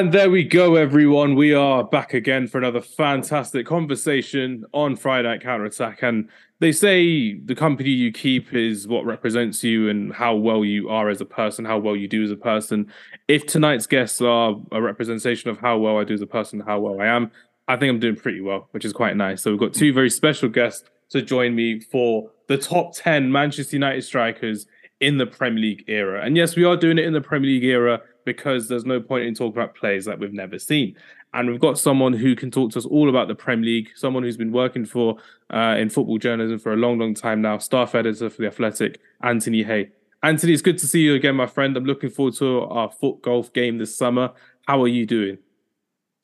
And 0.00 0.12
there 0.12 0.30
we 0.30 0.44
go, 0.44 0.76
everyone. 0.76 1.34
We 1.34 1.52
are 1.52 1.84
back 1.84 2.14
again 2.14 2.48
for 2.48 2.56
another 2.56 2.80
fantastic 2.80 3.66
conversation 3.66 4.64
on 4.72 4.96
Friday 4.96 5.38
Counter 5.40 5.66
Attack. 5.66 6.02
And 6.02 6.30
they 6.58 6.72
say 6.72 7.34
the 7.34 7.54
company 7.54 7.90
you 7.90 8.10
keep 8.10 8.54
is 8.54 8.88
what 8.88 9.04
represents 9.04 9.62
you 9.62 9.90
and 9.90 10.10
how 10.10 10.36
well 10.36 10.64
you 10.64 10.88
are 10.88 11.10
as 11.10 11.20
a 11.20 11.26
person, 11.26 11.66
how 11.66 11.76
well 11.76 11.94
you 11.94 12.08
do 12.08 12.24
as 12.24 12.30
a 12.30 12.36
person. 12.36 12.90
If 13.28 13.44
tonight's 13.44 13.86
guests 13.86 14.22
are 14.22 14.56
a 14.72 14.80
representation 14.80 15.50
of 15.50 15.58
how 15.58 15.76
well 15.76 15.98
I 15.98 16.04
do 16.04 16.14
as 16.14 16.22
a 16.22 16.26
person, 16.26 16.60
how 16.60 16.80
well 16.80 16.98
I 16.98 17.04
am, 17.04 17.30
I 17.68 17.76
think 17.76 17.90
I'm 17.90 18.00
doing 18.00 18.16
pretty 18.16 18.40
well, 18.40 18.68
which 18.70 18.86
is 18.86 18.94
quite 18.94 19.18
nice. 19.18 19.42
So 19.42 19.50
we've 19.50 19.60
got 19.60 19.74
two 19.74 19.92
very 19.92 20.08
special 20.08 20.48
guests 20.48 20.88
to 21.10 21.20
join 21.20 21.54
me 21.54 21.78
for 21.78 22.30
the 22.46 22.56
top 22.56 22.94
10 22.94 23.30
Manchester 23.30 23.76
United 23.76 24.00
strikers 24.00 24.66
in 25.00 25.18
the 25.18 25.26
Premier 25.26 25.60
League 25.60 25.84
era. 25.88 26.24
And 26.24 26.38
yes, 26.38 26.56
we 26.56 26.64
are 26.64 26.76
doing 26.76 26.96
it 26.96 27.04
in 27.04 27.12
the 27.12 27.20
Premier 27.20 27.50
League 27.50 27.64
era 27.64 28.00
because 28.24 28.68
there's 28.68 28.84
no 28.84 29.00
point 29.00 29.24
in 29.26 29.34
talking 29.34 29.60
about 29.60 29.74
players 29.74 30.04
that 30.04 30.18
we've 30.18 30.32
never 30.32 30.58
seen. 30.58 30.96
And 31.32 31.48
we've 31.48 31.60
got 31.60 31.78
someone 31.78 32.12
who 32.12 32.34
can 32.34 32.50
talk 32.50 32.72
to 32.72 32.78
us 32.78 32.86
all 32.86 33.08
about 33.08 33.28
the 33.28 33.34
Premier 33.34 33.64
League, 33.64 33.90
someone 33.94 34.22
who's 34.22 34.36
been 34.36 34.52
working 34.52 34.84
for 34.84 35.16
uh, 35.50 35.76
in 35.78 35.88
football 35.88 36.18
journalism 36.18 36.58
for 36.58 36.72
a 36.72 36.76
long, 36.76 36.98
long 36.98 37.14
time 37.14 37.40
now, 37.40 37.58
staff 37.58 37.94
editor 37.94 38.28
for 38.30 38.42
the 38.42 38.48
Athletic, 38.48 39.00
Anthony 39.22 39.62
Hay. 39.62 39.90
Anthony, 40.22 40.52
it's 40.52 40.62
good 40.62 40.78
to 40.78 40.86
see 40.86 41.00
you 41.00 41.14
again, 41.14 41.36
my 41.36 41.46
friend. 41.46 41.76
I'm 41.76 41.84
looking 41.84 42.10
forward 42.10 42.34
to 42.36 42.62
our 42.62 42.90
foot 42.90 43.22
golf 43.22 43.52
game 43.52 43.78
this 43.78 43.96
summer. 43.96 44.32
How 44.66 44.82
are 44.82 44.88
you 44.88 45.06
doing? 45.06 45.38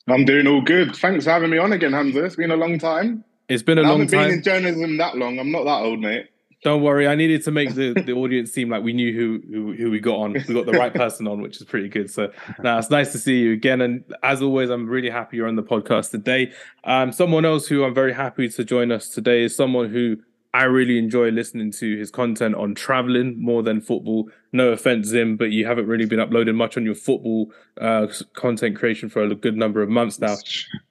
I'm 0.09 0.25
doing 0.25 0.47
all 0.47 0.61
good. 0.61 0.95
Thanks 0.95 1.25
for 1.25 1.31
having 1.31 1.49
me 1.49 1.57
on 1.57 1.73
again, 1.73 1.93
Hamza. 1.93 2.23
It's 2.23 2.35
been 2.35 2.51
a 2.51 2.55
long 2.55 2.77
time. 2.77 3.23
It's 3.49 3.63
been 3.63 3.77
a 3.77 3.81
I 3.81 3.87
long 3.87 3.99
haven't 4.01 4.17
time. 4.17 4.29
been 4.29 4.37
in 4.37 4.43
journalism 4.43 4.97
that 4.97 5.17
long. 5.17 5.39
I'm 5.39 5.51
not 5.51 5.63
that 5.63 5.81
old, 5.81 5.99
mate. 5.99 6.27
Don't 6.63 6.81
worry, 6.81 7.07
I 7.07 7.13
needed 7.13 7.43
to 7.43 7.51
make 7.51 7.75
the, 7.75 7.93
the 7.93 8.13
audience 8.13 8.51
seem 8.51 8.69
like 8.69 8.81
we 8.81 8.91
knew 8.91 9.13
who, 9.13 9.41
who 9.51 9.73
who 9.73 9.91
we 9.91 9.99
got 9.99 10.15
on. 10.15 10.33
We 10.33 10.53
got 10.55 10.65
the 10.65 10.71
right 10.71 10.93
person 10.93 11.27
on, 11.27 11.41
which 11.41 11.57
is 11.57 11.63
pretty 11.63 11.87
good. 11.87 12.09
So 12.09 12.31
now 12.63 12.79
it's 12.79 12.89
nice 12.89 13.11
to 13.11 13.19
see 13.19 13.39
you 13.39 13.53
again. 13.53 13.79
And 13.79 14.03
as 14.23 14.41
always, 14.41 14.71
I'm 14.71 14.87
really 14.87 15.09
happy 15.09 15.37
you're 15.37 15.47
on 15.47 15.55
the 15.55 15.63
podcast 15.63 16.09
today. 16.09 16.51
Um, 16.83 17.11
someone 17.11 17.45
else 17.45 17.67
who 17.67 17.83
I'm 17.83 17.93
very 17.93 18.13
happy 18.13 18.49
to 18.49 18.63
join 18.63 18.91
us 18.91 19.09
today 19.09 19.43
is 19.43 19.55
someone 19.55 19.89
who 19.89 20.17
I 20.57 20.63
really 20.63 20.97
enjoy 20.97 21.29
listening 21.29 21.71
to 21.73 21.97
his 21.99 22.09
content 22.09 22.55
on 22.55 22.73
traveling 22.73 23.39
more 23.39 23.61
than 23.61 23.79
football. 23.79 24.31
No 24.51 24.69
offense, 24.69 25.05
Zim, 25.05 25.37
but 25.37 25.51
you 25.51 25.67
haven't 25.67 25.85
really 25.85 26.07
been 26.07 26.19
uploading 26.19 26.55
much 26.55 26.77
on 26.77 26.83
your 26.83 26.95
football 26.95 27.51
uh, 27.79 28.07
content 28.33 28.75
creation 28.75 29.07
for 29.07 29.21
a 29.21 29.35
good 29.35 29.55
number 29.55 29.83
of 29.83 29.89
months 29.89 30.17
now. 30.19 30.35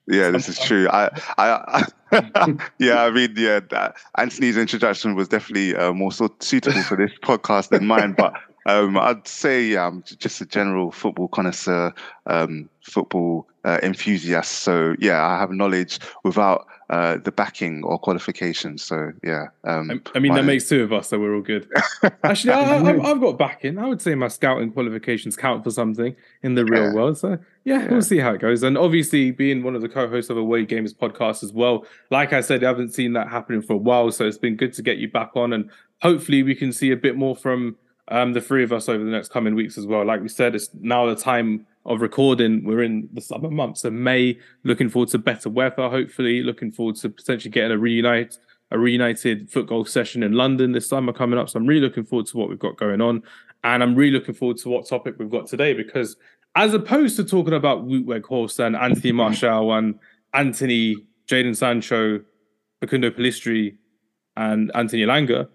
Yeah, 0.06 0.30
this 0.30 0.48
is 0.48 0.60
true. 0.60 0.88
I, 0.88 1.10
I, 1.36 1.84
I 2.12 2.54
yeah, 2.78 3.02
I 3.02 3.10
mean, 3.10 3.34
yeah, 3.36 3.58
that, 3.70 3.96
Anthony's 4.16 4.56
introduction 4.56 5.16
was 5.16 5.26
definitely 5.26 5.74
uh, 5.74 5.92
more 5.92 6.12
so 6.12 6.32
suitable 6.38 6.82
for 6.82 6.96
this 6.96 7.10
podcast 7.24 7.70
than 7.70 7.86
mine. 7.86 8.14
But 8.16 8.34
um, 8.66 8.98
I'd 8.98 9.26
say 9.26 9.64
yeah, 9.64 9.86
I'm 9.86 10.02
just 10.18 10.40
a 10.42 10.46
general 10.46 10.90
football 10.92 11.28
connoisseur, 11.28 11.94
um, 12.26 12.68
football 12.82 13.48
uh, 13.64 13.78
enthusiast. 13.82 14.52
So 14.60 14.94
yeah, 14.98 15.24
I 15.24 15.38
have 15.38 15.50
knowledge 15.50 15.98
without 16.24 16.66
uh, 16.90 17.16
the 17.16 17.32
backing 17.32 17.82
or 17.82 17.98
qualifications. 17.98 18.82
So 18.84 19.12
yeah, 19.24 19.46
um, 19.64 19.90
I, 19.90 20.16
I 20.16 20.18
mean, 20.20 20.32
my- 20.32 20.38
that 20.40 20.44
makes 20.44 20.68
two 20.68 20.82
of 20.84 20.92
us, 20.92 21.08
so 21.08 21.18
we're 21.18 21.34
all 21.34 21.40
good. 21.42 21.68
Actually, 22.22 22.52
I, 22.52 22.76
I've 23.10 23.20
got 23.20 23.38
backing. 23.38 23.78
I 23.78 23.86
would 23.86 24.00
say 24.02 24.14
my 24.14 24.28
scouting 24.28 24.70
qualifications 24.72 25.36
count 25.36 25.64
for 25.64 25.70
something 25.70 26.14
in 26.42 26.54
the 26.54 26.64
real 26.64 26.84
Yeah. 26.84 26.92
world. 26.92 27.18
So, 27.18 27.38
yeah, 27.64 27.82
Yeah. 27.82 27.90
we'll 27.90 28.02
see 28.02 28.18
how 28.18 28.32
it 28.34 28.40
goes. 28.40 28.62
And 28.62 28.78
obviously, 28.78 29.32
being 29.32 29.62
one 29.64 29.74
of 29.74 29.82
the 29.82 29.88
co 29.88 30.08
hosts 30.08 30.30
of 30.30 30.36
Away 30.36 30.64
Games 30.64 30.94
podcast 30.94 31.42
as 31.42 31.52
well, 31.52 31.84
like 32.10 32.32
I 32.32 32.40
said, 32.40 32.62
I 32.62 32.68
haven't 32.68 32.94
seen 32.94 33.14
that 33.14 33.28
happening 33.30 33.62
for 33.62 33.72
a 33.72 33.78
while. 33.78 34.10
So, 34.12 34.24
it's 34.26 34.38
been 34.38 34.54
good 34.56 34.72
to 34.74 34.82
get 34.82 34.98
you 34.98 35.10
back 35.10 35.30
on. 35.34 35.52
And 35.52 35.70
hopefully, 36.02 36.44
we 36.44 36.54
can 36.54 36.72
see 36.72 36.92
a 36.92 36.96
bit 36.96 37.16
more 37.16 37.34
from 37.34 37.76
um, 38.08 38.32
the 38.32 38.40
three 38.40 38.62
of 38.62 38.72
us 38.72 38.88
over 38.88 39.02
the 39.02 39.10
next 39.10 39.30
coming 39.30 39.54
weeks 39.54 39.76
as 39.76 39.86
well. 39.86 40.04
Like 40.04 40.22
we 40.22 40.28
said, 40.28 40.54
it's 40.54 40.70
now 40.74 41.06
the 41.06 41.16
time 41.16 41.66
of 41.84 42.00
recording. 42.00 42.64
We're 42.64 42.82
in 42.82 43.08
the 43.12 43.20
summer 43.20 43.50
months 43.50 43.84
of 43.84 43.92
May. 43.92 44.38
Looking 44.64 44.88
forward 44.88 45.08
to 45.10 45.18
better 45.18 45.48
weather, 45.48 45.88
hopefully. 45.88 46.42
Looking 46.42 46.72
forward 46.72 46.96
to 46.96 47.08
potentially 47.08 47.50
getting 47.50 47.72
a 47.72 47.78
reunite 47.78 48.38
a 48.72 48.78
reunited 48.78 49.50
foot 49.50 49.68
golf 49.68 49.88
session 49.88 50.22
in 50.22 50.32
London 50.32 50.72
this 50.72 50.88
summer 50.88 51.12
coming 51.12 51.38
up. 51.38 51.48
So 51.48 51.58
I'm 51.58 51.66
really 51.66 51.82
looking 51.82 52.04
forward 52.04 52.26
to 52.26 52.36
what 52.36 52.48
we've 52.48 52.58
got 52.58 52.76
going 52.76 53.00
on. 53.00 53.22
And 53.64 53.82
I'm 53.82 53.94
really 53.94 54.12
looking 54.12 54.34
forward 54.34 54.58
to 54.58 54.68
what 54.68 54.86
topic 54.86 55.16
we've 55.18 55.30
got 55.30 55.46
today 55.46 55.72
because 55.72 56.16
as 56.54 56.74
opposed 56.74 57.16
to 57.16 57.24
talking 57.24 57.54
about 57.54 57.86
Wout 57.86 58.04
Weghorst 58.04 58.64
and 58.64 58.76
Anthony 58.76 59.12
Martial 59.12 59.72
and 59.72 59.98
Anthony, 60.34 60.96
Jadon 61.28 61.56
Sancho, 61.56 62.20
Facundo 62.80 63.10
Pellistri, 63.10 63.76
and 64.36 64.70
Anthony 64.74 65.02
Elanga, 65.02 65.48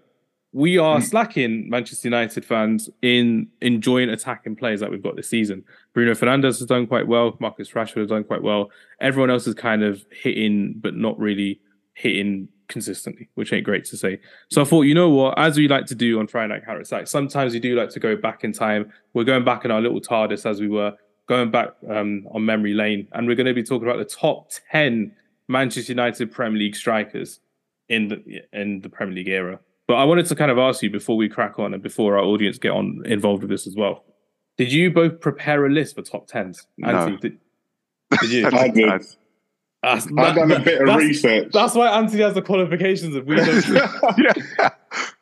we 0.52 0.76
are 0.76 1.00
slacking 1.00 1.68
Manchester 1.70 2.08
United 2.08 2.44
fans 2.44 2.90
in 3.00 3.48
enjoying 3.60 4.10
attacking 4.10 4.56
players 4.56 4.80
that 4.80 4.90
we've 4.90 5.02
got 5.02 5.16
this 5.16 5.28
season. 5.28 5.64
Bruno 5.94 6.12
Fernandes 6.12 6.58
has 6.58 6.66
done 6.66 6.86
quite 6.86 7.06
well. 7.06 7.36
Marcus 7.40 7.70
Rashford 7.70 8.00
has 8.00 8.08
done 8.08 8.24
quite 8.24 8.42
well. 8.42 8.70
Everyone 9.00 9.30
else 9.30 9.46
is 9.46 9.54
kind 9.54 9.82
of 9.82 10.04
hitting, 10.10 10.74
but 10.78 10.94
not 10.94 11.18
really 11.18 11.60
hitting 11.94 12.48
consistently, 12.68 13.28
which 13.34 13.52
ain't 13.52 13.64
great 13.64 13.84
to 13.86 13.96
say. 13.96 14.18
So 14.50 14.62
I 14.62 14.64
thought, 14.64 14.82
you 14.82 14.94
know 14.94 15.08
what, 15.08 15.38
as 15.38 15.56
we 15.56 15.68
like 15.68 15.86
to 15.86 15.94
do 15.94 16.18
on 16.20 16.26
Friday 16.26 16.52
Night 16.52 16.64
Counter 16.66 16.80
Attack, 16.80 17.06
sometimes 17.06 17.54
we 17.54 17.60
do 17.60 17.74
like 17.74 17.90
to 17.90 18.00
go 18.00 18.14
back 18.14 18.44
in 18.44 18.52
time. 18.52 18.92
We're 19.14 19.24
going 19.24 19.44
back 19.44 19.64
in 19.64 19.70
our 19.70 19.80
little 19.80 20.00
TARDIS 20.00 20.48
as 20.48 20.60
we 20.60 20.68
were 20.68 20.94
going 21.28 21.50
back 21.50 21.70
um, 21.88 22.26
on 22.30 22.44
memory 22.44 22.74
lane, 22.74 23.08
and 23.12 23.26
we're 23.26 23.36
going 23.36 23.46
to 23.46 23.54
be 23.54 23.62
talking 23.62 23.88
about 23.88 23.98
the 23.98 24.04
top 24.04 24.50
ten 24.70 25.14
Manchester 25.48 25.92
United 25.92 26.30
Premier 26.30 26.58
League 26.58 26.76
strikers 26.76 27.40
in 27.88 28.08
the 28.08 28.42
in 28.52 28.80
the 28.80 28.88
Premier 28.88 29.14
League 29.14 29.28
era. 29.28 29.60
But 29.92 29.98
I 29.98 30.04
wanted 30.04 30.24
to 30.24 30.34
kind 30.34 30.50
of 30.50 30.56
ask 30.56 30.82
you 30.82 30.88
before 30.88 31.18
we 31.18 31.28
crack 31.28 31.58
on 31.58 31.74
and 31.74 31.82
before 31.82 32.16
our 32.16 32.24
audience 32.24 32.56
get 32.56 32.70
on 32.70 33.02
involved 33.04 33.42
with 33.42 33.50
this 33.50 33.66
as 33.66 33.76
well. 33.76 34.04
Did 34.56 34.72
you 34.72 34.90
both 34.90 35.20
prepare 35.20 35.66
a 35.66 35.70
list 35.70 35.96
for 35.96 36.00
top 36.00 36.28
tens? 36.28 36.66
No. 36.78 36.88
Anthony, 36.88 37.18
did, 37.18 37.38
did 38.22 38.30
you? 38.30 38.46
I 38.54 38.68
did. 38.68 38.88
I- 38.88 38.98
That's, 39.82 40.06
I've 40.16 40.34
done 40.34 40.50
a 40.50 40.60
bit 40.60 40.80
of 40.80 40.86
that's- 40.86 40.96
research. 40.96 41.48
That's 41.52 41.74
why 41.74 41.88
Anthony 41.88 42.22
has 42.22 42.32
the 42.32 42.40
qualifications 42.40 43.14
of 43.16 43.26
we 43.26 43.36
don't. 43.36 43.68
yeah, 43.68 43.90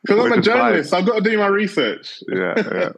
Because 0.03 0.25
I'm 0.25 0.31
a 0.31 0.35
the 0.37 0.41
journalist, 0.41 0.93
I've 0.93 1.05
got 1.05 1.21
to 1.21 1.29
do 1.29 1.37
my 1.37 1.47
research. 1.47 2.23
yeah, 2.29 2.53
yeah. 2.57 2.89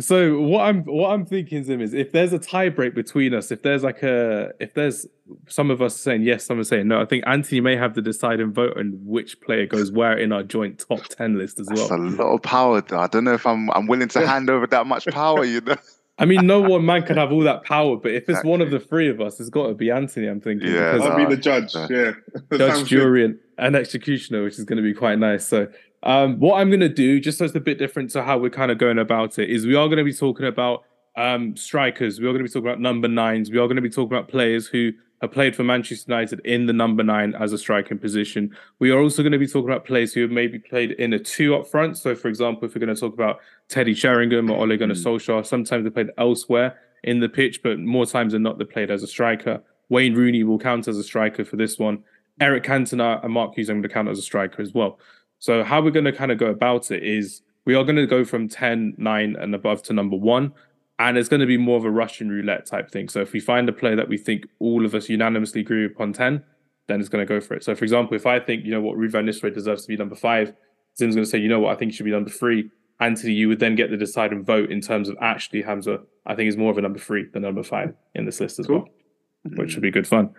So 0.00 0.40
what 0.40 0.62
I'm 0.62 0.82
what 0.84 1.10
I'm 1.10 1.26
thinking, 1.26 1.62
Zim, 1.64 1.80
is 1.80 1.92
if 1.94 2.12
there's 2.12 2.32
a 2.32 2.38
tie 2.38 2.68
break 2.70 2.94
between 2.94 3.34
us, 3.34 3.50
if 3.50 3.62
there's 3.62 3.82
like 3.84 4.02
a 4.02 4.52
if 4.58 4.74
there's 4.74 5.06
some 5.48 5.70
of 5.70 5.82
us 5.82 5.96
saying 5.96 6.22
yes, 6.22 6.44
some 6.44 6.58
are 6.58 6.64
saying 6.64 6.88
no, 6.88 7.00
I 7.00 7.04
think 7.04 7.24
Anthony 7.26 7.60
may 7.60 7.76
have 7.76 7.94
the 7.94 8.02
deciding 8.02 8.52
vote 8.52 8.76
on 8.76 8.98
which 9.04 9.40
player 9.40 9.66
goes 9.66 9.92
where 9.92 10.16
in 10.16 10.32
our 10.32 10.42
joint 10.42 10.78
top 10.88 11.04
ten 11.08 11.36
list 11.38 11.60
as 11.60 11.66
That's 11.66 11.90
well. 11.90 12.00
a 12.00 12.02
lot 12.02 12.34
of 12.34 12.42
power. 12.42 12.80
Though. 12.80 12.98
I 13.00 13.06
don't 13.06 13.24
know 13.24 13.34
if 13.34 13.46
I'm 13.46 13.70
I'm 13.70 13.86
willing 13.86 14.08
to 14.08 14.26
hand 14.26 14.48
over 14.50 14.66
that 14.68 14.86
much 14.86 15.06
power. 15.06 15.44
You 15.44 15.60
know. 15.60 15.76
I 16.18 16.24
mean, 16.24 16.46
no 16.46 16.60
one 16.60 16.84
man 16.84 17.02
can 17.02 17.16
have 17.16 17.32
all 17.32 17.40
that 17.40 17.64
power, 17.64 17.96
but 17.96 18.12
if 18.12 18.28
it's 18.28 18.44
one 18.44 18.60
of 18.60 18.70
the 18.70 18.78
three 18.78 19.08
of 19.08 19.20
us, 19.20 19.40
it's 19.40 19.48
got 19.48 19.68
to 19.68 19.74
be 19.74 19.90
Anthony. 19.90 20.26
I'm 20.28 20.40
thinking 20.40 20.68
Yeah, 20.68 20.92
because 20.92 21.08
I'll 21.08 21.16
be 21.16 21.34
the 21.34 21.40
judge. 21.40 21.74
Yeah. 21.74 22.12
judge, 22.52 22.74
Sounds 22.74 22.80
good. 22.82 22.86
jury, 22.88 23.24
and, 23.24 23.38
and 23.58 23.74
executioner, 23.74 24.44
which 24.44 24.58
is 24.58 24.64
going 24.64 24.76
to 24.76 24.82
be 24.82 24.92
quite 24.94 25.18
nice. 25.18 25.46
So, 25.46 25.68
um, 26.02 26.38
what 26.38 26.60
I'm 26.60 26.68
going 26.68 26.80
to 26.80 26.88
do, 26.88 27.20
just 27.20 27.40
as 27.40 27.54
a 27.54 27.60
bit 27.60 27.78
different 27.78 28.10
to 28.10 28.22
how 28.22 28.38
we're 28.38 28.50
kind 28.50 28.70
of 28.70 28.78
going 28.78 28.98
about 28.98 29.38
it, 29.38 29.50
is 29.50 29.66
we 29.66 29.74
are 29.74 29.86
going 29.86 29.98
to 29.98 30.04
be 30.04 30.12
talking 30.12 30.46
about 30.46 30.84
um, 31.16 31.56
strikers. 31.56 32.20
We 32.20 32.26
are 32.26 32.32
going 32.32 32.44
to 32.44 32.48
be 32.48 32.50
talking 32.50 32.68
about 32.68 32.80
number 32.80 33.08
nines. 33.08 33.50
We 33.50 33.58
are 33.58 33.66
going 33.66 33.76
to 33.76 33.82
be 33.82 33.90
talking 33.90 34.16
about 34.16 34.28
players 34.28 34.66
who 34.66 34.92
have 35.20 35.30
played 35.30 35.54
for 35.54 35.62
Manchester 35.62 36.10
United 36.10 36.40
in 36.40 36.66
the 36.66 36.72
number 36.72 37.04
nine 37.04 37.34
as 37.36 37.52
a 37.52 37.58
striking 37.58 37.98
position. 37.98 38.54
We 38.80 38.90
are 38.90 38.98
also 38.98 39.22
going 39.22 39.32
to 39.32 39.38
be 39.38 39.46
talking 39.46 39.70
about 39.70 39.84
players 39.84 40.12
who 40.12 40.22
have 40.22 40.30
maybe 40.30 40.58
played 40.58 40.92
in 40.92 41.12
a 41.12 41.18
two 41.18 41.54
up 41.54 41.68
front. 41.68 41.96
So, 41.96 42.16
for 42.16 42.28
example, 42.28 42.66
if 42.66 42.74
we're 42.74 42.84
going 42.84 42.94
to 42.94 43.00
talk 43.00 43.14
about 43.14 43.38
Teddy 43.68 43.94
Sheringham 43.94 44.50
or 44.50 44.58
Ole 44.58 44.76
Gunnar 44.76 44.94
Solskjaer, 44.94 45.46
sometimes 45.46 45.84
they 45.84 45.90
played 45.90 46.10
elsewhere 46.18 46.76
in 47.04 47.20
the 47.20 47.28
pitch, 47.28 47.62
but 47.62 47.78
more 47.78 48.06
times 48.06 48.32
than 48.32 48.42
not, 48.42 48.58
they 48.58 48.64
played 48.64 48.90
as 48.90 49.02
a 49.02 49.06
striker. 49.06 49.62
Wayne 49.88 50.14
Rooney 50.14 50.42
will 50.42 50.58
count 50.58 50.88
as 50.88 50.98
a 50.98 51.04
striker 51.04 51.44
for 51.44 51.56
this 51.56 51.78
one. 51.78 52.02
Eric 52.40 52.64
Cantona 52.64 53.22
and 53.22 53.32
Mark 53.32 53.54
Hughes 53.54 53.70
are 53.70 53.74
going 53.74 53.82
to 53.82 53.88
count 53.88 54.08
as 54.08 54.18
a 54.18 54.22
striker 54.22 54.60
as 54.62 54.74
well. 54.74 54.98
So 55.42 55.64
how 55.64 55.82
we're 55.82 55.90
going 55.90 56.04
to 56.04 56.12
kind 56.12 56.30
of 56.30 56.38
go 56.38 56.46
about 56.46 56.92
it 56.92 57.02
is 57.02 57.42
we 57.64 57.74
are 57.74 57.82
going 57.82 57.96
to 57.96 58.06
go 58.06 58.24
from 58.24 58.48
10, 58.48 58.94
9 58.96 59.36
and 59.40 59.54
above 59.56 59.82
to 59.82 59.92
number 59.92 60.14
one. 60.16 60.52
And 61.00 61.18
it's 61.18 61.28
going 61.28 61.40
to 61.40 61.46
be 61.46 61.56
more 61.56 61.76
of 61.76 61.84
a 61.84 61.90
Russian 61.90 62.28
roulette 62.28 62.64
type 62.64 62.92
thing. 62.92 63.08
So 63.08 63.22
if 63.22 63.32
we 63.32 63.40
find 63.40 63.68
a 63.68 63.72
player 63.72 63.96
that 63.96 64.08
we 64.08 64.18
think 64.18 64.44
all 64.60 64.86
of 64.86 64.94
us 64.94 65.08
unanimously 65.08 65.62
agree 65.62 65.84
upon 65.84 66.12
10, 66.12 66.44
then 66.86 67.00
it's 67.00 67.08
going 67.08 67.26
to 67.26 67.28
go 67.28 67.40
for 67.40 67.54
it. 67.54 67.64
So 67.64 67.74
for 67.74 67.82
example, 67.82 68.14
if 68.14 68.24
I 68.24 68.38
think, 68.38 68.64
you 68.64 68.70
know 68.70 68.80
what, 68.80 68.96
Ruud 68.96 69.10
van 69.10 69.26
Nistelrooy 69.26 69.52
deserves 69.52 69.82
to 69.82 69.88
be 69.88 69.96
number 69.96 70.14
five, 70.14 70.52
Zim's 70.96 71.16
going 71.16 71.24
to 71.24 71.30
say, 71.30 71.38
you 71.38 71.48
know 71.48 71.58
what, 71.58 71.74
I 71.74 71.76
think 71.76 71.90
he 71.90 71.96
should 71.96 72.06
be 72.06 72.12
number 72.12 72.30
three. 72.30 72.70
Anthony, 73.00 73.32
you 73.32 73.48
would 73.48 73.58
then 73.58 73.74
get 73.74 73.90
the 73.90 73.96
deciding 73.96 74.44
vote 74.44 74.70
in 74.70 74.80
terms 74.80 75.08
of 75.08 75.16
actually 75.20 75.62
Hamza, 75.62 75.98
I 76.24 76.36
think 76.36 76.50
is 76.50 76.56
more 76.56 76.70
of 76.70 76.78
a 76.78 76.82
number 76.82 77.00
three 77.00 77.26
than 77.32 77.42
number 77.42 77.64
five 77.64 77.94
in 78.14 78.26
this 78.26 78.38
list 78.38 78.60
as 78.60 78.68
Cool. 78.68 78.84
well, 79.44 79.56
which 79.56 79.72
should 79.72 79.82
be 79.82 79.90
good 79.90 80.06
fun. 80.06 80.32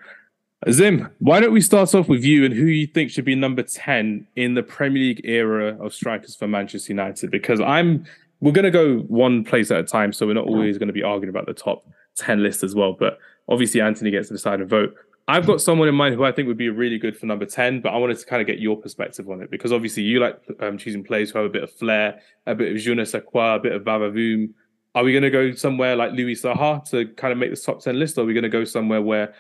Zim, 0.72 1.10
why 1.20 1.40
don't 1.40 1.52
we 1.52 1.62
start 1.62 1.94
off 1.94 2.08
with 2.08 2.24
you 2.24 2.46
and 2.46 2.54
who 2.54 2.66
you 2.66 2.88
think 2.88 3.12
should 3.12 3.26
be 3.26 3.36
number 3.36 3.64
10 3.64 4.28
in 4.36 4.54
the 4.54 4.64
Premier 4.64 5.02
League 5.02 5.22
era 5.24 5.78
of 5.84 5.94
strikers 5.94 6.36
for 6.36 6.48
Manchester 6.48 6.94
United? 6.94 7.32
Because 7.32 7.60
I'm 7.60 8.06
we're 8.40 8.52
gonna 8.52 8.72
go 8.72 9.00
one 9.00 9.44
place 9.44 9.72
at 9.72 9.80
a 9.80 9.84
time, 9.84 10.14
so 10.14 10.28
we're 10.28 10.34
not 10.34 10.46
always 10.46 10.78
going 10.78 10.88
to 10.88 10.94
be 10.94 11.04
arguing 11.04 11.30
about 11.30 11.46
the 11.46 11.54
top 11.54 11.86
10 12.16 12.44
list 12.44 12.64
as 12.64 12.76
well. 12.76 12.94
But 12.94 13.18
obviously 13.48 13.82
Anthony 13.82 14.12
gets 14.12 14.28
to 14.30 14.34
decide 14.34 14.60
and 14.60 14.70
vote. 14.70 14.96
I've 15.28 15.48
got 15.48 15.62
someone 15.62 15.88
in 15.88 15.96
mind 15.96 16.16
who 16.16 16.26
I 16.26 16.34
think 16.34 16.50
would 16.50 16.58
be 16.58 16.68
really 16.70 16.98
good 16.98 17.18
for 17.18 17.26
number 17.26 17.46
10, 17.46 17.80
but 17.80 17.94
I 17.94 17.98
wanted 17.98 18.20
to 18.20 18.26
kind 18.26 18.42
of 18.42 18.48
get 18.48 18.60
your 18.60 18.76
perspective 18.76 19.30
on 19.30 19.42
it 19.42 19.50
because 19.50 19.72
obviously 19.72 20.04
you 20.04 20.20
like 20.20 20.42
um, 20.60 20.78
choosing 20.78 21.04
players 21.04 21.32
who 21.32 21.38
have 21.38 21.46
a 21.46 21.50
bit 21.50 21.64
of 21.64 21.72
flair, 21.72 22.20
a 22.46 22.54
bit 22.54 22.74
of 22.74 22.78
je 22.78 22.94
ne 22.94 23.06
sais 23.06 23.24
quoi, 23.26 23.56
a 23.56 23.60
bit 23.60 23.72
of 23.72 23.84
vavavoom. 23.84 24.50
Are 24.96 25.04
we 25.04 25.14
going 25.14 25.24
to 25.24 25.30
go 25.30 25.54
somewhere 25.54 25.96
like 25.96 26.12
Louis 26.12 26.36
Saha 26.36 26.88
to 26.90 27.08
kind 27.16 27.32
of 27.32 27.38
make 27.38 27.50
this 27.50 27.64
top 27.64 27.82
10 27.82 27.98
list? 27.98 28.18
Or 28.18 28.22
are 28.22 28.26
we 28.26 28.34
going 28.34 28.44
to 28.44 28.50
go 28.50 28.66
somewhere 28.66 29.02
where 29.02 29.34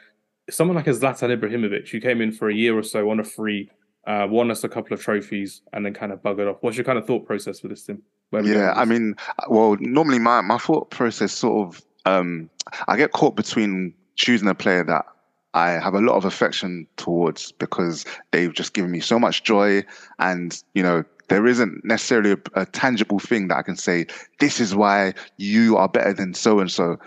someone 0.53 0.75
like 0.75 0.87
a 0.87 0.91
Zlatan 0.91 1.37
Ibrahimovic, 1.37 1.89
who 1.89 1.99
came 1.99 2.21
in 2.21 2.31
for 2.31 2.49
a 2.49 2.53
year 2.53 2.77
or 2.77 2.83
so 2.83 3.09
on 3.09 3.19
a 3.19 3.23
free, 3.23 3.69
uh, 4.05 4.27
won 4.29 4.51
us 4.51 4.63
a 4.63 4.69
couple 4.69 4.93
of 4.93 5.01
trophies, 5.01 5.61
and 5.73 5.85
then 5.85 5.93
kind 5.93 6.11
of 6.11 6.21
buggered 6.21 6.49
off? 6.49 6.57
What's 6.61 6.77
your 6.77 6.83
kind 6.83 6.97
of 6.97 7.05
thought 7.05 7.25
process 7.25 7.59
for 7.59 7.67
this, 7.67 7.85
Zim? 7.85 8.01
Yeah, 8.31 8.73
I 8.75 8.85
mean, 8.85 9.15
well, 9.47 9.77
normally 9.79 10.17
my, 10.17 10.41
my 10.41 10.57
thought 10.57 10.89
process 10.89 11.31
sort 11.31 11.67
of, 11.67 11.83
um, 12.05 12.49
I 12.87 12.97
get 12.97 13.11
caught 13.11 13.35
between 13.35 13.93
choosing 14.15 14.47
a 14.47 14.55
player 14.55 14.83
that 14.85 15.05
I 15.53 15.71
have 15.71 15.93
a 15.93 16.01
lot 16.01 16.15
of 16.15 16.25
affection 16.25 16.87
towards 16.97 17.51
because 17.51 18.05
they've 18.31 18.53
just 18.53 18.73
given 18.73 18.89
me 18.89 19.01
so 19.01 19.19
much 19.19 19.43
joy 19.43 19.83
and, 20.17 20.61
you 20.73 20.81
know, 20.81 21.03
there 21.29 21.45
isn't 21.45 21.85
necessarily 21.85 22.31
a, 22.31 22.61
a, 22.61 22.65
tangible 22.65 23.19
thing 23.19 23.47
that 23.47 23.57
I 23.57 23.61
can 23.61 23.77
say, 23.77 24.07
this 24.39 24.59
is 24.59 24.75
why 24.75 25.13
you 25.37 25.77
are 25.77 25.87
better 25.87 26.13
than 26.13 26.33
so 26.33 26.59
and 26.59 26.71
so. 26.71 26.97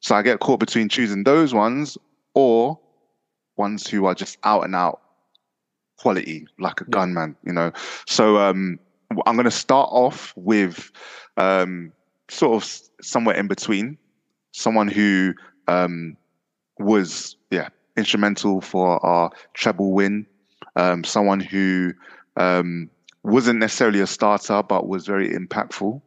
So 0.00 0.14
I 0.14 0.22
get 0.22 0.40
caught 0.40 0.60
between 0.60 0.88
choosing 0.88 1.24
those 1.24 1.54
ones 1.54 1.96
or 2.34 2.78
ones 3.56 3.86
who 3.86 4.06
are 4.06 4.14
just 4.14 4.38
out 4.44 4.64
and 4.64 4.74
out 4.74 5.00
quality, 5.98 6.46
like 6.58 6.80
a 6.80 6.84
gunman, 6.84 7.36
you 7.44 7.52
know. 7.52 7.72
So 8.06 8.38
um, 8.38 8.78
I'm 9.26 9.36
going 9.36 9.44
to 9.44 9.50
start 9.50 9.88
off 9.92 10.32
with 10.36 10.90
um, 11.36 11.92
sort 12.28 12.62
of 12.62 12.80
somewhere 13.00 13.36
in 13.36 13.48
between, 13.48 13.96
someone 14.52 14.88
who 14.88 15.34
um, 15.68 16.16
was, 16.78 17.36
yeah, 17.50 17.68
instrumental 17.96 18.60
for 18.60 19.04
our 19.04 19.30
treble 19.54 19.92
win, 19.92 20.26
um, 20.76 21.04
someone 21.04 21.40
who 21.40 21.92
um, 22.36 22.90
wasn't 23.22 23.58
necessarily 23.58 24.00
a 24.00 24.06
starter, 24.06 24.62
but 24.62 24.88
was 24.88 25.06
very 25.06 25.30
impactful. 25.30 26.00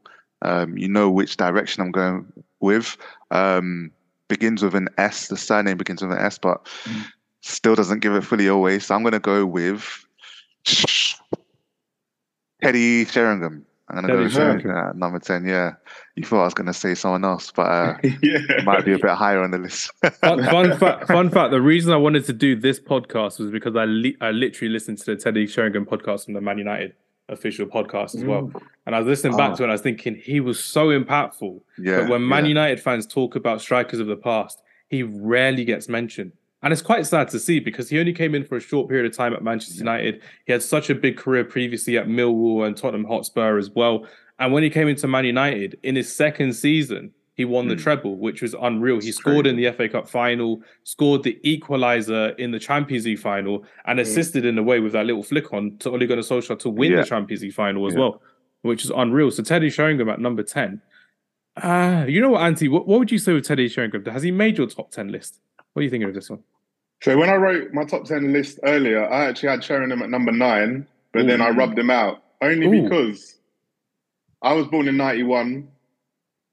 Um, 0.44 0.78
you 0.78 0.88
know 0.88 1.10
which 1.10 1.38
direction 1.38 1.82
I'm 1.82 1.92
going 1.92 2.32
with. 2.60 2.96
Um, 3.32 3.92
begins 4.28 4.64
with 4.64 4.76
an 4.76 4.90
S. 4.98 5.28
The 5.28 5.38
surname 5.38 5.78
begins 5.78 6.02
with 6.02 6.12
an 6.12 6.20
S, 6.20 6.38
but 6.38 6.66
mm. 6.84 7.06
still 7.42 7.76
doesn't 7.76 8.00
give 8.00 8.14
it 8.14 8.22
fully 8.22 8.48
away. 8.48 8.80
So 8.80 8.96
I'm 8.96 9.04
going 9.04 9.14
to 9.14 9.20
go 9.20 9.46
with 9.46 10.06
Teddy 12.62 13.06
Sheringham. 13.06 13.66
I'm 13.90 13.96
going 13.96 14.08
to 14.08 14.14
go 14.14 14.24
with 14.24 14.34
Sheringham 14.34 14.76
at 14.90 14.96
number 14.98 15.20
10. 15.20 15.46
Yeah. 15.46 15.74
You 16.16 16.24
thought 16.24 16.42
I 16.42 16.46
was 16.46 16.54
going 16.54 16.68
to 16.68 16.74
say 16.74 16.94
someone 16.94 17.24
else, 17.24 17.52
but 17.56 17.62
uh, 17.62 17.98
yeah. 18.04 18.40
it 18.50 18.66
might 18.66 18.84
be 18.84 18.92
a 18.92 19.00
bit 19.00 19.12
higher 19.12 19.42
on 19.42 19.52
the 19.52 19.60
list. 19.60 19.92
fun, 20.20 20.44
fun, 20.52 20.78
fact, 20.78 21.08
fun 21.08 21.30
fact 21.30 21.52
the 21.52 21.62
reason 21.62 21.94
I 21.94 21.98
wanted 21.98 22.26
to 22.26 22.34
do 22.34 22.56
this 22.56 22.80
podcast 22.80 23.40
was 23.40 23.50
because 23.50 23.76
I, 23.76 23.86
li- 23.86 24.18
I 24.20 24.32
literally 24.32 24.74
listened 24.74 24.98
to 25.00 25.06
the 25.06 25.16
Teddy 25.16 25.48
Sheringham 25.48 25.86
podcast 25.86 26.26
from 26.26 26.34
the 26.34 26.42
Man 26.42 26.58
United 26.58 26.94
official 27.30 27.66
podcast 27.66 28.16
as 28.16 28.24
well. 28.24 28.44
Mm. 28.44 28.62
And 28.86 28.96
I 28.96 29.00
was 29.00 29.08
listening 29.08 29.38
back 29.38 29.54
oh. 29.54 29.56
to 29.58 29.64
it 29.64 29.66
and 29.66 29.72
I 29.72 29.76
was 29.76 29.82
thinking 29.82 30.16
he 30.16 30.40
was 30.40 30.64
so 30.64 30.88
impactful. 30.88 31.62
Yeah, 31.78 32.02
but 32.02 32.10
when 32.10 32.28
Man 32.28 32.46
yeah. 32.46 32.50
United 32.50 32.80
fans 32.80 33.06
talk 33.06 33.36
about 33.36 33.62
strikers 33.62 34.00
of 34.00 34.08
the 34.08 34.16
past, 34.16 34.62
he 34.90 35.04
rarely 35.04 35.66
gets 35.66 35.90
mentioned. 35.90 36.32
And 36.64 36.74
it's 36.74 36.82
quite 36.82 37.06
sad 37.06 37.30
to 37.30 37.40
see 37.40 37.60
because 37.60 37.90
he 37.90 38.00
only 38.00 38.14
came 38.14 38.34
in 38.34 38.44
for 38.44 38.58
a 38.58 38.60
short 38.60 38.90
period 38.90 39.06
of 39.06 39.16
time 39.16 39.34
at 39.34 39.44
Manchester. 39.44 39.78
United. 39.78 40.22
He 40.46 40.52
had 40.52 40.64
such 40.64 40.90
a 40.90 40.96
big 40.96 41.18
career 41.18 41.44
previously 41.44 41.98
at 41.98 42.08
Millwall 42.08 42.66
and 42.66 42.76
Tottenham 42.76 43.06
Hotspur 43.06 43.58
as 43.58 43.70
well. 43.70 44.08
And 44.40 44.52
when 44.54 44.64
he 44.64 44.70
came 44.70 44.88
into 44.88 45.08
Man 45.08 45.26
United 45.26 45.78
in 45.84 45.96
his 45.96 46.14
second 46.14 46.54
season, 46.54 47.12
he 47.38 47.46
won 47.46 47.68
the 47.68 47.76
mm. 47.76 47.82
treble, 47.82 48.18
which 48.18 48.42
was 48.42 48.56
unreal. 48.60 49.00
He 49.00 49.12
scored 49.12 49.46
in 49.46 49.56
the 49.56 49.72
FA 49.72 49.88
Cup 49.88 50.10
final, 50.10 50.60
scored 50.84 51.22
the 51.22 51.40
equalizer 51.44 52.30
in 52.30 52.50
the 52.50 52.58
Champions 52.58 53.06
League 53.06 53.20
final, 53.20 53.64
and 53.86 54.00
mm. 54.00 54.02
assisted 54.02 54.44
in 54.44 54.58
a 54.58 54.64
way 54.64 54.80
with 54.80 54.94
that 54.94 55.06
little 55.06 55.22
flick 55.22 55.54
on 55.54 55.78
to 55.78 55.92
Ole 55.92 56.08
Gunnar 56.08 56.24
Solskjaer 56.24 56.58
to 56.58 56.70
win 56.70 56.92
yeah. 56.92 57.02
the 57.02 57.06
Champions 57.06 57.44
League 57.44 57.54
final 57.54 57.86
as 57.86 57.94
yeah. 57.94 58.00
well, 58.00 58.22
which 58.64 58.84
is 58.84 58.90
unreal. 58.90 59.30
So 59.30 59.44
Teddy 59.44 59.70
Sheringham 59.70 60.10
at 60.10 60.20
number 60.20 60.42
10. 60.42 60.82
Uh, 61.58 62.06
you 62.08 62.22
know 62.22 62.32
what, 62.32 62.42
Antti, 62.42 62.72
what, 62.72 62.88
what 62.88 62.98
would 62.98 63.12
you 63.12 63.20
say 63.20 63.34
with 63.34 63.46
Teddy 63.46 63.70
Sheringham? 63.70 64.04
Has 64.06 64.24
he 64.24 64.32
made 64.32 64.58
your 64.58 64.66
top 64.66 64.90
10 64.90 65.10
list? 65.12 65.40
What 65.74 65.82
are 65.82 65.84
you 65.84 65.92
thinking 65.92 66.10
of 66.10 66.16
this 66.16 66.32
one? 66.32 66.42
So 67.04 67.16
when 67.20 67.30
I 67.30 67.36
wrote 67.36 67.72
my 67.72 67.84
top 67.84 68.06
10 68.06 68.34
list 68.34 68.60
earlier, 68.64 69.08
I 69.08 69.26
actually 69.26 69.50
had 69.50 69.64
Sheringham 69.64 70.02
at 70.02 70.10
number 70.10 70.32
nine, 70.32 70.88
but 71.14 71.22
Ooh. 71.22 71.28
then 71.28 71.42
I 71.42 71.52
rubbed 71.52 71.78
him 71.78 71.92
out 71.92 72.24
only 72.42 72.66
Ooh. 72.66 72.84
because 72.84 73.36
I 74.42 74.54
was 74.54 74.66
born 74.68 74.88
in 74.88 74.98
91 74.98 75.68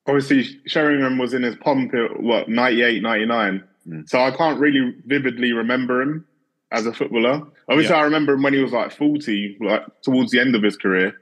obviously 0.07 0.61
Sheringham 0.67 1.19
was 1.19 1.35
in 1.35 1.43
his 1.43 1.57
pomp 1.57 1.95
at 1.95 2.21
what 2.21 2.49
98, 2.49 3.03
99. 3.03 3.65
Mm. 3.89 4.09
So 4.09 4.21
I 4.21 4.31
can't 4.31 4.59
really 4.61 4.95
vividly 5.07 5.53
remember 5.53 6.03
him 6.03 6.27
as 6.73 6.87
a 6.87 6.93
footballer. 6.93 7.47
Obviously, 7.69 7.95
yeah. 7.95 8.01
I 8.01 8.05
remember 8.05 8.35
him 8.35 8.43
when 8.43 8.55
he 8.55 8.61
was 8.61 8.73
like 8.73 8.93
40, 8.93 9.59
like 9.61 9.83
towards 10.03 10.31
the 10.31 10.41
end 10.41 10.55
of 10.55 10.63
his 10.63 10.77
career. 10.77 11.15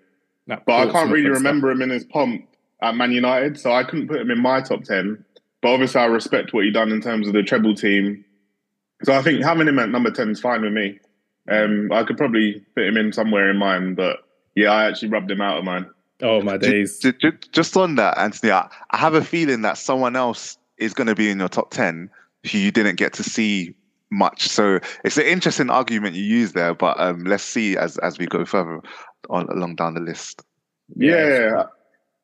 but 0.46 0.62
I 0.68 0.90
can't 0.90 1.10
really 1.10 1.30
remember 1.30 1.68
stuff. 1.68 1.76
him 1.76 1.82
in 1.82 1.90
his 1.90 2.04
pomp 2.04 2.48
at 2.80 2.96
Man 2.96 3.12
United, 3.12 3.58
so 3.58 3.72
I 3.72 3.84
couldn't 3.84 4.08
put 4.08 4.20
him 4.20 4.30
in 4.30 4.40
my 4.40 4.60
top 4.60 4.84
10. 4.84 5.24
But 5.60 5.68
obviously, 5.68 6.00
I 6.00 6.06
respect 6.06 6.52
what 6.52 6.64
he 6.64 6.72
done 6.72 6.90
in 6.90 7.00
terms 7.00 7.28
of 7.28 7.34
the 7.34 7.42
treble 7.42 7.74
team. 7.74 8.24
So 9.04 9.12
I 9.12 9.22
think 9.22 9.42
having 9.44 9.68
him 9.68 9.78
at 9.78 9.90
number 9.90 10.10
10 10.10 10.30
is 10.30 10.40
fine 10.40 10.62
with 10.62 10.72
me. 10.72 10.98
Um, 11.48 11.90
I 11.92 12.04
could 12.04 12.16
probably 12.16 12.64
fit 12.74 12.86
him 12.86 12.96
in 12.96 13.12
somewhere 13.12 13.50
in 13.50 13.56
mine, 13.56 13.94
but 13.94 14.18
yeah, 14.54 14.70
I 14.70 14.86
actually 14.86 15.08
rubbed 15.08 15.30
him 15.30 15.40
out 15.40 15.58
of 15.58 15.64
mine. 15.64 15.86
Oh 16.22 16.40
my 16.40 16.56
days! 16.56 16.98
Just, 16.98 17.18
just, 17.18 17.52
just 17.52 17.76
on 17.76 17.96
that, 17.96 18.16
Anthony, 18.16 18.52
I, 18.52 18.68
I 18.90 18.96
have 18.96 19.14
a 19.14 19.24
feeling 19.24 19.62
that 19.62 19.76
someone 19.76 20.14
else 20.14 20.56
is 20.78 20.94
going 20.94 21.08
to 21.08 21.14
be 21.14 21.30
in 21.30 21.38
your 21.38 21.48
top 21.48 21.70
ten 21.72 22.08
who 22.50 22.58
you 22.58 22.70
didn't 22.70 22.96
get 22.96 23.12
to 23.14 23.22
see 23.22 23.74
much. 24.10 24.48
So 24.48 24.78
it's 25.04 25.16
an 25.16 25.24
interesting 25.24 25.70
argument 25.70 26.14
you 26.14 26.22
use 26.22 26.52
there, 26.52 26.74
but 26.74 26.98
um, 27.00 27.24
let's 27.24 27.42
see 27.42 27.76
as 27.76 27.98
as 27.98 28.18
we 28.18 28.26
go 28.26 28.44
further 28.44 28.80
on 29.30 29.48
along 29.48 29.76
down 29.76 29.94
the 29.94 30.00
list. 30.00 30.42
Yeah, 30.94 31.64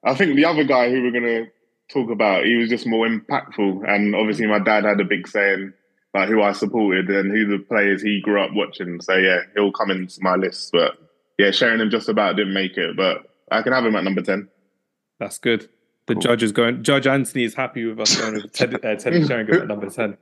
I 0.05 0.15
think 0.15 0.37
the 0.37 0.45
other 0.45 0.65
guy 0.65 0.91
who 0.91 1.03
we're 1.03 1.11
going 1.11 1.25
to 1.25 1.47
talk 1.91 2.11
about, 2.11 2.45
he 2.45 2.57
was 2.57 2.69
just 2.69 2.87
more 2.87 3.09
impactful, 3.09 3.89
and 3.89 4.15
obviously 4.15 4.47
my 4.47 4.59
dad 4.59 4.85
had 4.85 5.01
a 5.01 5.05
big 5.05 5.27
saying 5.27 5.73
about 6.15 6.29
who 6.29 6.43
I 6.43 6.53
supported 6.53 7.09
and 7.11 7.31
who 7.31 7.47
the 7.47 7.63
players 7.65 8.03
he 8.03 8.21
grew 8.21 8.41
up 8.41 8.51
watching. 8.53 9.01
So 9.01 9.17
yeah, 9.17 9.41
he'll 9.55 9.73
come 9.73 9.91
into 9.91 10.19
my 10.23 10.37
list, 10.37 10.71
but 10.73 10.99
yeah, 11.39 11.51
Sheringham 11.51 11.91
just 11.91 12.09
about 12.09 12.37
didn't 12.37 12.55
make 12.55 12.77
it, 12.77 12.97
but 12.97 13.28
I 13.51 13.63
can 13.63 13.73
have 13.73 13.85
him 13.85 13.97
at 13.97 14.05
number 14.05 14.23
10. 14.23 14.49
That's 15.19 15.39
good. 15.39 15.69
The 16.07 16.15
cool. 16.15 16.23
judge 16.23 16.43
is 16.43 16.53
going, 16.53 16.83
Judge 16.83 17.07
Anthony 17.07 17.45
is 17.45 17.55
happy 17.55 17.85
with 17.85 18.01
us 18.01 18.17
going 18.17 18.35
with 18.35 18.53
Ted, 18.53 18.75
uh, 18.75 18.95
Ted 18.97 19.27
Sheringham 19.27 19.63
at 19.63 19.67
number 19.69 19.91
10, 19.91 20.17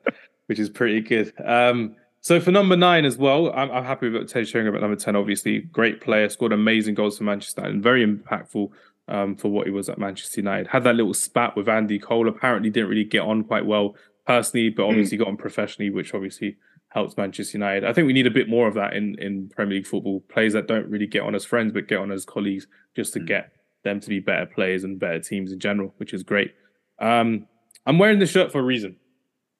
which 0.46 0.58
is 0.58 0.68
pretty 0.68 1.00
good. 1.00 1.32
Um, 1.44 1.94
so 2.20 2.40
for 2.40 2.50
number 2.50 2.76
nine 2.76 3.04
as 3.04 3.16
well, 3.16 3.52
I'm, 3.52 3.70
I'm 3.70 3.84
happy 3.84 4.08
with 4.08 4.28
Ted 4.28 4.48
Sheringham 4.48 4.74
at 4.74 4.80
number 4.80 4.96
10, 4.96 5.14
obviously. 5.14 5.60
Great 5.60 6.00
player, 6.00 6.28
scored 6.28 6.52
amazing 6.52 6.94
goals 6.94 7.18
for 7.18 7.24
Manchester 7.24 7.62
and 7.62 7.82
very 7.82 8.04
impactful 8.04 8.70
um, 9.08 9.36
for 9.36 9.48
what 9.48 9.66
he 9.66 9.72
was 9.72 9.88
at 9.88 9.98
Manchester 9.98 10.40
United. 10.40 10.66
Had 10.66 10.84
that 10.84 10.96
little 10.96 11.14
spat 11.14 11.56
with 11.56 11.68
Andy 11.68 11.98
Cole, 11.98 12.28
apparently 12.28 12.70
didn't 12.70 12.90
really 12.90 13.04
get 13.04 13.20
on 13.20 13.44
quite 13.44 13.64
well 13.64 13.94
personally, 14.26 14.70
but 14.70 14.84
hmm. 14.84 14.90
obviously 14.90 15.16
mm. 15.16 15.20
got 15.20 15.28
on 15.28 15.36
professionally, 15.36 15.90
which 15.90 16.14
obviously 16.14 16.56
helps 16.96 17.14
Manchester 17.18 17.58
United. 17.58 17.84
I 17.84 17.92
think 17.92 18.06
we 18.06 18.14
need 18.14 18.26
a 18.26 18.30
bit 18.30 18.48
more 18.48 18.66
of 18.66 18.72
that 18.72 18.94
in, 18.94 19.16
in 19.18 19.50
Premier 19.50 19.76
League 19.76 19.86
football. 19.86 20.20
Players 20.30 20.54
that 20.54 20.66
don't 20.66 20.88
really 20.88 21.06
get 21.06 21.20
on 21.20 21.34
as 21.34 21.44
friends, 21.44 21.70
but 21.72 21.88
get 21.88 21.98
on 21.98 22.10
as 22.10 22.24
colleagues, 22.24 22.66
just 22.96 23.12
to 23.12 23.20
mm. 23.20 23.26
get 23.26 23.52
them 23.84 24.00
to 24.00 24.08
be 24.08 24.18
better 24.18 24.46
players 24.46 24.82
and 24.82 24.98
better 24.98 25.20
teams 25.20 25.52
in 25.52 25.58
general, 25.58 25.92
which 25.98 26.14
is 26.14 26.22
great. 26.22 26.54
Um, 26.98 27.48
I'm 27.84 27.98
wearing 27.98 28.18
the 28.18 28.26
shirt 28.26 28.50
for 28.50 28.60
a 28.60 28.62
reason. 28.62 28.96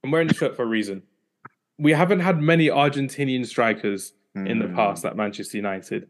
I'm 0.03 0.11
wearing 0.13 0.29
the 0.29 0.35
shirt 0.35 0.57
for 0.57 0.63
a 0.63 0.67
reason. 0.67 1.03
We 1.79 1.93
haven't 1.93 2.21
had 2.21 2.41
many 2.41 2.69
Argentinian 2.69 3.45
strikers 3.45 4.15
mm. 4.35 4.49
in 4.49 4.59
the 4.59 4.69
past 4.69 5.05
at 5.05 5.15
Manchester 5.15 5.59
United, 5.59 6.09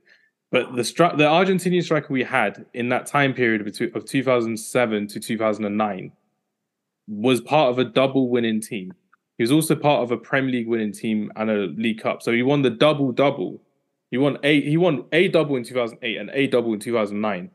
but 0.52 0.76
the 0.76 0.82
stri- 0.82 1.18
the 1.18 1.24
Argentinian 1.24 1.82
striker 1.82 2.12
we 2.12 2.22
had 2.22 2.66
in 2.72 2.88
that 2.90 3.06
time 3.06 3.34
period 3.34 3.64
between 3.64 3.90
of 3.96 4.04
2007 4.04 5.08
to 5.08 5.18
2009 5.18 6.12
was 7.08 7.40
part 7.40 7.70
of 7.70 7.80
a 7.80 7.84
double 7.84 8.28
winning 8.28 8.60
team 8.60 8.92
he 9.36 9.42
was 9.42 9.52
also 9.52 9.74
part 9.76 10.02
of 10.02 10.10
a 10.10 10.16
Premier 10.16 10.50
League 10.50 10.68
winning 10.68 10.92
team 10.92 11.30
and 11.36 11.50
a 11.50 11.66
League 11.66 12.00
Cup. 12.00 12.22
So 12.22 12.32
he 12.32 12.42
won 12.42 12.62
the 12.62 12.70
double 12.70 13.12
double. 13.12 13.60
He 14.10 14.18
won 14.18 14.38
a 14.42 14.60
he 14.62 14.76
won 14.76 15.04
a 15.12 15.28
double 15.28 15.56
in 15.56 15.64
2008 15.64 16.16
and 16.16 16.30
a 16.30 16.46
double 16.46 16.72
in 16.72 16.80
2009. 16.80 17.50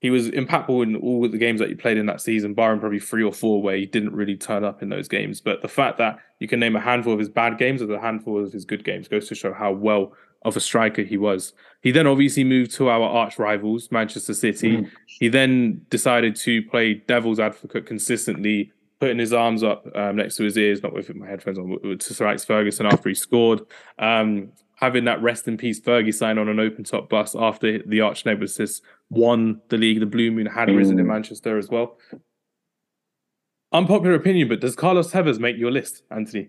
He 0.00 0.10
was 0.10 0.28
impactful 0.30 0.82
in 0.82 0.96
all 0.96 1.26
the 1.26 1.38
games 1.38 1.60
that 1.60 1.70
he 1.70 1.74
played 1.74 1.96
in 1.96 2.06
that 2.06 2.20
season, 2.20 2.52
barring 2.52 2.78
probably 2.78 3.00
three 3.00 3.22
or 3.22 3.32
four 3.32 3.62
where 3.62 3.76
he 3.76 3.86
didn't 3.86 4.14
really 4.14 4.36
turn 4.36 4.62
up 4.62 4.82
in 4.82 4.90
those 4.90 5.08
games. 5.08 5.40
But 5.40 5.62
the 5.62 5.68
fact 5.68 5.96
that 5.98 6.18
you 6.40 6.48
can 6.48 6.60
name 6.60 6.76
a 6.76 6.80
handful 6.80 7.14
of 7.14 7.18
his 7.18 7.30
bad 7.30 7.56
games 7.56 7.80
or 7.80 7.92
a 7.92 8.00
handful 8.00 8.42
of 8.42 8.52
his 8.52 8.66
good 8.66 8.84
games 8.84 9.08
goes 9.08 9.28
to 9.28 9.34
show 9.34 9.54
how 9.54 9.72
well 9.72 10.12
of 10.42 10.56
a 10.56 10.60
striker 10.60 11.02
he 11.02 11.16
was. 11.16 11.54
He 11.80 11.90
then 11.90 12.06
obviously 12.06 12.44
moved 12.44 12.72
to 12.74 12.88
our 12.90 13.02
arch 13.02 13.38
rivals, 13.38 13.90
Manchester 13.90 14.34
City. 14.34 14.76
Mm. 14.76 14.90
He 15.06 15.28
then 15.28 15.86
decided 15.88 16.36
to 16.36 16.62
play 16.64 16.94
devil's 16.94 17.40
advocate 17.40 17.86
consistently 17.86 18.72
putting 19.00 19.18
his 19.18 19.32
arms 19.32 19.62
up 19.62 19.86
um, 19.94 20.16
next 20.16 20.36
to 20.36 20.44
his 20.44 20.56
ears, 20.56 20.82
not 20.82 20.92
with 20.92 21.14
my 21.14 21.26
headphones 21.26 21.58
on, 21.58 21.98
to 21.98 22.14
Sir 22.14 22.26
Alex 22.26 22.44
Ferguson 22.44 22.86
after 22.86 23.08
he 23.08 23.14
scored. 23.14 23.60
Um, 23.98 24.52
having 24.76 25.04
that 25.04 25.22
rest 25.22 25.46
in 25.48 25.56
peace 25.56 25.80
Fergie 25.80 26.12
sign 26.12 26.38
on 26.38 26.48
an 26.48 26.58
open 26.60 26.84
top 26.84 27.08
bus 27.08 27.34
after 27.34 27.78
the 27.86 28.00
arch 28.00 28.26
nemesis 28.26 28.82
won 29.10 29.60
the 29.68 29.76
league. 29.76 30.00
The 30.00 30.06
Blue 30.06 30.30
Moon 30.30 30.46
had 30.46 30.68
risen 30.68 30.98
in 30.98 31.06
mm. 31.06 31.08
Manchester 31.08 31.58
as 31.58 31.68
well. 31.68 31.98
Unpopular 33.72 34.14
opinion, 34.14 34.48
but 34.48 34.60
does 34.60 34.76
Carlos 34.76 35.10
Tevez 35.10 35.38
make 35.38 35.56
your 35.56 35.70
list, 35.70 36.02
Anthony? 36.10 36.48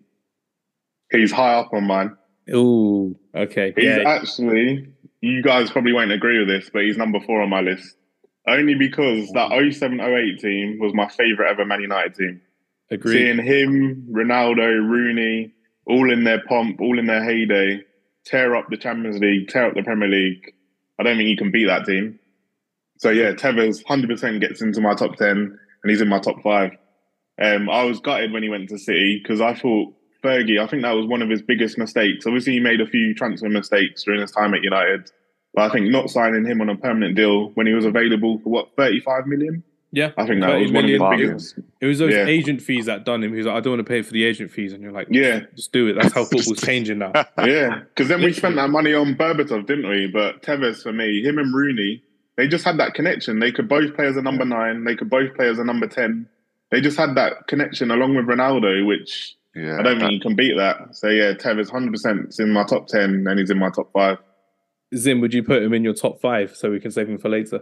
He's 1.12 1.32
high 1.32 1.56
up 1.56 1.74
on 1.74 1.86
mine. 1.86 2.16
Oh, 2.54 3.16
okay. 3.34 3.74
He's 3.75 3.86
yeah. 3.86 4.04
actually, 4.06 4.88
you 5.22 5.42
guys 5.42 5.72
probably 5.72 5.94
won't 5.94 6.12
agree 6.12 6.38
with 6.38 6.48
this, 6.48 6.70
but 6.72 6.84
he's 6.84 6.98
number 6.98 7.20
four 7.20 7.42
on 7.42 7.50
my 7.50 7.62
list. 7.62 7.96
Only 8.48 8.75
because 8.75 9.32
that 9.32 9.50
07 9.50 10.00
08 10.00 10.40
team 10.40 10.78
was 10.80 10.94
my 10.94 11.08
favourite 11.08 11.50
ever 11.50 11.66
Man 11.66 11.82
United 11.82 12.16
team. 12.16 12.42
Agreed. 12.92 13.18
Seeing 13.18 13.44
him, 13.44 14.08
Ronaldo, 14.12 14.88
Rooney, 14.88 15.54
all 15.88 16.12
in 16.12 16.24
their 16.24 16.42
pomp, 16.48 16.80
all 16.80 17.00
in 17.00 17.08
their 17.08 17.24
heyday, 17.24 17.82
tear 18.25 18.56
up 18.56 18.70
the 18.70 18.78
Champions 18.78 19.20
League, 19.20 19.50
tear 19.50 19.66
up 19.66 19.75
the 19.75 19.84
Premier 19.84 20.10
League. 20.10 20.54
I 21.00 21.04
don't 21.04 21.18
think 21.18 21.30
you 21.30 21.38
can 21.38 21.52
beat 21.52 21.66
that 21.66 21.86
team. 21.86 22.20
So 22.98 23.10
yeah, 23.10 23.34
Tevez 23.34 23.84
100% 23.84 24.40
gets 24.40 24.62
into 24.62 24.82
my 24.82 24.94
top 24.94 25.16
10 25.16 25.30
and 25.38 25.92
he's 25.92 26.02
in 26.02 26.08
my 26.08 26.20
top 26.20 26.42
five. 26.42 26.72
Um, 27.42 27.70
I 27.70 27.84
was 27.84 28.00
gutted 28.00 28.32
when 28.32 28.44
he 28.44 28.50
went 28.50 28.70
to 28.70 28.78
City 28.78 29.20
because 29.22 29.42
I 29.42 29.54
thought 29.56 29.94
Fergie, 30.24 30.60
I 30.60 30.68
think 30.68 30.84
that 30.84 30.94
was 30.94 31.06
one 31.06 31.22
of 31.22 31.30
his 31.30 31.42
biggest 31.42 31.78
mistakes. 31.78 32.25
Obviously, 32.25 32.54
he 32.54 32.60
made 32.60 32.82
a 32.82 32.88
few 32.88 33.14
transfer 33.14 33.50
mistakes 33.50 34.04
during 34.04 34.22
his 34.22 34.32
time 34.32 34.54
at 34.54 34.64
United. 34.64 35.12
But 35.56 35.72
I 35.72 35.74
think 35.74 35.90
not 35.90 36.10
signing 36.10 36.46
him 36.46 36.60
on 36.62 36.70
a 36.70 36.76
permanent 36.76 37.16
deal 37.16 37.50
when 37.52 37.66
he 37.66 37.74
was 37.74 37.86
available 37.86 38.40
for 38.40 38.50
what, 38.50 38.76
35 38.76 39.26
million? 39.28 39.64
Yeah, 39.92 40.12
I 40.18 40.26
think 40.28 40.42
that 40.42 40.60
was 40.60 40.70
one 40.74 40.84
of 40.84 40.90
million 40.92 41.12
his 41.14 41.54
biggest. 41.54 41.60
It 41.80 41.86
was 41.86 42.00
those 42.00 42.12
Yeah. 42.12 42.26
agent 42.26 42.62
fees 42.62 42.88
that 42.88 43.06
done 43.06 43.24
him. 43.24 43.32
He 43.32 43.38
was 43.38 43.46
like, 43.46 43.56
I 43.56 43.60
don't 43.62 43.72
want 43.78 43.80
to 43.88 43.90
pay 43.90 44.02
for 44.02 44.12
the 44.12 44.26
agent 44.26 44.52
fees, 44.52 44.74
and 44.74 44.84
you're 44.84 44.92
like, 44.92 45.08
Yeah, 45.10 45.42
just 45.56 45.72
do 45.72 45.88
it. 45.88 45.94
That's 45.94 46.14
how 46.14 46.26
football's 46.26 46.60
changing 46.62 46.98
now. 46.98 47.14
yeah. 47.46 47.80
Because 47.88 48.10
then 48.10 48.22
we 48.22 48.34
spent 48.34 48.56
that 48.58 48.70
money 48.70 48.94
on 48.94 49.16
Berbatov, 49.16 49.66
didn't 49.66 49.88
we? 49.88 50.08
But 50.08 50.42
Tevez, 50.42 50.84
for 50.84 50.92
me, 50.92 51.22
him 51.24 51.38
and 51.38 51.56
Rooney, 51.56 52.04
they 52.36 52.50
just 52.50 52.66
had 52.66 52.78
that 52.80 52.94
connection. 52.94 53.40
They 53.40 53.54
could 53.54 53.70
both 53.70 53.96
play 53.96 54.08
as 54.08 54.18
a 54.18 54.22
number 54.22 54.44
nine. 54.44 54.84
They 54.84 54.98
could 54.98 55.10
both 55.10 55.34
play 55.36 55.48
as 55.48 55.58
a 55.60 55.64
number 55.64 55.88
10. 55.88 56.28
They 56.72 56.82
just 56.82 56.98
had 56.98 57.16
that 57.16 57.48
connection 57.48 57.90
along 57.92 58.16
with 58.16 58.26
Ronaldo, 58.26 58.86
which 58.86 59.38
Yeah, 59.56 59.78
I 59.80 59.84
don't 59.84 60.00
that- 60.00 60.08
think 60.08 60.12
you 60.12 60.20
can 60.20 60.36
beat 60.36 60.58
that. 60.58 60.94
So 60.98 61.08
yeah, 61.08 61.32
Tevez 61.32 61.70
100% 61.72 62.28
is 62.28 62.40
in 62.42 62.52
my 62.52 62.66
top 62.66 62.88
10 62.90 63.26
and 63.28 63.40
he's 63.40 63.50
in 63.52 63.58
my 63.60 63.70
top 63.70 63.94
five. 63.94 64.18
Zim, 64.96 65.22
would 65.22 65.34
you 65.34 65.44
put 65.44 65.63
him 65.63 65.74
in 65.74 65.84
your 65.84 65.94
top 65.94 66.20
five 66.22 66.56
so 66.56 66.70
we 66.72 66.80
can 66.80 66.92
save 66.92 67.10
him 67.10 67.18
for 67.18 67.30
later? 67.30 67.62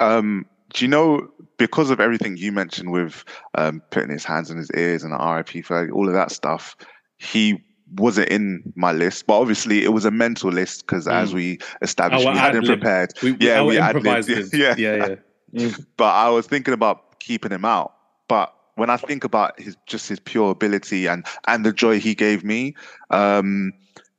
Um, 0.00 0.46
do 0.72 0.84
you 0.84 0.88
know 0.88 1.28
because 1.56 1.90
of 1.90 2.00
everything 2.00 2.36
you 2.36 2.50
mentioned 2.50 2.90
with 2.90 3.24
um, 3.54 3.80
putting 3.90 4.10
his 4.10 4.24
hands 4.24 4.50
in 4.50 4.56
his 4.56 4.70
ears 4.72 5.04
and 5.04 5.12
the 5.12 5.16
RIP 5.16 5.64
Fergie, 5.64 5.92
all 5.92 6.08
of 6.08 6.14
that 6.14 6.32
stuff, 6.32 6.76
he 7.18 7.62
wasn't 7.96 8.28
in 8.28 8.72
my 8.74 8.92
list. 8.92 9.26
But 9.26 9.40
obviously, 9.40 9.84
it 9.84 9.92
was 9.92 10.04
a 10.04 10.10
mental 10.10 10.50
list 10.50 10.86
because, 10.86 11.06
as 11.06 11.30
Mm. 11.30 11.34
we 11.34 11.58
established, 11.82 12.26
Our 12.26 12.32
we 12.32 12.38
hadn't 12.38 12.66
prepared. 12.66 13.12
We, 13.22 13.36
Yeah, 13.38 13.62
we 13.62 13.78
improvised. 13.78 14.28
Yeah. 14.54 14.74
yeah, 14.76 15.14
yeah. 15.52 15.70
But 15.96 16.12
I 16.12 16.28
was 16.30 16.46
thinking 16.46 16.74
about 16.74 17.20
keeping 17.20 17.52
him 17.52 17.64
out. 17.64 17.94
But 18.26 18.52
when 18.74 18.90
I 18.90 18.96
think 18.96 19.22
about 19.22 19.58
his 19.60 19.76
just 19.86 20.08
his 20.08 20.18
pure 20.18 20.50
ability 20.50 21.06
and 21.06 21.24
and 21.46 21.64
the 21.64 21.72
joy 21.72 22.00
he 22.00 22.14
gave 22.14 22.42
me, 22.42 22.74
um, 23.10 23.72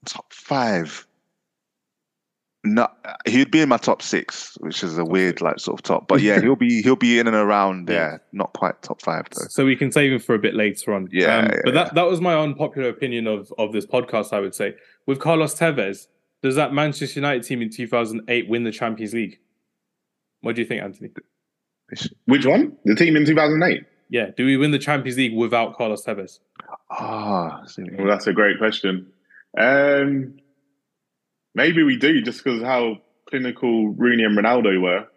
top 0.06 0.32
five. 0.32 1.06
No, 2.66 2.88
he'd 3.26 3.52
be 3.52 3.62
in 3.62 3.70
my 3.70 3.78
top 3.78 4.02
six, 4.02 4.58
which 4.60 4.84
is 4.84 4.98
a 4.98 5.06
weird 5.06 5.40
like 5.40 5.60
sort 5.60 5.80
of 5.80 5.84
top. 5.84 6.08
But 6.08 6.22
yeah, 6.22 6.42
he'll 6.44 6.56
be 6.56 6.82
he'll 6.82 6.96
be 6.96 7.20
in 7.20 7.28
and 7.28 7.36
around 7.36 7.88
Yeah. 7.88 7.96
there. 7.96 8.24
Not 8.34 8.54
quite 8.54 8.82
top 8.82 9.02
five 9.02 9.26
though. 9.32 9.46
So 9.50 9.66
we 9.66 9.76
can 9.76 9.92
save 9.92 10.12
him 10.12 10.20
for 10.20 10.34
a 10.36 10.40
bit 10.40 10.56
later 10.56 10.94
on. 10.94 11.04
Um, 11.04 11.10
Yeah, 11.12 11.44
yeah, 11.46 11.60
but 11.64 11.74
that, 11.76 11.94
that 11.96 12.08
was 12.08 12.20
my 12.22 12.36
unpopular 12.36 12.90
opinion 12.90 13.28
of, 13.28 13.54
of 13.58 13.72
this 13.72 13.86
podcast, 13.86 14.34
I 14.34 14.40
would 14.40 14.56
say. 14.56 14.76
With 15.06 15.20
Carlos 15.20 15.54
Tevez, 15.54 16.08
does 16.42 16.56
that 16.56 16.74
Manchester 16.74 17.20
United 17.20 17.44
team 17.44 17.62
in 17.62 17.70
2008 17.70 18.50
win 18.50 18.64
the 18.64 18.72
Champions 18.72 19.14
League? 19.14 19.38
What 20.42 20.56
do 20.56 20.62
you 20.62 20.68
think, 20.68 20.82
Anthony? 20.84 21.12
Which 22.26 22.46
one? 22.46 22.76
The 22.86 22.96
team 22.96 23.16
in 23.16 23.26
2008? 23.26 23.84
Yeah, 24.10 24.28
do 24.36 24.46
we 24.46 24.58
win 24.58 24.72
the 24.72 24.80
Champions 24.80 25.18
League 25.18 25.36
without 25.36 25.76
Carlos 25.76 26.04
Tevez? 26.06 26.40
Ah, 26.92 27.62
I 27.64 27.68
see. 27.68 27.84
Well, 27.98 28.08
that's 28.08 28.28
a 28.28 28.34
great 28.34 28.58
question. 28.58 29.08
Um, 29.58 30.36
maybe 31.56 31.82
we 31.82 31.98
do 31.98 32.22
just 32.22 32.44
because 32.44 32.62
how 32.62 32.98
clinical 33.30 33.90
Rooney 33.90 34.24
and 34.24 34.38
Ronaldo 34.38 34.82
were. 34.82 35.08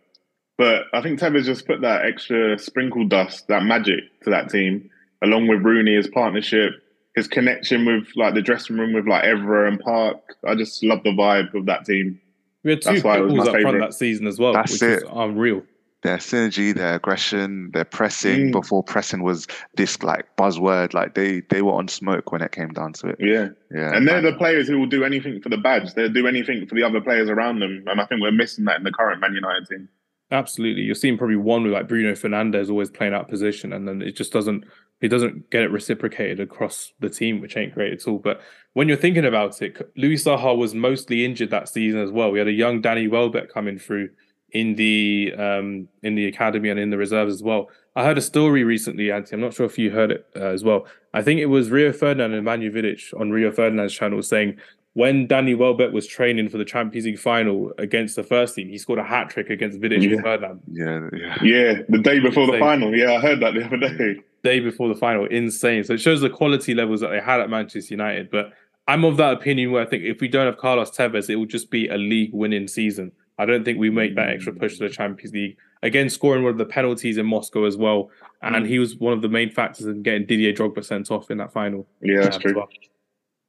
But 0.57 0.85
I 0.93 1.03
think 1.03 1.21
Tevez 1.21 1.45
just 1.45 1.67
put 1.67 1.83
that 1.83 2.05
extra 2.05 2.59
sprinkle 2.59 3.07
dust, 3.07 3.47
that 3.49 3.63
magic 3.63 4.01
to 4.25 4.31
that 4.31 4.49
team, 4.49 4.91
along 5.23 5.47
with 5.47 5.63
Rooney, 5.63 5.95
his 5.95 6.09
partnership, 6.09 6.73
his 7.15 7.29
connection 7.29 7.85
with 7.85 8.09
like 8.17 8.35
the 8.35 8.43
dressing 8.43 8.77
room 8.77 8.93
with 8.93 9.07
like 9.07 9.25
Evra 9.25 9.69
and 9.69 9.79
Park. 9.79 10.17
I 10.47 10.55
just 10.55 10.83
love 10.83 11.03
the 11.05 11.11
vibe 11.11 11.55
of 11.55 11.67
that 11.67 11.85
team. 11.85 12.21
We 12.65 12.71
had 12.71 12.83
two 12.83 12.93
That's 12.93 13.05
why 13.05 13.19
it 13.19 13.23
was 13.23 13.35
my 13.35 13.53
up 13.53 13.61
front 13.61 13.81
that 13.81 13.95
season 13.95 14.27
as 14.27 14.39
well, 14.39 14.53
That's 14.53 14.73
which 14.73 14.83
is 14.83 15.05
unreal. 15.13 15.63
Their 16.03 16.19
synergy, 16.19 16.73
their 16.73 16.95
aggression, 16.95 17.71
their 17.73 17.85
pressing 17.85 18.49
Mm. 18.49 18.53
before 18.53 18.85
pressing 18.85 19.23
was 19.25 19.49
this 19.75 20.01
like 20.03 20.27
buzzword. 20.37 20.95
Like 20.95 21.15
they 21.15 21.41
they 21.51 21.61
were 21.63 21.73
on 21.73 21.89
smoke 21.89 22.31
when 22.31 22.41
it 22.41 22.53
came 22.53 22.69
down 22.69 22.93
to 22.95 23.09
it. 23.09 23.17
Yeah. 23.19 23.49
Yeah, 23.75 23.97
And 23.97 24.07
they're 24.07 24.23
the 24.23 24.33
players 24.35 24.69
who 24.69 24.79
will 24.79 24.87
do 24.87 25.03
anything 25.05 25.41
for 25.41 25.49
the 25.49 25.57
badge. 25.57 25.95
They'll 25.95 26.09
do 26.13 26.27
anything 26.29 26.67
for 26.67 26.75
the 26.77 26.85
other 26.85 27.01
players 27.01 27.29
around 27.29 27.59
them. 27.59 27.85
And 27.89 28.01
I 28.01 28.05
think 28.07 28.21
we're 28.21 28.31
missing 28.31 28.65
that 28.67 28.79
in 28.79 28.85
the 28.85 28.93
current 28.93 29.21
Man 29.21 29.35
United 29.35 29.67
team. 29.67 29.89
Absolutely. 30.31 30.83
You're 30.83 30.95
seeing 30.95 31.19
probably 31.19 31.37
one 31.37 31.63
with 31.65 31.73
like 31.73 31.89
Bruno 31.89 32.13
Fernandes 32.13 32.69
always 32.71 32.91
playing 32.91 33.15
out 33.15 33.29
position, 33.29 33.73
and 33.73 33.89
then 33.89 34.01
it 34.03 34.15
just 34.15 34.33
doesn't 34.33 34.65
he 35.01 35.09
doesn't 35.09 35.51
get 35.51 35.63
it 35.63 35.71
reciprocated 35.71 36.39
across 36.41 36.93
the 37.01 37.09
team, 37.09 37.41
which 37.41 37.57
ain't 37.57 37.73
great 37.75 37.93
at 37.93 38.07
all. 38.07 38.19
But 38.19 38.41
when 38.75 38.89
you're 38.89 38.97
thinking 38.97 39.25
about 39.25 39.61
it, 39.63 39.91
Louis 39.97 40.23
Saha 40.23 40.57
was 40.57 40.75
mostly 40.75 41.25
injured 41.25 41.51
that 41.51 41.69
season 41.69 42.01
as 42.01 42.11
well. 42.11 42.31
We 42.31 42.39
had 42.41 42.49
a 42.49 42.53
young 42.53 42.81
Danny 42.81 43.09
Welbeck 43.09 43.53
coming 43.53 43.79
through 43.79 44.11
in 44.53 44.75
the 44.77 45.35
um 45.39 45.89
in 46.03 46.15
the 46.15 46.27
academy 46.27 46.69
and 46.71 46.81
in 46.81 46.91
the 46.91 46.97
reserves 46.97 47.35
as 47.35 47.43
well. 47.43 47.69
I 47.97 48.05
heard 48.05 48.17
a 48.19 48.23
story 48.23 48.65
recently, 48.65 49.07
Antti. 49.07 49.33
I'm 49.33 49.41
not 49.41 49.55
sure 49.55 49.67
if 49.67 49.77
you 49.79 49.91
heard 49.91 50.13
it 50.13 50.27
uh, 50.37 50.45
as 50.47 50.63
well. 50.65 50.87
I 51.15 51.23
think 51.23 51.41
it 51.41 51.47
was 51.47 51.71
Rio 51.71 51.93
Ferdinand 51.93 52.33
and 52.35 52.45
Manu 52.45 52.71
Vidic 52.73 53.19
on 53.21 53.31
Rio 53.31 53.51
Ferdinand's 53.51 53.93
channel 53.95 54.23
saying 54.23 54.57
when 54.95 55.27
Danny 55.27 55.55
Welbeck 55.55 55.93
was 55.93 56.07
training 56.07 56.49
for 56.49 56.59
the 56.59 56.65
Champions 56.65 57.07
League 57.07 57.19
final 57.19 57.73
against 57.79 58.17
the 58.17 58.23
first 58.23 58.55
team, 58.55 58.69
he 58.69 58.79
scored 58.79 58.99
a 58.99 59.05
hat 59.05 59.31
trick 59.31 59.51
against 59.51 59.81
Vidic 59.81 60.03
Yeah. 60.03 60.11
and 60.13 60.23
Ferdinand 60.23 60.61
yeah, 60.73 61.09
yeah. 61.13 61.37
Yeah, 61.43 61.83
the 61.89 61.99
day 61.99 62.19
before 62.21 62.47
the 62.51 62.59
final. 62.59 62.95
Yeah, 62.97 63.13
I 63.15 63.21
heard 63.21 63.41
that 63.41 63.55
the 63.55 63.65
other 63.65 63.77
day. 63.77 64.21
day 64.43 64.61
before 64.61 64.89
the 64.89 64.95
final. 64.95 65.27
Insane. 65.27 65.85
So 65.85 65.93
it 65.95 66.01
shows 66.01 66.21
the 66.21 66.31
quality 66.31 66.75
levels 66.75 67.01
that 67.01 67.09
they 67.09 67.21
had 67.21 67.41
at 67.41 67.51
Manchester 67.51 67.95
United. 67.95 68.31
But 68.31 68.53
I'm 68.87 69.05
of 69.05 69.17
that 69.19 69.35
opinion 69.35 69.73
where 69.73 69.83
I 69.83 69.87
think 69.87 70.05
if 70.05 70.21
we 70.21 70.29
don't 70.29 70.47
have 70.47 70.57
Carlos 70.57 70.91
Tevez, 70.97 71.29
it 71.29 71.37
will 71.37 71.47
just 71.47 71.71
be 71.71 71.89
a 71.89 71.97
league 71.97 72.31
winning 72.33 72.67
season. 72.69 73.13
I 73.39 73.47
don't 73.47 73.65
think 73.65 73.79
we 73.79 73.89
make 73.89 74.17
that 74.17 74.31
extra 74.31 74.53
push 74.53 74.79
to 74.79 74.89
the 74.89 74.95
Champions 74.95 75.33
League. 75.33 75.57
Again, 75.83 76.11
scoring 76.11 76.43
one 76.43 76.53
of 76.53 76.59
the 76.59 76.65
penalties 76.65 77.19
in 77.19 77.27
Moscow 77.27 77.65
as 77.65 77.77
well. 77.77 78.11
And 78.43 78.67
he 78.67 78.81
was 78.81 78.97
one 78.97 79.13
of 79.13 79.23
the 79.23 79.29
main 79.29 79.51
factors 79.51 79.87
in 79.87 80.03
getting 80.03 80.27
Didier 80.27 80.53
Drogba 80.53 80.85
sent 80.85 81.11
off 81.11 81.31
in 81.31 81.39
that 81.39 81.53
final. 81.53 81.87
Yeah, 82.03 82.23
that's 82.23 82.39
true. 82.39 82.55
well. 82.55 82.69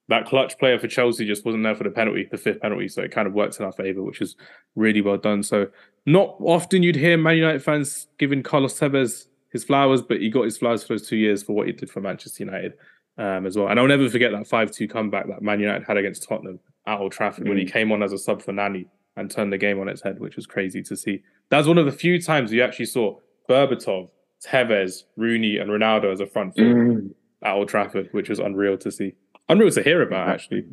That 0.10 0.26
clutch 0.26 0.58
player 0.58 0.80
for 0.80 0.88
Chelsea 0.88 1.26
just 1.26 1.46
wasn't 1.46 1.64
there 1.64 1.76
for 1.76 1.84
the 1.84 1.92
penalty, 1.92 2.28
the 2.30 2.38
fifth 2.38 2.62
penalty. 2.62 2.88
So 2.88 3.02
it 3.02 3.12
kind 3.12 3.28
of 3.28 3.34
worked 3.34 3.60
in 3.60 3.66
our 3.66 3.72
favour, 3.72 4.02
which 4.04 4.22
is 4.22 4.36
really 4.76 5.02
well 5.02 5.18
done. 5.18 5.44
So 5.44 5.68
not 6.06 6.36
often 6.40 6.82
you'd 6.82 6.96
hear 6.96 7.18
Man 7.18 7.38
United 7.38 7.64
fans 7.64 8.08
giving 8.18 8.42
Carlos 8.42 8.80
Tevez 8.80 9.28
his 9.52 9.64
flowers, 9.64 10.02
but 10.02 10.20
he 10.20 10.30
got 10.30 10.44
his 10.44 10.58
flowers 10.58 10.84
for 10.84 10.94
those 10.94 11.08
two 11.08 11.18
years 11.18 11.44
for 11.44 11.54
what 11.54 11.68
he 11.68 11.74
did 11.74 11.90
for 11.90 12.02
Manchester 12.02 12.44
United 12.44 12.74
um, 13.18 13.46
as 13.46 13.58
well. 13.58 13.68
And 13.68 13.80
I'll 13.80 13.88
never 13.88 14.10
forget 14.10 14.32
that 14.32 14.48
5 14.48 14.72
2 14.72 14.88
comeback 14.88 15.28
that 15.28 15.42
Man 15.42 15.60
United 15.60 15.86
had 15.86 15.98
against 15.98 16.28
Tottenham 16.28 16.60
at 16.88 17.00
Old 17.00 17.12
Trafford 17.12 17.48
when 17.48 17.58
he 17.58 17.66
came 17.66 17.92
on 17.92 18.02
as 18.02 18.14
a 18.14 18.18
sub 18.18 18.42
for 18.42 18.52
Nani 18.52 18.88
and 19.20 19.30
turned 19.30 19.52
the 19.54 19.58
game 19.58 19.80
on 19.80 19.88
its 19.90 20.02
head, 20.02 20.20
which 20.20 20.36
was 20.36 20.46
crazy 20.48 20.82
to 20.84 20.96
see. 20.96 21.22
That's 21.50 21.68
one 21.68 21.78
of 21.78 21.86
the 21.86 21.92
few 21.92 22.22
times 22.22 22.52
you 22.52 22.62
actually 22.64 22.86
saw 22.86 23.18
Berbatov, 23.50 24.10
Tevez, 24.46 25.04
Rooney, 25.18 25.58
and 25.58 25.70
Ronaldo 25.70 26.12
as 26.12 26.20
a 26.22 26.26
front 26.28 26.56
four 26.56 26.66
Mm. 26.66 27.12
at 27.44 27.54
Old 27.54 27.68
Trafford, 27.70 28.10
which 28.12 28.30
was 28.30 28.40
unreal 28.40 28.78
to 28.78 28.92
see. 28.92 29.14
Unreal 29.50 29.72
to 29.72 29.84
hear 29.84 30.02
about, 30.02 30.30
actually. 30.30 30.64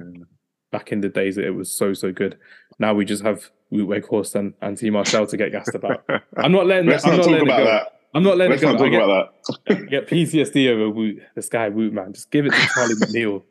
Back 0.71 0.93
in 0.93 1.01
the 1.01 1.09
days, 1.09 1.39
it 1.39 1.55
was 1.55 1.71
so, 1.73 1.93
so 1.95 2.13
good. 2.13 2.37
Now 2.79 2.93
we 2.95 3.05
just 3.05 3.23
have 3.25 3.51
Weghorst 3.73 4.35
and 4.35 4.53
Anthony 4.61 4.91
Martial 4.91 5.27
to 5.27 5.37
get 5.37 5.53
gassed 5.53 5.75
about. 5.75 6.05
I'm 6.37 6.53
not 6.53 6.67
letting, 6.67 6.89
Let's 6.91 7.05
I'm 7.05 7.17
not 7.17 7.27
letting 7.27 7.49
about 7.49 7.65
that. 7.65 7.93
I'm 8.15 8.23
not 8.23 8.37
letting 8.37 8.51
Let's 8.53 8.63
it 8.63 8.67
go. 8.67 8.73
not 8.73 8.79
talk 8.79 8.87
I 8.87 8.91
get, 8.91 9.03
about 9.03 9.35
that. 9.69 9.91
Get 9.91 10.09
PTSD 10.09 10.69
over 10.71 10.95
Wout, 10.95 11.21
this 11.35 11.49
guy 11.49 11.71
Wout, 11.71 11.93
man. 11.93 12.13
Just 12.13 12.31
give 12.31 12.47
it 12.47 12.53
to 12.53 12.69
Charlie 12.75 12.95
McNeill. 13.01 13.43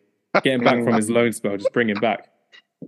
Get 0.44 0.54
him 0.56 0.64
back 0.64 0.84
from 0.84 0.94
his 0.96 1.10
loan 1.10 1.32
spell. 1.34 1.56
Just 1.58 1.72
bring 1.74 1.90
him 1.90 2.00
back. 2.00 2.30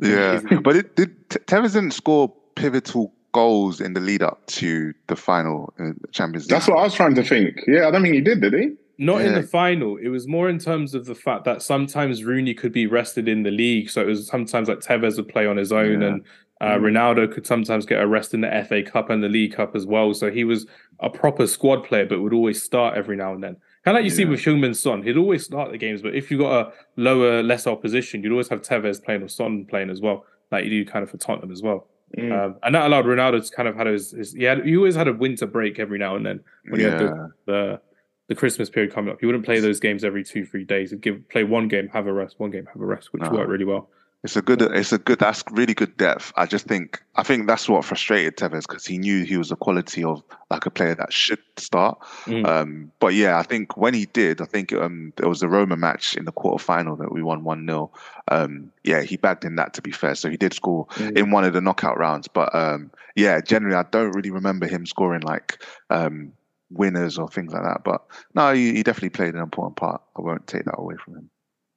Yeah, 0.02 0.42
but 0.64 0.76
it 0.76 0.96
did. 0.96 1.07
T- 1.30 1.40
Tevez 1.40 1.74
didn't 1.74 1.92
score 1.92 2.34
pivotal 2.56 3.14
goals 3.34 3.82
in 3.82 3.94
the 3.94 4.00
lead 4.00 4.24
up 4.24 4.46
to 4.48 4.94
the 5.08 5.16
final 5.16 5.74
in 5.78 6.00
Champions 6.12 6.46
League. 6.46 6.50
That's 6.52 6.68
what 6.68 6.80
I 6.80 6.84
was 6.84 6.94
trying 6.94 7.16
to 7.16 7.24
think. 7.24 7.62
Yeah, 7.68 7.88
I 7.88 7.92
don't 7.92 8.02
think 8.02 8.16
he 8.16 8.22
did, 8.22 8.42
did 8.42 8.54
he? 8.54 8.72
Not 9.00 9.22
in 9.22 9.36
the 9.36 9.44
final. 9.44 9.98
It 9.98 10.08
was 10.08 10.28
more 10.28 10.50
in 10.50 10.58
terms 10.58 10.96
of 10.96 11.06
the 11.06 11.14
fact 11.14 11.44
that 11.46 11.62
sometimes 11.62 12.24
Rooney 12.24 12.56
could 12.56 12.72
be 12.72 12.88
rested 12.88 13.28
in 13.28 13.44
the 13.44 13.52
league. 13.52 13.92
So 13.92 14.02
it 14.02 14.08
was 14.08 14.26
sometimes 14.26 14.68
like 14.70 14.80
Tevez 14.80 15.18
would 15.18 15.28
play 15.28 15.46
on 15.46 15.56
his 15.58 15.72
own, 15.72 16.02
Yeah. 16.02 16.08
and 16.08 16.22
uh, 16.60 16.66
Mm. 16.78 16.82
Ronaldo 16.82 17.32
could 17.32 17.46
sometimes 17.46 17.86
get 17.86 18.02
a 18.02 18.08
rest 18.08 18.34
in 18.34 18.42
the 18.42 18.50
FA 18.68 18.82
Cup 18.82 19.12
and 19.12 19.24
the 19.24 19.30
League 19.30 19.54
Cup 19.54 19.76
as 19.76 19.86
well. 19.86 20.16
So 20.16 20.32
he 20.32 20.44
was 20.44 20.66
a 21.00 21.12
proper 21.12 21.46
squad 21.46 21.84
player, 21.84 22.08
but 22.08 22.20
would 22.22 22.34
always 22.34 22.64
start 22.64 22.98
every 22.98 23.16
now 23.16 23.34
and 23.34 23.44
then. 23.44 23.58
Kind 23.86 23.96
of 23.96 24.02
like 24.02 24.04
you 24.06 24.10
see 24.10 24.26
with 24.26 24.40
Heung-Min 24.42 24.74
Son. 24.74 25.04
He'd 25.04 25.16
always 25.18 25.46
start 25.46 25.72
the 25.72 25.78
games, 25.78 26.02
but 26.02 26.16
if 26.16 26.32
you 26.32 26.40
got 26.40 26.68
a 26.68 26.72
lower, 26.96 27.44
less 27.44 27.68
opposition, 27.68 28.24
you'd 28.24 28.32
always 28.32 28.48
have 28.50 28.64
Tevez 28.64 29.02
playing 29.04 29.22
or 29.22 29.28
Son 29.28 29.64
playing 29.66 29.92
as 29.92 30.02
well, 30.02 30.26
like 30.52 30.64
you 30.66 30.70
do 30.70 30.86
kind 30.90 31.04
of 31.04 31.10
for 31.10 31.18
Tottenham 31.18 31.52
as 31.52 31.62
well. 31.62 31.88
Mm. 32.18 32.32
Um, 32.32 32.56
and 32.64 32.74
that 32.74 32.86
allowed 32.86 33.06
Ronaldo 33.06 33.46
to 33.46 33.56
kind 33.56 33.68
of 33.68 33.76
had 33.76 33.88
his, 33.88 34.12
his 34.12 34.34
he 34.34 34.44
had 34.44 34.66
he 34.66 34.78
always 34.78 34.96
had 34.96 35.08
a 35.08 35.14
winter 35.14 35.46
break 35.46 35.78
every 35.78 36.00
now 36.00 36.16
and 36.16 36.26
then 36.26 36.40
when 36.70 36.80
you 36.80 36.90
had 36.90 37.00
the 37.00 37.32
the 37.46 37.82
the 38.28 38.36
Christmas 38.36 38.70
period 38.70 38.94
coming 38.94 39.12
up. 39.12 39.22
You 39.22 39.28
wouldn't 39.28 39.46
play 39.46 39.60
those 39.60 39.80
games 39.80 40.04
every 40.04 40.24
two, 40.24 40.46
three 40.46 40.64
days. 40.66 40.92
You'd 40.92 41.02
give 41.02 41.28
play 41.30 41.44
one 41.44 41.68
game, 41.68 41.88
have 41.90 42.08
a 42.08 42.14
rest, 42.14 42.40
one 42.40 42.52
game, 42.52 42.66
have 42.66 42.82
a 42.82 42.86
rest, 42.86 43.14
which 43.14 43.24
No. 43.24 43.30
worked 43.32 43.50
really 43.50 43.66
well. 43.66 43.90
It's 44.24 44.36
a 44.36 44.42
good. 44.42 44.62
It's 44.62 44.92
a 44.92 44.98
good. 44.98 45.20
That's 45.20 45.44
really 45.52 45.76
good 45.76 45.96
depth. 45.96 46.34
I 46.36 46.48
just 46.48 46.66
think. 46.66 47.02
I 47.16 47.24
think 47.24 47.48
that's 47.48 47.70
what 47.70 47.86
frustrated 47.86 48.36
Tevez 48.36 48.68
because 48.68 48.86
he 48.86 48.98
knew 48.98 49.24
he 49.24 49.38
was 49.38 49.50
the 49.50 49.56
quality 49.56 50.04
of 50.04 50.24
like 50.50 50.66
a 50.66 50.72
player 50.72 50.96
that 50.96 51.14
should 51.14 51.40
start. 51.56 52.00
Mm. 52.26 52.46
Um, 52.46 52.92
but 53.00 53.14
yeah, 53.14 53.38
I 53.38 53.44
think 53.44 53.78
when 53.78 53.94
he 53.94 54.08
did, 54.08 54.42
I 54.42 54.46
think 54.46 54.74
um, 54.74 55.14
there 55.18 55.30
was 55.30 55.44
a 55.44 55.48
Roma 55.48 55.78
match 55.78 56.18
in 56.18 56.26
the 56.26 56.32
quarterfinal 56.32 56.98
that 56.98 57.12
we 57.12 57.22
won 57.22 57.44
one 57.44 57.66
0 57.68 57.92
um, 58.30 58.72
Yeah, 58.84 59.04
he 59.04 59.18
bagged 59.18 59.46
in 59.46 59.56
that 59.58 59.76
to 59.76 59.84
be 59.84 59.92
fair. 59.92 60.16
So 60.16 60.30
he 60.30 60.38
did 60.38 60.54
score 60.54 60.88
mm. 60.96 61.16
in 61.16 61.30
one 61.30 61.44
of 61.44 61.54
the 61.54 61.62
knockout 61.62 62.00
rounds. 62.00 62.28
But 62.28 62.54
um, 62.56 62.90
yeah, 63.16 63.40
generally, 63.40 63.76
I 63.76 63.84
don't 63.84 64.12
really 64.12 64.32
remember 64.32 64.66
him 64.66 64.88
scoring 64.88 65.22
like 65.22 65.64
um, 65.92 66.34
winners 66.72 67.20
or 67.20 67.30
things 67.30 67.54
like 67.54 67.64
that. 67.64 67.84
But 67.84 68.04
no, 68.34 68.52
he, 68.54 68.74
he 68.74 68.84
definitely 68.84 69.10
played 69.10 69.36
an 69.36 69.42
important 69.42 69.76
part. 69.76 70.02
I 70.18 70.22
won't 70.22 70.48
take 70.48 70.66
that 70.66 70.80
away 70.80 70.96
from 71.04 71.16
him. 71.16 71.30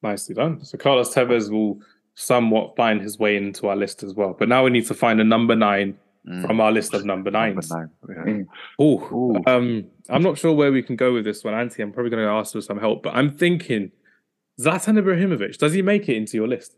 Nicely 0.03 0.35
done. 0.35 0.65
So 0.65 0.79
Carlos 0.79 1.15
Tevez 1.15 1.51
will 1.51 1.81
somewhat 2.15 2.77
find 2.77 3.01
his 3.01 3.19
way 3.19 3.37
into 3.37 3.69
our 3.69 3.77
list 3.77 4.03
as 4.03 4.15
well. 4.15 4.35
But 4.39 4.49
now 4.49 4.65
we 4.65 4.71
need 4.71 4.87
to 4.87 4.95
find 4.95 5.21
a 5.21 5.25
number 5.25 5.57
nine 5.57 5.99
mm. 6.29 6.47
from 6.47 6.61
our 6.61 6.73
list 6.73 6.95
of 6.95 7.05
number 7.05 7.31
nines. 7.31 7.71
Number 7.71 7.91
nine. 8.09 8.49
Yeah. 8.79 8.85
Ooh. 8.85 9.43
Um, 9.47 9.87
I'm 10.09 10.23
not 10.23 10.39
sure 10.39 10.53
where 10.53 10.73
we 10.73 10.83
can 10.83 10.97
go 10.97 11.13
with 11.13 11.25
this 11.25 11.45
one, 11.45 11.55
Anthony. 11.55 11.85
I'm 11.85 11.93
probably 11.93 12.11
going 12.11 12.25
to 12.25 12.31
ask 12.31 12.53
for 12.53 12.61
some 12.61 12.79
help, 12.79 13.03
but 13.03 13.15
I'm 13.15 13.31
thinking 13.31 13.93
Zlatan 14.61 14.99
Ibrahimovic. 14.99 15.59
Does 15.59 15.73
he 15.73 15.83
make 15.83 16.09
it 16.09 16.17
into 16.17 16.37
your 16.37 16.49
list? 16.49 16.77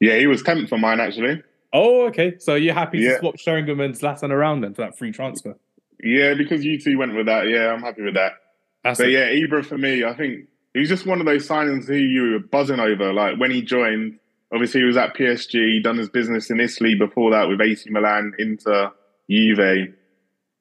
Yeah, 0.00 0.16
he 0.18 0.26
was 0.26 0.42
temp 0.42 0.68
for 0.68 0.78
mine 0.78 1.00
actually. 1.00 1.42
Oh, 1.72 2.06
okay. 2.06 2.38
So 2.38 2.54
you're 2.54 2.74
happy 2.74 2.98
yeah. 2.98 3.14
to 3.14 3.18
swap 3.18 3.38
Sheringham 3.38 3.80
and 3.80 3.94
Zlatan 3.94 4.30
around 4.30 4.62
then 4.62 4.74
for 4.74 4.82
that 4.82 4.96
free 4.96 5.12
transfer? 5.12 5.56
Yeah, 6.02 6.34
because 6.34 6.64
you 6.64 6.80
two 6.80 6.96
went 6.96 7.14
with 7.14 7.26
that. 7.26 7.48
Yeah, 7.48 7.72
I'm 7.72 7.82
happy 7.82 8.02
with 8.02 8.14
that. 8.14 8.32
That's 8.84 8.98
but 8.98 9.10
yeah, 9.10 9.26
Ibra 9.26 9.64
for 9.64 9.76
me, 9.76 10.04
I 10.04 10.14
think 10.14 10.46
he's 10.78 10.88
just 10.88 11.06
one 11.06 11.20
of 11.20 11.26
those 11.26 11.46
signings 11.46 11.86
who 11.86 11.94
you 11.94 12.32
were 12.32 12.38
buzzing 12.38 12.80
over. 12.80 13.12
Like 13.12 13.38
when 13.38 13.50
he 13.50 13.62
joined, 13.62 14.18
obviously 14.52 14.80
he 14.80 14.86
was 14.86 14.96
at 14.96 15.14
PSG, 15.14 15.82
done 15.82 15.98
his 15.98 16.08
business 16.08 16.50
in 16.50 16.60
Italy 16.60 16.94
before 16.94 17.30
that 17.32 17.48
with 17.48 17.60
AC 17.60 17.88
Milan, 17.90 18.32
Inter, 18.38 18.90
Juve. 19.30 19.94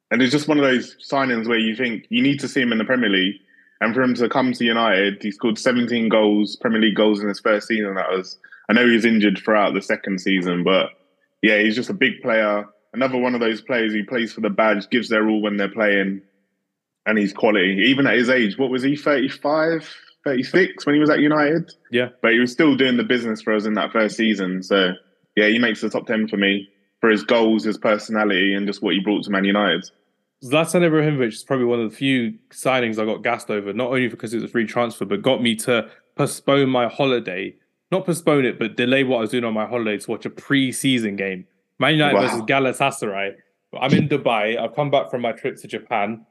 And 0.09 0.21
it's 0.21 0.31
just 0.31 0.47
one 0.47 0.57
of 0.57 0.63
those 0.63 0.95
signings 0.97 1.47
where 1.47 1.59
you 1.59 1.75
think 1.75 2.05
you 2.09 2.21
need 2.21 2.39
to 2.39 2.47
see 2.47 2.61
him 2.61 2.71
in 2.71 2.77
the 2.77 2.85
Premier 2.85 3.09
League. 3.09 3.35
And 3.79 3.93
for 3.93 4.01
him 4.01 4.15
to 4.15 4.29
come 4.29 4.53
to 4.53 4.65
United, 4.65 5.21
he 5.21 5.31
scored 5.31 5.59
17 5.59 6.09
goals, 6.09 6.55
Premier 6.55 6.79
League 6.79 6.95
goals 6.95 7.21
in 7.21 7.27
his 7.27 7.39
first 7.39 7.67
season. 7.67 7.95
That 7.95 8.09
was, 8.09 8.37
I 8.69 8.73
know 8.73 8.87
he 8.87 8.95
was 8.95 9.05
injured 9.05 9.37
throughout 9.37 9.73
the 9.73 9.81
second 9.81 10.19
season, 10.19 10.63
but 10.63 10.89
yeah, 11.41 11.59
he's 11.59 11.75
just 11.75 11.89
a 11.89 11.93
big 11.93 12.21
player. 12.21 12.65
Another 12.93 13.17
one 13.17 13.35
of 13.35 13.41
those 13.41 13.61
players 13.61 13.93
who 13.93 14.03
plays 14.05 14.33
for 14.33 14.41
the 14.41 14.49
badge, 14.49 14.89
gives 14.89 15.09
their 15.09 15.29
all 15.29 15.41
when 15.41 15.57
they're 15.57 15.69
playing, 15.69 16.21
and 17.05 17.17
he's 17.17 17.33
quality. 17.33 17.83
Even 17.87 18.07
at 18.07 18.17
his 18.17 18.29
age, 18.29 18.57
what 18.57 18.71
was 18.71 18.81
he, 18.81 18.95
35, 18.95 19.93
36 20.27 20.85
when 20.85 20.95
he 20.95 20.99
was 20.99 21.09
at 21.09 21.19
United? 21.19 21.73
Yeah. 21.91 22.09
But 22.21 22.33
he 22.33 22.39
was 22.39 22.51
still 22.51 22.75
doing 22.75 22.97
the 22.97 23.03
business 23.03 23.41
for 23.41 23.53
us 23.53 23.65
in 23.65 23.73
that 23.75 23.91
first 23.91 24.17
season. 24.17 24.61
So 24.61 24.93
yeah, 25.35 25.47
he 25.47 25.59
makes 25.59 25.81
the 25.81 25.89
top 25.89 26.07
10 26.07 26.27
for 26.27 26.37
me 26.37 26.67
for 26.99 27.09
his 27.09 27.23
goals, 27.23 27.63
his 27.63 27.77
personality, 27.77 28.53
and 28.53 28.67
just 28.67 28.81
what 28.81 28.93
he 28.93 28.99
brought 28.99 29.23
to 29.23 29.29
Man 29.29 29.45
United. 29.45 29.89
Zlatan 30.43 30.81
Ibrahimovic 30.81 31.27
is 31.29 31.43
probably 31.43 31.65
one 31.65 31.79
of 31.79 31.89
the 31.89 31.95
few 31.95 32.33
signings 32.51 32.99
I 32.99 33.05
got 33.05 33.23
gassed 33.23 33.49
over, 33.49 33.73
not 33.73 33.87
only 33.87 34.07
because 34.07 34.33
it 34.33 34.37
was 34.37 34.43
a 34.43 34.47
free 34.47 34.65
transfer, 34.65 35.05
but 35.05 35.21
got 35.21 35.41
me 35.41 35.55
to 35.57 35.89
postpone 36.15 36.69
my 36.69 36.87
holiday. 36.87 37.55
Not 37.91 38.05
postpone 38.05 38.45
it, 38.45 38.59
but 38.59 38.75
delay 38.75 39.03
what 39.03 39.17
I 39.17 39.21
was 39.21 39.29
doing 39.31 39.45
on 39.45 39.53
my 39.53 39.65
holiday 39.65 39.97
to 39.97 40.11
watch 40.11 40.25
a 40.25 40.29
pre-season 40.29 41.15
game. 41.15 41.45
Man 41.79 41.93
United 41.93 42.15
wow. 42.15 42.21
versus 42.21 42.41
Galatasaray. 42.41 43.35
I'm 43.79 43.93
in 43.93 44.09
Dubai. 44.09 44.59
I've 44.59 44.75
come 44.75 44.91
back 44.91 45.09
from 45.09 45.21
my 45.21 45.31
trip 45.31 45.57
to 45.61 45.67
Japan. 45.67 46.25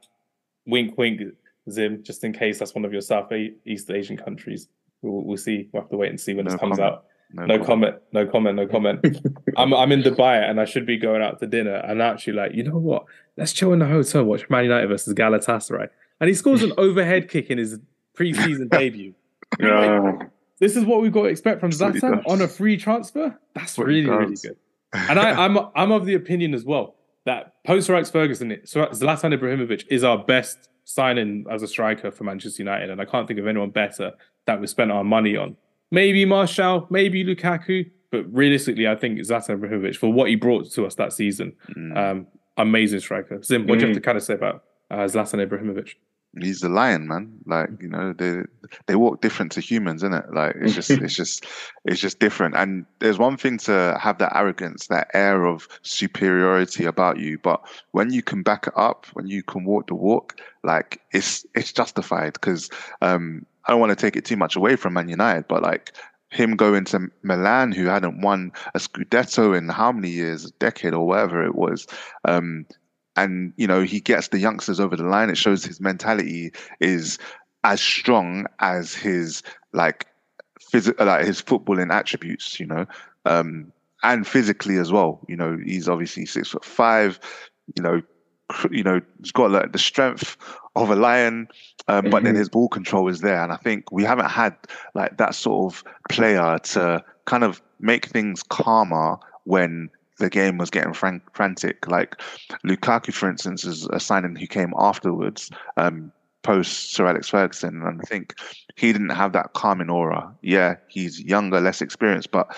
Wink, 0.65 0.97
wink, 0.97 1.21
Zim, 1.69 2.03
just 2.03 2.23
in 2.23 2.33
case 2.33 2.59
that's 2.59 2.75
one 2.75 2.85
of 2.85 2.91
your 2.91 3.01
South 3.01 3.31
East 3.65 3.89
Asian 3.89 4.17
countries. 4.17 4.67
We'll, 5.01 5.23
we'll 5.23 5.37
see. 5.37 5.69
We'll 5.71 5.83
have 5.83 5.89
to 5.91 5.97
wait 5.97 6.09
and 6.09 6.19
see 6.19 6.33
when 6.33 6.45
no 6.45 6.51
this 6.51 6.59
comes 6.59 6.77
comment. 6.77 6.93
out. 6.93 7.05
No, 7.33 7.45
no 7.45 7.63
comment. 7.63 7.95
No 8.13 8.25
comment. 8.25 8.55
No 8.55 8.67
comment. 8.67 9.05
I'm 9.57 9.73
I'm 9.73 9.91
in 9.91 10.01
Dubai 10.01 10.49
and 10.49 10.59
I 10.59 10.65
should 10.65 10.85
be 10.85 10.97
going 10.97 11.21
out 11.21 11.39
to 11.39 11.47
dinner. 11.47 11.75
And 11.75 12.01
actually, 12.01 12.33
like, 12.33 12.53
you 12.53 12.63
know 12.63 12.77
what? 12.77 13.05
Let's 13.35 13.53
chill 13.53 13.73
in 13.73 13.79
the 13.79 13.85
hotel, 13.85 14.23
watch 14.23 14.49
Man 14.49 14.63
United 14.63 14.87
versus 14.87 15.13
Galatasaray. 15.13 15.89
And 16.19 16.27
he 16.27 16.33
scores 16.33 16.63
an 16.63 16.73
overhead 16.77 17.29
kick 17.29 17.49
in 17.49 17.57
his 17.57 17.79
preseason 18.17 18.69
debut. 18.69 19.13
Yeah. 19.61 19.99
Like, 20.01 20.29
this 20.59 20.75
is 20.75 20.83
what 20.83 21.01
we've 21.01 21.13
got 21.13 21.21
to 21.21 21.27
expect 21.29 21.61
from 21.61 21.71
Zlatan 21.71 22.21
on 22.27 22.41
a 22.41 22.49
free 22.49 22.75
transfer. 22.75 23.39
That's 23.55 23.77
really, 23.77 24.09
really 24.09 24.35
good. 24.35 24.57
And 24.91 25.17
I, 25.17 25.45
I'm 25.45 25.57
I'm 25.73 25.91
of 25.91 26.05
the 26.05 26.15
opinion 26.15 26.53
as 26.53 26.65
well 26.65 26.97
that 27.27 27.61
post 27.65 27.89
Alex 27.89 28.09
Ferguson, 28.09 28.49
Zlatan 28.65 29.37
Ibrahimovic 29.37 29.83
is 29.89 30.03
our 30.03 30.17
best 30.17 30.69
signing 30.87 31.45
as 31.51 31.61
a 31.63 31.67
striker 31.67 32.09
for 32.11 32.23
Manchester 32.23 32.63
United, 32.63 32.89
and 32.89 33.01
I 33.01 33.05
can't 33.05 33.27
think 33.27 33.39
of 33.39 33.45
anyone 33.45 33.71
better 33.71 34.13
that 34.45 34.61
we 34.61 34.67
spent 34.67 34.89
our 34.89 35.03
money 35.03 35.35
on. 35.35 35.57
Maybe 35.91 36.23
Martial, 36.23 36.87
maybe 36.89 37.25
Lukaku, 37.25 37.91
but 38.09 38.23
realistically, 38.33 38.87
I 38.87 38.95
think 38.95 39.19
Zlatan 39.19 39.59
Ibrahimovic 39.59 39.97
for 39.97 40.11
what 40.11 40.29
he 40.29 40.35
brought 40.35 40.71
to 40.71 40.85
us 40.85 40.95
that 40.95 41.11
season. 41.11 41.53
Mm. 41.75 41.97
Um, 41.97 42.27
amazing 42.55 43.01
striker. 43.01 43.43
Zim, 43.43 43.67
what 43.67 43.75
mm. 43.75 43.81
do 43.81 43.87
you 43.87 43.93
have 43.93 43.95
to 43.97 44.01
mm. 44.01 44.05
kind 44.05 44.17
of 44.17 44.23
say 44.23 44.33
about 44.35 44.63
uh, 44.89 44.99
Zlatan 44.99 45.45
Ibrahimovic? 45.45 45.95
He's 46.43 46.61
the 46.61 46.69
lion, 46.69 47.07
man. 47.07 47.31
Like 47.45 47.69
you 47.81 47.89
know, 47.89 48.13
they 48.13 48.41
they 48.85 48.95
walk 48.95 49.21
different 49.21 49.51
to 49.53 49.61
humans, 49.61 50.03
isn't 50.03 50.13
it? 50.13 50.33
Like 50.33 50.55
it's 50.59 50.73
just 50.73 50.89
it's 50.91 51.15
just 51.15 51.45
it's 51.85 52.01
just 52.01 52.19
different. 52.19 52.55
And 52.55 52.85
there's 52.99 53.17
one 53.17 53.37
thing 53.37 53.57
to 53.59 53.97
have 54.01 54.17
that 54.19 54.35
arrogance, 54.35 54.87
that 54.87 55.09
air 55.13 55.45
of 55.45 55.67
superiority 55.81 56.85
about 56.85 57.17
you, 57.19 57.37
but 57.39 57.61
when 57.91 58.11
you 58.11 58.21
can 58.21 58.43
back 58.43 58.67
it 58.67 58.73
up, 58.75 59.05
when 59.13 59.27
you 59.27 59.43
can 59.43 59.65
walk 59.65 59.87
the 59.87 59.95
walk, 59.95 60.39
like 60.63 61.01
it's 61.11 61.45
it's 61.55 61.71
justified. 61.71 62.33
Because 62.33 62.69
um, 63.01 63.45
I 63.65 63.71
don't 63.71 63.79
want 63.79 63.91
to 63.91 63.95
take 63.95 64.15
it 64.15 64.25
too 64.25 64.37
much 64.37 64.55
away 64.55 64.75
from 64.75 64.93
Man 64.93 65.09
United, 65.09 65.47
but 65.47 65.63
like 65.63 65.93
him 66.29 66.55
going 66.55 66.85
to 66.85 67.09
Milan, 67.23 67.71
who 67.71 67.85
hadn't 67.85 68.21
won 68.21 68.51
a 68.75 68.79
Scudetto 68.79 69.57
in 69.57 69.69
how 69.69 69.91
many 69.91 70.09
years, 70.09 70.45
a 70.45 70.51
decade 70.51 70.93
or 70.93 71.07
whatever 71.07 71.45
it 71.45 71.55
was, 71.55 71.87
um, 72.25 72.65
and 73.17 73.51
you 73.57 73.67
know 73.67 73.81
he 73.81 73.99
gets 73.99 74.29
the 74.29 74.39
youngsters 74.39 74.79
over 74.79 74.95
the 74.95 75.03
line. 75.03 75.29
It 75.29 75.37
shows 75.37 75.65
his 75.65 75.81
mentality 75.81 76.51
is 76.79 77.17
as 77.63 77.81
strong 77.81 78.45
as 78.59 78.93
his 78.93 79.43
like 79.73 80.05
physical, 80.61 81.05
like 81.05 81.25
his 81.25 81.41
footballing 81.41 81.91
attributes. 81.91 82.59
You 82.59 82.67
know, 82.67 82.85
um, 83.25 83.73
and 84.03 84.25
physically 84.25 84.77
as 84.77 84.91
well. 84.91 85.19
You 85.27 85.35
know, 85.35 85.57
he's 85.65 85.89
obviously 85.89 86.25
six 86.25 86.49
foot 86.49 86.63
five. 86.63 87.19
You 87.75 87.83
know, 87.83 88.01
you 88.71 88.83
know, 88.83 89.01
he's 89.19 89.31
got 89.31 89.51
like 89.51 89.73
the 89.73 89.79
strength 89.79 90.37
of 90.75 90.91
a 90.91 90.95
lion, 90.95 91.47
um, 91.87 92.03
mm-hmm. 92.03 92.11
but 92.11 92.23
then 92.23 92.33
mm-hmm. 92.33 92.39
his 92.39 92.49
ball 92.49 92.69
control 92.69 93.07
is 93.09 93.21
there. 93.21 93.43
And 93.43 93.51
I 93.51 93.57
think 93.57 93.91
we 93.91 94.03
haven't 94.03 94.29
had 94.29 94.55
like 94.93 95.17
that 95.17 95.35
sort 95.35 95.73
of 95.73 95.83
player 96.09 96.59
to 96.59 97.03
kind 97.25 97.43
of 97.43 97.61
make 97.79 98.05
things 98.05 98.43
calmer 98.43 99.17
when 99.43 99.89
the 100.17 100.29
game 100.29 100.57
was 100.57 100.69
getting 100.69 100.93
frank, 100.93 101.23
frantic. 101.33 101.87
Like 101.87 102.19
Lukaku, 102.65 103.13
for 103.13 103.29
instance, 103.29 103.65
is 103.65 103.87
a 103.91 103.99
signing 103.99 104.35
who 104.35 104.47
came 104.47 104.73
afterwards, 104.77 105.49
um, 105.77 106.11
post 106.43 106.93
Sir 106.93 107.07
Alex 107.07 107.29
Ferguson, 107.29 107.81
and 107.83 108.01
I 108.01 108.05
think 108.05 108.35
he 108.75 108.91
didn't 108.91 109.09
have 109.09 109.33
that 109.33 109.53
calming 109.53 109.89
aura. 109.89 110.33
Yeah, 110.41 110.75
he's 110.87 111.19
younger, 111.21 111.59
less 111.59 111.81
experienced, 111.81 112.31
but 112.31 112.55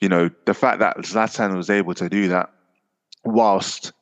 you 0.00 0.08
know 0.08 0.30
the 0.44 0.54
fact 0.54 0.80
that 0.80 0.96
Zlatan 0.98 1.56
was 1.56 1.70
able 1.70 1.94
to 1.94 2.08
do 2.08 2.28
that 2.28 2.50
whilst 3.24 3.92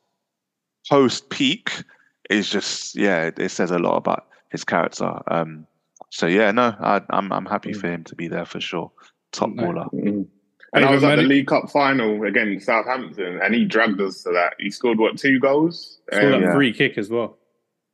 post 0.89 1.29
peak 1.29 1.83
is 2.29 2.49
just 2.49 2.95
yeah, 2.95 3.25
it, 3.25 3.39
it, 3.39 3.49
says 3.49 3.71
a 3.71 3.79
lot 3.79 3.97
about 3.97 4.27
his 4.49 4.63
character. 4.63 5.21
Um, 5.27 5.67
so 6.09 6.27
yeah, 6.27 6.51
no, 6.51 6.75
I, 6.79 6.97
am 6.97 7.05
I'm, 7.09 7.33
I'm 7.33 7.45
happy 7.45 7.73
for 7.73 7.87
him 7.87 8.03
to 8.05 8.15
be 8.15 8.27
there 8.27 8.45
for 8.45 8.59
sure. 8.59 8.91
Top 9.31 9.49
baller. 9.51 10.27
And 10.73 10.85
I 10.85 10.91
was 10.91 11.03
at 11.03 11.17
the 11.17 11.23
League 11.23 11.47
Cup 11.47 11.69
final 11.69 12.23
against 12.23 12.65
Southampton, 12.65 13.39
and 13.43 13.53
he 13.53 13.65
dragged 13.65 13.99
us 13.99 14.23
to 14.23 14.31
that. 14.31 14.53
He 14.57 14.69
scored 14.71 14.99
what 14.99 15.17
two 15.17 15.39
goals? 15.39 15.99
Scored 16.11 16.33
um, 16.33 16.43
a 16.43 16.53
free 16.53 16.71
kick 16.71 16.97
as 16.97 17.09
well. 17.09 17.37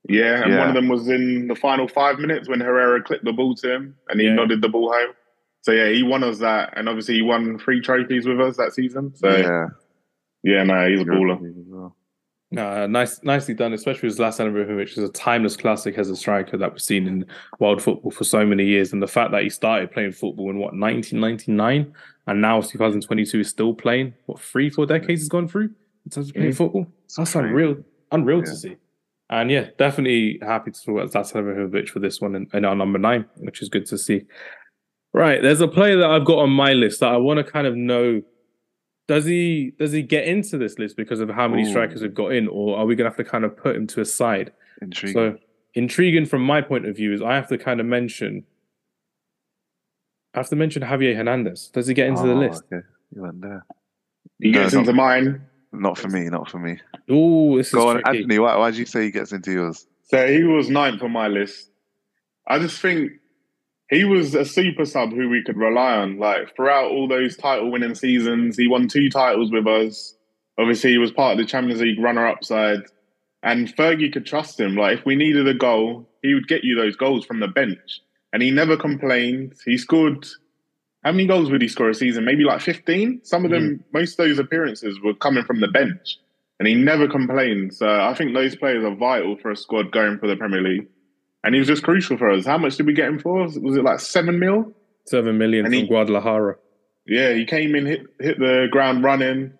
Yeah, 0.07 0.43
and 0.43 0.53
yeah. 0.53 0.59
one 0.59 0.69
of 0.69 0.75
them 0.75 0.87
was 0.87 1.09
in 1.09 1.47
the 1.47 1.55
final 1.55 1.87
five 1.87 2.19
minutes 2.19 2.47
when 2.47 2.61
Herrera 2.61 3.03
clipped 3.03 3.25
the 3.25 3.33
ball 3.33 3.55
to 3.55 3.73
him, 3.73 3.95
and 4.09 4.21
he 4.21 4.27
yeah. 4.27 4.33
nodded 4.33 4.61
the 4.61 4.69
ball 4.69 4.91
home. 4.93 5.13
So 5.61 5.71
yeah, 5.71 5.89
he 5.89 6.03
won 6.03 6.23
us 6.23 6.37
that, 6.39 6.73
and 6.77 6.87
obviously 6.87 7.15
he 7.15 7.21
won 7.23 7.57
three 7.57 7.81
trophies 7.81 8.27
with 8.27 8.39
us 8.39 8.57
that 8.57 8.73
season. 8.73 9.13
So 9.15 9.35
yeah, 9.35 9.65
yeah, 10.43 10.63
no, 10.63 10.87
he's 10.87 11.01
a 11.01 11.05
baller. 11.05 11.91
No, 12.49 12.87
nice, 12.87 13.21
nicely 13.23 13.53
done, 13.53 13.73
especially 13.73 14.07
with 14.07 14.17
Zlatan 14.17 14.51
Ibrahimovic, 14.51 14.77
which 14.77 14.97
is 14.97 15.09
a 15.09 15.11
timeless 15.11 15.57
classic 15.57 15.97
as 15.97 16.09
a 16.09 16.15
striker 16.15 16.55
that 16.57 16.71
we've 16.71 16.81
seen 16.81 17.05
in 17.05 17.25
world 17.59 17.81
football 17.81 18.11
for 18.11 18.23
so 18.23 18.45
many 18.45 18.63
years. 18.63 18.93
And 18.93 19.03
the 19.03 19.07
fact 19.07 19.31
that 19.31 19.43
he 19.43 19.49
started 19.49 19.91
playing 19.91 20.13
football 20.13 20.49
in 20.49 20.57
what 20.57 20.73
1999 20.73 21.93
and 22.27 22.41
now 22.41 22.61
2022 22.61 23.39
is 23.39 23.49
still 23.49 23.73
playing, 23.73 24.13
what 24.25 24.39
three, 24.39 24.69
four 24.69 24.85
decades 24.85 25.21
has 25.21 25.29
gone 25.29 25.47
through 25.47 25.71
in 26.05 26.11
terms 26.11 26.29
of 26.29 26.35
playing 26.35 26.51
mm. 26.51 26.57
football. 26.57 26.87
That's 27.15 27.35
unreal, 27.35 27.77
unreal 28.11 28.39
yeah. 28.39 28.45
to 28.45 28.55
see. 28.55 28.75
And 29.29 29.51
yeah, 29.51 29.67
definitely 29.77 30.39
happy 30.41 30.71
to 30.71 30.81
talk 30.85 31.09
about 31.09 31.11
Zlatan 31.11 31.43
Ibrahimovic 31.43 31.89
for 31.89 31.99
this 31.99 32.21
one 32.21 32.35
and, 32.35 32.53
in 32.53 32.63
our 32.63 32.75
number 32.75 32.99
nine, 32.99 33.25
which 33.37 33.61
is 33.61 33.69
good 33.69 33.85
to 33.87 33.97
see. 33.97 34.25
Right, 35.13 35.41
there's 35.41 35.61
a 35.61 35.67
player 35.67 35.97
that 35.97 36.09
I've 36.09 36.25
got 36.25 36.39
on 36.39 36.49
my 36.49 36.73
list 36.73 36.99
that 36.99 37.11
I 37.11 37.17
want 37.17 37.37
to 37.37 37.43
kind 37.43 37.65
of 37.65 37.75
know 37.75 38.21
does 39.07 39.23
he 39.23 39.71
does 39.79 39.93
he 39.93 40.01
get 40.01 40.25
into 40.27 40.57
this 40.57 40.77
list 40.77 40.97
because 40.97 41.21
of 41.21 41.29
how 41.29 41.47
many 41.47 41.63
Ooh. 41.63 41.69
strikers 41.69 42.01
we've 42.01 42.13
got 42.13 42.33
in, 42.33 42.47
or 42.49 42.77
are 42.77 42.85
we 42.85 42.95
gonna 42.95 43.09
have 43.09 43.17
to 43.17 43.23
kind 43.23 43.45
of 43.45 43.55
put 43.55 43.75
him 43.75 43.87
to 43.87 44.01
a 44.01 44.05
side? 44.05 44.51
Intriguing. 44.81 45.13
So 45.13 45.37
intriguing 45.73 46.25
from 46.25 46.41
my 46.41 46.61
point 46.61 46.85
of 46.85 46.95
view 46.95 47.13
is 47.13 47.21
I 47.21 47.35
have 47.35 47.47
to 47.47 47.57
kind 47.57 47.79
of 47.79 47.85
mention 47.85 48.45
I 50.37 50.41
have 50.41 50.49
to 50.49 50.55
mention 50.55 50.83
Javier 50.83 51.15
Hernandez. 51.15 51.69
Does 51.69 51.87
he 51.87 51.95
get 51.95 52.09
into 52.09 52.21
oh, 52.21 52.27
the 52.27 52.33
ah, 52.33 52.39
list? 52.39 52.63
Okay. 52.71 52.85
You 53.15 53.23
went 53.23 53.41
there. 53.41 53.65
He 54.39 54.51
gets 54.51 54.71
No, 54.71 54.81
into 54.81 54.93
mine. 54.93 55.41
Not 55.73 55.97
for 55.97 56.09
me. 56.09 56.29
Not 56.29 56.51
for 56.51 56.59
me. 56.59 56.77
Oh, 57.09 57.57
this 57.57 57.71
Go 57.71 57.79
is 57.79 57.85
on, 57.85 58.03
tricky. 58.03 58.19
Anthony. 58.19 58.37
Why 58.37 58.55
why 58.55 58.69
did 58.69 58.77
you 58.77 58.85
say 58.85 59.05
he 59.05 59.09
gets 59.09 59.31
into 59.31 59.51
yours? 59.51 59.87
So 60.03 60.27
he 60.27 60.43
was 60.43 60.69
ninth 60.69 61.01
on 61.01 61.11
my 61.11 61.27
list. 61.27 61.71
I 62.47 62.59
just 62.59 62.79
think 62.79 63.13
he 63.89 64.03
was 64.03 64.35
a 64.35 64.45
super 64.45 64.85
sub 64.85 65.09
who 65.09 65.27
we 65.27 65.43
could 65.43 65.57
rely 65.57 65.97
on. 65.97 66.19
Like 66.19 66.55
throughout 66.55 66.91
all 66.91 67.07
those 67.07 67.35
title 67.35 67.71
winning 67.71 67.95
seasons, 67.95 68.57
he 68.57 68.67
won 68.67 68.87
two 68.87 69.09
titles 69.09 69.51
with 69.51 69.65
us. 69.65 70.15
Obviously, 70.59 70.91
he 70.91 70.99
was 70.99 71.11
part 71.11 71.31
of 71.31 71.39
the 71.39 71.49
Champions 71.49 71.81
League 71.81 71.99
runner 71.99 72.27
up 72.27 72.43
side. 72.43 72.83
And 73.41 73.75
Fergie 73.75 74.13
could 74.13 74.27
trust 74.27 74.59
him. 74.59 74.75
Like 74.75 74.99
if 74.99 75.05
we 75.05 75.15
needed 75.15 75.47
a 75.47 75.55
goal, 75.55 76.07
he 76.21 76.35
would 76.35 76.47
get 76.47 76.63
you 76.63 76.75
those 76.75 76.95
goals 76.95 77.25
from 77.25 77.39
the 77.39 77.47
bench. 77.47 78.01
And 78.37 78.43
he 78.43 78.51
never 78.51 78.77
complained. 78.77 79.55
He 79.65 79.79
scored 79.79 80.27
how 81.03 81.11
many 81.11 81.25
goals 81.25 81.49
would 81.49 81.63
he 81.63 81.67
score 81.67 81.89
a 81.89 81.95
season? 81.95 82.23
Maybe 82.23 82.43
like 82.43 82.61
15? 82.61 83.21
Some 83.23 83.45
of 83.45 83.49
them, 83.49 83.63
mm-hmm. 83.63 83.97
most 83.97 84.11
of 84.11 84.27
those 84.27 84.37
appearances 84.37 84.99
were 85.03 85.15
coming 85.15 85.43
from 85.43 85.59
the 85.59 85.67
bench. 85.67 86.19
And 86.59 86.67
he 86.67 86.75
never 86.75 87.07
complained. 87.07 87.73
So 87.73 87.89
I 87.89 88.13
think 88.13 88.35
those 88.35 88.55
players 88.55 88.83
are 88.83 88.93
vital 88.93 89.37
for 89.37 89.49
a 89.49 89.57
squad 89.57 89.91
going 89.91 90.19
for 90.19 90.27
the 90.27 90.35
Premier 90.35 90.61
League. 90.61 90.87
And 91.43 91.55
he 91.55 91.59
was 91.59 91.67
just 91.67 91.81
crucial 91.81 92.15
for 92.15 92.29
us. 92.29 92.45
How 92.45 92.59
much 92.59 92.77
did 92.77 92.85
we 92.85 92.93
get 92.93 93.07
him 93.07 93.17
for? 93.17 93.41
Was 93.41 93.55
it 93.57 93.83
like 93.83 94.01
seven 94.01 94.37
mil? 94.37 94.71
Seven 95.07 95.39
million 95.39 95.65
And 95.65 95.73
from 95.73 95.81
he- 95.81 95.87
Guadalajara. 95.87 96.57
Yeah, 97.07 97.33
he 97.33 97.43
came 97.43 97.73
in, 97.73 97.87
hit 97.87 98.01
hit 98.19 98.37
the 98.37 98.67
ground 98.69 99.03
running, 99.03 99.53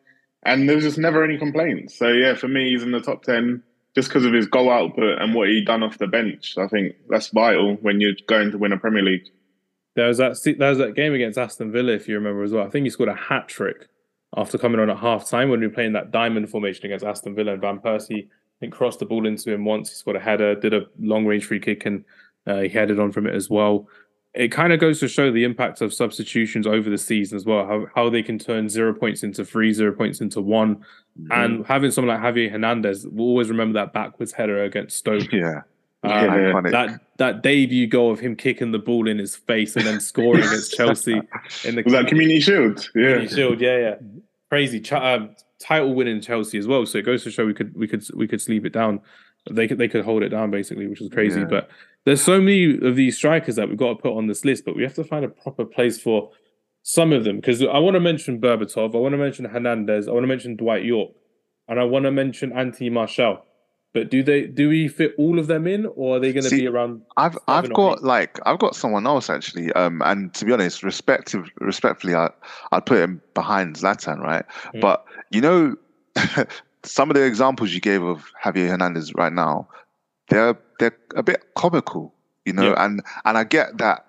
and 0.45 0.69
there 0.69 0.75
was 0.75 0.85
just 0.85 0.99
never 0.99 1.23
any 1.23 1.39
complaints. 1.39 1.97
So 1.97 2.09
yeah, 2.09 2.35
for 2.35 2.47
me, 2.47 2.69
he's 2.69 2.83
in 2.83 2.91
the 2.91 2.99
top 2.99 3.23
ten 3.23 3.63
just 3.97 4.10
because 4.10 4.25
of 4.25 4.31
his 4.31 4.45
goal 4.45 4.69
output 4.69 5.19
and 5.19 5.33
what 5.33 5.49
he 5.49 5.60
done 5.60 5.81
off 5.81 5.97
the 5.97 6.05
bench. 6.05 6.55
I 6.55 6.67
think 6.67 6.93
that's 7.10 7.29
vital 7.29 7.77
when 7.77 7.99
you're 7.99 8.13
going 8.27 8.51
to 8.51 8.57
win 8.60 8.71
a 8.71 8.77
Premier 8.77 9.01
League. 9.01 9.27
There 9.95 10.07
was 10.07 10.19
that 10.19 10.38
there 10.60 10.69
was 10.69 10.77
that 10.77 10.93
game 10.93 11.15
against 11.15 11.39
Aston 11.39 11.71
Villa, 11.71 11.93
if 11.93 12.07
you 12.07 12.13
remember 12.13 12.43
as 12.43 12.51
well. 12.51 12.63
I 12.63 12.69
think 12.69 12.83
he 12.83 12.91
scored 12.91 13.10
a 13.10 13.15
hat 13.15 13.47
trick 13.47 13.88
after 14.36 14.60
coming 14.60 14.79
on 14.79 14.91
at 14.91 14.97
half 14.97 15.27
time 15.27 15.49
when 15.49 15.62
we 15.62 15.65
were 15.65 15.73
playing 15.73 15.93
that 15.93 16.12
diamond 16.12 16.47
formation 16.47 16.86
against 16.86 17.03
Aston 17.03 17.33
Villa 17.33 17.53
and 17.53 17.62
Van 17.62 17.79
Persie. 17.79 18.27
I 18.27 18.60
think 18.60 18.71
crossed 18.71 18.99
the 18.99 19.07
ball 19.07 19.25
into 19.25 19.51
him 19.51 19.65
once. 19.65 19.89
He 19.89 19.95
scored 19.95 20.17
a 20.17 20.19
header, 20.19 20.53
did 20.53 20.75
a 20.75 20.86
long 20.99 21.25
range 21.25 21.45
free 21.45 21.60
kick, 21.60 21.88
and 21.88 22.05
uh, 22.45 22.60
he 22.60 22.69
headed 22.69 22.99
on 22.99 23.12
from 23.12 23.25
it 23.25 23.33
as 23.33 23.49
well. 23.49 23.88
It 24.38 24.50
kind 24.52 24.71
of 24.71 24.80
goes 24.80 25.00
to 25.00 25.08
show 25.08 25.32
the 25.32 25.43
impact 25.43 25.82
of 25.82 25.93
substitutions 25.93 26.67
over 26.67 26.89
the 26.89 26.97
season 26.97 27.36
as 27.36 27.45
well. 27.45 27.65
How 27.65 27.88
how 27.95 28.10
they 28.10 28.21
can 28.21 28.38
turn 28.38 28.69
zero 28.69 28.93
points 28.93 29.23
into 29.23 29.43
three, 29.43 29.73
zero 29.73 29.91
points 29.91 30.21
into 30.21 30.41
one, 30.41 30.78
Mm-hmm. 31.19 31.32
and 31.32 31.65
having 31.65 31.89
someone 31.89 32.15
like 32.15 32.23
Javier 32.23 32.52
Hernandez, 32.52 33.08
we'll 33.10 33.26
always 33.28 33.50
remember 33.50 33.73
that 33.80 33.91
backwards 33.91 34.32
header 34.32 34.63
against 34.63 34.97
Stoke. 34.97 35.32
Yeah. 35.34 35.62
Um, 36.04 36.12
Yeah. 36.12 36.62
That 36.69 37.02
that 37.17 37.41
debut 37.41 37.88
goal 37.88 38.12
of 38.12 38.19
him 38.19 38.36
kicking 38.36 38.71
the 38.71 38.78
ball 38.78 39.08
in 39.08 39.17
his 39.17 39.36
face 39.36 39.76
and 39.76 39.84
then 39.88 40.00
scoring 40.00 40.43
against 40.43 40.73
Chelsea 40.76 41.13
in 41.65 41.73
the 41.76 41.82
Was 41.82 41.93
that 41.93 42.08
Community 42.08 42.39
Shield? 42.39 42.88
Yeah. 42.93 43.13
Community 43.13 43.36
Shield, 43.36 43.60
yeah, 43.62 43.78
yeah, 43.80 43.95
crazy 44.52 44.80
Ch- 44.80 44.91
um, 44.93 45.36
title 45.60 45.95
winning 45.95 46.21
Chelsea 46.21 46.60
as 46.60 46.67
well. 46.67 46.86
So 46.86 47.00
it 47.00 47.06
goes 47.06 47.23
to 47.23 47.32
show 47.32 47.47
we 47.47 47.56
could 47.56 47.76
we 47.76 47.88
could 47.88 48.04
we 48.13 48.28
could 48.28 48.39
sleep 48.41 48.63
it 48.67 48.73
down. 48.73 49.02
They 49.50 49.67
could 49.67 49.80
they 49.80 49.88
could 49.88 50.06
hold 50.06 50.21
it 50.21 50.30
down 50.30 50.52
basically, 50.52 50.86
which 50.86 51.02
is 51.02 51.10
crazy. 51.10 51.39
Yeah. 51.39 51.47
But 51.47 51.69
there's 52.08 52.24
so 52.24 52.39
many 52.39 52.80
of 52.88 52.96
these 52.96 53.17
strikers 53.17 53.58
that 53.58 53.67
we've 53.67 53.78
got 53.78 53.89
to 53.89 53.96
put 53.96 54.15
on 54.15 54.28
this 54.28 54.46
list, 54.46 54.63
but 54.63 54.78
we 54.78 54.84
have 54.84 54.93
to 54.93 55.04
find 55.04 55.26
a 55.26 55.28
proper 55.28 55.65
place 55.65 56.00
for 56.00 56.32
some 56.82 57.12
of 57.12 57.26
them 57.26 57.36
because 57.36 57.62
I 57.62 57.80
want 57.80 57.96
to 57.96 58.00
mention 58.00 58.39
Berbatov, 58.39 58.96
I 58.96 58.98
want 58.98 59.12
to 59.12 59.17
mention 59.17 59.43
Hernandez, 59.43 60.08
I 60.08 60.12
want 60.12 60.24
to 60.24 60.28
mention 60.28 60.56
Dwight 60.56 60.86
Yorke, 60.86 61.12
and 61.67 61.82
I 61.82 61.84
want 61.84 62.06
to 62.06 62.12
mention 62.12 62.54
Anthony 62.54 62.89
Martial. 62.89 63.43
But 63.93 64.10
do 64.10 64.24
they 64.24 64.48
do 64.48 64.70
we 64.70 64.88
fit 64.88 65.15
all 65.17 65.38
of 65.38 65.48
them 65.48 65.67
in, 65.67 65.86
or 65.86 66.15
are 66.15 66.20
they 66.22 66.32
going 66.32 66.46
to 66.46 66.50
be 66.50 66.65
around? 66.65 67.02
I've 67.17 67.38
I've 67.50 67.74
got 67.74 68.02
like 68.04 68.39
I've 68.46 68.60
got 68.60 68.74
someone 68.74 69.06
else 69.06 69.30
actually. 69.30 69.74
Um, 69.74 70.02
and 70.06 70.34
to 70.36 70.46
be 70.46 70.54
honest, 70.54 70.84
respective 70.84 71.50
respectfully, 71.60 72.15
I 72.15 72.30
I'd 72.72 72.86
put 72.86 73.00
him 73.00 73.22
behind 73.34 73.76
Zlatan, 73.76 74.20
right? 74.20 74.46
Mm. 74.74 74.80
But 74.80 75.04
you 75.32 75.41
know, 75.41 75.76
some 76.84 77.10
of 77.10 77.15
the 77.15 77.26
examples 77.26 77.74
you 77.74 77.82
gave 77.82 78.02
of 78.02 78.32
Javier 78.41 78.70
Hernandez 78.70 79.13
right 79.15 79.34
now, 79.34 79.67
they're 80.29 80.57
they're 80.79 80.97
a 81.15 81.23
bit 81.23 81.43
comical, 81.55 82.13
you 82.45 82.53
know. 82.53 82.69
Yeah. 82.71 82.85
And 82.85 83.01
and 83.25 83.37
I 83.37 83.43
get 83.43 83.77
that, 83.77 84.05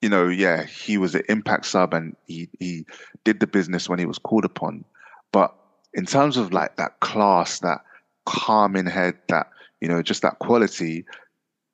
you 0.00 0.08
know, 0.08 0.28
yeah, 0.28 0.64
he 0.64 0.98
was 0.98 1.14
an 1.14 1.22
impact 1.28 1.66
sub 1.66 1.94
and 1.94 2.16
he 2.26 2.48
he 2.58 2.84
did 3.24 3.40
the 3.40 3.46
business 3.46 3.88
when 3.88 3.98
he 3.98 4.06
was 4.06 4.18
called 4.18 4.44
upon, 4.44 4.84
but 5.32 5.54
in 5.94 6.06
terms 6.06 6.36
of 6.36 6.52
like 6.52 6.76
that 6.76 6.98
class, 7.00 7.60
that 7.60 7.80
calm 8.26 8.76
in 8.76 8.86
head, 8.86 9.14
that 9.28 9.48
you 9.80 9.88
know, 9.88 10.02
just 10.02 10.22
that 10.22 10.38
quality. 10.38 11.04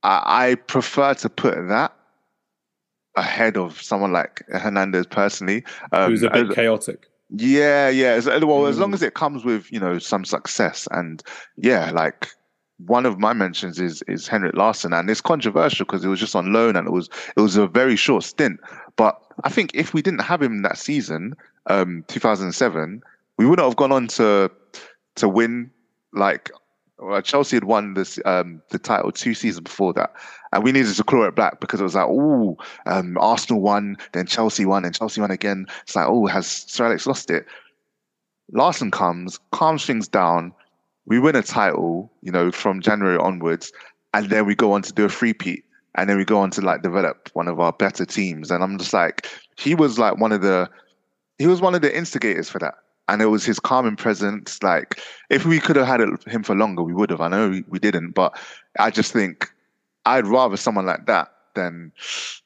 I, 0.03 0.48
I 0.50 0.55
prefer 0.55 1.12
to 1.14 1.29
put 1.29 1.55
that 1.68 1.92
ahead 3.16 3.57
of 3.57 3.81
someone 3.83 4.12
like 4.12 4.42
Hernandez 4.48 5.07
personally. 5.07 5.64
Um, 5.92 6.11
Who's 6.11 6.22
a 6.22 6.31
bit 6.31 6.48
as- 6.48 6.55
chaotic? 6.55 7.07
yeah, 7.31 7.88
yeah. 7.90 8.12
As, 8.12 8.26
well, 8.26 8.66
as 8.66 8.79
long 8.79 8.90
Mm. 8.92 8.94
as 8.94 9.03
it 9.03 9.14
comes 9.14 9.44
with 9.44 9.70
you 9.72 9.79
know 9.81 9.98
some 9.98 10.24
success, 10.24 10.88
and 10.90 11.22
yeah, 11.57 11.90
like 11.90 12.29
one 12.87 13.07
of 13.07 13.19
my 13.19 13.33
mentions 13.33 13.81
is 13.81 14.03
is 14.03 14.27
Henrik 14.27 14.55
Larsson, 14.55 14.93
and 14.93 15.09
it's 15.11 15.21
controversial 15.21 15.87
because 15.87 16.05
it 16.05 16.09
was 16.09 16.21
just 16.21 16.37
on 16.37 16.53
loan 16.53 16.77
and 16.77 16.87
it 16.87 16.93
was 16.93 17.09
it 17.37 17.40
was 17.40 17.57
a 17.57 17.66
very 17.66 17.97
short 17.97 18.25
stint. 18.25 18.61
But 18.97 19.21
I 19.45 19.49
think 19.49 19.71
if 19.75 19.95
we 19.95 20.03
didn't 20.03 20.23
have 20.23 20.43
him 20.43 20.62
that 20.62 20.79
season, 20.79 21.35
um, 21.66 22.05
2007, 22.09 23.03
we 23.38 23.47
wouldn't 23.47 23.66
have 23.66 23.77
gone 23.77 23.93
on 23.93 24.09
to 24.09 24.51
to 25.16 25.29
win. 25.29 25.71
Like 26.12 26.51
Chelsea 27.23 27.57
had 27.57 27.64
won 27.64 27.95
this 27.95 28.19
um, 28.25 28.62
the 28.71 28.79
title 28.79 29.12
two 29.12 29.35
seasons 29.35 29.64
before 29.64 29.93
that, 29.95 30.12
and 30.53 30.62
we 30.62 30.73
needed 30.73 30.95
to 30.95 31.05
claw 31.05 31.25
it 31.25 31.35
back 31.35 31.61
because 31.61 31.81
it 31.81 31.85
was 31.85 31.95
like, 31.95 32.07
oh, 32.09 32.57
um, 32.87 33.16
Arsenal 33.19 33.62
won, 33.62 33.97
then 34.12 34.27
Chelsea 34.27 34.66
won, 34.66 34.85
and 34.85 34.95
Chelsea 34.95 35.21
won 35.21 35.31
again. 35.31 35.66
It's 35.83 35.97
like, 35.97 36.07
oh, 36.09 36.27
has 36.27 36.47
Sir 36.47 36.87
Alex 36.87 37.07
lost 37.07 37.31
it? 37.31 37.47
Larsson 38.53 38.90
comes, 38.90 39.38
calms 39.53 39.87
things 39.87 40.09
down. 40.09 40.53
We 41.07 41.19
win 41.19 41.37
a 41.37 41.43
title, 41.43 42.13
you 42.23 42.31
know, 42.31 42.53
from 42.53 42.81
January 42.81 43.19
onwards, 43.19 43.73
and 44.15 44.31
then 44.31 44.47
we 44.47 44.55
go 44.55 44.73
on 44.73 44.83
to 44.83 44.93
do 44.93 45.05
a 45.05 45.09
three-peat, 45.09 45.65
and 45.97 46.09
then 46.09 46.17
we 46.17 46.25
go 46.25 46.39
on 46.39 46.51
to 46.53 46.61
like 46.61 46.83
develop 46.83 47.31
one 47.33 47.49
of 47.49 47.59
our 47.59 47.73
better 47.73 48.05
teams. 48.05 48.51
And 48.51 48.63
I'm 48.63 48.79
just 48.79 48.93
like, 48.93 49.27
he 49.57 49.75
was 49.75 49.99
like 49.99 50.19
one 50.19 50.33
of 50.33 50.43
the, 50.43 50.69
he 51.39 51.47
was 51.47 51.61
one 51.61 51.75
of 51.75 51.83
the 51.83 51.97
instigators 51.97 52.49
for 52.49 52.59
that. 52.59 52.75
And 53.09 53.21
it 53.21 53.27
was 53.27 53.45
his 53.45 53.59
calming 53.59 53.97
presence. 53.97 54.63
Like, 54.63 55.01
if 55.31 55.45
we 55.45 55.59
could 55.59 55.75
have 55.75 55.87
had 55.89 56.01
him 56.29 56.45
for 56.45 56.55
longer, 56.55 56.85
we 56.85 56.95
would 56.95 57.11
have. 57.11 57.21
I 57.21 57.27
know 57.27 57.49
we, 57.49 57.65
we 57.67 57.81
didn't, 57.81 58.13
but 58.13 58.39
I 58.79 58.93
just 58.93 59.13
think 59.13 59.51
I'd 60.07 60.29
rather 60.29 60.57
someone 60.57 60.87
like 60.87 61.07
that 61.07 61.33
than 61.57 61.91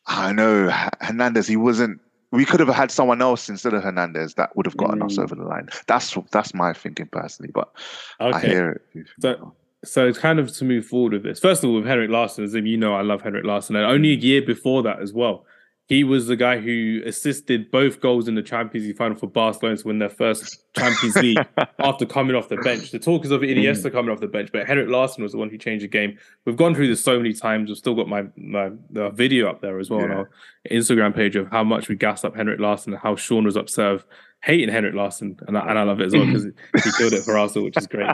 I 0.07 0.33
know 0.33 0.71
Hernandez. 1.03 1.47
He 1.47 1.57
wasn't. 1.57 2.01
We 2.35 2.45
could 2.45 2.61
have 2.61 2.69
had 2.69 2.91
someone 2.91 3.23
else 3.23 3.49
instead 3.49 3.75
of 3.75 3.83
Hernandez 3.83 4.35
that 4.35 4.55
would 4.57 4.67
have 4.67 4.77
gotten 4.77 5.03
us 5.03 5.17
Mm. 5.17 5.23
over 5.23 5.35
the 5.35 5.45
line. 5.45 5.69
That's 5.87 6.17
that's 6.33 6.53
my 6.55 6.73
thinking 6.73 7.07
personally, 7.07 7.53
but 7.55 7.69
I 8.21 8.41
hear 8.41 8.83
it. 8.95 9.07
So- 9.21 9.55
So 9.85 10.07
it's 10.09 10.19
kind 10.19 10.39
of 10.39 10.51
to 10.57 10.65
move 10.65 10.87
forward 10.87 11.13
with 11.13 11.25
this. 11.25 11.39
First 11.39 11.63
of 11.63 11.69
all, 11.69 11.77
with 11.77 11.85
Henrik 11.85 12.09
Larsson, 12.11 12.43
as 12.43 12.55
if 12.55 12.65
you 12.65 12.79
know, 12.79 12.95
I 12.95 13.03
love 13.03 13.21
Henrik 13.21 13.45
Larsson, 13.45 13.77
and 13.77 13.85
only 13.85 14.13
a 14.13 14.17
year 14.17 14.41
before 14.41 14.83
that 14.83 14.99
as 15.01 15.13
well, 15.13 15.45
he 15.87 16.03
was 16.03 16.27
the 16.27 16.37
guy 16.37 16.59
who 16.59 17.03
assisted 17.05 17.71
both 17.71 18.01
goals 18.01 18.27
in 18.27 18.35
the 18.35 18.43
Champions 18.43 18.87
League 18.87 18.97
final 18.97 19.17
for 19.17 19.27
Barcelona 19.27 19.77
to 19.77 19.87
win 19.87 19.99
their 19.99 20.09
first 20.09 20.65
Champions 20.75 21.15
League 21.17 21.47
after 21.79 22.07
coming 22.07 22.35
off 22.35 22.49
the 22.49 22.57
bench. 22.57 22.91
The 22.91 22.99
talk 22.99 23.25
is 23.25 23.31
of 23.31 23.43
Iniesta 23.43 23.93
coming 23.93 24.11
off 24.11 24.21
the 24.21 24.27
bench, 24.27 24.49
but 24.51 24.67
Henrik 24.67 24.89
Larsson 24.89 25.23
was 25.23 25.33
the 25.33 25.39
one 25.39 25.51
who 25.51 25.59
changed 25.59 25.85
the 25.85 25.89
game. 25.89 26.19
We've 26.47 26.57
gone 26.57 26.75
through 26.75 26.89
this 26.89 27.05
so 27.05 27.19
many 27.19 27.35
times. 27.35 27.69
We've 27.69 27.77
still 27.77 27.95
got 27.95 28.09
my 28.09 28.25
my 28.37 28.71
uh, 28.97 29.11
video 29.11 29.49
up 29.51 29.61
there 29.61 29.79
as 29.79 29.91
well 29.91 30.01
on 30.01 30.11
our 30.11 30.31
Instagram 30.71 31.15
page 31.15 31.37
of 31.37 31.51
how 31.51 31.63
much 31.63 31.89
we 31.91 31.97
gassed 31.97 32.25
up 32.25 32.35
Henrik 32.35 32.61
Larsson 32.61 32.95
and 32.95 33.03
how 33.03 33.15
Sean 33.15 33.45
was 33.45 33.57
upset 33.57 33.93
of 33.93 34.07
hating 34.43 34.71
Henrik 34.71 34.95
Larsson, 34.95 35.39
and 35.47 35.59
I, 35.59 35.69
and 35.69 35.79
I 35.79 35.83
love 35.83 36.01
it 36.01 36.07
as 36.07 36.15
well 36.15 36.25
because 36.25 36.45
he 36.45 36.93
killed 36.99 37.13
it 37.13 37.25
for 37.25 37.37
Arsenal, 37.37 37.65
which 37.65 37.77
is 37.77 37.87
great. 37.87 38.09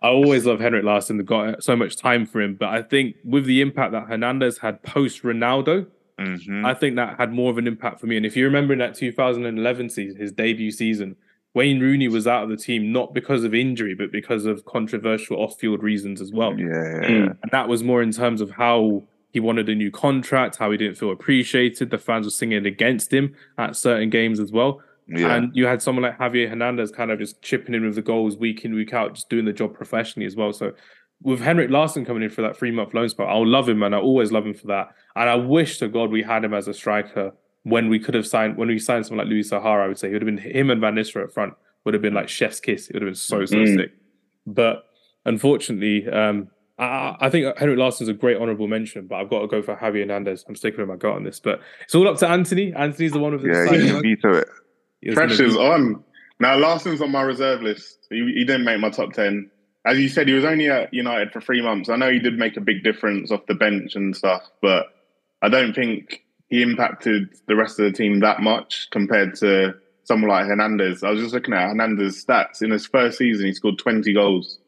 I 0.00 0.08
always 0.08 0.46
love 0.46 0.60
Henrik 0.60 0.84
Larsson. 0.84 1.22
Got 1.24 1.62
so 1.62 1.76
much 1.76 1.96
time 1.96 2.24
for 2.24 2.40
him, 2.40 2.54
but 2.54 2.68
I 2.68 2.80
think 2.80 3.16
with 3.24 3.44
the 3.44 3.60
impact 3.60 3.92
that 3.92 4.08
Hernandez 4.08 4.58
had 4.58 4.82
post 4.82 5.22
Ronaldo, 5.22 5.86
Mhm. 6.18 6.64
I 6.64 6.74
think 6.74 6.96
that 6.96 7.16
had 7.18 7.32
more 7.32 7.50
of 7.50 7.58
an 7.58 7.66
impact 7.66 8.00
for 8.00 8.06
me. 8.06 8.16
And 8.16 8.26
if 8.26 8.36
you 8.36 8.44
remember 8.44 8.72
in 8.72 8.78
that 8.80 8.94
2011 8.94 9.88
season, 9.90 10.20
his 10.20 10.32
debut 10.32 10.70
season, 10.70 11.16
Wayne 11.54 11.80
Rooney 11.80 12.08
was 12.08 12.26
out 12.26 12.42
of 12.44 12.50
the 12.50 12.56
team 12.56 12.92
not 12.92 13.14
because 13.14 13.44
of 13.44 13.54
injury, 13.54 13.94
but 13.94 14.12
because 14.12 14.44
of 14.44 14.64
controversial 14.64 15.36
off-field 15.38 15.82
reasons 15.82 16.20
as 16.20 16.32
well. 16.32 16.58
yeah, 16.58 16.66
yeah, 16.66 17.08
Mm. 17.08 17.36
And 17.42 17.50
that 17.52 17.68
was 17.68 17.82
more 17.82 18.02
in 18.02 18.10
terms 18.12 18.40
of 18.40 18.50
how 18.50 19.04
he 19.32 19.40
wanted 19.40 19.68
a 19.68 19.74
new 19.74 19.90
contract, 19.90 20.56
how 20.56 20.70
he 20.70 20.76
didn't 20.76 20.96
feel 20.96 21.10
appreciated. 21.10 21.90
The 21.90 21.98
fans 21.98 22.26
were 22.26 22.30
singing 22.30 22.66
against 22.66 23.12
him 23.12 23.34
at 23.56 23.76
certain 23.76 24.10
games 24.10 24.40
as 24.40 24.52
well. 24.52 24.80
yeah. 25.10 25.36
And 25.36 25.56
you 25.56 25.66
had 25.66 25.80
someone 25.80 26.02
like 26.02 26.18
Javier 26.18 26.48
Hernandez 26.50 26.90
kind 26.90 27.10
of 27.10 27.18
just 27.18 27.40
chipping 27.40 27.74
in 27.74 27.82
with 27.84 27.94
the 27.94 28.02
goals 28.02 28.36
week 28.36 28.64
in, 28.66 28.74
week 28.74 28.92
out, 28.92 29.14
just 29.14 29.30
doing 29.30 29.46
the 29.46 29.52
job 29.54 29.72
professionally 29.72 30.26
as 30.26 30.36
well. 30.36 30.52
So 30.52 30.72
with 31.22 31.40
Henrik 31.40 31.70
Larsson 31.70 32.04
coming 32.04 32.22
in 32.22 32.30
for 32.30 32.42
that 32.42 32.56
three 32.56 32.70
month 32.70 32.94
loan 32.94 33.08
spot, 33.08 33.28
I'll 33.28 33.46
love 33.46 33.68
him 33.68 33.82
and 33.82 33.94
I 33.94 33.98
always 33.98 34.30
love 34.32 34.46
him 34.46 34.54
for 34.54 34.68
that. 34.68 34.88
And 35.16 35.28
I 35.28 35.34
wish 35.34 35.78
to 35.78 35.88
God 35.88 36.10
we 36.10 36.22
had 36.22 36.44
him 36.44 36.54
as 36.54 36.68
a 36.68 36.74
striker 36.74 37.32
when 37.64 37.88
we 37.88 37.98
could 37.98 38.14
have 38.14 38.26
signed 38.26 38.56
when 38.56 38.68
we 38.68 38.78
signed 38.78 39.04
someone 39.06 39.26
like 39.26 39.30
Louis 39.30 39.42
Sahara, 39.42 39.84
I 39.84 39.88
would 39.88 39.98
say 39.98 40.08
it 40.08 40.12
would 40.12 40.22
have 40.22 40.26
been 40.26 40.38
him 40.38 40.70
and 40.70 40.80
Van 40.80 40.94
Nistelrooy 40.94 41.24
up 41.24 41.32
front 41.32 41.54
would 41.84 41.92
have 41.94 42.02
been 42.02 42.14
like 42.14 42.28
chef's 42.28 42.60
kiss. 42.60 42.88
It 42.88 42.94
would 42.94 43.02
have 43.02 43.08
been 43.08 43.14
so, 43.14 43.44
so 43.44 43.56
Mm. 43.56 43.76
sick. 43.76 43.90
But 44.46 44.84
unfortunately, 45.24 46.08
um, 46.08 46.48
I, 46.78 47.16
I 47.20 47.30
think 47.30 47.58
Henrik 47.58 47.78
Larsson's 47.78 48.08
a 48.08 48.12
great 48.14 48.36
honourable 48.40 48.68
mention, 48.68 49.06
but 49.06 49.16
I've 49.16 49.28
got 49.28 49.40
to 49.40 49.48
go 49.48 49.60
for 49.62 49.74
Javi 49.76 50.00
Hernandez. 50.00 50.44
I'm 50.48 50.54
sticking 50.56 50.80
with 50.80 50.88
my 50.88 50.96
gut 50.96 51.14
on 51.16 51.24
this, 51.24 51.40
but 51.40 51.60
it's 51.82 51.94
all 51.94 52.08
up 52.08 52.18
to 52.18 52.28
Anthony. 52.28 52.72
Anthony's 52.74 53.12
the 53.12 53.18
one 53.18 53.32
with 53.32 53.42
the 53.42 53.48
yeah, 53.48 54.00
he 54.00 54.14
veto 54.14 54.34
it. 54.34 55.14
Pressure's 55.14 55.56
on. 55.56 56.02
Now 56.40 56.56
Larsson's 56.56 57.02
on 57.02 57.10
my 57.10 57.22
reserve 57.22 57.62
list. 57.62 58.06
He, 58.10 58.32
he 58.34 58.44
didn't 58.44 58.64
make 58.64 58.78
my 58.80 58.90
top 58.90 59.12
ten. 59.12 59.50
As 59.88 59.98
you 59.98 60.08
said, 60.10 60.28
he 60.28 60.34
was 60.34 60.44
only 60.44 60.68
at 60.68 60.92
United 60.92 61.32
for 61.32 61.40
three 61.40 61.62
months. 61.62 61.88
I 61.88 61.96
know 61.96 62.10
he 62.10 62.18
did 62.18 62.38
make 62.38 62.58
a 62.58 62.60
big 62.60 62.84
difference 62.84 63.30
off 63.30 63.46
the 63.46 63.54
bench 63.54 63.96
and 63.96 64.14
stuff, 64.14 64.42
but 64.60 64.86
I 65.40 65.48
don't 65.48 65.74
think 65.74 66.24
he 66.48 66.62
impacted 66.62 67.30
the 67.46 67.56
rest 67.56 67.78
of 67.78 67.86
the 67.86 67.92
team 67.92 68.20
that 68.20 68.40
much 68.40 68.88
compared 68.90 69.34
to 69.36 69.74
someone 70.04 70.30
like 70.30 70.46
Hernandez. 70.46 71.02
I 71.02 71.10
was 71.10 71.20
just 71.22 71.32
looking 71.32 71.54
at 71.54 71.68
Hernandez's 71.68 72.22
stats. 72.22 72.60
In 72.60 72.70
his 72.70 72.86
first 72.86 73.16
season, 73.16 73.46
he 73.46 73.54
scored 73.54 73.78
20 73.78 74.12
goals 74.12 74.58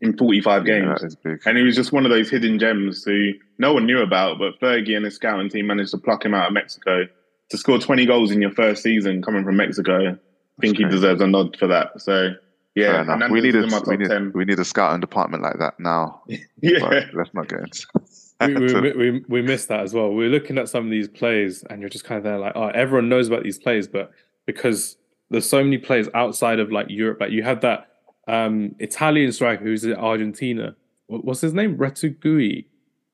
in 0.00 0.16
45 0.16 0.64
games. 0.64 1.16
Yeah, 1.24 1.34
and 1.44 1.58
he 1.58 1.64
was 1.64 1.76
just 1.76 1.92
one 1.92 2.06
of 2.06 2.10
those 2.10 2.30
hidden 2.30 2.58
gems 2.58 3.04
who 3.04 3.32
no 3.58 3.74
one 3.74 3.84
knew 3.84 4.00
about, 4.00 4.38
but 4.38 4.58
Fergie 4.60 4.96
and 4.96 5.04
his 5.04 5.16
scouting 5.16 5.50
team 5.50 5.66
managed 5.66 5.90
to 5.90 5.98
pluck 5.98 6.24
him 6.24 6.32
out 6.32 6.46
of 6.46 6.52
Mexico. 6.54 7.06
To 7.50 7.58
score 7.58 7.78
20 7.78 8.06
goals 8.06 8.30
in 8.30 8.40
your 8.40 8.50
first 8.52 8.82
season 8.82 9.22
coming 9.22 9.44
from 9.44 9.56
Mexico, 9.56 10.10
I 10.10 10.60
think 10.60 10.76
he 10.78 10.84
deserves 10.84 11.20
a 11.20 11.26
nod 11.26 11.56
for 11.58 11.66
that. 11.66 12.00
So, 12.00 12.32
yeah, 12.78 13.28
we 13.28 13.40
need, 13.40 13.54
a, 13.54 13.66
we, 13.86 13.96
need, 13.96 14.34
we 14.34 14.44
need 14.44 14.58
a 14.58 14.64
scouting 14.64 15.00
department 15.00 15.42
like 15.42 15.58
that 15.58 15.78
now. 15.78 16.22
yeah. 16.60 16.78
But 16.80 17.14
let's 17.14 17.34
not 17.34 17.48
get 17.48 17.60
into 17.60 17.86
we, 18.46 18.54
we, 18.54 18.92
we, 18.92 19.24
we 19.28 19.42
missed 19.42 19.68
that 19.68 19.80
as 19.80 19.92
well. 19.92 20.10
We 20.10 20.26
are 20.26 20.28
looking 20.28 20.58
at 20.58 20.68
some 20.68 20.84
of 20.84 20.90
these 20.90 21.08
plays, 21.08 21.64
and 21.68 21.80
you're 21.80 21.90
just 21.90 22.04
kind 22.04 22.18
of 22.18 22.24
there 22.24 22.38
like, 22.38 22.52
oh, 22.54 22.68
everyone 22.68 23.08
knows 23.08 23.26
about 23.26 23.42
these 23.42 23.58
plays, 23.58 23.88
but 23.88 24.12
because 24.46 24.96
there's 25.30 25.48
so 25.48 25.62
many 25.62 25.78
players 25.78 26.08
outside 26.14 26.60
of 26.60 26.70
like 26.70 26.86
Europe, 26.88 27.20
like 27.20 27.32
you 27.32 27.42
have 27.42 27.60
that 27.62 27.88
um, 28.28 28.76
Italian 28.78 29.32
striker 29.32 29.64
who's 29.64 29.84
in 29.84 29.94
Argentina. 29.94 30.76
What's 31.08 31.40
his 31.40 31.54
name? 31.54 31.76
Retegui. 31.76 32.66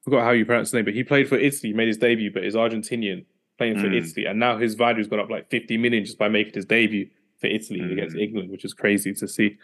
Forgot 0.03 0.25
how 0.25 0.31
you 0.33 0.45
pronounce 0.45 0.69
his 0.69 0.75
name, 0.75 0.85
but 0.85 0.95
he 0.95 1.03
played 1.03 1.29
for 1.29 1.37
Italy, 1.37 1.73
made 1.73 1.89
his 1.89 1.97
debut, 1.97 2.31
but 2.31 2.45
is 2.45 2.55
Argentinian 2.55 3.25
playing 3.57 3.79
for 3.79 3.87
mm. 3.87 3.97
Italy, 3.97 4.27
and 4.27 4.39
now 4.39 4.59
his 4.59 4.75
value's 4.75 5.07
gone 5.07 5.21
up 5.21 5.31
like 5.31 5.49
50 5.49 5.79
million 5.79 6.05
just 6.05 6.19
by 6.19 6.29
making 6.29 6.53
his 6.53 6.67
debut 6.67 7.09
for 7.45 7.55
Italy 7.55 7.81
mm. 7.81 7.93
against 7.93 8.17
England, 8.17 8.51
which 8.51 8.65
is 8.65 8.73
crazy 8.73 9.13
to 9.13 9.29
see. 9.29 9.59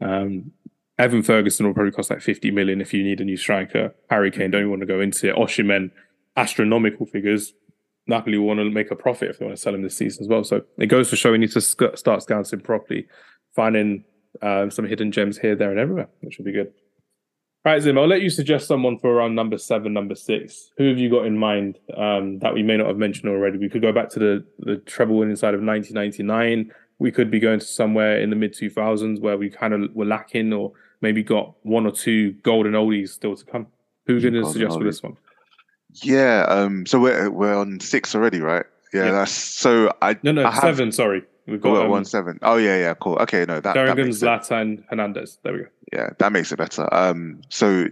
Um, 0.00 0.52
Evan 0.98 1.22
Ferguson 1.22 1.66
will 1.66 1.74
probably 1.74 1.92
cost 1.92 2.10
like 2.10 2.20
50 2.20 2.50
million 2.50 2.80
if 2.80 2.92
you 2.92 3.02
need 3.02 3.20
a 3.20 3.24
new 3.24 3.38
striker. 3.38 3.94
Harry 4.10 4.30
Kane, 4.30 4.50
don't 4.50 4.60
even 4.60 4.70
want 4.70 4.80
to 4.80 4.86
go 4.86 5.00
into 5.00 5.30
it. 5.30 5.36
Osimhen, 5.36 5.90
astronomical 6.36 7.06
figures. 7.06 7.54
Napoli 8.06 8.36
will 8.36 8.46
want 8.46 8.58
to 8.58 8.70
make 8.70 8.90
a 8.90 8.96
profit 8.96 9.30
if 9.30 9.38
they 9.38 9.46
want 9.46 9.56
to 9.56 9.62
sell 9.62 9.74
him 9.74 9.82
this 9.82 9.96
season 9.96 10.22
as 10.22 10.28
well. 10.28 10.44
So 10.44 10.62
it 10.76 10.86
goes 10.86 11.08
to 11.10 11.16
show 11.16 11.32
we 11.32 11.38
need 11.38 11.52
to 11.52 11.60
sc- 11.60 11.96
start 11.96 12.22
scouting 12.22 12.60
properly, 12.60 13.06
finding 13.56 14.04
um, 14.42 14.70
some 14.70 14.84
hidden 14.84 15.10
gems 15.12 15.38
here, 15.38 15.56
there, 15.56 15.70
and 15.70 15.78
everywhere, 15.78 16.08
which 16.20 16.36
will 16.36 16.44
be 16.44 16.52
good. 16.52 16.72
All 17.64 17.72
right, 17.72 17.80
Zim, 17.80 17.96
I'll 17.96 18.08
let 18.08 18.22
you 18.22 18.30
suggest 18.30 18.66
someone 18.66 18.98
for 18.98 19.08
around 19.08 19.36
number 19.36 19.56
seven, 19.56 19.92
number 19.92 20.16
six. 20.16 20.72
Who 20.78 20.88
have 20.88 20.98
you 20.98 21.08
got 21.08 21.26
in 21.26 21.38
mind 21.38 21.78
um, 21.96 22.40
that 22.40 22.52
we 22.52 22.62
may 22.64 22.76
not 22.76 22.88
have 22.88 22.98
mentioned 22.98 23.30
already? 23.30 23.56
We 23.56 23.68
could 23.68 23.82
go 23.82 23.92
back 23.92 24.08
to 24.10 24.18
the, 24.18 24.44
the 24.58 24.76
treble 24.78 25.16
winning 25.16 25.36
side 25.36 25.54
of 25.54 25.62
1999. 25.62 26.72
We 27.02 27.10
could 27.10 27.30
be 27.32 27.40
going 27.40 27.58
to 27.58 27.66
somewhere 27.66 28.20
in 28.20 28.30
the 28.30 28.36
mid 28.36 28.54
2000s 28.54 29.20
where 29.20 29.36
we 29.36 29.50
kind 29.50 29.74
of 29.74 29.92
were 29.92 30.04
lacking 30.04 30.52
or 30.52 30.72
maybe 31.00 31.24
got 31.24 31.54
one 31.64 31.84
or 31.84 31.90
two 31.90 32.32
golden 32.44 32.72
oldies 32.74 33.08
still 33.08 33.34
to 33.34 33.44
come. 33.44 33.66
Who's 34.06 34.22
going 34.22 34.34
to 34.34 34.46
suggest 34.48 34.78
for 34.78 34.84
this 34.84 35.02
one? 35.02 35.16
Yeah, 35.94 36.46
um, 36.48 36.86
so 36.86 37.00
we're 37.00 37.28
we're 37.28 37.56
on 37.56 37.80
six 37.80 38.14
already, 38.14 38.40
right? 38.40 38.64
Yeah, 38.94 39.06
yeah. 39.06 39.10
that's 39.10 39.32
so 39.32 39.92
I 40.00 40.16
no 40.22 40.32
no 40.32 40.46
I 40.46 40.54
seven. 40.54 40.86
Have, 40.86 40.94
sorry, 40.94 41.24
we've 41.46 41.60
got 41.60 41.84
um, 41.84 41.90
one 41.90 42.04
seven. 42.04 42.38
Oh 42.40 42.56
yeah, 42.56 42.78
yeah, 42.78 42.94
cool. 42.94 43.16
Okay, 43.16 43.44
no, 43.46 43.60
that 43.60 43.74
Sheringham, 43.74 44.08
Zlatan, 44.08 44.84
Hernandez. 44.88 45.38
There 45.42 45.52
we 45.52 45.58
go. 45.60 45.66
Yeah, 45.92 46.10
that 46.18 46.32
makes 46.32 46.52
it 46.52 46.56
better. 46.56 46.92
Um, 46.94 47.42
so 47.50 47.88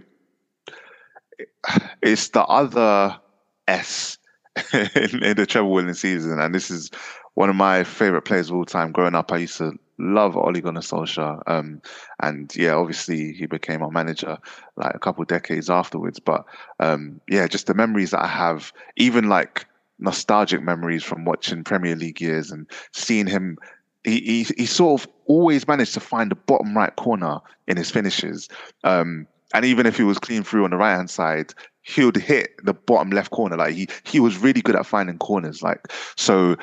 it's 2.01 2.29
the 2.29 2.43
other 2.43 3.19
S 3.67 4.17
in, 4.73 5.23
in 5.23 5.37
the 5.37 5.45
treble 5.45 5.71
winning 5.71 5.93
season, 5.93 6.39
and 6.39 6.55
this 6.55 6.71
is 6.71 6.89
one 7.35 7.49
of 7.49 7.55
my 7.55 7.83
favorite 7.83 8.23
players 8.23 8.49
of 8.49 8.55
all 8.55 8.65
time. 8.65 8.91
Growing 8.91 9.15
up, 9.15 9.31
I 9.31 9.37
used 9.37 9.57
to 9.57 9.73
love 9.97 10.35
Ole 10.35 10.59
Gunnar 10.59 10.81
Solskjaer. 10.81 11.41
Um, 11.47 11.81
and 12.21 12.53
yeah, 12.55 12.73
obviously 12.73 13.33
he 13.33 13.45
became 13.45 13.83
our 13.83 13.91
manager 13.91 14.37
like 14.75 14.93
a 14.95 14.99
couple 14.99 15.23
decades 15.25 15.69
afterwards. 15.69 16.19
But 16.19 16.45
um, 16.79 17.21
yeah, 17.29 17.47
just 17.47 17.67
the 17.67 17.73
memories 17.73 18.11
that 18.11 18.23
I 18.23 18.27
have, 18.27 18.73
even 18.97 19.29
like 19.29 19.65
nostalgic 19.99 20.61
memories 20.61 21.03
from 21.03 21.25
watching 21.25 21.63
Premier 21.63 21.95
League 21.95 22.19
years 22.21 22.51
and 22.51 22.67
seeing 22.91 23.27
him. 23.27 23.57
He, 24.03 24.19
he, 24.19 24.43
he 24.57 24.65
sort 24.65 24.99
of 24.99 25.07
always 25.27 25.67
managed 25.67 25.93
to 25.93 25.99
find 25.99 26.31
the 26.31 26.35
bottom 26.35 26.75
right 26.75 26.95
corner 26.95 27.37
in 27.67 27.77
his 27.77 27.91
finishes. 27.91 28.49
Um, 28.83 29.27
and 29.53 29.63
even 29.63 29.85
if 29.85 29.95
he 29.95 30.03
was 30.03 30.17
clean 30.17 30.41
through 30.41 30.63
on 30.63 30.71
the 30.71 30.77
right 30.77 30.95
hand 30.95 31.11
side, 31.11 31.53
he 31.83 32.03
would 32.03 32.15
hit 32.15 32.51
the 32.63 32.73
bottom 32.73 33.11
left 33.11 33.31
corner. 33.31 33.57
Like 33.57 33.75
he 33.75 33.87
he 34.03 34.19
was 34.19 34.37
really 34.37 34.61
good 34.61 34.75
at 34.75 34.85
finding 34.85 35.17
corners. 35.17 35.61
Like 35.61 35.87
so, 36.15 36.55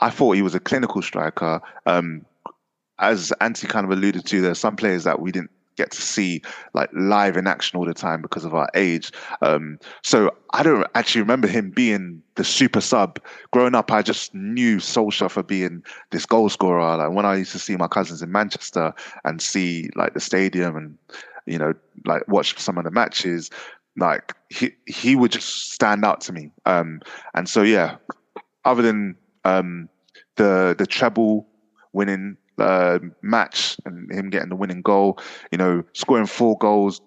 I 0.00 0.10
thought 0.10 0.32
he 0.32 0.42
was 0.42 0.54
a 0.54 0.60
clinical 0.60 1.02
striker. 1.02 1.60
Um, 1.86 2.24
as 2.98 3.32
Anti 3.40 3.66
kind 3.66 3.84
of 3.84 3.90
alluded 3.90 4.26
to, 4.26 4.40
there's 4.40 4.58
some 4.58 4.76
players 4.76 5.04
that 5.04 5.20
we 5.20 5.32
didn't 5.32 5.50
get 5.76 5.90
to 5.90 6.00
see 6.00 6.42
like 6.72 6.88
live 6.92 7.36
in 7.36 7.46
action 7.46 7.78
all 7.78 7.84
the 7.84 7.94
time 7.94 8.22
because 8.22 8.44
of 8.44 8.54
our 8.54 8.68
age. 8.74 9.10
Um, 9.42 9.78
so 10.02 10.30
I 10.52 10.62
don't 10.62 10.86
actually 10.94 11.22
remember 11.22 11.48
him 11.48 11.70
being 11.70 12.22
the 12.36 12.44
super 12.44 12.80
sub. 12.80 13.20
Growing 13.50 13.74
up, 13.74 13.90
I 13.90 14.02
just 14.02 14.34
knew 14.34 14.78
Solskjaer 14.78 15.30
for 15.30 15.42
being 15.42 15.82
this 16.10 16.26
goal 16.26 16.48
scorer. 16.48 16.96
Like 16.96 17.10
when 17.10 17.26
I 17.26 17.36
used 17.36 17.52
to 17.52 17.58
see 17.58 17.76
my 17.76 17.88
cousins 17.88 18.22
in 18.22 18.32
Manchester 18.32 18.94
and 19.24 19.40
see 19.42 19.90
like 19.96 20.14
the 20.14 20.20
stadium 20.20 20.76
and 20.76 20.98
you 21.46 21.58
know 21.58 21.74
like 22.06 22.26
watch 22.28 22.58
some 22.58 22.78
of 22.78 22.84
the 22.84 22.90
matches, 22.90 23.50
like 23.96 24.34
he 24.50 24.72
he 24.86 25.16
would 25.16 25.32
just 25.32 25.72
stand 25.72 26.04
out 26.04 26.20
to 26.22 26.32
me. 26.32 26.50
Um, 26.66 27.00
and 27.34 27.48
so 27.48 27.62
yeah, 27.62 27.96
other 28.64 28.82
than 28.82 29.16
um, 29.44 29.88
the 30.36 30.74
the 30.78 30.86
treble 30.86 31.46
winning 31.92 32.36
uh, 32.58 32.98
match 33.22 33.76
and 33.84 34.10
him 34.12 34.30
getting 34.30 34.48
the 34.48 34.56
winning 34.56 34.82
goal, 34.82 35.18
you 35.50 35.58
know, 35.58 35.84
scoring 35.92 36.26
four 36.26 36.56
goals 36.58 37.00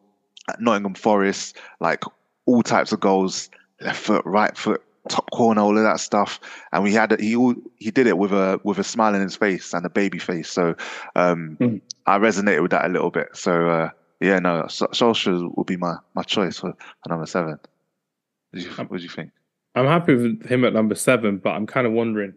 at 0.49 0.61
Nottingham 0.61 0.95
Forest, 0.95 1.57
like 1.79 2.03
all 2.45 2.63
types 2.63 2.91
of 2.91 2.99
goals, 2.99 3.49
left 3.81 3.99
foot, 4.01 4.25
right 4.25 4.57
foot, 4.57 4.81
top 5.09 5.29
corner, 5.31 5.61
all 5.61 5.77
of 5.77 5.83
that 5.83 5.99
stuff. 5.99 6.39
And 6.71 6.83
we 6.83 6.93
had 6.93 7.19
he 7.19 7.53
he 7.77 7.91
did 7.91 8.07
it 8.07 8.17
with 8.17 8.31
a 8.31 8.59
with 8.63 8.79
a 8.79 8.83
smile 8.83 9.15
in 9.15 9.21
his 9.21 9.35
face 9.35 9.73
and 9.73 9.85
a 9.85 9.89
baby 9.89 10.19
face. 10.19 10.49
So 10.49 10.75
um, 11.15 11.57
mm. 11.59 11.81
I 12.05 12.17
resonated 12.17 12.61
with 12.61 12.71
that 12.71 12.85
a 12.85 12.89
little 12.89 13.11
bit. 13.11 13.29
So 13.33 13.69
uh, 13.69 13.89
yeah, 14.19 14.39
no, 14.39 14.63
Solskjaer 14.63 15.55
would 15.55 15.67
be 15.67 15.77
my 15.77 15.97
my 16.15 16.23
choice 16.23 16.59
for, 16.59 16.73
for 17.03 17.09
number 17.09 17.25
seven. 17.25 17.59
What 18.51 18.59
do, 18.59 18.59
you, 18.61 18.69
what 18.71 18.97
do 18.97 19.03
you 19.03 19.09
think? 19.09 19.31
I'm 19.77 19.85
happy 19.85 20.15
with 20.15 20.45
him 20.47 20.65
at 20.65 20.73
number 20.73 20.95
seven, 20.95 21.37
but 21.37 21.51
I'm 21.51 21.67
kind 21.67 21.85
of 21.87 21.93
wondering 21.93 22.33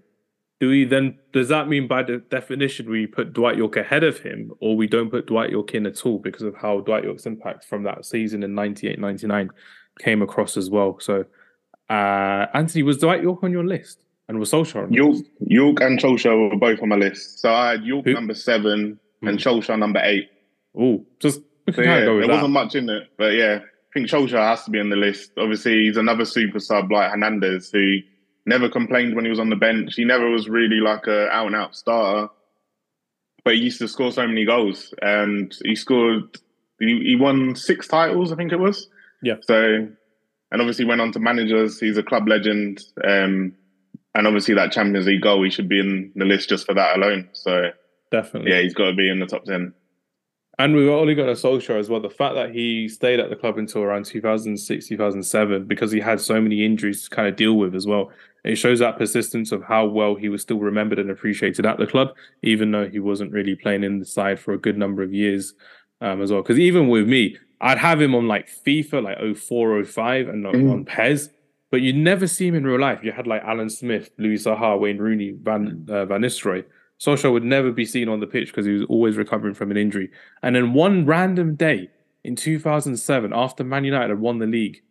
do 0.61 0.69
we 0.69 0.85
then 0.85 1.19
does 1.33 1.49
that 1.49 1.69
mean 1.69 1.89
by 1.89 2.03
the 2.03 2.19
definition 2.31 2.89
we 2.91 3.07
put 3.07 3.33
Dwight 3.33 3.57
Yorke 3.57 3.77
ahead 3.77 4.05
of 4.05 4.19
him 4.19 4.53
or 4.61 4.77
we 4.77 4.87
don't 4.87 5.11
put 5.11 5.27
Dwight 5.27 5.51
Yorke 5.51 5.75
in 5.75 5.87
at 5.87 6.05
all 6.05 6.19
because 6.19 6.43
of 6.43 6.55
how 6.55 6.81
Dwight 6.81 7.05
Yorke's 7.05 7.27
impact 7.27 7.65
from 7.65 7.83
that 7.85 8.05
season 8.05 8.43
in 8.43 8.55
98 8.55 8.99
99 8.99 9.51
came 9.99 10.23
across 10.23 10.57
as 10.57 10.71
well 10.71 10.99
so 11.01 11.25
uh, 11.89 12.47
Anthony 12.55 12.83
was 12.83 12.99
Dwight 12.99 13.23
Yorke 13.23 13.43
on 13.43 13.51
your 13.51 13.65
list 13.65 14.05
and 14.29 14.39
was 14.39 14.53
Solskjaer 14.53 14.85
on 14.85 14.93
Yorke, 14.93 15.25
Yorke 15.41 15.81
and 15.81 15.99
Solskjaer 15.99 16.51
were 16.51 16.57
both 16.57 16.81
on 16.83 16.91
my 16.91 16.97
list 16.97 17.41
so 17.41 17.53
I 17.53 17.73
had 17.73 17.85
Yorke 17.85 18.05
Who? 18.05 18.13
number 18.13 18.35
seven 18.35 19.01
mm. 19.23 19.29
and 19.29 19.39
Solskjaer 19.39 19.79
number 19.79 20.01
eight 20.05 20.29
oh 20.79 21.05
just 21.21 21.41
so, 21.75 21.83
yeah, 21.83 22.01
there 22.01 22.21
that. 22.21 22.29
wasn't 22.29 22.51
much 22.51 22.75
in 22.75 22.89
it 22.91 23.09
but 23.17 23.33
yeah 23.33 23.61
I 23.91 23.99
think 23.99 24.09
Solskjaer 24.09 24.49
has 24.51 24.65
to 24.65 24.71
be 24.71 24.79
on 24.79 24.91
the 24.91 24.97
list 24.97 25.33
obviously 25.37 25.85
he's 25.85 25.97
another 25.97 26.25
super 26.25 26.61
sub 26.61 26.91
like 26.93 27.11
Hernandez 27.11 27.71
who 27.73 27.99
never 28.47 28.69
complained 28.69 29.15
when 29.15 29.25
he 29.25 29.31
was 29.31 29.41
on 29.41 29.51
the 29.51 29.57
bench. 29.57 29.95
He 29.95 30.05
never 30.05 30.29
was 30.29 30.49
really 30.49 30.81
like 30.81 31.07
a 31.07 31.29
out 31.29 31.47
and 31.47 31.57
out 31.57 31.77
starter, 31.77 32.29
but 33.45 33.55
he 33.55 33.61
used 33.61 33.79
to 33.79 33.89
score 33.89 34.13
so 34.13 34.27
many 34.27 34.45
goals. 34.45 34.95
And 35.01 35.55
he 35.65 35.75
scored. 35.77 36.37
He, 36.79 36.99
he 37.05 37.17
won 37.17 37.55
six 37.57 37.87
titles, 37.87 38.33
I 38.33 38.37
think 38.37 38.53
it 38.53 38.59
was. 38.59 38.89
Yeah. 39.23 39.37
So, 39.43 39.89
and 40.51 40.61
obviously 40.61 40.87
went 40.87 41.01
on 41.01 41.13
to 41.13 41.21
managers. 41.21 41.79
He's 41.79 41.99
a 41.99 42.03
club 42.03 42.27
legend. 42.27 42.81
Um, 43.07 43.55
and 44.15 44.27
obviously 44.27 44.55
that 44.55 44.73
Champions 44.73 45.07
League 45.07 45.23
goal, 45.23 45.45
he 45.45 45.51
should 45.51 45.69
be 45.69 45.79
in 45.79 46.13
the 46.17 46.25
list 46.25 46.49
just 46.49 46.67
for 46.67 46.75
that 46.75 46.97
alone. 46.97 47.29
So 47.33 47.71
definitely, 48.11 48.53
yeah, 48.53 48.63
he's 48.63 48.75
got 48.75 48.87
to 48.87 48.95
be 48.95 49.11
in 49.11 49.21
the 49.21 49.27
top 49.27 49.45
ten. 49.45 49.75
And 50.61 50.77
we've 50.77 50.91
only 50.91 51.15
got 51.15 51.27
a 51.27 51.33
Solskjaer 51.33 51.79
as 51.79 51.89
well. 51.89 52.01
The 52.01 52.11
fact 52.11 52.35
that 52.35 52.55
he 52.55 52.87
stayed 52.87 53.19
at 53.19 53.31
the 53.31 53.37
club 53.37 53.57
until 53.57 53.81
around 53.81 54.05
2006, 54.05 54.89
2007, 54.89 55.65
because 55.65 55.91
he 55.91 56.01
had 56.01 56.21
so 56.21 56.39
many 56.39 56.67
injuries 56.67 57.05
to 57.05 57.11
kind 57.11 57.27
of 57.27 57.35
deal 57.35 57.55
with 57.55 57.75
as 57.75 57.87
well. 57.87 58.11
It 58.45 58.57
shows 58.57 58.81
that 58.81 58.99
persistence 58.99 59.53
of 59.53 59.63
how 59.63 59.87
well 59.87 60.17
he 60.17 60.29
was 60.29 60.43
still 60.43 60.59
remembered 60.59 60.99
and 60.99 61.11
appreciated 61.11 61.65
at 61.65 61.79
the 61.79 61.87
club, 61.87 62.11
even 62.43 62.73
though 62.73 62.87
he 62.87 62.99
wasn't 62.99 63.33
really 63.33 63.55
playing 63.55 63.85
in 63.85 64.01
the 64.01 64.05
side 64.05 64.39
for 64.39 64.53
a 64.53 64.59
good 64.59 64.77
number 64.77 65.03
of 65.03 65.15
years 65.15 65.55
um, 66.03 66.21
as 66.21 66.31
well. 66.31 66.43
Because 66.43 66.59
even 66.59 66.89
with 66.89 67.09
me, 67.09 67.39
I'd 67.63 67.79
have 67.79 67.99
him 67.99 68.15
on 68.15 68.29
like 68.29 68.47
FIFA, 68.47 69.03
like 69.03 69.37
04, 69.39 69.83
05, 69.83 70.29
and 70.29 70.47
on, 70.47 70.55
mm. 70.55 70.73
on 70.73 70.85
PES, 70.85 71.31
but 71.71 71.81
you 71.81 71.95
never 71.95 72.27
see 72.27 72.49
him 72.49 72.55
in 72.55 72.67
real 72.67 72.79
life. 72.79 73.01
You 73.03 73.13
had 73.13 73.27
like 73.27 73.43
Alan 73.45 73.71
Smith, 73.71 74.11
Louis 74.19 74.45
Saha, 74.45 74.79
Wayne 74.79 74.99
Rooney, 74.99 75.31
Van 75.41 75.87
uh, 75.89 76.05
Van 76.05 76.21
Nistelrooy. 76.21 76.65
Solskjaer 77.01 77.33
would 77.33 77.45
never 77.45 77.73
be 77.73 77.85
seen 77.87 78.09
on 78.09 78.21
the 78.21 78.27
pitch 78.27 78.49
because 78.49 78.67
he 78.67 78.73
was 78.73 78.85
always 78.89 79.17
recovering 79.17 79.55
from 79.55 79.71
an 79.71 79.77
injury. 79.77 80.11
And 80.43 80.55
then 80.55 80.73
one 80.75 81.07
random 81.07 81.55
day, 81.55 81.89
in 82.25 82.37
2007 82.37 83.33
after 83.35 83.65
Man 83.65 83.85
United 83.85 84.11
had 84.11 84.21
won 84.21 84.39
the 84.39 84.47
league. 84.47 84.83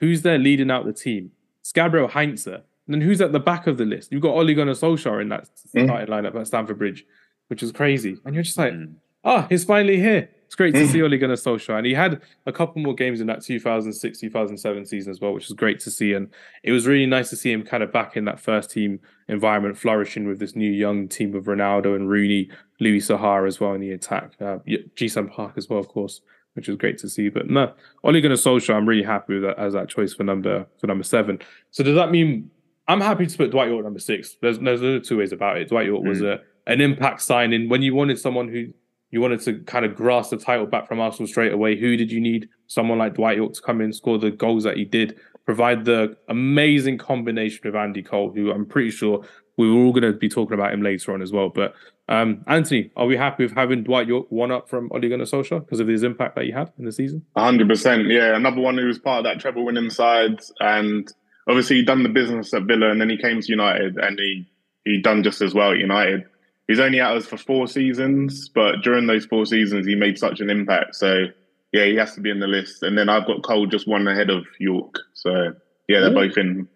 Who's 0.00 0.22
there 0.22 0.38
leading 0.38 0.70
out 0.70 0.86
the 0.86 0.92
team? 0.94 1.32
It's 1.60 1.72
Gabriel 1.72 2.08
Heinze. 2.08 2.46
And 2.46 2.62
then 2.86 3.02
who's 3.02 3.20
at 3.20 3.32
the 3.32 3.40
back 3.40 3.66
of 3.66 3.76
the 3.76 3.84
list? 3.84 4.10
You've 4.10 4.22
got 4.22 4.30
Ole 4.34 4.54
Gunnar 4.54 4.72
Solskjaer 4.72 5.20
in 5.20 5.28
that 5.28 5.42
Mm. 5.76 5.84
starting 5.84 6.06
lineup 6.08 6.34
at 6.34 6.46
Stamford 6.46 6.78
Bridge, 6.78 7.04
which 7.48 7.62
is 7.62 7.72
crazy. 7.72 8.16
And 8.24 8.34
you're 8.34 8.44
just 8.44 8.56
like, 8.56 8.72
Mm. 8.72 8.94
ah, 9.24 9.46
he's 9.50 9.64
finally 9.64 9.98
here. 10.00 10.30
It's 10.48 10.54
great 10.54 10.74
to 10.74 10.80
Mm. 10.80 10.86
see 10.88 11.02
Ole 11.02 11.18
Gunnar 11.18 11.34
Solskjaer. 11.36 11.76
And 11.76 11.86
he 11.86 11.92
had 11.92 12.22
a 12.46 12.52
couple 12.52 12.80
more 12.80 12.94
games 12.94 13.20
in 13.20 13.26
that 13.26 13.42
2006 13.42 14.18
2007 14.18 14.86
season 14.86 15.10
as 15.10 15.20
well, 15.20 15.34
which 15.34 15.46
was 15.46 15.54
great 15.54 15.78
to 15.80 15.90
see. 15.90 16.14
And 16.14 16.28
it 16.62 16.72
was 16.72 16.86
really 16.86 17.04
nice 17.04 17.28
to 17.30 17.36
see 17.36 17.52
him 17.52 17.62
kind 17.64 17.82
of 17.82 17.92
back 17.92 18.16
in 18.16 18.24
that 18.24 18.40
first 18.40 18.70
team 18.70 18.98
environment, 19.28 19.76
flourishing 19.76 20.26
with 20.26 20.38
this 20.38 20.56
new 20.56 20.70
young 20.70 21.06
team 21.06 21.34
of 21.36 21.44
Ronaldo 21.44 21.94
and 21.94 22.08
Rooney, 22.08 22.48
Louis 22.80 23.00
Sahara 23.00 23.46
as 23.46 23.60
well 23.60 23.74
in 23.74 23.82
the 23.82 23.90
attack, 23.92 24.32
uh, 24.40 24.58
Ji-sung 24.96 25.28
Park 25.28 25.52
as 25.58 25.68
well, 25.68 25.78
of 25.78 25.88
course, 25.88 26.22
which 26.54 26.66
was 26.66 26.78
great 26.78 26.96
to 26.98 27.10
see. 27.10 27.28
But 27.28 27.50
no, 27.50 27.72
Ole 28.02 28.18
Gunnar 28.22 28.36
Solskjaer, 28.36 28.74
I'm 28.74 28.88
really 28.88 29.02
happy 29.02 29.34
with 29.34 29.42
that 29.42 29.58
as 29.58 29.74
that 29.74 29.90
choice 29.90 30.14
for 30.14 30.24
number 30.24 30.66
for 30.80 30.86
number 30.86 31.04
seven. 31.04 31.40
So 31.72 31.84
does 31.84 31.94
that 31.94 32.10
mean 32.10 32.50
I'm 32.88 33.02
happy 33.02 33.26
to 33.26 33.36
put 33.36 33.50
Dwight 33.50 33.68
Yorke 33.68 33.84
number 33.84 33.98
six? 34.00 34.38
There's 34.40 34.58
there's 34.60 34.80
no 34.80 34.98
two 34.98 35.18
ways 35.18 35.32
about 35.32 35.58
it. 35.58 35.68
Dwight 35.68 35.84
Yorke 35.86 36.04
was 36.04 36.22
a 36.22 36.40
an 36.66 36.80
impact 36.80 37.20
signing 37.20 37.68
when 37.68 37.82
you 37.82 37.94
wanted 37.94 38.18
someone 38.18 38.48
who 38.48 38.68
you 39.10 39.20
wanted 39.20 39.40
to 39.40 39.60
kind 39.60 39.84
of 39.84 39.94
grasp 39.94 40.30
the 40.30 40.36
title 40.36 40.66
back 40.66 40.86
from 40.86 41.00
Arsenal 41.00 41.26
straight 41.26 41.52
away. 41.52 41.78
Who 41.78 41.96
did 41.96 42.12
you 42.12 42.20
need? 42.20 42.48
Someone 42.66 42.98
like 42.98 43.14
Dwight 43.14 43.38
Yorke 43.38 43.54
to 43.54 43.62
come 43.62 43.80
in, 43.80 43.92
score 43.92 44.18
the 44.18 44.30
goals 44.30 44.64
that 44.64 44.76
he 44.76 44.84
did, 44.84 45.18
provide 45.46 45.86
the 45.86 46.16
amazing 46.28 46.98
combination 46.98 47.60
with 47.64 47.74
Andy 47.74 48.02
Cole, 48.02 48.32
who 48.34 48.50
I'm 48.50 48.66
pretty 48.66 48.90
sure 48.90 49.24
we 49.56 49.70
were 49.70 49.78
all 49.78 49.92
going 49.92 50.10
to 50.10 50.12
be 50.12 50.28
talking 50.28 50.54
about 50.54 50.72
him 50.72 50.82
later 50.82 51.12
on 51.12 51.22
as 51.22 51.32
well. 51.32 51.48
But 51.48 51.74
um, 52.08 52.42
Anthony, 52.46 52.90
are 52.96 53.06
we 53.06 53.16
happy 53.16 53.44
with 53.44 53.54
having 53.54 53.82
Dwight 53.82 54.06
Yorke 54.06 54.30
one 54.30 54.50
up 54.50 54.68
from 54.68 54.90
Ole 54.92 55.08
Gunnar 55.08 55.24
Solskjaer 55.24 55.60
because 55.60 55.80
of 55.80 55.88
his 55.88 56.02
impact 56.02 56.36
that 56.36 56.44
he 56.44 56.50
had 56.50 56.72
in 56.78 56.84
the 56.84 56.92
season? 56.92 57.24
hundred 57.36 57.68
percent. 57.68 58.08
Yeah, 58.08 58.36
another 58.36 58.60
one 58.60 58.78
who 58.78 58.86
was 58.86 58.98
part 58.98 59.18
of 59.18 59.24
that 59.24 59.40
treble 59.40 59.64
winning 59.64 59.90
side, 59.90 60.40
and 60.60 61.10
obviously 61.48 61.76
he 61.76 61.84
done 61.84 62.02
the 62.02 62.08
business 62.08 62.54
at 62.54 62.64
Villa, 62.64 62.90
and 62.90 63.00
then 63.00 63.10
he 63.10 63.16
came 63.18 63.40
to 63.40 63.48
United, 63.48 63.96
and 63.96 64.18
he 64.18 64.46
he 64.84 65.02
done 65.02 65.22
just 65.22 65.42
as 65.42 65.54
well 65.54 65.72
at 65.72 65.78
United. 65.78 66.24
He's 66.68 66.80
only 66.80 67.00
at 67.00 67.16
us 67.16 67.26
for 67.26 67.38
four 67.38 67.66
seasons, 67.66 68.50
but 68.50 68.82
during 68.82 69.06
those 69.06 69.24
four 69.24 69.46
seasons, 69.46 69.86
he 69.86 69.94
made 69.94 70.18
such 70.18 70.40
an 70.40 70.50
impact. 70.50 70.94
So 70.96 71.24
yeah, 71.72 71.86
he 71.86 71.96
has 71.96 72.14
to 72.14 72.20
be 72.20 72.30
in 72.30 72.40
the 72.40 72.46
list. 72.46 72.82
And 72.82 72.96
then 72.96 73.08
I've 73.08 73.26
got 73.26 73.42
Cole 73.42 73.66
just 73.66 73.88
one 73.88 74.06
ahead 74.06 74.28
of 74.28 74.44
Yorke. 74.60 74.98
So 75.14 75.54
yeah, 75.88 76.00
they're 76.00 76.10
Ooh. 76.10 76.28
both 76.28 76.36
in. 76.36 76.68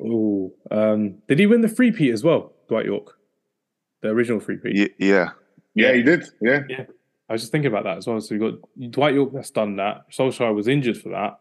Oh, 0.00 0.54
um, 0.70 1.16
did 1.26 1.38
he 1.38 1.46
win 1.46 1.62
the 1.62 1.68
free 1.68 1.90
Pete 1.90 2.12
as 2.12 2.22
well, 2.22 2.52
Dwight 2.68 2.86
Yorke? 2.86 3.18
The 4.02 4.08
original 4.08 4.40
free 4.40 4.58
Pete. 4.58 4.76
Y- 4.76 5.06
yeah. 5.06 5.30
Yeah, 5.74 5.94
he 5.94 6.02
did. 6.02 6.24
Yeah. 6.40 6.60
Yeah. 6.68 6.84
I 7.28 7.32
was 7.32 7.42
just 7.42 7.52
thinking 7.52 7.70
about 7.70 7.84
that 7.84 7.98
as 7.98 8.06
well. 8.06 8.20
So 8.20 8.34
we 8.34 8.38
got 8.38 8.58
Dwight 8.90 9.14
Yorke 9.14 9.32
that's 9.32 9.50
done 9.50 9.76
that. 9.76 10.10
Solskjaer 10.10 10.54
was 10.54 10.68
injured 10.68 10.98
for 10.98 11.10
that. 11.10 11.40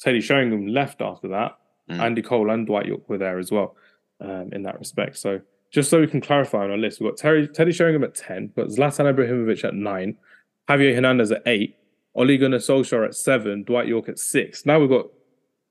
Teddy 0.00 0.20
Sheringham 0.20 0.66
left 0.66 1.00
after 1.00 1.28
that. 1.28 1.58
Mm. 1.90 2.00
Andy 2.00 2.22
Cole 2.22 2.50
and 2.50 2.66
Dwight 2.66 2.86
Yorke 2.86 3.08
were 3.08 3.18
there 3.18 3.38
as 3.38 3.50
well 3.50 3.76
um, 4.20 4.50
in 4.52 4.62
that 4.62 4.78
respect. 4.78 5.18
So 5.18 5.40
just 5.72 5.90
so 5.90 6.00
we 6.00 6.06
can 6.06 6.20
clarify 6.20 6.64
on 6.64 6.70
our 6.70 6.76
list, 6.76 7.00
we've 7.00 7.10
got 7.10 7.16
Terry, 7.16 7.48
Teddy 7.48 7.72
Sheringham 7.72 8.04
at 8.04 8.14
10, 8.14 8.52
we've 8.54 8.68
got 8.68 8.76
Zlatan 8.76 9.12
Ibrahimovic 9.12 9.64
at 9.64 9.74
9, 9.74 10.16
Javier 10.68 10.94
Hernandez 10.94 11.32
at 11.32 11.42
8, 11.46 11.74
Ole 12.14 12.36
Gunnar 12.36 12.58
Solskjaer 12.58 13.06
at 13.06 13.14
7, 13.14 13.64
Dwight 13.64 13.88
Yorke 13.88 14.10
at 14.10 14.18
6. 14.18 14.66
Now 14.66 14.78
we've 14.78 14.90
got, 14.90 15.06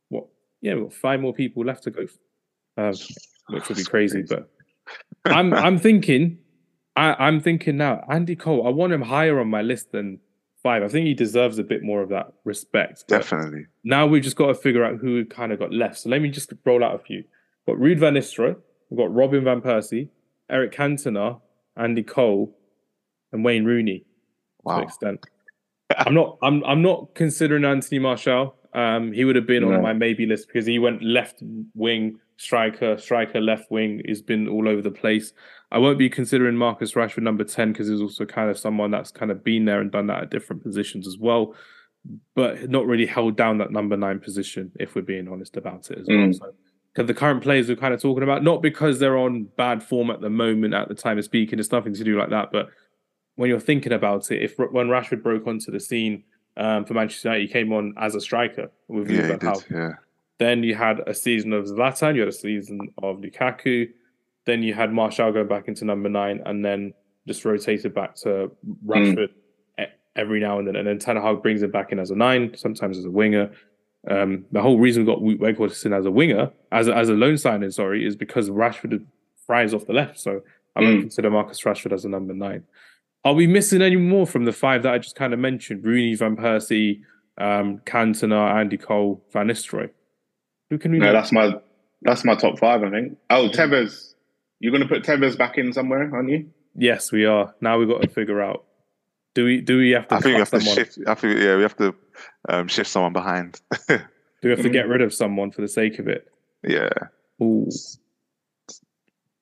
what? 0.10 0.26
Yeah, 0.62 0.74
we've 0.74 0.84
got 0.86 0.94
five 0.94 1.22
more 1.22 1.34
people 1.34 1.64
left 1.64 1.84
to 1.84 1.92
go, 1.92 2.08
um, 2.78 2.94
which 3.50 3.70
would 3.70 3.78
be 3.78 3.84
crazy. 3.84 4.24
But 4.28 4.50
I'm 5.26 5.54
I'm 5.54 5.78
thinking, 5.78 6.40
I, 6.96 7.14
I'm 7.14 7.40
thinking 7.40 7.78
now, 7.78 8.04
Andy 8.10 8.36
Cole, 8.36 8.66
I 8.66 8.72
want 8.72 8.94
him 8.94 9.02
higher 9.02 9.40
on 9.40 9.50
my 9.50 9.62
list 9.62 9.92
than 9.92 10.20
five. 10.64 10.84
I 10.84 10.88
think 10.88 11.06
he 11.06 11.14
deserves 11.14 11.60
a 11.60 11.64
bit 11.64 11.84
more 11.84 12.02
of 12.02 12.10
that 12.10 12.34
respect. 12.44 13.08
Definitely. 13.08 13.66
now 13.84 14.08
we've 14.08 14.24
just 14.24 14.36
got 14.36 14.48
to 14.48 14.56
figure 14.56 14.84
out 14.84 14.98
who 15.00 15.26
kind 15.26 15.52
of 15.52 15.60
got 15.60 15.72
left. 15.72 16.00
So 16.00 16.10
let 16.10 16.22
me 16.22 16.30
just 16.30 16.52
roll 16.66 16.84
out 16.84 16.96
a 16.96 17.00
few. 17.00 17.24
Got 17.68 17.78
Ruud 17.78 18.00
van 18.00 18.16
Nistelrooy, 18.16 18.56
we've 18.92 18.98
got 19.00 19.12
Robin 19.14 19.44
van 19.44 19.62
Persie, 19.62 20.10
Eric 20.52 20.74
Cantona, 20.74 21.40
Andy 21.76 22.04
Cole, 22.04 22.56
and 23.32 23.44
Wayne 23.44 23.66
Rooney 23.66 24.06
to 24.68 24.74
an 24.74 24.84
extent. 24.84 25.26
I'm 25.98 26.14
not 26.14 26.38
I'm 26.44 26.64
I'm 26.66 26.82
not 26.84 27.16
considering 27.16 27.66
Anthony 27.66 27.98
Martial. 27.98 28.56
Um, 28.74 29.12
he 29.12 29.26
would 29.26 29.36
have 29.36 29.48
been 29.48 29.64
No. 29.64 29.74
on 29.74 29.82
my 29.82 29.94
maybe 29.94 30.26
list 30.26 30.48
because 30.48 30.66
he 30.66 30.80
went 30.80 31.02
left 31.04 31.40
wing 31.74 32.20
striker, 32.38 32.98
striker 32.98 33.42
left 33.42 33.70
wing. 33.70 34.02
He's 34.06 34.22
been 34.22 34.48
all 34.48 34.68
over 34.68 34.82
the 34.82 34.92
place. 34.92 35.34
I 35.72 35.78
won't 35.78 36.00
be 36.00 36.10
considering 36.10 36.56
Marcus 36.56 36.94
Rashford 36.94 37.24
number 37.24 37.44
10 37.44 37.74
because 37.74 37.88
he's 37.90 38.02
also 38.02 38.26
kind 38.26 38.50
of 38.50 38.58
someone 38.58 38.92
that's 38.92 39.12
kind 39.12 39.30
of 39.32 39.44
been 39.44 39.66
there 39.66 39.80
and 39.82 39.92
done 39.92 40.08
that 40.08 40.24
at 40.24 40.30
different 40.32 40.64
positions 40.64 41.08
as 41.08 41.18
well, 41.20 41.54
but 42.36 42.70
not 42.70 42.86
really 42.88 43.06
held 43.06 43.36
down 43.38 43.58
that 43.60 43.72
number 43.72 43.96
nine 43.96 44.20
position, 44.20 44.72
if 44.80 44.96
we're 44.96 45.02
being 45.02 45.28
honest 45.28 45.56
about 45.58 45.92
it 45.92 46.00
as 46.00 46.08
well. 46.08 46.18
Mm. 46.18 46.36
So, 46.36 46.54
because 46.94 47.08
the 47.08 47.14
current 47.14 47.42
players 47.42 47.70
we're 47.70 47.76
kind 47.76 47.94
of 47.94 48.02
talking 48.02 48.24
about, 48.24 48.44
not 48.44 48.62
because 48.62 49.00
they're 49.00 49.18
on 49.18 49.44
bad 49.56 49.82
form 49.82 50.10
at 50.12 50.22
the 50.22 50.30
moment 50.30 50.74
at 50.74 50.88
the 50.88 50.96
time 50.96 51.18
of 51.18 51.24
speaking, 51.24 51.60
it's 51.60 51.72
nothing 51.72 51.94
to 51.94 52.04
do 52.04 52.18
like 52.18 52.30
that, 52.30 52.52
but 52.52 52.70
when 53.36 53.50
you're 53.50 53.60
thinking 53.60 53.94
about 53.94 54.30
it, 54.32 54.42
if 54.42 54.58
when 54.58 54.88
Rashford 54.88 55.24
broke 55.24 55.48
onto 55.48 55.72
the 55.72 55.80
scene 55.80 56.24
um, 56.58 56.86
for 56.86 56.94
Manchester 56.94 57.30
United, 57.30 57.48
he 57.48 57.52
came 57.52 57.72
on 57.72 57.94
as 57.98 58.14
a 58.14 58.22
striker 58.22 58.70
with 58.88 59.10
Yeah, 59.10 59.32
he 59.32 59.38
did. 59.38 59.66
Yeah. 59.72 59.94
Then 60.38 60.64
you 60.64 60.76
had 60.76 61.02
a 61.08 61.14
season 61.14 61.54
of 61.54 61.66
Zlatan, 61.66 62.16
you 62.16 62.22
had 62.22 62.30
a 62.30 62.34
season 62.34 62.80
of 63.02 63.18
Lukaku. 63.18 63.90
Then 64.46 64.64
you 64.64 64.74
had 64.74 64.92
Martial 64.92 65.32
going 65.32 65.48
back 65.48 65.68
into 65.68 65.86
number 65.86 66.10
nine, 66.10 66.42
and 66.46 66.66
then 66.66 66.94
just 67.28 67.46
rotated 67.46 67.94
back 67.94 68.16
to 68.18 68.52
Rashford 68.86 69.30
e- 69.80 69.84
every 70.16 70.40
now 70.40 70.58
and 70.58 70.68
then. 70.68 70.76
And 70.76 70.88
then 70.88 70.98
Ten 70.98 71.16
Hag 71.16 71.44
brings 71.44 71.62
him 71.62 71.72
back 71.72 71.92
in 71.92 72.00
as 72.00 72.12
a 72.12 72.16
nine, 72.16 72.56
sometimes 72.58 72.98
as 72.98 73.06
a 73.06 73.12
winger. 73.12 73.52
Um, 74.10 74.46
the 74.52 74.62
whole 74.62 74.80
reason 74.80 75.06
we 75.06 75.14
got 75.14 75.22
Weghorst 75.22 75.98
as 75.98 76.06
a 76.06 76.12
winger, 76.12 76.52
as 76.72 76.88
a, 76.88 76.96
as 76.96 77.10
a 77.10 77.14
loan 77.14 77.38
signing, 77.38 77.70
sorry, 77.72 78.06
is 78.06 78.16
because 78.16 78.50
Rashford 78.50 79.06
fries 79.46 79.74
off 79.74 79.86
the 79.86 79.94
left. 79.94 80.20
So 80.20 80.42
I 80.76 80.80
would 80.82 80.88
Mm. 80.98 81.02
consider 81.02 81.30
Marcus 81.30 81.62
Rashford 81.62 81.94
as 81.94 82.04
a 82.06 82.10
number 82.10 82.34
nine. 82.34 82.64
Are 83.24 83.34
we 83.34 83.46
missing 83.46 83.82
any 83.84 83.98
more 83.98 84.26
from 84.26 84.46
the 84.46 84.52
five 84.52 84.82
that 84.84 84.94
I 84.94 84.98
just 84.98 85.16
kind 85.16 85.34
of 85.34 85.40
mentioned? 85.40 85.84
Rooney, 85.84 86.16
Van 86.16 86.36
Persie, 86.36 87.02
um, 87.38 87.80
Cantona, 87.86 88.56
Andy 88.56 88.78
Cole, 88.78 89.24
Van 89.32 89.48
Nistelrooy. 89.48 89.92
Who 90.72 90.80
can 90.80 90.92
we? 90.92 90.98
No, 91.00 91.12
that's 91.14 91.32
my 91.32 91.54
that's 92.02 92.24
my 92.26 92.34
top 92.34 92.58
five, 92.58 92.82
I 92.84 92.90
think. 92.90 93.18
Oh, 93.30 93.50
Tevez. 93.54 94.16
You're 94.60 94.72
gonna 94.72 94.88
put 94.88 95.04
Tevez 95.04 95.38
back 95.38 95.60
in 95.60 95.72
somewhere, 95.74 96.10
aren't 96.12 96.30
you? 96.30 96.50
Yes, 96.76 97.12
we 97.12 97.26
are. 97.26 97.54
Now 97.62 97.78
we've 97.78 97.88
got 97.90 98.02
to 98.02 98.08
figure 98.08 98.42
out. 98.42 98.64
Do 99.34 99.46
we 99.46 99.62
do 99.62 99.78
we 99.78 99.92
have 99.92 100.08
to 100.10 100.16
I 100.16 100.20
think 100.20 100.38
we 100.38 100.44
cut 100.44 100.52
have 100.52 100.62
to 100.62 100.70
shift. 100.70 101.00
I 101.08 101.16
think 101.16 101.40
yeah, 101.40 101.56
we 101.56 101.62
have 101.62 101.78
to 101.78 101.96
um, 102.50 102.68
shift 102.68 102.90
someone 102.90 103.14
behind. 103.14 103.62
Do 103.88 104.00
we 104.44 104.50
have 104.50 104.64
to 104.64 104.70
get 104.70 104.88
rid 104.88 105.02
of 105.02 105.14
someone 105.14 105.52
for 105.52 105.62
the 105.62 105.68
sake 105.68 106.00
of 106.00 106.08
it? 106.08 106.28
yeah. 106.64 106.90
Ooh. 107.42 107.70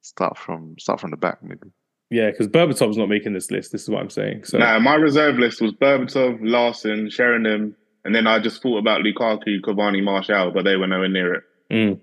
Start 0.02 0.38
from 0.38 0.76
start 0.80 1.00
from 1.00 1.12
the 1.12 1.18
back 1.18 1.42
maybe. 1.44 1.72
Yeah, 2.10 2.32
because 2.32 2.48
Berbatov's 2.48 2.98
not 2.98 3.08
making 3.10 3.34
this 3.34 3.52
list. 3.52 3.72
This 3.72 3.84
is 3.84 3.90
what 3.90 4.02
I'm 4.02 4.10
saying. 4.10 4.46
So 4.46 4.58
Nah, 4.58 4.80
my 4.80 4.96
reserve 4.96 5.38
list 5.38 5.62
was 5.62 5.72
Berbatov, 5.74 6.40
Larsson, 6.42 7.10
Sheringham, 7.10 7.76
and 8.04 8.16
then 8.16 8.26
I 8.26 8.40
just 8.40 8.64
thought 8.64 8.80
about 8.80 9.02
Lukaku, 9.02 9.62
Cavani, 9.62 10.04
Martial, 10.04 10.52
but 10.52 10.66
they 10.66 10.76
were 10.76 10.88
nowhere 10.88 11.08
near 11.10 11.36
it. 11.36 11.44
mm, 11.72 12.00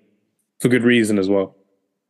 for 0.60 0.68
good 0.68 0.84
reason 0.84 1.18
as 1.18 1.28
well. 1.28 1.56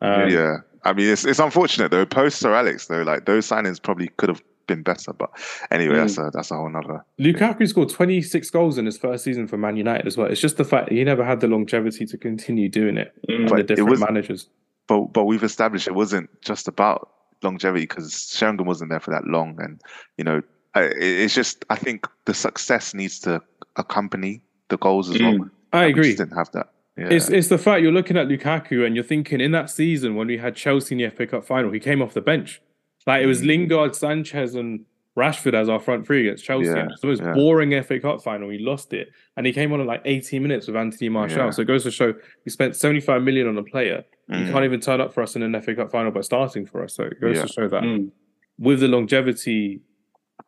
Um, 0.02 0.28
yeah. 0.28 0.56
I 0.84 0.92
mean, 0.92 1.08
it's 1.08 1.24
it's 1.24 1.38
unfortunate 1.40 1.90
though. 1.90 2.06
Post 2.06 2.38
Sir 2.38 2.54
Alex 2.54 2.86
though, 2.86 3.02
like 3.02 3.24
those 3.24 3.48
signings 3.48 3.82
probably 3.82 4.08
could 4.18 4.28
have 4.28 4.42
been 4.66 4.82
better. 4.82 5.12
But 5.12 5.30
anyway, 5.70 5.94
Mm. 5.94 5.98
that's 5.98 6.18
a 6.18 6.30
that's 6.32 6.50
a 6.50 6.56
whole 6.56 6.68
nother. 6.70 7.04
Lukaku 7.20 7.66
scored 7.68 7.88
26 7.88 8.50
goals 8.50 8.78
in 8.78 8.86
his 8.86 8.98
first 8.98 9.24
season 9.24 9.46
for 9.46 9.56
Man 9.56 9.76
United 9.76 10.06
as 10.06 10.16
well. 10.16 10.26
It's 10.26 10.40
just 10.40 10.56
the 10.56 10.64
fact 10.64 10.88
that 10.88 10.94
he 10.94 11.02
never 11.04 11.24
had 11.24 11.40
the 11.40 11.48
longevity 11.48 12.06
to 12.06 12.18
continue 12.18 12.68
doing 12.68 12.96
it 12.96 13.12
Mm. 13.28 13.36
under 13.36 13.48
But 13.50 13.60
it 13.60 13.66
different 13.68 13.90
was- 13.90 14.00
managers. 14.00 14.48
But 14.88 15.12
but 15.12 15.24
we've 15.24 15.42
established 15.42 15.88
it 15.88 15.94
wasn't 15.94 16.30
just 16.42 16.68
about 16.68 17.08
longevity 17.42 17.82
because 17.84 18.32
Sheringham 18.36 18.66
wasn't 18.66 18.90
there 18.90 19.00
for 19.00 19.10
that 19.10 19.26
long, 19.26 19.58
and 19.60 19.80
you 20.16 20.24
know, 20.24 20.42
it's 20.74 21.34
just 21.34 21.64
I 21.70 21.76
think 21.76 22.06
the 22.24 22.34
success 22.34 22.94
needs 22.94 23.18
to 23.20 23.42
accompany 23.76 24.42
the 24.68 24.76
goals 24.78 25.10
as 25.10 25.20
well. 25.20 25.32
Mm. 25.34 25.50
I 25.72 25.86
We 25.86 25.90
agree. 25.92 26.04
just 26.04 26.18
didn't 26.18 26.36
have 26.36 26.50
that. 26.52 26.70
Yeah. 26.96 27.08
It's 27.10 27.28
it's 27.28 27.48
the 27.48 27.58
fact 27.58 27.82
you're 27.82 27.92
looking 27.92 28.16
at 28.16 28.26
Lukaku 28.28 28.86
and 28.86 28.94
you're 28.94 29.04
thinking 29.04 29.40
in 29.40 29.50
that 29.52 29.68
season 29.70 30.14
when 30.14 30.28
we 30.28 30.38
had 30.38 30.54
Chelsea 30.56 30.94
in 30.94 30.98
the 30.98 31.04
FA 31.14 31.26
Cup 31.26 31.44
final, 31.44 31.70
he 31.72 31.80
came 31.80 32.00
off 32.00 32.14
the 32.14 32.20
bench. 32.22 32.62
Like 33.06 33.22
it 33.22 33.26
was 33.26 33.42
Mm. 33.42 33.46
Lingard, 33.46 33.94
Sanchez, 33.94 34.54
and 34.54 34.84
Rashford 35.16 35.54
as 35.54 35.68
our 35.68 35.80
front 35.80 36.06
three 36.06 36.20
against 36.26 36.44
Chelsea. 36.44 36.66
Yeah, 36.66 36.76
And 36.80 36.90
it's 36.92 37.00
the 37.00 37.06
most 37.06 37.22
yeah. 37.22 37.32
boring 37.32 37.72
FA 37.82 37.98
Cup 38.00 38.22
final. 38.22 38.50
He 38.50 38.58
lost 38.58 38.92
it, 38.92 39.08
and 39.36 39.46
he 39.46 39.52
came 39.52 39.72
on 39.72 39.80
in 39.80 39.86
like 39.86 40.02
18 40.04 40.42
minutes 40.42 40.66
with 40.66 40.76
Anthony 40.76 41.08
Martial. 41.08 41.38
Yeah. 41.38 41.50
So 41.50 41.62
it 41.62 41.66
goes 41.66 41.84
to 41.84 41.90
show 41.90 42.14
he 42.44 42.50
spent 42.50 42.76
75 42.76 43.22
million 43.22 43.46
on 43.48 43.56
a 43.56 43.62
player. 43.62 44.04
Mm. 44.30 44.46
He 44.46 44.52
can't 44.52 44.64
even 44.64 44.80
turn 44.80 45.00
up 45.00 45.14
for 45.14 45.22
us 45.22 45.34
in 45.36 45.42
an 45.42 45.54
FA 45.62 45.74
Cup 45.74 45.90
final 45.90 46.10
by 46.10 46.20
starting 46.20 46.66
for 46.66 46.82
us. 46.84 46.94
So 46.94 47.04
it 47.04 47.20
goes 47.20 47.36
Yeah. 47.36 47.42
to 47.42 47.48
show 47.48 47.68
that 47.68 47.82
Mm. 47.82 48.10
with 48.58 48.80
the 48.80 48.88
longevity 48.88 49.80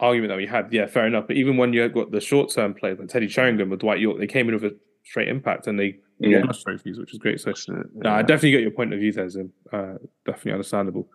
argument 0.01 0.29
that 0.31 0.37
we 0.37 0.47
had, 0.47 0.71
yeah, 0.73 0.87
fair 0.87 1.07
enough. 1.07 1.27
But 1.27 1.37
even 1.37 1.57
when 1.57 1.73
you 1.73 1.89
got 1.89 2.11
the 2.11 2.21
short 2.21 2.51
term 2.51 2.75
players 2.75 2.99
like 2.99 3.09
Teddy 3.09 3.29
Sheringham 3.29 3.73
or 3.73 3.77
Dwight 3.77 4.01
Yorke, 4.01 4.19
they 4.19 4.27
came 4.27 4.49
in 4.49 4.55
with 4.55 4.65
a 4.65 4.77
straight 5.05 5.29
impact 5.29 5.67
and 5.67 5.79
they 5.79 5.99
Yeah. 6.21 6.41
won 6.41 6.51
us 6.51 6.63
trophies, 6.63 6.99
which 6.99 7.13
is 7.15 7.19
great. 7.19 7.41
So 7.41 7.51
That's 7.51 7.67
it, 7.69 7.75
no, 7.95 8.11
I 8.11 8.21
definitely 8.23 8.51
get 8.51 8.61
your 8.61 8.71
point 8.73 8.93
of 8.93 9.01
view 9.01 9.13
there, 9.13 9.29
Zim. 9.31 9.51
Uh, 9.73 9.95
definitely 10.27 10.53
understandable. 10.53 11.09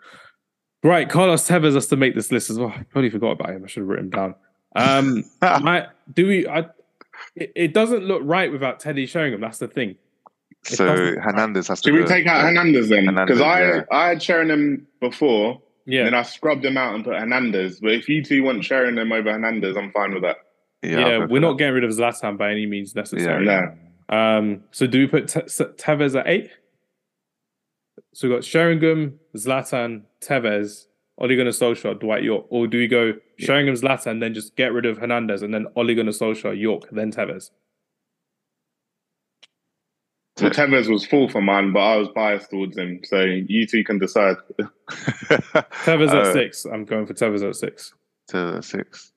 Right, 0.83 1.09
Carlos 1.09 1.47
Tevez 1.47 1.75
has 1.75 1.87
to 1.87 1.95
make 1.95 2.13
this 2.13 2.31
list 2.31 2.49
as 2.49 2.59
well. 2.59 2.69
I 2.69 2.83
totally 2.93 3.09
forgot 3.09 3.31
about 3.31 3.51
him. 3.51 3.63
I 3.63 3.67
should 3.67 3.81
have 3.81 3.89
written 3.89 4.05
him 4.05 4.11
down. 4.11 4.35
Um, 4.75 5.23
my, 5.41 5.87
do 6.13 6.27
we? 6.27 6.47
I, 6.47 6.59
it, 7.35 7.51
it, 7.55 7.73
doesn't 7.73 8.03
look 8.03 8.21
right 8.25 8.51
without 8.51 8.79
Teddy 8.79 9.05
Sheringham. 9.05 9.39
That's 9.39 9.59
the 9.59 9.67
thing. 9.67 9.95
It 10.69 10.75
so 10.75 10.85
Hernandez 10.85 11.69
has 11.69 11.81
to. 11.81 11.89
Should 11.89 11.99
we 11.99 12.05
take 12.05 12.27
out 12.27 12.41
Hernandez 12.41 12.89
then? 12.89 13.05
Because 13.05 13.39
I 13.39 13.61
yeah. 13.61 13.81
I 13.91 14.07
had 14.09 14.21
Sheringham 14.21 14.85
before. 14.99 15.61
Yeah. 15.85 16.05
Then 16.05 16.13
I 16.13 16.21
scrubbed 16.23 16.63
him 16.63 16.77
out 16.77 16.95
and 16.95 17.03
put 17.03 17.15
Hernandez. 17.15 17.79
But 17.81 17.91
if 17.91 18.07
you 18.07 18.23
two 18.23 18.43
want 18.43 18.63
Sheringham 18.63 19.11
over 19.11 19.31
Hernandez, 19.31 19.75
I'm 19.75 19.91
fine 19.91 20.13
with 20.13 20.23
that. 20.23 20.37
Yeah, 20.81 20.99
yeah 20.99 21.25
we're 21.25 21.41
not 21.41 21.53
getting 21.53 21.75
rid 21.75 21.83
of 21.83 21.91
Zlatan 21.91 22.37
by 22.37 22.51
any 22.51 22.65
means 22.65 22.95
necessary. 22.95 23.45
Yeah, 23.45 23.71
no. 24.09 24.15
Um, 24.15 24.63
so 24.71 24.87
do 24.87 24.99
we 24.99 25.07
put 25.07 25.27
Te- 25.27 25.41
Tevez 25.41 26.17
at 26.17 26.27
eight? 26.27 26.51
So 28.13 28.27
we've 28.27 28.37
got 28.37 28.43
Sheringham, 28.43 29.19
Zlatan, 29.35 30.03
Tevez, 30.27 30.85
Ole 31.17 31.35
Gunnar 31.35 31.51
Solskjaer, 31.51 31.99
Dwight 31.99 32.23
Yorke? 32.23 32.45
or 32.49 32.67
do 32.67 32.77
we 32.77 32.87
go 32.87 33.13
Sheringham, 33.37 33.75
Zlatan, 33.75 34.11
and 34.11 34.23
then 34.23 34.33
just 34.33 34.55
get 34.55 34.73
rid 34.73 34.85
of 34.85 34.97
Hernandez, 34.97 35.41
and 35.41 35.53
then 35.53 35.67
Ole 35.75 35.93
Gunnar 35.95 36.11
Solskjaer, 36.11 36.59
Yorke, 36.59 36.89
then 36.91 37.11
Tevez? 37.11 37.51
Well, 40.41 40.49
Tevez 40.49 40.89
was 40.89 41.05
full 41.05 41.29
for 41.29 41.41
mine, 41.41 41.73
but 41.73 41.79
I 41.79 41.95
was 41.95 42.09
biased 42.09 42.49
towards 42.49 42.75
him, 42.75 43.01
so 43.03 43.21
you 43.21 43.67
two 43.67 43.83
can 43.83 43.99
decide. 43.99 44.37
Tevez 44.59 46.09
at 46.09 46.15
uh, 46.15 46.33
six. 46.33 46.65
I'm 46.65 46.85
going 46.85 47.05
for 47.05 47.13
Tevez 47.13 47.47
at 47.47 47.55
six. 47.55 47.93
Tevez 48.31 48.57
at 48.57 48.63
six. 48.63 49.11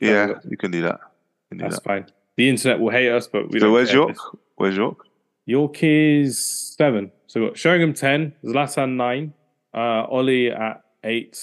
Yeah, 0.00 0.34
you 0.48 0.56
can 0.56 0.70
do 0.70 0.82
that. 0.82 1.00
Can 1.48 1.58
do 1.58 1.62
That's 1.64 1.76
that. 1.76 1.84
fine. 1.84 2.06
The 2.36 2.50
internet 2.50 2.80
will 2.80 2.90
hate 2.90 3.10
us, 3.10 3.26
but 3.26 3.50
we 3.50 3.60
so 3.60 3.72
where's 3.72 3.92
Yorke? 3.92 4.08
This. 4.10 4.20
Where's 4.56 4.76
Yorke? 4.76 5.06
Yorke 5.46 5.82
is 5.82 6.44
seven. 6.76 7.10
So 7.28 7.40
we've 7.40 7.50
got 7.50 7.58
Sheringham 7.58 7.94
ten, 7.94 8.34
Zlatan 8.44 8.96
nine, 8.96 9.32
uh, 9.76 10.06
Ollie 10.10 10.50
at 10.50 10.82
eight, 11.04 11.38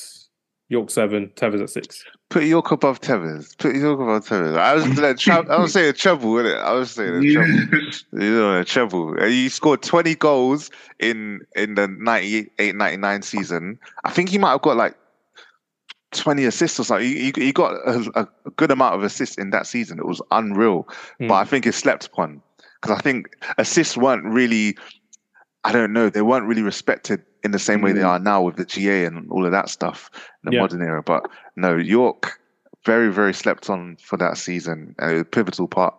Yorke 0.70 0.90
seven, 0.90 1.32
Tevez 1.36 1.62
at 1.62 1.70
six. 1.70 2.04
Put 2.30 2.44
Yorke 2.44 2.72
above 2.72 3.00
Tevez. 3.00 3.58
Put 3.58 3.76
Yorke 3.76 4.00
above 4.00 4.28
Tevez. 4.28 4.58
I 4.58 4.74
was 4.74 5.00
like, 5.00 5.18
tra- 5.18 5.48
I 5.48 5.60
was 5.60 5.74
saying 5.74 5.94
treble, 5.94 6.40
it? 6.40 6.58
I 6.58 6.74
was 6.74 6.92
saying 6.92 7.16
a 7.24 7.32
treble. 7.32 8.24
you 8.24 8.36
know, 8.36 8.60
a 8.60 8.66
treble. 8.66 9.24
He 9.24 9.50
scored 9.50 9.84
twenty 9.84 10.16
goals 10.16 10.72
in 11.00 11.42
in 11.56 11.76
the 11.76 11.88
98-99 11.88 13.24
season. 13.24 13.80
I 14.04 14.12
think 14.12 14.30
he 14.30 14.38
might 14.38 14.52
have 14.52 14.62
got 14.62 14.78
like 14.78 14.96
20 16.14 16.46
assists 16.46 16.80
or 16.80 16.84
something. 16.84 17.08
He, 17.08 17.34
he 17.36 17.52
got 17.52 17.74
a, 17.88 18.12
a, 18.16 18.52
good 18.52 18.72
amount 18.72 18.96
of 18.96 19.04
assists 19.04 19.38
in 19.38 19.50
that 19.50 19.68
season. 19.68 20.00
It 20.00 20.06
was 20.06 20.22
unreal. 20.32 20.88
Mm. 21.20 21.28
But 21.28 21.36
I 21.36 21.46
think 21.46 21.66
it's 21.66 21.78
slept 21.78 22.08
upon 22.08 22.42
because 22.82 22.98
I 22.98 23.02
think 23.02 23.36
assists 23.58 23.98
weren't 23.98 24.26
really, 24.26 24.78
I 25.64 25.72
don't 25.72 25.94
know, 25.94 26.10
they 26.10 26.22
weren't 26.22 26.46
really 26.46 26.62
respected 26.62 27.24
in 27.44 27.52
the 27.52 27.60
same 27.60 27.80
mm. 27.80 27.84
way 27.84 27.92
they 27.94 28.02
hmm. 28.02 28.08
are 28.08 28.20
now 28.20 28.42
with 28.42 28.58
the 28.58 28.66
GA 28.66 29.06
and 29.06 29.30
all 29.32 29.46
of 29.46 29.52
that 29.52 29.70
stuff 29.70 30.10
in 30.14 30.52
the 30.52 30.56
yeah. 30.56 30.62
modern 30.62 30.82
era. 30.82 31.02
But 31.02 31.30
no, 31.56 31.76
Yorke 31.76 32.40
very, 32.86 33.12
very 33.12 33.34
slept 33.34 33.70
on 33.70 33.98
for 33.98 34.18
that 34.18 34.38
season 34.38 34.96
and 35.00 35.12
it 35.12 35.14
was 35.14 35.22
a 35.22 35.26
pivotal 35.26 35.68
part. 35.68 35.96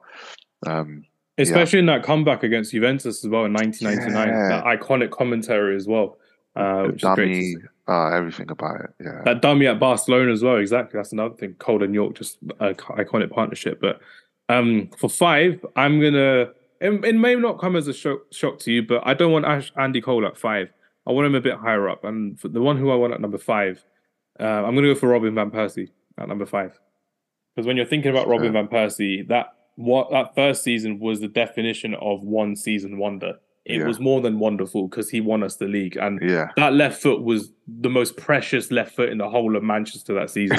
Um, 0.67 1.05
Especially 1.37 1.79
yeah. 1.79 1.81
in 1.81 1.87
that 1.87 2.03
comeback 2.05 2.43
against 2.43 2.71
Juventus 2.71 3.25
as 3.25 3.29
well 3.29 3.45
in 3.45 3.53
1999, 3.53 4.29
yeah. 4.29 4.49
that 4.49 4.65
iconic 4.65 5.11
commentary 5.11 5.75
as 5.75 5.87
well. 5.87 6.19
Uh, 6.55 6.85
which 6.85 7.01
dummy, 7.01 7.57
uh, 7.89 8.11
everything 8.11 8.49
about 8.49 8.81
it. 8.81 8.91
Yeah, 9.01 9.23
that 9.25 9.43
dummy 9.43 9.67
at 9.67 9.81
Barcelona 9.81 10.31
as 10.31 10.45
well. 10.45 10.57
Exactly, 10.57 10.97
that's 10.97 11.13
another 11.13 11.35
thing. 11.35 11.55
Cole 11.55 11.83
and 11.83 11.93
Yorke, 11.93 12.15
just 12.15 12.41
iconic 12.47 13.31
partnership. 13.31 13.81
But 13.81 14.01
um, 14.49 14.89
for 14.97 15.11
five, 15.11 15.65
I'm 15.75 16.01
gonna. 16.01 16.51
It, 16.81 17.05
it, 17.05 17.15
may 17.15 17.35
not 17.35 17.59
come 17.59 17.77
as 17.77 17.89
a 17.89 17.93
shock, 17.93 18.21
shock 18.31 18.59
to 18.61 18.73
you, 18.73 18.83
but 18.83 19.03
I 19.07 19.15
don't 19.15 19.33
want 19.33 19.45
Ash, 19.45 19.73
Andy 19.77 20.01
Cole 20.01 20.27
at 20.27 20.37
five. 20.37 20.73
I 21.07 21.13
want 21.13 21.27
him 21.27 21.35
a 21.35 21.41
bit 21.41 21.57
higher 21.57 21.89
up, 21.89 22.05
and 22.05 22.39
the 22.43 22.63
one 22.63 22.79
who 22.79 22.91
I 22.91 22.97
want 22.97 23.13
at 23.13 23.21
number 23.21 23.39
five, 23.39 23.85
uh, 24.41 24.45
I'm 24.45 24.75
gonna 24.75 24.89
go 24.89 24.95
for 24.95 25.09
Robin 25.09 25.35
van 25.35 25.51
Persie 25.51 25.91
at 26.19 26.29
number 26.29 26.47
five. 26.47 26.79
Because 27.55 27.67
when 27.67 27.77
you're 27.77 27.87
thinking 27.87 28.11
about 28.11 28.27
Robin 28.27 28.53
van 28.53 28.69
Persie, 28.69 29.27
that 29.29 29.55
what 29.77 30.11
that 30.11 30.35
first 30.35 30.63
season 30.63 30.99
was 30.99 31.21
the 31.21 31.29
definition 31.29 31.95
of 31.95 32.23
one 32.23 32.57
season 32.57 32.99
wonder 32.99 33.39
it 33.65 33.79
yeah. 33.79 33.87
was 33.87 33.99
more 33.99 34.21
than 34.21 34.39
wonderful 34.39 34.89
because 34.89 35.09
he 35.09 35.23
won 35.23 35.43
us 35.43 35.57
the 35.57 35.67
league. 35.67 35.97
And 35.97 36.21
yeah. 36.21 36.49
that 36.57 36.75
left 36.75 37.01
foot 37.01 37.23
was 37.23 37.51
the 37.67 37.89
most 37.89 38.19
precious 38.19 38.71
left 38.71 38.95
foot 38.95 39.09
in 39.09 39.17
the 39.17 39.31
whole 39.31 39.57
of 39.57 39.63
Manchester 39.63 40.13
that 40.13 40.29
season 40.29 40.59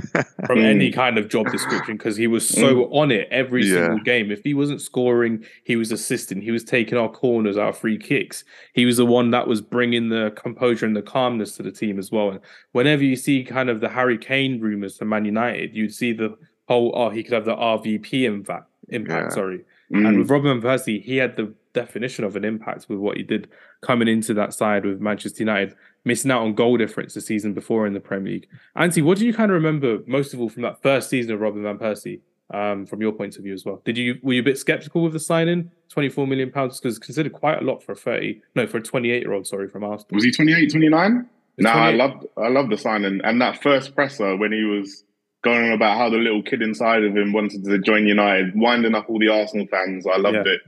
from 0.46 0.58
any 0.58 0.92
kind 0.92 1.16
of 1.16 1.30
job 1.30 1.50
description 1.50 1.96
because 1.96 2.14
he 2.18 2.26
was 2.26 2.46
so 2.46 2.74
mm. 2.74 2.94
on 2.94 3.10
it 3.10 3.26
every 3.30 3.64
yeah. 3.64 3.76
single 3.76 4.00
game. 4.00 4.30
If 4.30 4.44
he 4.44 4.52
wasn't 4.52 4.82
scoring, 4.82 5.46
he 5.64 5.76
was 5.76 5.90
assisting. 5.92 6.42
He 6.42 6.50
was 6.50 6.62
taking 6.62 6.98
our 6.98 7.08
corners, 7.08 7.56
our 7.56 7.72
free 7.72 7.96
kicks. 7.96 8.44
He 8.74 8.84
was 8.84 8.98
the 8.98 9.06
one 9.06 9.30
that 9.30 9.48
was 9.48 9.62
bringing 9.62 10.10
the 10.10 10.32
composure 10.36 10.84
and 10.84 10.94
the 10.94 11.00
calmness 11.00 11.56
to 11.56 11.62
the 11.62 11.72
team 11.72 11.98
as 11.98 12.12
well. 12.12 12.28
And 12.28 12.40
whenever 12.72 13.02
you 13.02 13.16
see 13.16 13.44
kind 13.44 13.70
of 13.70 13.80
the 13.80 13.88
Harry 13.88 14.18
Kane 14.18 14.60
rumors 14.60 14.98
for 14.98 15.06
Man 15.06 15.24
United, 15.24 15.74
you'd 15.74 15.94
see 15.94 16.12
the 16.12 16.36
whole, 16.68 16.92
oh, 16.94 17.08
he 17.08 17.22
could 17.22 17.32
have 17.32 17.46
the 17.46 17.56
RVP 17.56 18.24
impact, 18.24 18.68
impact 18.90 19.30
yeah. 19.30 19.34
sorry. 19.34 19.64
Mm. 19.92 20.08
And 20.08 20.18
with 20.18 20.30
Robin 20.30 20.60
Van 20.60 20.78
Persie, 20.78 21.02
he 21.02 21.16
had 21.16 21.36
the 21.36 21.52
definition 21.72 22.24
of 22.24 22.36
an 22.36 22.44
impact 22.44 22.86
with 22.88 22.98
what 22.98 23.16
he 23.16 23.22
did 23.22 23.48
coming 23.80 24.08
into 24.08 24.34
that 24.34 24.54
side 24.54 24.84
with 24.84 25.00
Manchester 25.00 25.42
United, 25.42 25.74
missing 26.04 26.30
out 26.30 26.42
on 26.42 26.54
goal 26.54 26.76
difference 26.76 27.14
the 27.14 27.20
season 27.20 27.52
before 27.52 27.86
in 27.86 27.92
the 27.92 28.00
Premier 28.00 28.34
League. 28.34 28.48
Antti, 28.76 29.02
what 29.02 29.18
do 29.18 29.26
you 29.26 29.34
kind 29.34 29.50
of 29.50 29.54
remember 29.54 29.98
most 30.06 30.32
of 30.32 30.40
all 30.40 30.48
from 30.48 30.62
that 30.62 30.80
first 30.82 31.10
season 31.10 31.32
of 31.32 31.40
Robin 31.40 31.62
van 31.62 31.78
Persie? 31.78 32.20
Um, 32.52 32.84
from 32.84 33.00
your 33.00 33.12
point 33.12 33.38
of 33.38 33.44
view 33.44 33.54
as 33.54 33.64
well, 33.64 33.80
did 33.82 33.96
you 33.96 34.18
were 34.22 34.34
you 34.34 34.40
a 34.40 34.44
bit 34.44 34.58
skeptical 34.58 35.02
with 35.02 35.14
the 35.14 35.20
signing? 35.20 35.70
Twenty 35.88 36.10
four 36.10 36.26
million 36.26 36.50
pounds 36.50 36.78
because 36.78 36.98
considered 36.98 37.32
quite 37.32 37.62
a 37.62 37.64
lot 37.64 37.82
for 37.82 37.92
a 37.92 37.96
thirty, 37.96 38.42
no, 38.54 38.66
for 38.66 38.76
a 38.76 38.82
twenty 38.82 39.10
eight 39.10 39.22
year 39.22 39.32
old. 39.32 39.46
Sorry, 39.46 39.68
from 39.68 39.84
Arsenal. 39.84 40.16
Was 40.16 40.24
he 40.24 40.30
28, 40.30 40.70
29? 40.70 41.30
No, 41.56 41.70
I 41.70 41.92
loved 41.92 42.26
I 42.36 42.48
loved 42.48 42.70
the 42.70 42.76
signing 42.76 43.22
and 43.24 43.40
that 43.40 43.62
first 43.62 43.94
presser 43.94 44.36
when 44.36 44.52
he 44.52 44.64
was 44.64 45.04
going 45.42 45.66
on 45.66 45.72
about 45.72 45.98
how 45.98 46.08
the 46.08 46.16
little 46.16 46.42
kid 46.42 46.62
inside 46.62 47.04
of 47.04 47.16
him 47.16 47.32
wanted 47.32 47.64
to 47.64 47.78
join 47.78 48.06
United, 48.06 48.52
winding 48.54 48.94
up 48.94 49.08
all 49.08 49.18
the 49.18 49.28
Arsenal 49.28 49.66
fans. 49.66 50.06
I 50.06 50.18
loved 50.18 50.46
yeah. 50.46 50.54
it. 50.54 50.60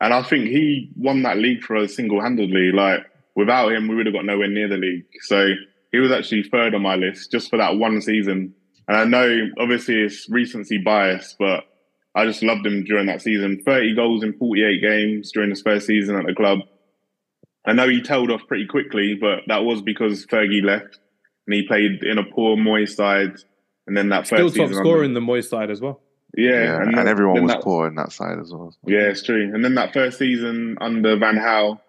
And 0.00 0.14
I 0.14 0.22
think 0.22 0.46
he 0.46 0.90
won 0.96 1.22
that 1.22 1.38
league 1.38 1.62
for 1.62 1.76
us 1.76 1.96
single 1.96 2.20
handedly. 2.20 2.70
Like 2.72 3.00
without 3.34 3.72
him, 3.72 3.88
we 3.88 3.96
would 3.96 4.06
have 4.06 4.14
got 4.14 4.24
nowhere 4.24 4.48
near 4.48 4.68
the 4.68 4.76
league. 4.76 5.06
So 5.22 5.48
he 5.92 5.98
was 5.98 6.12
actually 6.12 6.44
third 6.44 6.74
on 6.74 6.82
my 6.82 6.94
list 6.94 7.30
just 7.30 7.50
for 7.50 7.56
that 7.58 7.76
one 7.76 8.00
season. 8.00 8.54
And 8.86 8.96
I 8.96 9.04
know 9.04 9.48
obviously 9.58 9.96
it's 9.96 10.28
recency 10.28 10.78
bias, 10.78 11.34
but 11.38 11.64
I 12.14 12.24
just 12.24 12.42
loved 12.42 12.66
him 12.66 12.84
during 12.84 13.06
that 13.06 13.22
season. 13.22 13.62
30 13.64 13.94
goals 13.94 14.24
in 14.24 14.32
48 14.34 14.80
games 14.80 15.32
during 15.32 15.50
his 15.50 15.62
first 15.62 15.86
season 15.86 16.16
at 16.16 16.26
the 16.26 16.34
club. 16.34 16.60
I 17.66 17.72
know 17.72 17.88
he 17.88 18.00
tailed 18.00 18.30
off 18.30 18.46
pretty 18.48 18.66
quickly, 18.66 19.16
but 19.20 19.40
that 19.46 19.64
was 19.64 19.82
because 19.82 20.26
Fergie 20.26 20.64
left 20.64 20.98
and 21.46 21.54
he 21.54 21.66
played 21.66 22.02
in 22.02 22.18
a 22.18 22.24
poor 22.24 22.56
Moyes 22.56 22.94
side. 22.94 23.36
And 23.88 23.96
then 23.96 24.10
that 24.10 24.28
first 24.28 24.52
Still 24.52 24.68
top 24.68 24.76
scorer 24.76 25.02
in 25.02 25.14
the 25.14 25.20
Moyes 25.20 25.48
side 25.48 25.70
as 25.70 25.80
well. 25.80 26.02
Yeah, 26.36 26.50
yeah 26.50 26.82
and, 26.82 26.94
and, 26.94 27.08
everyone 27.08 27.42
was 27.42 27.52
that, 27.52 27.62
poor 27.62 27.88
in 27.88 27.94
that 27.94 28.12
side 28.12 28.38
as 28.38 28.52
well. 28.52 28.76
Yeah, 28.86 29.08
it's 29.08 29.22
true. 29.22 29.50
And 29.52 29.64
then 29.64 29.76
that 29.76 29.94
first 29.94 30.18
season 30.18 30.76
under 30.78 31.16
Van 31.16 31.36
Gaal, 31.36 31.80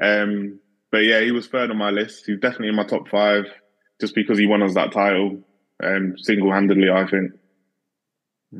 um, 0.00 0.60
but 0.92 0.98
yeah, 0.98 1.20
he 1.20 1.32
was 1.32 1.48
third 1.48 1.72
on 1.72 1.76
my 1.76 1.90
list. 1.90 2.26
He's 2.26 2.38
definitely 2.38 2.68
in 2.68 2.76
my 2.76 2.84
top 2.84 3.08
five, 3.08 3.46
just 4.00 4.14
because 4.14 4.38
he 4.38 4.46
won 4.46 4.62
us 4.62 4.74
that 4.74 4.92
title 4.92 5.40
um, 5.82 6.14
single 6.16 6.52
handedly. 6.52 6.90
I 6.90 7.08
think. 7.08 7.32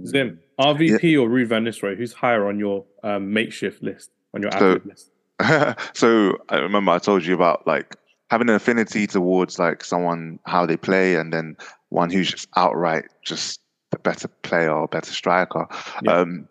Zim, 0.05 0.41
RVP 0.61 1.03
yeah. 1.03 1.19
or 1.19 1.29
Ruud 1.29 1.47
van 1.47 1.65
Nistelrooy? 1.65 1.97
Who's 1.97 2.13
higher 2.13 2.49
on 2.49 2.59
your 2.59 2.85
um, 3.05 3.33
makeshift 3.33 3.81
list 3.81 4.11
on 4.35 4.43
your 4.43 4.51
so, 4.51 4.81
list? 4.85 5.13
so 5.97 6.37
I 6.49 6.57
remember 6.57 6.91
I 6.91 6.99
told 6.99 7.25
you 7.25 7.35
about 7.35 7.65
like 7.65 7.97
having 8.31 8.49
an 8.49 8.55
affinity 8.55 9.07
towards 9.07 9.59
like 9.59 9.85
someone 9.85 10.39
how 10.45 10.66
they 10.66 10.76
play, 10.76 11.16
and 11.16 11.33
then 11.33 11.57
one 11.89 12.11
who's 12.11 12.31
just 12.31 12.49
outright 12.57 13.07
just 13.22 13.61
a 13.93 13.99
better 13.99 14.29
player 14.29 14.72
or 14.72 14.89
better 14.89 15.12
striker. 15.12 15.66
Yeah. 16.03 16.12
Um, 16.12 16.49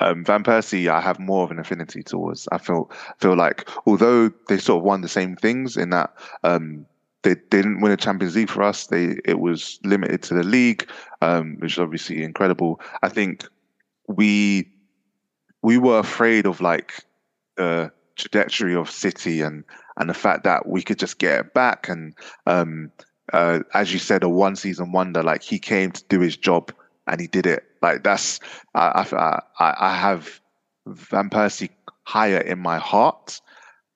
um, 0.00 0.24
Van 0.24 0.42
Persie, 0.42 0.88
I 0.88 1.00
have 1.00 1.20
more 1.20 1.44
of 1.44 1.52
an 1.52 1.60
affinity 1.60 2.02
towards. 2.02 2.48
I 2.50 2.58
feel 2.58 2.90
feel 3.18 3.36
like 3.36 3.68
although 3.86 4.30
they 4.48 4.58
sort 4.58 4.78
of 4.78 4.84
won 4.84 5.00
the 5.00 5.08
same 5.08 5.36
things 5.36 5.76
in 5.76 5.90
that 5.90 6.12
um, 6.42 6.86
they, 7.22 7.36
didn't 7.50 7.80
win 7.80 7.92
a 7.92 7.96
Champions 7.96 8.34
League 8.34 8.50
for 8.50 8.62
us, 8.64 8.88
they 8.88 9.18
it 9.24 9.38
was 9.38 9.78
limited 9.84 10.22
to 10.24 10.34
the 10.34 10.42
league, 10.42 10.88
um, 11.20 11.56
which 11.60 11.74
is 11.74 11.78
obviously 11.78 12.24
incredible. 12.24 12.80
I 13.02 13.08
think 13.08 13.46
we 14.08 14.68
we 15.62 15.78
were 15.78 16.00
afraid 16.00 16.46
of 16.46 16.60
like 16.60 17.04
the 17.56 17.92
trajectory 18.16 18.74
of 18.74 18.90
City 18.90 19.40
and 19.40 19.64
and 19.96 20.08
the 20.08 20.14
fact 20.14 20.44
that 20.44 20.68
we 20.68 20.82
could 20.82 20.98
just 20.98 21.18
get 21.18 21.40
it 21.40 21.54
back 21.54 21.88
and 21.88 22.14
um, 22.46 22.90
uh, 23.32 23.60
as 23.74 23.92
you 23.92 23.98
said, 23.98 24.22
a 24.22 24.28
one 24.28 24.56
season 24.56 24.92
wonder. 24.92 25.22
Like 25.22 25.42
he 25.42 25.58
came 25.58 25.92
to 25.92 26.04
do 26.08 26.20
his 26.20 26.36
job 26.36 26.72
and 27.06 27.20
he 27.20 27.26
did 27.26 27.46
it. 27.46 27.64
Like 27.80 28.02
that's 28.04 28.40
I 28.74 29.06
I 29.58 29.74
I 29.80 29.96
have 29.96 30.40
Van 30.86 31.30
Persie 31.30 31.70
higher 32.04 32.38
in 32.38 32.58
my 32.58 32.78
heart, 32.78 33.40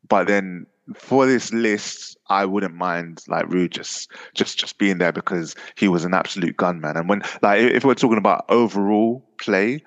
but 0.09 0.27
then 0.27 0.67
for 0.95 1.27
this 1.27 1.53
list, 1.53 2.17
I 2.29 2.45
wouldn't 2.45 2.75
mind 2.75 3.23
like 3.29 3.47
Ruud 3.47 3.71
just 3.71 4.11
just 4.35 4.59
just 4.59 4.79
being 4.79 4.99
there 4.99 5.12
because 5.12 5.55
he 5.77 5.89
was 5.89 6.05
an 6.05 6.14
absolute 6.14 6.57
gunman. 6.57 6.97
And 6.97 7.09
when 7.09 7.23
like 7.43 7.61
if 7.61 7.85
we're 7.85 7.95
talking 7.95 8.19
about 8.19 8.45
overall 8.49 9.29
play, 9.39 9.83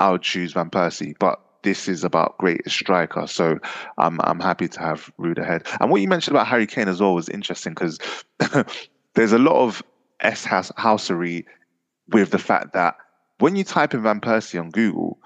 I 0.00 0.10
would 0.10 0.22
choose 0.22 0.52
Van 0.52 0.70
Persie. 0.70 1.14
But 1.18 1.40
this 1.62 1.88
is 1.88 2.04
about 2.04 2.38
greatest 2.38 2.76
striker. 2.76 3.26
So 3.26 3.58
I'm 3.98 4.20
I'm 4.22 4.40
happy 4.40 4.68
to 4.68 4.80
have 4.80 5.10
Ruud 5.18 5.38
ahead. 5.38 5.66
And 5.80 5.90
what 5.90 6.00
you 6.00 6.08
mentioned 6.08 6.36
about 6.36 6.46
Harry 6.46 6.66
Kane 6.66 6.88
as 6.88 7.00
well 7.00 7.14
was 7.14 7.28
interesting 7.28 7.74
because 7.74 7.98
there's 9.14 9.32
a 9.32 9.38
lot 9.38 9.56
of 9.56 9.82
S 10.20 10.44
house 10.44 10.70
housery 10.78 11.44
with 12.08 12.30
the 12.30 12.38
fact 12.38 12.72
that 12.74 12.96
when 13.38 13.56
you 13.56 13.64
type 13.64 13.94
in 13.94 14.02
Van 14.02 14.20
Persie 14.20 14.58
on 14.60 14.70
Google, 14.70 15.18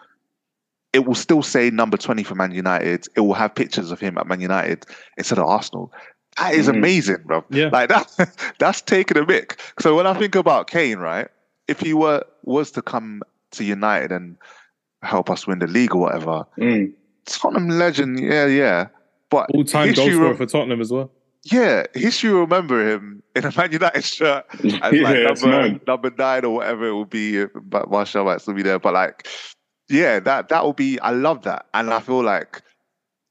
it 0.93 1.07
will 1.07 1.15
still 1.15 1.43
say 1.43 1.71
number 1.71 1.97
20 1.97 2.23
for 2.23 2.35
Man 2.35 2.53
United. 2.53 3.07
It 3.17 3.21
will 3.21 3.33
have 3.35 3.55
pictures 3.55 3.91
of 3.91 4.01
him 4.01 4.19
at 4.19 4.27
Man 4.27 4.41
United 4.41 4.85
instead 5.17 5.39
of 5.39 5.47
Arsenal. 5.47 5.93
That 6.39 6.55
is 6.55 6.67
Mhm. 6.67 6.77
amazing, 6.77 7.23
bro. 7.25 7.45
Yeah. 7.51 7.69
Like 7.73 7.89
that 7.91 8.55
that's 8.59 8.81
taking 8.81 9.17
a 9.19 9.25
mick. 9.25 9.59
So 9.81 9.95
when 9.97 10.07
I 10.07 10.15
think 10.15 10.35
about 10.35 10.69
Kane, 10.69 10.99
right? 10.99 11.29
If 11.69 11.81
he 11.81 11.95
were 11.95 12.25
was 12.43 12.71
to 12.73 12.83
come 12.83 13.23
to 13.53 13.65
United 13.65 14.13
and 14.13 14.37
help 15.03 15.31
us 15.31 15.47
win 15.47 15.59
the 15.59 15.67
league 15.67 15.95
or 15.95 16.01
whatever, 16.03 16.45
Mm. 16.59 16.93
Tottenham 17.27 17.69
legend, 17.69 18.19
yeah, 18.21 18.47
yeah. 18.47 18.87
But 19.31 19.51
All 19.55 19.65
time 19.65 19.93
goal 19.95 20.05
history 20.05 20.13
scorer 20.15 20.29
will- 20.31 20.37
for 20.37 20.47
Tottenham 20.47 20.81
as 20.81 20.91
well. 20.93 21.11
yeah, 21.45 21.85
history 21.95 22.31
will 22.33 22.41
remember 22.41 22.87
him 22.89 23.23
in 23.37 23.45
a 23.47 23.53
Man 23.57 23.73
United 23.73 24.05
shirt 24.05 24.45
as 24.55 24.65
like 24.65 24.93
it's 24.93 25.43
number, 25.43 25.81
number 25.87 26.11
nine 26.19 26.45
or 26.45 26.55
whatever 26.57 26.87
it 26.89 26.93
will 26.93 27.05
be. 27.05 27.45
But 27.47 27.91
Martial 27.91 28.25
might 28.25 28.41
still 28.41 28.55
be 28.55 28.63
there. 28.63 28.79
But 28.79 28.95
like, 28.95 29.27
yeah, 29.89 30.21
that 30.21 30.49
that 30.51 30.65
will 30.65 30.73
be. 30.75 30.99
I 31.01 31.11
love 31.11 31.43
that, 31.43 31.67
and 31.75 31.91
I 31.93 32.01
feel 32.01 32.23
like, 32.23 32.61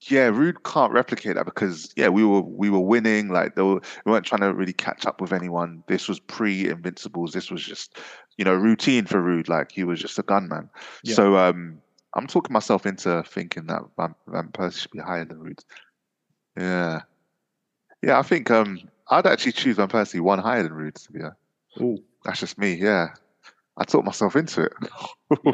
yeah, 0.07 0.29
Ruud 0.29 0.63
can't 0.63 0.91
replicate 0.91 1.35
that 1.35 1.45
because 1.45 1.93
yeah, 1.95 2.07
we 2.07 2.25
were 2.25 2.41
we 2.41 2.69
were 2.69 2.79
winning. 2.79 3.29
Like 3.29 3.55
they 3.55 3.61
were, 3.61 3.81
we 4.05 4.11
weren't 4.11 4.25
trying 4.25 4.41
to 4.41 4.53
really 4.53 4.73
catch 4.73 5.05
up 5.05 5.21
with 5.21 5.31
anyone. 5.31 5.83
This 5.87 6.07
was 6.07 6.19
pre 6.19 6.67
Invincibles. 6.69 7.33
This 7.33 7.51
was 7.51 7.63
just 7.63 7.97
you 8.37 8.45
know 8.45 8.55
routine 8.55 9.05
for 9.05 9.21
Ruud. 9.21 9.47
Like 9.47 9.71
he 9.71 9.83
was 9.83 9.99
just 9.99 10.17
a 10.17 10.23
gunman. 10.23 10.69
Yeah. 11.03 11.15
So 11.15 11.37
um, 11.37 11.81
I'm 12.15 12.25
talking 12.25 12.53
myself 12.53 12.85
into 12.87 13.23
thinking 13.27 13.67
that 13.67 13.83
Van, 13.95 14.15
Van 14.27 14.49
Persie 14.49 14.79
should 14.79 14.91
be 14.91 14.99
higher 14.99 15.25
than 15.25 15.37
Ruud. 15.37 15.63
Yeah. 16.57 17.01
Yeah, 18.01 18.17
I 18.17 18.23
think 18.23 18.49
um 18.49 18.79
I'd 19.09 19.27
actually 19.27 19.51
choose 19.51 19.75
Van 19.75 19.87
Persie 19.87 20.19
one 20.19 20.39
higher 20.39 20.63
than 20.63 20.71
Ruud. 20.71 20.95
To 21.05 21.11
be 21.11 21.21
honest. 21.21 21.37
Ooh. 21.79 22.03
That's 22.25 22.39
just 22.39 22.57
me. 22.57 22.73
Yeah, 22.73 23.09
I 23.81 23.83
talked 23.83 24.05
myself 24.05 24.35
into 24.35 24.61
it. 24.63 24.73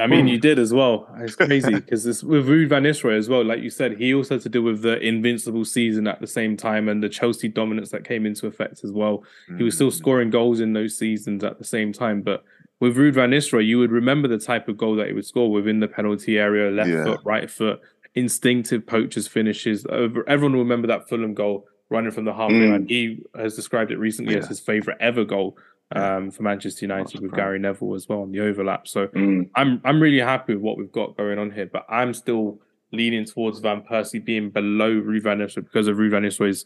I 0.01 0.05
mean, 0.05 0.28
you 0.28 0.38
did 0.49 0.59
as 0.59 0.73
well. 0.73 1.07
It's 1.19 1.36
crazy 1.36 1.75
because 1.75 2.03
with 2.23 2.45
Ruud 2.47 2.67
van 2.67 2.84
Nistelrooy 2.84 3.17
as 3.17 3.30
well. 3.30 3.45
Like 3.45 3.61
you 3.61 3.69
said, 3.69 3.97
he 3.97 4.13
also 4.13 4.36
had 4.36 4.41
to 4.41 4.49
deal 4.49 4.63
with 4.63 4.82
the 4.82 4.99
invincible 4.99 5.63
season 5.63 6.07
at 6.07 6.19
the 6.19 6.28
same 6.28 6.57
time 6.57 6.89
and 6.89 7.01
the 7.01 7.07
Chelsea 7.07 7.47
dominance 7.47 7.89
that 7.91 8.03
came 8.03 8.25
into 8.25 8.45
effect 8.45 8.82
as 8.84 8.91
well. 8.91 9.23
He 9.57 9.63
was 9.63 9.75
still 9.75 9.89
Mm, 9.91 9.93
scoring 9.93 10.30
goals 10.30 10.59
in 10.59 10.73
those 10.73 10.97
seasons 10.97 11.41
at 11.45 11.57
the 11.57 11.63
same 11.63 11.93
time. 11.93 12.21
But 12.21 12.43
with 12.82 12.97
Ruud 12.97 13.13
van 13.13 13.32
Nistelrooy, 13.32 13.65
you 13.65 13.80
would 13.80 13.91
remember 13.91 14.28
the 14.28 14.39
type 14.39 14.67
of 14.67 14.75
goal 14.78 14.95
that 14.97 15.07
he 15.07 15.13
would 15.13 15.25
score 15.25 15.49
within 15.49 15.80
the 15.80 15.88
penalty 15.88 16.38
area, 16.38 16.69
left 16.69 16.89
Yeah. 16.89 17.05
foot, 17.05 17.21
right 17.23 17.49
foot, 17.49 17.80
instinctive 18.15 18.86
poachers 18.86 19.28
finishes. 19.28 19.86
Everyone 19.89 20.51
will 20.53 20.63
remember 20.63 20.88
that 20.88 21.07
Fulham 21.07 21.34
goal 21.34 21.65
running 21.89 22.11
from 22.11 22.25
the 22.25 22.34
halfway 22.34 22.55
Mm. 22.67 22.71
line. 22.71 22.86
He 22.89 23.23
has 23.38 23.55
described 23.55 23.91
it 23.91 23.97
recently 23.97 24.36
as 24.36 24.47
his 24.49 24.59
favourite 24.59 24.99
ever 24.99 25.23
goal 25.23 25.55
Yeah. 25.55 25.63
Um, 25.95 26.31
for 26.31 26.43
Manchester 26.43 26.85
United 26.85 27.21
with. 27.21 27.33
Gary 27.33 27.59
Neville 27.59 27.95
as 27.95 28.07
well 28.09 28.21
on 28.21 28.31
the 28.31 28.39
overlap. 28.41 28.88
So 28.88 29.07
Mm. 29.07 29.49
I'm 29.55 29.81
I'm 29.85 30.01
really 30.01 30.19
happy 30.19 30.53
with 30.53 30.61
what 30.61 30.77
we've 30.77 30.91
got 30.91 31.15
going 31.17 31.39
on 31.39 31.51
here, 31.51 31.65
but 31.71 31.85
I'm 31.89 32.13
still 32.13 32.59
leaning 32.91 33.25
towards 33.25 33.59
Van 33.59 33.81
Persie 33.81 34.23
being 34.23 34.49
below 34.49 34.91
Ruud 35.01 35.23
van 35.23 35.39
Nistelrooy 35.39 35.63
because 35.65 35.88
of 35.88 35.97
Ruud 35.97 36.11
van 36.11 36.23
Nistelrooy's 36.23 36.65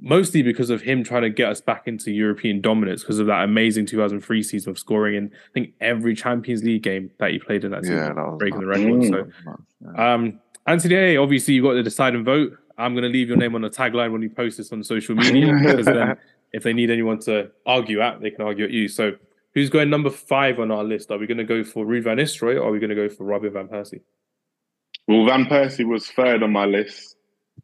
mostly 0.00 0.42
because 0.42 0.68
of 0.70 0.82
him 0.82 1.04
trying 1.04 1.22
to 1.22 1.30
get 1.30 1.48
us 1.48 1.60
back 1.60 1.86
into 1.86 2.10
European 2.10 2.60
dominance 2.60 3.02
because 3.02 3.20
of 3.20 3.26
that 3.28 3.44
amazing 3.44 3.86
2003 3.86 4.42
season 4.42 4.70
of 4.70 4.78
scoring 4.78 5.14
in 5.14 5.26
I 5.26 5.52
think 5.54 5.74
every 5.80 6.14
Champions 6.16 6.64
League 6.64 6.82
game 6.82 7.10
that 7.18 7.30
he 7.30 7.38
played 7.38 7.62
in 7.64 7.70
that 7.70 7.82
season, 7.84 7.98
Yeah, 7.98 8.08
that 8.14 8.16
was 8.16 8.38
breaking 8.38 8.60
the 8.60 8.66
record. 8.66 8.84
Mm. 8.84 9.08
So 9.08 9.28
Yeah. 9.94 10.14
um, 10.14 10.40
Anthony 10.66 10.94
A, 10.96 11.16
obviously 11.18 11.54
you've 11.54 11.64
got 11.64 11.74
to 11.74 11.82
decide 11.82 12.14
and 12.14 12.24
vote. 12.24 12.56
I'm 12.78 12.94
going 12.94 13.02
to 13.04 13.08
leave 13.08 13.28
your 13.28 13.36
name 13.36 13.54
on 13.54 13.60
the 13.62 13.70
tagline 13.70 14.12
when 14.12 14.22
you 14.22 14.30
post 14.30 14.56
this 14.58 14.72
on 14.72 14.82
social 14.82 15.14
media 15.14 15.52
because 15.60 15.86
then 15.86 16.16
if 16.52 16.62
they 16.62 16.72
need 16.72 16.90
anyone 16.90 17.18
to 17.20 17.50
argue 17.66 18.00
at, 18.00 18.20
they 18.20 18.30
can 18.30 18.44
argue 18.44 18.64
at 18.64 18.70
you. 18.70 18.88
So 18.88 19.12
who's 19.54 19.70
going 19.70 19.90
number 19.90 20.10
five 20.10 20.58
on 20.60 20.70
our 20.70 20.84
list? 20.84 21.10
Are 21.10 21.18
we 21.18 21.26
going 21.26 21.38
to 21.38 21.44
go 21.44 21.64
for 21.64 21.84
Ruud 21.84 22.04
van 22.04 22.16
Nistelrooy 22.18 22.56
or 22.56 22.64
are 22.68 22.70
we 22.70 22.78
going 22.78 22.90
to 22.90 22.96
go 22.96 23.08
for 23.08 23.24
Robin 23.24 23.52
van 23.52 23.68
Persie? 23.68 24.00
Well, 25.08 25.26
Van 25.26 25.46
Persie 25.46 25.84
was 25.86 26.08
third 26.10 26.44
on 26.44 26.52
my 26.52 26.64
list, 26.64 27.16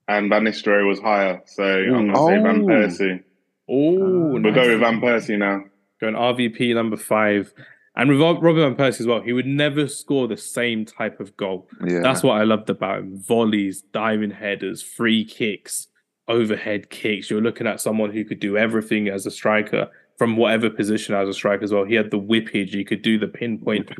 and 0.09 0.28
Van 0.28 0.43
Nistelrooy 0.43 0.89
was 0.89 0.99
higher. 0.99 1.41
So 1.47 1.62
I'm 1.62 2.11
gonna 2.12 2.26
say 2.26 2.43
Van 2.43 2.62
Oh. 2.62 2.66
Persie. 2.66 3.22
Oh, 3.70 4.32
We'll 4.41 4.53
go 4.53 4.68
with 4.68 4.80
Van 4.80 5.01
Persie 5.01 5.39
now. 5.39 5.62
Going 6.01 6.14
RVP 6.14 6.74
number 6.74 6.97
five. 6.97 7.53
And 7.95 8.11
with 8.11 8.20
Robin 8.20 8.74
van 8.74 8.76
Persie 8.76 9.01
as 9.01 9.07
well, 9.07 9.20
he 9.22 9.32
would 9.32 9.47
never 9.47 9.86
score 9.89 10.26
the 10.28 10.36
same 10.36 10.84
type 10.84 11.18
of 11.20 11.36
goal. 11.36 11.68
yeah. 11.84 12.01
That's 12.01 12.22
what 12.22 12.41
I 12.41 12.45
loved 12.45 12.70
about 12.70 13.01
him. 13.01 13.18
Volleys, 13.18 13.82
diving 13.82 14.30
headers, 14.30 14.82
free 14.82 15.24
kicks, 15.24 15.89
overhead 16.29 16.91
kicks. 16.91 17.31
You're 17.31 17.41
looking 17.41 17.66
at 17.66 17.81
someone 17.81 18.11
who 18.12 18.24
could 18.24 18.41
do 18.41 18.57
everything 18.57 19.09
as 19.09 19.26
a 19.26 19.31
striker 19.31 19.89
from 20.18 20.37
whatever 20.37 20.68
position 20.70 21.14
as 21.14 21.29
a 21.29 21.33
striker 21.33 21.64
as 21.64 21.72
well. 21.72 21.85
He 21.85 21.95
had 21.95 22.11
the 22.11 22.18
whippage, 22.20 22.70
he 22.70 22.85
could 22.85 23.03
do 23.03 23.18
the 23.18 23.29
pinpoint 23.29 23.91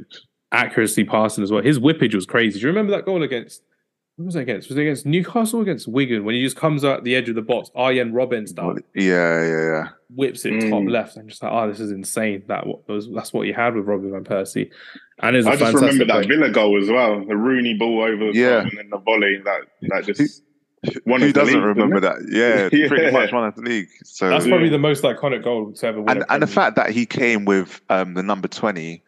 accuracy 0.53 1.05
passing 1.05 1.45
as 1.45 1.51
well. 1.53 1.63
His 1.63 1.79
whippage 1.79 2.15
was 2.15 2.27
crazy. 2.27 2.59
Do 2.59 2.63
you 2.67 2.69
remember 2.69 2.93
that 2.93 3.05
goal 3.05 3.23
against 3.23 3.63
who 4.17 4.25
was 4.25 4.35
it 4.35 4.41
against? 4.41 4.69
Was 4.69 4.77
it 4.77 4.81
against 4.83 5.07
Newcastle 5.07 5.61
or 5.61 5.63
against 5.63 5.87
Wigan 5.87 6.25
when 6.25 6.35
he 6.35 6.43
just 6.43 6.57
comes 6.57 6.85
out 6.85 7.05
the 7.05 7.15
edge 7.15 7.29
of 7.29 7.37
the 7.37 7.43
box, 7.43 7.71
Arjen 7.77 8.13
Robben 8.13 8.49
style, 8.49 8.75
Yeah, 8.93 9.45
yeah, 9.47 9.47
yeah. 9.71 9.89
whips 10.13 10.45
it 10.45 10.55
Mm. 10.55 10.71
top 10.71 10.83
left. 10.91 11.17
I'm 11.17 11.29
just 11.29 11.41
like, 11.41 11.53
oh, 11.53 11.69
this 11.69 11.79
is 11.79 11.93
insane. 11.93 12.43
That 12.49 12.67
was 12.89 13.09
that's 13.15 13.33
what 13.33 13.47
you 13.47 13.55
had 13.55 13.77
with 13.77 13.87
Robin 13.87 14.11
van 14.11 14.25
Persie, 14.25 14.71
and 15.23 15.37
is 15.37 15.47
a 15.47 15.51
I 15.51 15.53
just 15.53 15.63
fantastic 15.73 15.93
remember 15.93 16.05
that 16.07 16.27
player. 16.27 16.37
Villa 16.41 16.51
goal 16.51 16.83
as 16.83 16.89
well. 16.91 17.25
The 17.25 17.37
Rooney 17.37 17.75
ball 17.79 18.03
over 18.03 18.33
the 18.33 18.37
Yeah. 18.37 18.63
top 18.65 18.71
and 18.71 18.79
then 18.79 18.91
the 18.91 18.99
volley. 18.99 19.41
That 19.45 19.61
that 19.83 20.05
just 20.05 20.43
one 21.05 21.21
Who 21.21 21.29
of 21.29 21.33
doesn't 21.35 21.55
league, 21.55 21.63
remember 21.65 22.01
that? 22.01 22.17
Yeah, 22.31 22.69
pretty 22.89 23.11
much 23.11 23.33
one 23.33 23.45
of 23.47 23.55
the 23.57 23.63
league. 23.63 23.89
So 24.05 24.29
That's 24.29 24.47
probably 24.47 24.69
the 24.69 24.79
most 24.79 25.03
iconic 25.05 25.43
goal 25.45 25.73
to 25.73 25.87
ever 25.87 26.01
win. 26.01 26.09
and 26.19 26.25
and 26.29 26.43
the 26.43 26.47
fact 26.47 26.77
that 26.77 26.91
he 26.91 27.05
came 27.07 27.45
with 27.45 27.81
um 27.89 28.15
the 28.15 28.23
number 28.23 28.49
twenty. 28.49 29.03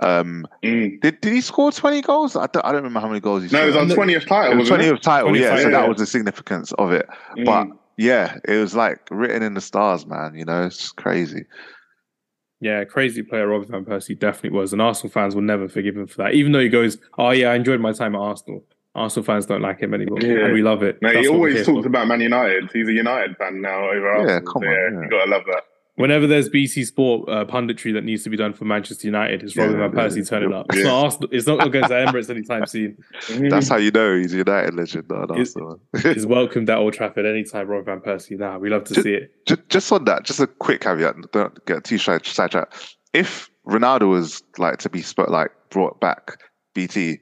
Um. 0.00 0.46
Mm. 0.62 1.00
did 1.00 1.20
did 1.22 1.32
he 1.32 1.40
score 1.40 1.72
twenty 1.72 2.02
goals? 2.02 2.36
I 2.36 2.46
don't, 2.48 2.64
I 2.64 2.68
don't 2.72 2.76
remember 2.82 3.00
how 3.00 3.08
many 3.08 3.20
goals 3.20 3.42
he 3.42 3.48
scored. 3.48 3.60
No, 3.62 3.64
it 3.64 3.68
was 3.68 3.76
on 3.90 3.94
twentieth 3.96 4.26
title. 4.26 4.52
It 4.52 4.56
was 4.56 4.68
20th 4.68 5.00
title, 5.00 5.30
20th 5.30 5.40
yeah. 5.40 5.50
So 5.56 5.62
title, 5.64 5.70
that 5.72 5.88
was 5.88 5.98
the 5.98 6.06
significance 6.06 6.72
of 6.72 6.92
it. 6.92 7.08
it? 7.36 7.46
But 7.46 7.64
Mm. 7.68 7.78
yeah, 7.96 8.36
it 8.46 8.58
was 8.58 8.76
like 8.76 9.00
written 9.10 9.42
in 9.42 9.54
the 9.54 9.60
stars, 9.62 10.06
man. 10.06 10.34
You 10.36 10.44
know, 10.44 10.66
it's 10.66 10.92
crazy. 10.92 11.46
Yeah, 12.60 12.84
crazy 12.84 13.22
player 13.22 13.46
Robin 13.48 13.68
van 13.70 13.84
Persie 13.84 14.18
definitely 14.18 14.56
was, 14.58 14.72
and 14.72 14.80
Arsenal 14.82 15.10
fans 15.12 15.34
will 15.34 15.42
never 15.42 15.68
forgive 15.68 15.96
him 15.96 16.06
for 16.06 16.18
that. 16.22 16.34
Even 16.34 16.52
though 16.52 16.60
he 16.60 16.68
goes, 16.68 16.98
"Oh 17.18 17.30
yeah, 17.30 17.50
I 17.50 17.54
enjoyed 17.54 17.80
my 17.80 17.92
time 17.92 18.14
at 18.14 18.18
Arsenal." 18.20 18.64
Arsenal 18.96 19.24
fans 19.24 19.46
don't 19.46 19.62
like 19.62 19.78
him 19.80 19.94
anymore, 19.94 20.18
Yeah. 20.20 20.44
and 20.46 20.52
we 20.52 20.62
love 20.62 20.82
it. 20.82 20.98
no, 21.02 21.08
he 21.10 21.14
That's 21.16 21.28
what 21.28 21.34
always 21.36 21.66
talks 21.66 21.82
for. 21.82 21.86
about 21.88 22.08
Man 22.08 22.20
United. 22.20 22.70
He's 22.72 22.88
a 22.88 22.92
United 22.92 23.36
fan 23.36 23.60
now 23.60 23.90
over 23.90 24.00
Yeah, 24.00 24.18
Arsenal. 24.20 24.52
come 24.52 24.62
so 24.62 24.68
on, 24.68 24.74
yeah, 24.74 24.88
yeah. 24.92 25.00
you 25.04 25.08
gotta 25.10 25.30
love 25.30 25.42
that. 25.46 25.62
Whenever 25.96 26.26
there's 26.26 26.50
BT 26.50 26.84
Sport 26.84 27.26
uh, 27.26 27.46
punditry 27.46 27.90
that 27.94 28.04
needs 28.04 28.22
to 28.24 28.28
be 28.28 28.36
done 28.36 28.52
for 28.52 28.66
Manchester 28.66 29.06
United, 29.06 29.42
it's 29.42 29.56
Robin 29.56 29.78
Yeah, 29.78 29.88
van 29.88 29.92
Persie 30.10 30.16
yeah, 30.18 30.24
turning 30.24 30.52
up. 30.52 30.66
It's 30.68 30.78
Yeah. 30.78 30.84
not 30.84 31.04
Arsenal. 31.04 31.28
It's 31.32 31.46
not 31.46 31.58
going 31.72 31.84
to 31.88 31.94
Emirates 31.94 32.28
anytime 32.28 32.66
soon. 32.66 32.98
That's 33.48 33.70
how 33.70 33.76
you 33.78 33.90
know 33.90 34.14
he's 34.18 34.34
a 34.34 34.38
United 34.38 34.74
legend. 34.74 35.04
No, 35.08 35.24
no, 35.24 35.34
Is- 35.40 35.52
so- 35.54 35.80
He's 36.02 36.26
welcomed 36.26 36.68
at 36.68 36.76
Old 36.76 36.92
Trafford 36.92 37.24
anytime. 37.24 37.66
Robin 37.66 37.86
van 37.86 38.00
Persie. 38.00 38.38
Nah, 38.38 38.58
we 38.58 38.68
love 38.68 38.84
to 38.84 39.00
see 39.02 39.14
it. 39.14 39.30
just, 39.46 39.66
just 39.70 39.90
on 39.90 40.04
that, 40.04 40.24
just 40.24 40.38
a 40.38 40.46
quick 40.46 40.82
caveat. 40.82 41.14
Don't 41.32 41.64
get 41.64 41.84
too 41.84 41.96
side 41.96 42.26
sidetracked. 42.26 42.94
If 43.14 43.48
Ronaldo 43.66 44.10
was 44.10 44.42
like 44.58 44.76
to 44.80 44.90
be 44.90 45.02
like 45.28 45.50
brought 45.70 45.98
back, 45.98 46.42
BT, 46.74 47.20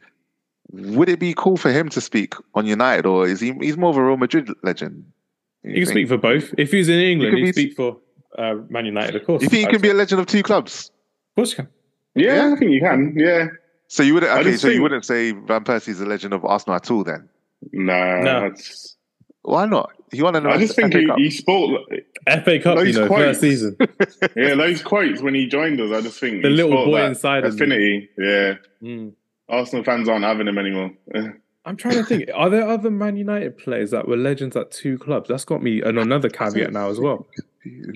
would 0.97 1.09
it 1.09 1.19
be 1.21 1.35
cool 1.37 1.57
for 1.57 1.71
him 1.71 1.89
to 1.91 2.01
speak 2.01 2.35
on 2.55 2.67
United, 2.67 3.07
or 3.07 3.27
is 3.27 3.41
he? 3.41 3.53
He's 3.61 3.77
more 3.77 3.91
of 3.91 3.97
a 3.97 4.03
Real 4.05 4.17
Madrid 4.17 4.49
legend. 4.63 5.05
He 5.63 5.75
can 5.75 5.87
speak 5.87 6.09
for 6.09 6.19
both. 6.19 6.53
If 6.59 6.71
he's 6.73 6.89
in 6.89 6.99
England, 6.99 7.33
could 7.33 7.39
he'd 7.39 7.55
be- 7.55 7.63
speak 7.63 7.77
for 7.77 7.99
uh, 8.39 8.55
Man 8.69 8.85
United, 8.87 9.17
of 9.17 9.25
course. 9.25 9.43
You 9.43 9.49
think 9.49 9.67
he 9.69 9.73
can 9.73 9.81
be 9.81 9.91
a 9.91 9.95
legend 9.95 10.21
of 10.21 10.27
two 10.27 10.43
clubs? 10.43 10.91
Of 11.31 11.37
course, 11.37 11.51
you 11.53 11.57
can. 11.57 11.69
Yeah, 12.15 12.35
Yeah. 12.49 12.53
I 12.55 12.59
think 12.59 12.71
you 12.73 12.81
can. 12.81 13.15
Yeah. 13.17 13.47
So 13.89 14.03
you 14.03 14.15
wouldn't? 14.15 14.33
Okay, 14.33 14.51
just 14.51 14.63
so 14.63 14.69
you 14.69 14.83
wouldn't 14.83 15.05
say 15.05 15.33
Van 15.33 15.63
Persie's 15.65 16.01
a 16.01 16.07
legend 16.07 16.35
of 16.35 16.45
Arsenal 16.45 16.77
at 16.77 16.91
all? 16.91 17.05
Then 17.05 17.29
Nah, 17.73 18.21
No. 18.21 18.41
that's- 18.41 18.97
why 19.43 19.67
not? 19.67 19.91
He 20.11 20.23
won 20.23 20.37
an 20.37 20.47
I 20.47 20.57
just 20.59 20.75
think 20.77 20.93
FA 20.93 21.01
he, 21.01 21.07
Cup. 21.07 21.19
he 21.19 21.31
sport. 21.31 21.83
FA 22.27 22.59
Cup, 22.61 22.79
you 22.79 22.85
Those 22.87 22.97
know, 22.99 23.07
quotes. 23.09 23.25
first 23.25 23.41
season. 23.41 23.77
Yeah, 24.37 24.55
those 24.55 24.83
quotes 24.83 25.21
when 25.23 25.35
he 25.35 25.47
joined 25.47 25.81
us, 25.81 25.93
I 25.93 26.01
just 26.01 26.19
think 26.21 26.43
The 26.43 26.51
little 26.51 26.85
boy 26.85 26.99
that 27.01 27.09
inside 27.11 27.45
of 27.45 27.53
him. 27.53 27.55
affinity. 27.57 28.09
Yeah, 28.19 28.55
Mm. 28.83 29.13
Arsenal 29.49 29.85
fans 29.85 30.09
aren't 30.09 30.25
having 30.25 30.49
him 30.49 30.59
anymore. 30.59 30.91
I'm 31.67 31.77
trying 31.77 31.95
to 31.95 32.05
think. 32.05 32.29
Are 32.35 32.51
there 32.51 32.69
other 32.69 32.91
Man 32.91 33.17
United 33.17 33.57
players 33.57 33.91
that 33.93 34.07
were 34.07 34.19
legends 34.19 34.55
at 34.55 34.71
two 34.71 34.99
clubs? 34.99 35.29
That's 35.29 35.47
got 35.47 35.63
me 35.63 35.81
and 35.81 35.99
another 35.99 36.29
caveat 36.29 36.73
now 36.73 36.91
as 36.91 37.01
well. 37.01 37.27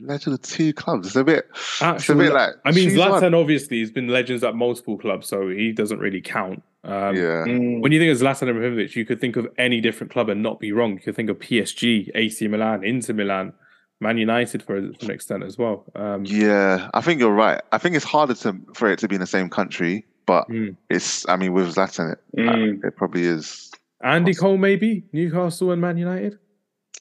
Legend 0.00 0.34
of 0.34 0.42
two 0.42 0.72
clubs. 0.72 1.08
It's 1.08 1.16
a 1.16 1.24
bit. 1.24 1.46
It's 1.82 2.08
a 2.08 2.14
bit 2.14 2.32
like. 2.32 2.54
I 2.64 2.70
mean, 2.72 2.88
choose 2.88 2.98
one. 2.98 3.20
Zlatan 3.20 3.38
obviously 3.38 3.80
has 3.80 3.90
been 3.90 4.08
legends 4.08 4.42
at 4.42 4.54
multiple 4.54 4.96
clubs, 4.96 5.28
so 5.28 5.50
he 5.50 5.72
doesn't 5.72 5.98
really 5.98 6.22
count. 6.22 6.62
Um, 6.84 7.14
Yeah. 7.14 7.44
Mm. 7.46 7.82
When 7.82 7.92
you 7.92 7.98
think 8.00 8.10
of 8.10 8.18
Zlatan 8.18 8.48
Ibrahimovic, 8.48 8.96
you 8.96 9.04
could 9.04 9.20
think 9.20 9.36
of 9.36 9.46
any 9.58 9.82
different 9.82 10.10
club 10.10 10.30
and 10.30 10.42
not 10.42 10.60
be 10.60 10.72
wrong. 10.72 10.92
You 10.94 11.00
could 11.00 11.16
think 11.16 11.28
of 11.28 11.38
PSG, 11.38 12.10
AC 12.14 12.48
Milan, 12.48 12.82
Inter 12.84 13.12
Milan, 13.12 13.52
Man 14.00 14.16
United 14.16 14.62
for, 14.62 14.80
for 14.98 15.04
an 15.04 15.10
extent 15.10 15.44
as 15.44 15.58
well. 15.58 15.84
Um, 15.94 16.24
Yeah, 16.24 16.88
I 16.94 17.02
think 17.02 17.20
you're 17.20 17.34
right. 17.34 17.60
I 17.70 17.76
think 17.76 17.96
it's 17.96 18.04
harder 18.06 18.34
to 18.34 18.56
for 18.72 18.90
it 18.90 18.98
to 19.00 19.08
be 19.08 19.16
in 19.16 19.20
the 19.20 19.26
same 19.26 19.50
country, 19.50 20.06
but 20.28 20.46
mm. 20.48 20.76
it's. 20.90 21.28
I 21.28 21.36
mean, 21.36 21.52
with 21.54 21.74
Zlatan, 21.74 22.12
it, 22.12 22.18
Mm. 22.36 22.84
it 22.84 22.94
probably 22.96 23.22
is. 23.24 23.72
Andy 24.04 24.34
Cole, 24.34 24.58
maybe 24.58 25.04
Newcastle 25.12 25.72
and 25.72 25.80
Man 25.80 25.96
United. 25.96 26.38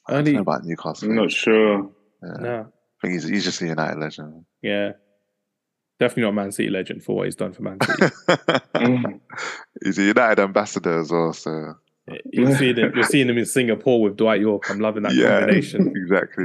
I 0.08 0.14
Andy, 0.16 0.32
know 0.32 0.40
about 0.40 0.64
Newcastle. 0.64 1.10
I'm 1.10 1.14
not 1.14 1.30
sure. 1.30 1.90
Yeah. 2.24 2.40
no, 2.40 2.60
I 2.60 3.06
think 3.06 3.14
he's 3.14 3.28
he's 3.28 3.44
just 3.44 3.60
a 3.62 3.66
United 3.66 4.00
legend. 4.00 4.44
yeah. 4.62 4.92
Definitely 6.00 6.22
not 6.22 6.28
a 6.28 6.32
Man 6.32 6.52
City 6.52 6.70
legend 6.70 7.02
for 7.02 7.16
what 7.16 7.24
he's 7.26 7.34
done 7.34 7.52
for 7.52 7.62
Man 7.62 7.78
City. 7.80 8.12
he's 9.84 9.98
a 9.98 10.04
United 10.04 10.40
ambassador 10.40 11.00
as 11.00 11.10
well. 11.10 11.32
So 11.32 11.74
you're 12.32 12.56
seeing 12.56 12.76
him, 12.76 12.92
you're 12.94 13.02
seeing 13.04 13.28
him 13.28 13.36
in 13.36 13.44
Singapore 13.44 14.00
with 14.00 14.16
Dwight 14.16 14.40
Yorke. 14.40 14.70
I'm 14.70 14.78
loving 14.80 15.02
that 15.02 15.14
yeah, 15.16 15.40
combination. 15.40 15.92
Exactly. 15.96 16.44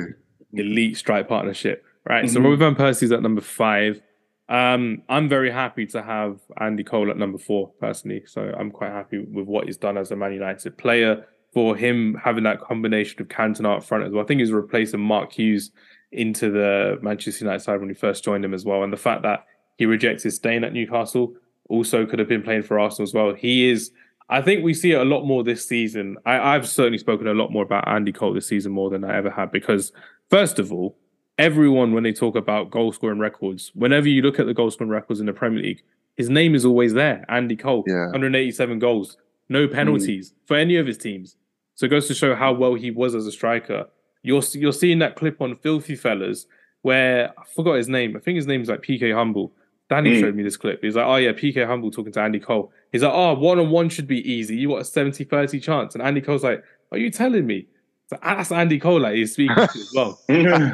Elite 0.53 0.97
strike 0.97 1.27
partnership. 1.27 1.85
Right. 2.05 2.25
Mm-hmm. 2.25 2.33
So 2.33 2.39
Robert 2.41 2.57
Van 2.57 2.75
Persie's 2.75 3.11
at 3.11 3.21
number 3.21 3.41
five. 3.41 4.01
Um, 4.49 5.03
I'm 5.09 5.29
very 5.29 5.51
happy 5.51 5.85
to 5.87 6.03
have 6.03 6.39
Andy 6.59 6.83
Cole 6.83 7.09
at 7.09 7.17
number 7.17 7.37
four 7.37 7.71
personally. 7.79 8.23
So 8.25 8.53
I'm 8.57 8.71
quite 8.71 8.91
happy 8.91 9.19
with 9.19 9.47
what 9.47 9.65
he's 9.65 9.77
done 9.77 9.97
as 9.97 10.11
a 10.11 10.15
Man 10.15 10.33
United 10.33 10.77
player. 10.77 11.25
For 11.53 11.75
him 11.75 12.19
having 12.23 12.45
that 12.45 12.61
combination 12.61 13.21
of 13.21 13.27
Cantona 13.27 13.77
up 13.77 13.83
front 13.83 14.03
as 14.03 14.11
well, 14.11 14.23
I 14.23 14.25
think 14.25 14.39
he's 14.39 14.51
replacing 14.51 14.99
Mark 14.99 15.31
Hughes 15.33 15.71
into 16.11 16.49
the 16.49 16.97
Manchester 17.03 17.45
United 17.45 17.59
side 17.59 17.79
when 17.79 17.89
he 17.89 17.95
first 17.95 18.23
joined 18.23 18.43
him 18.43 18.55
as 18.55 18.65
well. 18.65 18.83
And 18.83 18.91
the 18.91 18.97
fact 18.97 19.21
that 19.21 19.45
he 19.77 19.85
rejected 19.85 20.31
staying 20.31 20.63
at 20.63 20.73
Newcastle 20.73 21.35
also 21.69 22.05
could 22.05 22.19
have 22.19 22.27
been 22.27 22.41
playing 22.41 22.63
for 22.63 22.79
Arsenal 22.79 23.07
as 23.07 23.13
well. 23.13 23.33
He 23.33 23.69
is, 23.69 23.91
I 24.29 24.41
think 24.41 24.63
we 24.63 24.73
see 24.73 24.91
it 24.91 25.01
a 25.01 25.05
lot 25.05 25.25
more 25.25 25.43
this 25.43 25.67
season. 25.67 26.17
I, 26.25 26.53
have 26.53 26.67
certainly 26.67 26.97
spoken 26.97 27.27
a 27.27 27.33
lot 27.33 27.51
more 27.51 27.63
about 27.63 27.87
Andy 27.87 28.11
Cole 28.11 28.33
this 28.33 28.47
season 28.47 28.71
more 28.71 28.89
than 28.89 29.03
I 29.03 29.15
ever 29.15 29.29
have 29.29 29.51
because, 29.51 29.91
first 30.29 30.59
of 30.59 30.71
all, 30.71 30.97
everyone, 31.37 31.93
when 31.93 32.03
they 32.03 32.13
talk 32.13 32.35
about 32.35 32.71
goal 32.71 32.91
scoring 32.91 33.19
records, 33.19 33.71
whenever 33.73 34.07
you 34.07 34.21
look 34.21 34.39
at 34.39 34.45
the 34.45 34.53
goal 34.53 34.71
scoring 34.71 34.91
records 34.91 35.19
in 35.19 35.25
the 35.25 35.33
Premier 35.33 35.61
League, 35.61 35.81
his 36.15 36.29
name 36.29 36.55
is 36.55 36.65
always 36.65 36.93
there 36.93 37.25
Andy 37.29 37.55
Cole, 37.55 37.83
yeah. 37.87 38.05
187 38.05 38.79
goals, 38.79 39.17
no 39.49 39.67
penalties 39.67 40.31
mm. 40.31 40.47
for 40.47 40.55
any 40.57 40.75
of 40.77 40.87
his 40.87 40.97
teams. 40.97 41.35
So 41.75 41.87
it 41.87 41.89
goes 41.89 42.07
to 42.07 42.13
show 42.13 42.35
how 42.35 42.53
well 42.53 42.75
he 42.75 42.91
was 42.91 43.15
as 43.15 43.25
a 43.25 43.31
striker 43.31 43.87
you're 44.23 44.41
you're 44.53 44.73
seeing 44.73 44.99
that 44.99 45.15
clip 45.15 45.41
on 45.41 45.55
Filthy 45.57 45.95
Fellas 45.95 46.47
where 46.81 47.31
I 47.37 47.43
forgot 47.55 47.75
his 47.75 47.87
name. 47.87 48.17
I 48.17 48.19
think 48.19 48.37
his 48.37 48.47
name's 48.47 48.69
like 48.69 48.81
PK 48.81 49.13
Humble. 49.13 49.53
Danny 49.89 50.11
mm. 50.11 50.19
showed 50.19 50.35
me 50.35 50.43
this 50.43 50.57
clip. 50.57 50.81
He's 50.81 50.95
like, 50.95 51.05
oh 51.05 51.17
yeah, 51.17 51.31
PK 51.31 51.65
Humble 51.67 51.91
talking 51.91 52.11
to 52.13 52.21
Andy 52.21 52.39
Cole. 52.39 52.71
He's 52.91 53.03
like, 53.03 53.13
oh, 53.13 53.35
one 53.35 53.59
on 53.59 53.69
one 53.69 53.89
should 53.89 54.07
be 54.07 54.19
easy. 54.29 54.55
You 54.55 54.69
got 54.69 54.81
a 54.81 54.85
70 54.85 55.23
30 55.25 55.59
chance. 55.59 55.93
And 55.93 56.01
Andy 56.01 56.21
Cole's 56.21 56.43
like, 56.43 56.63
are 56.91 56.97
you 56.97 57.11
telling 57.11 57.45
me? 57.45 57.67
So 58.13 58.19
that's 58.21 58.51
Andy 58.51 58.79
Cole, 58.79 59.01
like 59.01 59.15
he's 59.15 59.33
speaking 59.33 59.55
to 59.55 59.61
as 59.63 59.91
well. 59.95 60.19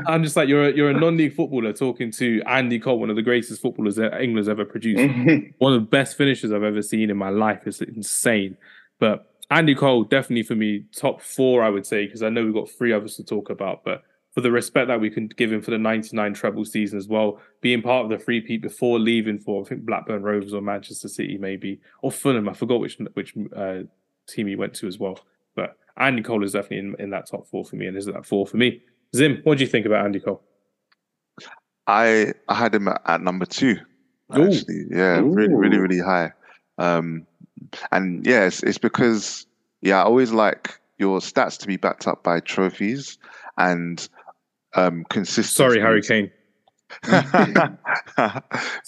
I'm 0.07 0.23
just 0.23 0.35
like, 0.35 0.47
you're 0.47 0.69
a, 0.69 0.73
you're 0.73 0.89
a 0.89 0.99
non-league 0.99 1.35
footballer 1.35 1.73
talking 1.73 2.11
to 2.13 2.41
Andy 2.45 2.79
Cole, 2.79 2.99
one 2.99 3.09
of 3.09 3.15
the 3.15 3.21
greatest 3.21 3.61
footballers 3.61 3.95
that 3.95 4.21
England's 4.21 4.49
ever 4.49 4.65
produced. 4.65 5.53
one 5.57 5.73
of 5.73 5.81
the 5.81 5.87
best 5.87 6.17
finishers 6.17 6.51
I've 6.51 6.63
ever 6.63 6.81
seen 6.81 7.09
in 7.09 7.17
my 7.17 7.29
life. 7.29 7.61
It's 7.65 7.81
insane. 7.81 8.57
But 8.99 9.31
Andy 9.51 9.75
Cole, 9.75 10.03
definitely 10.03 10.43
for 10.43 10.55
me, 10.55 10.85
top 10.95 11.21
four, 11.21 11.63
I 11.63 11.69
would 11.69 11.85
say, 11.85 12.05
because 12.05 12.21
I 12.21 12.29
know 12.29 12.43
we've 12.43 12.53
got 12.53 12.69
three 12.69 12.93
others 12.93 13.15
to 13.15 13.23
talk 13.23 13.49
about. 13.49 13.83
But 13.83 14.03
for 14.31 14.41
the 14.41 14.51
respect 14.51 14.87
that 14.87 15.01
we 15.01 15.09
can 15.09 15.27
give 15.27 15.51
him 15.51 15.61
for 15.61 15.71
the 15.71 15.77
99 15.77 16.33
treble 16.33 16.65
season 16.65 16.97
as 16.97 17.07
well, 17.07 17.39
being 17.61 17.81
part 17.81 18.05
of 18.05 18.11
the 18.11 18.23
three 18.23 18.41
peat 18.41 18.61
before 18.61 18.99
leaving 18.99 19.39
for, 19.39 19.63
I 19.63 19.67
think, 19.67 19.85
Blackburn 19.85 20.21
Rovers 20.21 20.53
or 20.53 20.61
Manchester 20.61 21.07
City, 21.07 21.37
maybe, 21.37 21.79
or 22.01 22.11
Fulham. 22.11 22.47
I 22.47 22.53
forgot 22.53 22.79
which 22.79 22.97
which 23.13 23.33
uh, 23.55 23.79
team 24.27 24.47
he 24.47 24.55
went 24.55 24.75
to 24.75 24.87
as 24.87 24.99
well. 24.99 25.19
But 25.55 25.77
Andy 25.99 26.23
Cole 26.23 26.43
is 26.43 26.53
definitely 26.53 26.79
in, 26.79 26.95
in 26.99 27.09
that 27.11 27.27
top 27.27 27.47
four 27.47 27.65
for 27.65 27.75
me, 27.75 27.87
and 27.87 27.97
is 27.97 28.05
that 28.05 28.25
four 28.25 28.47
for 28.47 28.57
me. 28.57 28.81
Zim, 29.15 29.41
what 29.43 29.57
do 29.57 29.63
you 29.63 29.69
think 29.69 29.85
about 29.85 30.05
Andy 30.05 30.19
Cole? 30.19 30.41
I 31.87 32.33
I 32.47 32.55
had 32.55 32.73
him 32.73 32.87
at, 32.87 33.01
at 33.05 33.21
number 33.21 33.45
two. 33.45 33.77
Actually, 34.31 34.85
yeah, 34.91 35.19
Ooh. 35.19 35.29
really, 35.29 35.55
really, 35.55 35.77
really 35.77 35.99
high. 35.99 36.31
Um, 36.77 37.25
and 37.91 38.25
yeah, 38.25 38.45
it's, 38.45 38.63
it's 38.63 38.77
because 38.77 39.47
yeah, 39.81 39.99
I 39.99 40.03
always 40.03 40.31
like 40.31 40.79
your 40.97 41.19
stats 41.19 41.57
to 41.59 41.67
be 41.67 41.77
backed 41.77 42.07
up 42.07 42.23
by 42.23 42.39
trophies 42.39 43.17
and 43.57 44.07
um 44.75 45.03
consistency. 45.09 45.51
Sorry, 45.51 45.79
Harry 45.81 46.01
Kane. 46.01 46.31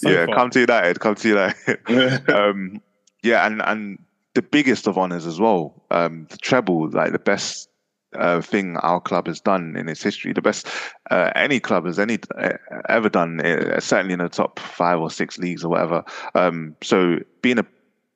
yeah, 0.02 0.26
come 0.26 0.50
to 0.50 0.60
United, 0.60 1.00
come 1.00 1.14
to 1.16 1.28
United. 1.28 2.30
um, 2.30 2.80
yeah, 3.22 3.46
and 3.46 3.60
and 3.62 3.98
the 4.34 4.42
biggest 4.42 4.86
of 4.86 4.98
honors 4.98 5.26
as 5.26 5.40
well. 5.40 5.82
Um, 5.90 6.26
the 6.30 6.36
treble, 6.38 6.88
like 6.90 7.12
the 7.12 7.18
best 7.18 7.68
uh, 8.14 8.40
thing 8.40 8.76
our 8.78 9.00
club 9.00 9.26
has 9.26 9.40
done 9.40 9.76
in 9.76 9.88
its 9.88 10.02
history, 10.02 10.32
the 10.32 10.42
best 10.42 10.66
uh, 11.10 11.30
any 11.34 11.60
club 11.60 11.86
has 11.86 11.98
any 11.98 12.18
uh, 12.36 12.50
ever 12.88 13.08
done, 13.08 13.40
uh, 13.40 13.80
certainly 13.80 14.12
in 14.12 14.18
the 14.18 14.28
top 14.28 14.58
five 14.58 15.00
or 15.00 15.10
six 15.10 15.38
leagues 15.38 15.64
or 15.64 15.70
whatever. 15.70 16.04
Um, 16.34 16.76
so 16.82 17.18
being 17.40 17.58
a 17.58 17.66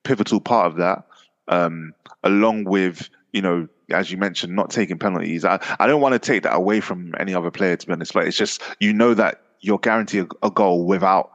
pivotal 0.05 0.41
part 0.41 0.67
of 0.67 0.77
that, 0.77 1.05
um, 1.49 1.93
along 2.23 2.65
with 2.65 3.09
you 3.33 3.43
know 3.43 3.69
as 3.91 4.11
you 4.11 4.17
mentioned, 4.17 4.55
not 4.55 4.71
taking 4.71 4.99
penalties. 4.99 5.45
I, 5.45 5.61
I 5.79 5.87
don't 5.87 6.01
want 6.01 6.15
to 6.15 6.19
take 6.19 6.43
that 6.43 6.55
away 6.55 6.81
from 6.81 7.15
any 7.19 7.35
other 7.35 7.51
player, 7.51 7.77
to 7.77 7.87
be 7.87 7.93
honest, 7.93 8.13
but 8.13 8.27
it's 8.27 8.37
just 8.37 8.63
you 8.81 8.93
know 8.93 9.15
that 9.15 9.41
you're 9.61 9.79
guaranteed 9.79 10.27
a, 10.43 10.47
a 10.47 10.51
goal 10.51 10.87
without 10.87 11.31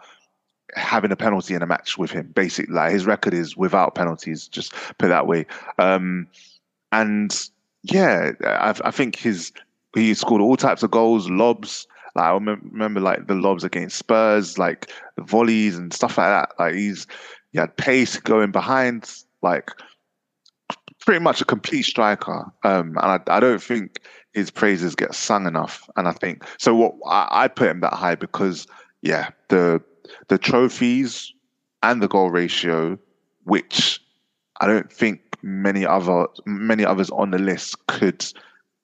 having 0.75 1.11
a 1.11 1.15
penalty 1.15 1.53
in 1.53 1.61
a 1.61 1.67
match 1.67 1.97
with 1.97 2.11
him. 2.11 2.31
Basically, 2.33 2.73
like 2.73 2.91
his 2.91 3.05
record 3.05 3.33
is 3.33 3.57
without 3.57 3.95
penalties. 3.95 4.47
Just 4.47 4.73
put 4.97 5.05
it 5.05 5.09
that 5.09 5.27
way. 5.27 5.45
Um, 5.79 6.27
and 6.91 7.49
yeah, 7.83 8.31
I, 8.43 8.73
I 8.83 8.91
think 8.91 9.15
his 9.15 9.51
he 9.95 10.13
scored 10.13 10.41
all 10.41 10.57
types 10.57 10.83
of 10.83 10.91
goals, 10.91 11.29
lobs. 11.29 11.87
Like 12.15 12.25
I 12.25 12.31
remember, 12.31 12.99
like 12.99 13.27
the 13.27 13.35
lobs 13.35 13.63
against 13.63 13.97
Spurs, 13.97 14.57
like 14.57 14.91
the 15.15 15.23
volleys 15.23 15.77
and 15.77 15.93
stuff 15.93 16.17
like 16.17 16.27
that. 16.27 16.49
Like 16.59 16.75
he's 16.75 17.07
he 17.51 17.59
had 17.59 17.75
pace 17.77 18.17
going 18.17 18.51
behind, 18.51 19.09
like 19.41 19.71
pretty 21.01 21.19
much 21.19 21.41
a 21.41 21.45
complete 21.45 21.83
striker. 21.83 22.45
Um, 22.63 22.97
and 22.97 22.99
I, 22.99 23.19
I, 23.27 23.39
don't 23.39 23.61
think 23.61 24.01
his 24.33 24.51
praises 24.51 24.95
get 24.95 25.15
sung 25.15 25.47
enough. 25.47 25.89
And 25.95 26.07
I 26.07 26.11
think 26.11 26.43
so. 26.57 26.75
What 26.75 26.95
I, 27.07 27.27
I 27.43 27.47
put 27.47 27.69
him 27.69 27.79
that 27.81 27.93
high 27.93 28.15
because 28.15 28.67
yeah, 29.01 29.29
the 29.49 29.81
the 30.27 30.37
trophies 30.37 31.33
and 31.83 32.01
the 32.01 32.07
goal 32.07 32.29
ratio, 32.29 32.97
which 33.43 34.01
I 34.59 34.67
don't 34.67 34.91
think 34.91 35.21
many 35.41 35.85
other 35.85 36.27
many 36.45 36.85
others 36.85 37.09
on 37.09 37.31
the 37.31 37.39
list 37.39 37.75
could 37.87 38.25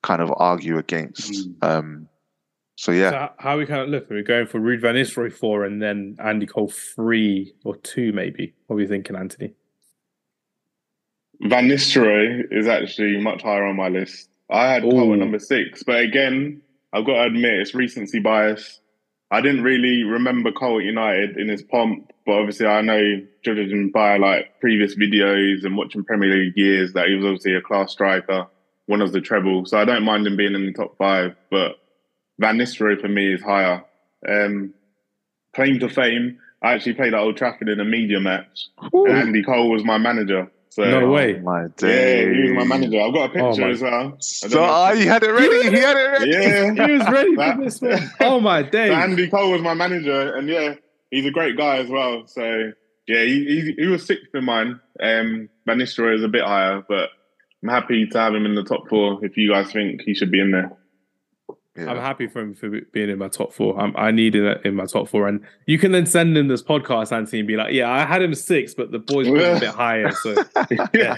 kind 0.01 0.21
of 0.21 0.34
argue 0.36 0.78
against. 0.78 1.32
Mm. 1.32 1.63
Um, 1.63 2.09
so 2.75 2.91
yeah. 2.91 3.09
So 3.09 3.30
how 3.39 3.55
are 3.55 3.57
we 3.57 3.65
kind 3.65 3.82
of 3.82 3.89
looking? 3.89 4.15
We're 4.15 4.23
going 4.23 4.47
for 4.47 4.59
Ruud 4.59 4.82
Van 4.82 4.95
Nistelrooy 4.95 5.34
four 5.34 5.65
and 5.65 5.82
then 5.82 6.17
Andy 6.23 6.45
Cole 6.45 6.69
three 6.69 7.53
or 7.63 7.75
two 7.78 8.11
maybe. 8.13 8.53
What 8.67 8.78
are 8.78 8.82
you 8.82 8.88
thinking, 8.88 9.15
Anthony? 9.15 9.53
Van 11.41 11.67
Nistelrooy 11.67 12.43
is 12.51 12.67
actually 12.67 13.21
much 13.21 13.43
higher 13.43 13.65
on 13.65 13.75
my 13.75 13.89
list. 13.89 14.30
I 14.49 14.67
had 14.67 14.84
Ooh. 14.84 14.91
Cole 14.91 15.13
at 15.13 15.19
number 15.19 15.39
six, 15.39 15.84
but 15.84 15.99
again, 16.01 16.61
I've 16.93 17.05
got 17.05 17.13
to 17.13 17.23
admit 17.23 17.59
it's 17.59 17.75
recency 17.75 18.19
bias. 18.19 18.80
I 19.30 19.41
didn't 19.41 19.63
really 19.63 20.03
remember 20.03 20.51
Cole 20.51 20.82
United 20.82 21.38
in 21.38 21.49
his 21.49 21.61
pomp, 21.61 22.11
but 22.25 22.34
obviously 22.34 22.65
I 22.65 22.82
know 22.82 23.21
judging 23.43 23.91
by 23.91 24.17
like 24.17 24.59
previous 24.61 24.95
videos 24.95 25.65
and 25.65 25.75
watching 25.75 26.03
Premier 26.05 26.34
League 26.34 26.53
years 26.55 26.93
that 26.93 27.07
he 27.07 27.15
was 27.15 27.25
obviously 27.25 27.55
a 27.55 27.61
class 27.61 27.91
striker, 27.91 28.47
one 28.86 29.01
of 29.01 29.11
the 29.11 29.19
treble. 29.19 29.65
So 29.65 29.78
I 29.78 29.86
don't 29.86 30.03
mind 30.03 30.25
him 30.25 30.38
being 30.38 30.55
in 30.55 30.65
the 30.65 30.73
top 30.73 30.97
five, 30.97 31.36
but 31.51 31.78
Van 32.39 32.57
Nistelrooy 32.57 33.01
for 33.01 33.09
me 33.09 33.34
is 33.34 33.41
higher. 33.41 33.84
Um, 34.28 34.73
claim 35.53 35.80
to 35.80 35.89
fame, 35.89 36.39
I 36.61 36.73
actually 36.73 36.93
played 36.93 37.13
at 37.13 37.19
Old 37.19 37.38
Trafford 37.38 37.69
in 37.69 37.80
a 37.80 37.86
media 37.86 38.19
match, 38.19 38.67
Ooh. 38.95 39.05
and 39.05 39.17
Andy 39.17 39.43
Cole 39.43 39.69
was 39.69 39.84
my 39.84 39.97
manager. 39.97 40.49
So, 40.78 40.84
no 40.84 41.09
way. 41.09 41.38
Oh 41.38 41.41
my 41.41 41.69
day. 41.75 42.28
Yeah, 42.28 42.34
he 42.36 42.51
was 42.51 42.67
my 42.67 42.78
manager. 42.78 43.01
I've 43.01 43.11
got 43.11 43.32
a 43.32 43.34
picture 43.34 43.65
oh 43.65 43.71
as 43.71 43.82
well. 43.82 44.15
So 44.19 44.63
oh, 44.63 44.91
you 44.91 45.09
had 45.09 45.23
it 45.23 45.32
ready. 45.32 45.71
He 45.71 45.82
had 45.82 45.97
it 45.97 46.07
ready. 46.07 46.30
Yeah, 46.30 46.86
he 46.86 46.93
was 46.93 47.09
ready 47.09 47.36
for 47.36 47.63
this 47.63 47.82
one. 47.82 48.11
Oh 48.19 48.39
my 48.39 48.61
day. 48.61 48.89
So 48.89 48.93
Andy 48.93 49.28
Cole 49.28 49.53
was 49.53 49.63
my 49.63 49.73
manager, 49.73 50.36
and 50.36 50.47
yeah, 50.47 50.75
he's 51.09 51.25
a 51.25 51.32
great 51.32 51.57
guy 51.57 51.78
as 51.78 51.89
well. 51.89 52.28
So 52.28 52.73
yeah, 53.07 53.23
he 53.23 53.45
he, 53.45 53.73
he 53.75 53.88
was 53.88 54.05
sixth 54.05 54.28
in 54.36 54.45
mine. 54.45 54.80
Um, 55.01 55.49
Van 55.65 55.80
Nistelrooy 55.80 56.13
is 56.13 56.23
a 56.23 56.28
bit 56.28 56.43
higher, 56.43 56.84
but 56.88 57.09
I'm 57.63 57.69
happy 57.69 58.05
to 58.05 58.19
have 58.19 58.36
him 58.36 58.45
in 58.45 58.53
the 58.53 58.63
top 58.63 58.88
four. 58.88 59.25
If 59.25 59.36
you 59.36 59.51
guys 59.51 59.71
think 59.71 60.01
he 60.05 60.13
should 60.13 60.30
be 60.30 60.39
in 60.39 60.51
there. 60.51 60.78
Yeah. 61.78 61.91
I'm 61.91 61.97
happy 61.97 62.25
for 62.28 62.39
him 62.39 62.55
for 62.55 62.69
being 62.91 63.09
in 63.09 63.19
my 63.19 63.28
top 63.28 63.53
four. 63.53 63.80
I'm, 63.80 63.95
i 63.95 64.09
need 64.09 64.36
it 64.36 64.65
in 64.65 64.73
my 64.73 64.86
top 64.86 65.07
four, 65.07 65.28
and 65.28 65.45
you 65.67 65.78
can 65.78 65.91
then 65.91 66.07
send 66.07 66.36
him 66.36 66.47
this 66.47 66.63
podcast, 66.63 67.11
Anthony, 67.11 67.39
and 67.39 67.47
be 67.47 67.55
like, 67.55 67.71
"Yeah, 67.71 67.91
I 67.91 68.03
had 68.03 68.21
him 68.21 68.34
six, 68.34 68.73
but 68.73 68.91
the 68.91 68.97
boys 68.97 69.30
were 69.30 69.38
a 69.38 69.59
bit 69.59 69.69
higher." 69.75 70.11
So, 70.11 70.43
yeah, 70.93 71.17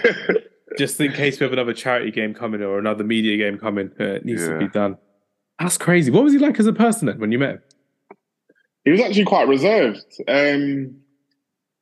just 0.76 1.00
in 1.00 1.12
case 1.12 1.40
we 1.40 1.44
have 1.44 1.54
another 1.54 1.72
charity 1.72 2.10
game 2.10 2.34
coming 2.34 2.60
or 2.60 2.78
another 2.78 3.04
media 3.04 3.38
game 3.38 3.58
coming, 3.58 3.90
uh, 3.98 4.04
it 4.04 4.24
needs 4.26 4.42
yeah. 4.42 4.50
to 4.50 4.58
be 4.58 4.68
done. 4.68 4.98
That's 5.58 5.78
crazy. 5.78 6.10
What 6.10 6.24
was 6.24 6.34
he 6.34 6.38
like 6.38 6.60
as 6.60 6.66
a 6.66 6.74
person 6.74 7.06
then 7.06 7.18
when 7.18 7.32
you 7.32 7.38
met 7.38 7.50
him? 7.50 7.62
He 8.84 8.90
was 8.90 9.00
actually 9.00 9.24
quite 9.24 9.48
reserved. 9.48 10.04
Um, 10.28 11.00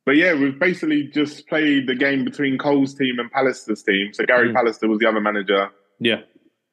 but 0.05 0.15
yeah, 0.15 0.33
we've 0.33 0.57
basically 0.57 1.03
just 1.13 1.47
played 1.47 1.87
the 1.87 1.95
game 1.95 2.23
between 2.23 2.57
Cole's 2.57 2.93
team 2.93 3.19
and 3.19 3.31
Pallister's 3.31 3.83
team. 3.83 4.13
So 4.13 4.25
Gary 4.25 4.49
mm. 4.49 4.55
Pallister 4.55 4.87
was 4.87 4.99
the 4.99 5.07
other 5.07 5.21
manager. 5.21 5.69
Yeah 5.99 6.21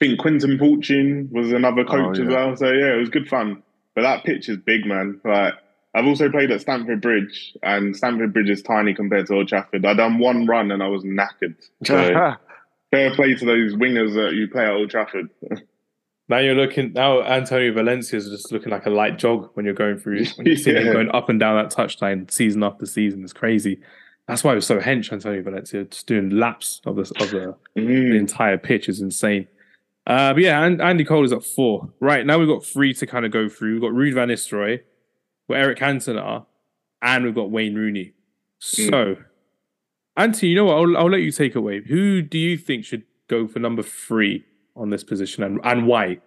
think 0.01 0.18
Quinton 0.18 0.59
Fortune 0.59 1.28
was 1.32 1.53
another 1.53 1.82
oh, 1.82 1.90
coach 1.90 2.18
oh, 2.18 2.22
yeah. 2.22 2.28
as 2.28 2.34
well. 2.34 2.57
So 2.57 2.66
yeah, 2.72 2.94
it 2.94 2.99
was 2.99 3.09
good 3.09 3.28
fun. 3.28 3.62
But 3.94 4.03
that 4.03 4.24
pitch 4.24 4.49
is 4.49 4.59
big, 4.59 4.84
man. 4.86 5.20
Like 5.24 5.55
I've 5.94 6.07
also 6.07 6.30
played 6.30 6.51
at 6.51 6.61
Stamford 6.61 7.01
Bridge, 7.01 7.55
and 7.62 7.97
Stamford 7.97 8.32
Bridge 8.34 8.51
is 8.51 8.62
tiny 8.62 8.94
compared 8.94 9.26
to 9.28 9.34
Old 9.34 9.49
Trafford. 9.49 9.86
I 9.86 9.94
done 9.94 10.18
one 10.18 10.47
run 10.47 10.70
and 10.70 10.82
I 10.82 10.88
was 10.88 11.03
knackered. 11.05 11.57
So 11.84 11.97
fair 12.90 13.14
play 13.14 13.34
to 13.34 13.44
those 13.44 13.74
wingers 13.74 14.14
that 14.14 14.34
you 14.34 14.49
play 14.49 14.64
at 14.64 14.72
Old 14.72 14.90
Trafford. 14.90 15.30
Now 16.28 16.38
you're 16.38 16.57
looking 16.57 16.92
now 16.92 17.22
Antonio 17.22 17.72
Valencia 17.72 18.16
is 18.18 18.28
just 18.28 18.51
looking 18.51 18.70
like 18.72 18.84
a 18.84 18.90
light 18.90 19.16
jog 19.16 19.51
when 19.55 19.64
you're 19.64 19.74
going 19.74 19.97
through 19.97 20.24
when 20.36 20.47
you 20.49 20.57
see 20.57 20.72
Yeah. 20.74 20.80
him 20.80 20.92
going 20.92 21.11
up 21.12 21.28
and 21.28 21.38
down 21.38 21.55
that 21.57 21.72
touchline 21.72 22.28
season 22.32 22.64
after 22.64 22.84
season. 22.84 23.22
It's 23.22 23.32
crazy. 23.32 23.78
That's 24.26 24.42
why 24.42 24.51
it 24.51 24.57
was 24.57 24.66
so 24.66 24.80
hench, 24.80 25.12
Antonio 25.12 25.40
Valencia, 25.42 25.84
just 25.84 26.09
doing 26.09 26.30
laps 26.30 26.80
of 26.84 26.97
the 26.97 27.03
of 27.20 27.30
the, 27.30 27.55
the 27.76 27.80
Mm. 27.80 28.18
entire 28.18 28.59
pitch 28.59 28.88
is 28.88 29.01
insane. 29.01 29.47
Uh, 30.07 30.34
but 30.34 30.42
yeah, 30.42 30.64
and 30.64 30.80
Andy 30.80 31.04
Cole 31.04 31.24
is 31.24 31.32
at 31.32 31.44
four. 31.44 31.92
Right 32.00 32.24
now 32.24 32.38
we've 32.38 32.48
got 32.48 32.64
three 32.64 32.94
to 32.94 33.07
kind 33.07 33.24
of 33.24 33.32
go 33.32 33.48
through. 33.48 33.72
We've 33.72 33.82
got 33.82 33.92
Ruud 33.92 34.14
van 34.14 34.28
Nistelrooy, 34.28 34.80
we've 35.48 35.57
got 35.57 35.62
Eric 35.62 35.78
Cantona, 35.78 36.46
and 37.02 37.24
we've 37.24 37.34
got 37.34 37.50
Wayne 37.50 37.74
Rooney. 37.74 38.12
So, 38.59 39.16
Anthony, 40.16 40.50
you 40.50 40.57
know 40.57 40.66
what? 40.66 40.76
I'll, 40.76 40.96
I'll 40.96 41.11
let 41.11 41.22
you 41.22 41.32
take 41.32 41.54
away. 41.54 41.82
Who 41.82 42.22
do 42.22 42.38
you 42.38 42.57
think 42.57 42.84
should 42.84 43.02
go 43.28 43.48
for 43.48 43.59
number 43.59 43.82
three 43.82 44.44
on 44.76 44.90
this 44.90 45.02
position, 45.02 45.42
and 45.42 45.61
and 45.64 45.86
why? 45.86 46.18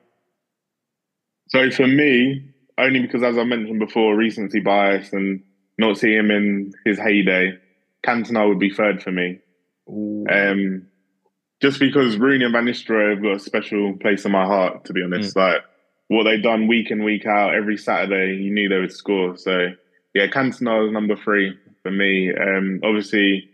So 1.48 1.72
for 1.72 1.88
me, 1.88 2.52
only 2.78 3.00
because 3.02 3.24
as 3.24 3.38
I 3.38 3.44
mentioned 3.44 3.80
before, 3.80 4.16
recency 4.16 4.60
bias 4.60 5.12
and 5.14 5.42
not 5.78 5.98
seeing 5.98 6.20
him 6.20 6.32
in 6.32 6.74
his 6.86 7.00
heyday, 7.00 7.54
Cantona 8.06 8.48
would 8.48 8.60
be 8.60 8.70
third 8.70 9.02
for 9.02 9.12
me. 9.12 9.40
Um, 9.88 10.88
just 11.62 11.80
because 11.80 12.18
Rooney 12.18 12.46
and 12.46 12.54
Van 12.54 12.66
Nistelrooy 12.66 13.12
have 13.16 13.22
got 13.24 13.34
a 13.36 13.40
special 13.40 13.94
place 13.98 14.26
in 14.26 14.32
my 14.32 14.46
heart, 14.46 14.86
to 14.86 14.94
be 14.94 15.04
honest. 15.04 15.36
Like 15.36 15.62
what 16.08 16.24
they've 16.24 16.42
done 16.42 16.68
week 16.68 16.90
in, 16.92 17.04
week 17.04 17.26
out, 17.26 17.54
every 17.54 17.78
Saturday, 17.78 18.36
you 18.42 18.52
knew 18.52 18.70
they 18.70 18.80
would 18.80 18.92
score. 18.94 19.36
So 19.38 19.70
yeah, 20.14 20.28
Cantona 20.28 20.88
is 20.88 20.92
number 20.94 21.16
three 21.16 21.58
for 21.84 21.92
me. 21.92 22.32
Um, 22.34 22.80
obviously, 22.84 23.50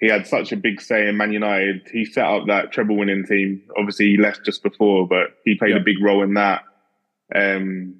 he 0.00 0.08
had 0.08 0.26
such 0.26 0.52
a 0.52 0.56
big 0.56 0.80
say 0.80 1.08
in 1.08 1.16
Man 1.16 1.32
United. 1.32 1.88
He 1.92 2.04
set 2.04 2.24
up 2.26 2.46
that 2.48 2.72
treble 2.72 2.96
winning 2.96 3.24
team. 3.26 3.62
Obviously, 3.76 4.06
he 4.10 4.16
left 4.16 4.44
just 4.44 4.62
before, 4.62 5.06
but 5.08 5.28
he 5.44 5.54
played 5.56 5.70
Yeah. 5.74 5.80
a 5.80 5.84
big 5.84 6.00
role 6.02 6.22
in 6.22 6.34
that. 6.34 6.62
Um, 7.34 7.96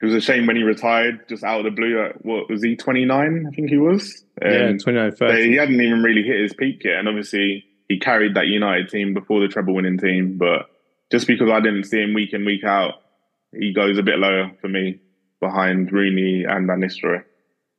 it 0.00 0.06
was 0.06 0.14
a 0.14 0.20
shame 0.20 0.46
when 0.46 0.56
he 0.56 0.62
retired, 0.62 1.28
just 1.28 1.44
out 1.44 1.58
of 1.60 1.64
the 1.64 1.70
blue. 1.70 2.00
At, 2.02 2.24
what 2.24 2.48
was 2.48 2.62
he? 2.62 2.74
Twenty 2.74 3.04
nine, 3.04 3.44
I 3.46 3.54
think 3.54 3.68
he 3.68 3.76
was. 3.76 4.24
yeah, 4.42 4.68
Um, 4.68 4.78
29 4.78 5.10
so 5.12 5.26
30. 5.28 5.48
he 5.50 5.56
hadn't 5.56 5.80
even 5.80 6.02
really 6.02 6.22
hit 6.22 6.40
his 6.40 6.54
peak 6.54 6.82
yet, 6.84 6.94
and 6.94 7.06
obviously 7.08 7.64
he 7.90 7.98
carried 7.98 8.34
that 8.36 8.46
United 8.46 8.88
team 8.88 9.12
before 9.14 9.40
the 9.40 9.48
treble 9.48 9.74
winning 9.74 9.98
team. 9.98 10.38
But 10.38 10.70
just 11.10 11.26
because 11.26 11.50
I 11.50 11.58
didn't 11.58 11.84
see 11.84 12.00
him 12.00 12.14
week 12.14 12.32
in 12.32 12.44
week 12.44 12.62
out, 12.62 12.94
he 13.52 13.72
goes 13.74 13.98
a 13.98 14.02
bit 14.04 14.20
lower 14.20 14.52
for 14.60 14.68
me 14.68 15.00
behind 15.40 15.90
Rooney 15.90 16.44
and 16.44 16.68
Van 16.68 16.80
Nistelrooy. 16.80 17.24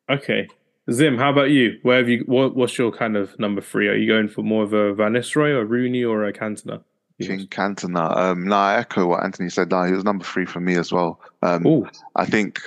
Okay. 0.09 0.49
Zim, 0.91 1.17
how 1.17 1.31
about 1.31 1.51
you? 1.51 1.79
Where 1.83 1.99
have 1.99 2.09
you? 2.09 2.23
What, 2.25 2.57
what's 2.57 2.77
your 2.77 2.91
kind 2.91 3.15
of 3.15 3.39
number 3.39 3.61
three? 3.61 3.87
Are 3.87 3.95
you 3.95 4.11
going 4.11 4.27
for 4.27 4.41
more 4.43 4.63
of 4.63 4.73
a 4.73 4.93
Van 4.93 5.13
Nistelrooy 5.13 5.51
or 5.55 5.63
Rooney 5.65 6.03
or 6.03 6.25
a 6.25 6.33
Cantona? 6.33 6.83
King 7.21 7.47
Cantona. 7.47 8.17
Um, 8.17 8.47
no, 8.47 8.55
I 8.57 8.79
echo 8.79 9.07
what 9.07 9.23
Anthony 9.23 9.49
said. 9.49 9.69
No, 9.69 9.83
he 9.83 9.93
was 9.93 10.03
number 10.03 10.25
three 10.25 10.45
for 10.45 10.59
me 10.59 10.75
as 10.75 10.91
well. 10.91 11.21
Um, 11.41 11.65
Oh, 11.65 11.87
I 12.17 12.25
think, 12.25 12.59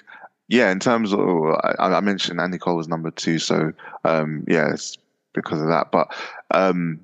yeah, 0.49 0.71
in 0.71 0.79
terms 0.79 1.13
of, 1.13 1.19
I, 1.21 1.75
I 1.79 2.01
mentioned 2.01 2.41
Andy 2.41 2.57
Cole 2.57 2.77
was 2.77 2.89
number 2.89 3.11
two, 3.11 3.39
so 3.39 3.73
um, 4.05 4.45
yeah, 4.49 4.71
it's 4.73 4.97
because 5.35 5.61
of 5.61 5.67
that. 5.67 5.91
But 5.91 6.15
um, 6.53 7.04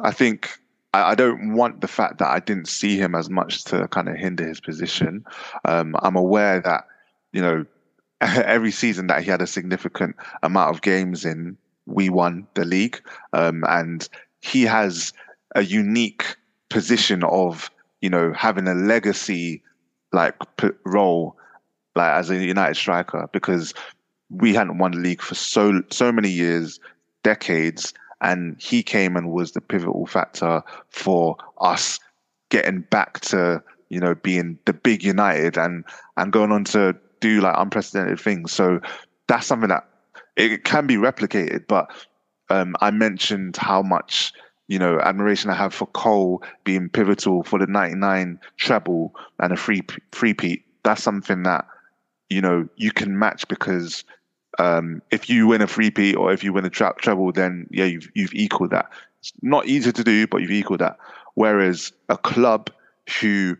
I 0.00 0.10
think 0.10 0.58
I, 0.92 1.14
don't 1.14 1.54
want 1.54 1.80
the 1.80 1.88
fact 1.88 2.18
that 2.18 2.28
I 2.28 2.40
didn't 2.40 2.68
see 2.68 2.96
him 2.96 3.14
as 3.14 3.30
much 3.30 3.64
to 3.64 3.86
kind 3.88 4.08
of 4.08 4.16
hinder 4.16 4.46
his 4.46 4.60
position. 4.60 5.24
Um, 5.64 5.94
I'm 6.00 6.16
aware 6.16 6.60
that 6.60 6.84
you 7.32 7.40
know 7.40 7.64
every 8.20 8.70
season 8.70 9.06
that 9.06 9.22
he 9.22 9.30
had 9.30 9.42
a 9.42 9.46
significant 9.46 10.16
amount 10.42 10.74
of 10.74 10.82
games 10.82 11.24
in, 11.24 11.56
we 11.86 12.08
won 12.08 12.46
the 12.54 12.64
league, 12.64 13.00
um, 13.32 13.64
and 13.68 14.08
he 14.40 14.62
has 14.62 15.12
a 15.54 15.62
unique 15.62 16.36
position 16.68 17.24
of 17.24 17.70
you 18.00 18.10
know 18.10 18.32
having 18.32 18.66
a 18.66 18.74
legacy 18.74 19.62
like 20.12 20.34
p- 20.56 20.68
role 20.84 21.36
like 21.94 22.12
as 22.12 22.30
a 22.30 22.36
United 22.36 22.74
striker 22.74 23.28
because 23.32 23.74
we 24.28 24.54
hadn't 24.54 24.78
won 24.78 24.92
the 24.92 24.98
league 24.98 25.22
for 25.22 25.34
so 25.34 25.82
so 25.90 26.12
many 26.12 26.30
years, 26.30 26.80
decades, 27.22 27.92
and 28.20 28.60
he 28.60 28.82
came 28.82 29.16
and 29.16 29.32
was 29.32 29.52
the 29.52 29.60
pivotal 29.60 30.06
factor 30.06 30.62
for 30.90 31.36
us 31.60 31.98
getting 32.50 32.80
back 32.82 33.20
to 33.20 33.62
you 33.88 34.00
know 34.00 34.14
being 34.14 34.58
the 34.64 34.72
big 34.72 35.02
United 35.02 35.56
and 35.56 35.84
and 36.16 36.32
going 36.32 36.52
on 36.52 36.64
to 36.64 36.96
do 37.20 37.40
like 37.40 37.54
unprecedented 37.56 38.18
things. 38.18 38.52
So 38.52 38.80
that's 39.26 39.46
something 39.46 39.68
that 39.68 39.86
it 40.36 40.64
can 40.64 40.86
be 40.86 40.96
replicated, 40.96 41.66
but 41.68 41.90
um, 42.48 42.74
I 42.80 42.90
mentioned 42.90 43.56
how 43.56 43.82
much 43.82 44.32
you 44.68 44.78
know 44.78 44.98
admiration 45.00 45.50
I 45.50 45.54
have 45.54 45.74
for 45.74 45.86
Cole 45.86 46.42
being 46.64 46.88
pivotal 46.88 47.42
for 47.42 47.58
the 47.58 47.66
'99 47.66 48.40
treble 48.56 49.14
and 49.38 49.52
a 49.52 49.56
free 49.56 49.82
free 50.12 50.34
peat. 50.34 50.64
That's 50.82 51.02
something 51.02 51.42
that 51.44 51.66
you 52.28 52.40
know 52.40 52.68
you 52.76 52.90
can 52.90 53.18
match 53.18 53.46
because 53.48 54.04
um, 54.58 55.02
if 55.10 55.28
you 55.30 55.46
win 55.46 55.62
a 55.62 55.66
free 55.66 55.90
peat 55.90 56.16
or 56.16 56.32
if 56.32 56.42
you 56.42 56.52
win 56.52 56.64
a 56.64 56.70
tra- 56.70 56.94
treble, 56.98 57.32
then 57.32 57.66
yeah, 57.70 57.84
you've 57.84 58.10
you've 58.14 58.34
equaled 58.34 58.70
that. 58.70 58.90
It's 59.20 59.32
not 59.42 59.66
easy 59.66 59.92
to 59.92 60.04
do, 60.04 60.26
but 60.26 60.38
you've 60.38 60.50
equaled 60.50 60.80
that. 60.80 60.98
Whereas 61.34 61.92
a 62.08 62.16
club 62.16 62.70
who 63.20 63.56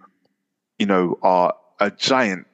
you 0.78 0.86
know 0.86 1.18
are 1.22 1.54
a 1.80 1.90
giant, 1.90 2.46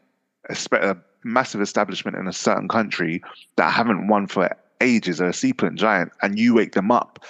a, 0.49 0.57
a 0.73 0.97
massive 1.25 1.61
establishment 1.61 2.17
in 2.17 2.27
a 2.27 2.33
certain 2.33 2.69
country 2.69 3.23
that 3.57 3.73
haven't 3.73 4.09
won 4.09 4.27
for 4.27 4.55
ages, 4.81 5.21
are 5.21 5.29
a 5.29 5.33
sleeping 5.33 5.77
giant, 5.77 6.13
and 6.23 6.39
you 6.39 6.55
wake 6.55 6.73
them 6.73 6.91
up, 6.91 7.25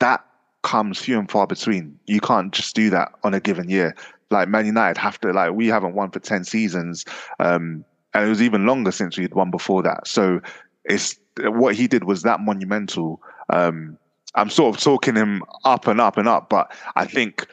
that 0.00 0.24
comes 0.62 0.98
few 0.98 1.18
and 1.18 1.30
far 1.30 1.46
between. 1.46 1.98
You 2.06 2.20
can't 2.20 2.52
just 2.52 2.74
do 2.74 2.90
that 2.90 3.12
on 3.22 3.32
a 3.32 3.40
given 3.40 3.70
year. 3.70 3.94
Like 4.30 4.48
Man 4.48 4.66
United 4.66 4.98
have 4.98 5.20
to 5.20 5.32
like 5.32 5.52
we 5.52 5.68
haven't 5.68 5.94
won 5.94 6.10
for 6.10 6.20
ten 6.20 6.44
seasons, 6.44 7.04
um, 7.38 7.84
and 8.18 8.26
it 8.26 8.30
was 8.30 8.42
even 8.42 8.66
longer 8.66 8.90
since 8.90 9.16
we'd 9.16 9.32
won 9.32 9.52
before 9.52 9.80
that. 9.84 10.08
So 10.08 10.40
it's 10.84 11.18
what 11.36 11.76
he 11.76 11.86
did 11.86 12.02
was 12.02 12.22
that 12.22 12.40
monumental. 12.40 13.22
Um, 13.48 13.96
I'm 14.34 14.50
sort 14.50 14.74
of 14.74 14.82
talking 14.82 15.14
him 15.14 15.44
up 15.64 15.86
and 15.86 16.00
up 16.00 16.16
and 16.16 16.26
up, 16.26 16.48
but 16.48 16.72
I 16.96 17.06
think 17.06 17.46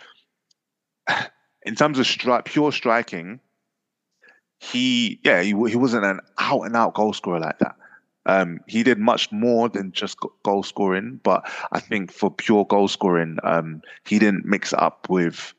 in 1.66 1.76
terms 1.76 2.00
of 2.00 2.08
stri- 2.08 2.46
pure 2.46 2.72
striking, 2.72 3.40
he 4.60 5.20
yeah 5.24 5.44
he, 5.44 5.50
he 5.50 5.76
wasn't 5.76 6.04
an 6.04 6.20
out 6.40 6.62
and 6.62 6.76
out 6.76 6.96
goal 6.96 7.14
scorer 7.14 7.40
like 7.40 7.60
that. 7.60 7.76
Um, 8.26 8.60
he 8.68 8.82
did 8.82 8.98
much 8.98 9.32
more 9.32 9.70
than 9.70 9.92
just 9.92 10.18
goal 10.42 10.64
scoring, 10.64 11.20
but 11.22 11.48
I 11.74 11.80
think 11.80 12.12
for 12.12 12.32
pure 12.32 12.66
goal 12.66 12.88
scoring, 12.88 13.38
um, 13.44 13.84
he 14.04 14.18
didn't 14.18 14.46
mix 14.46 14.74
up 14.74 15.08
with 15.12 15.54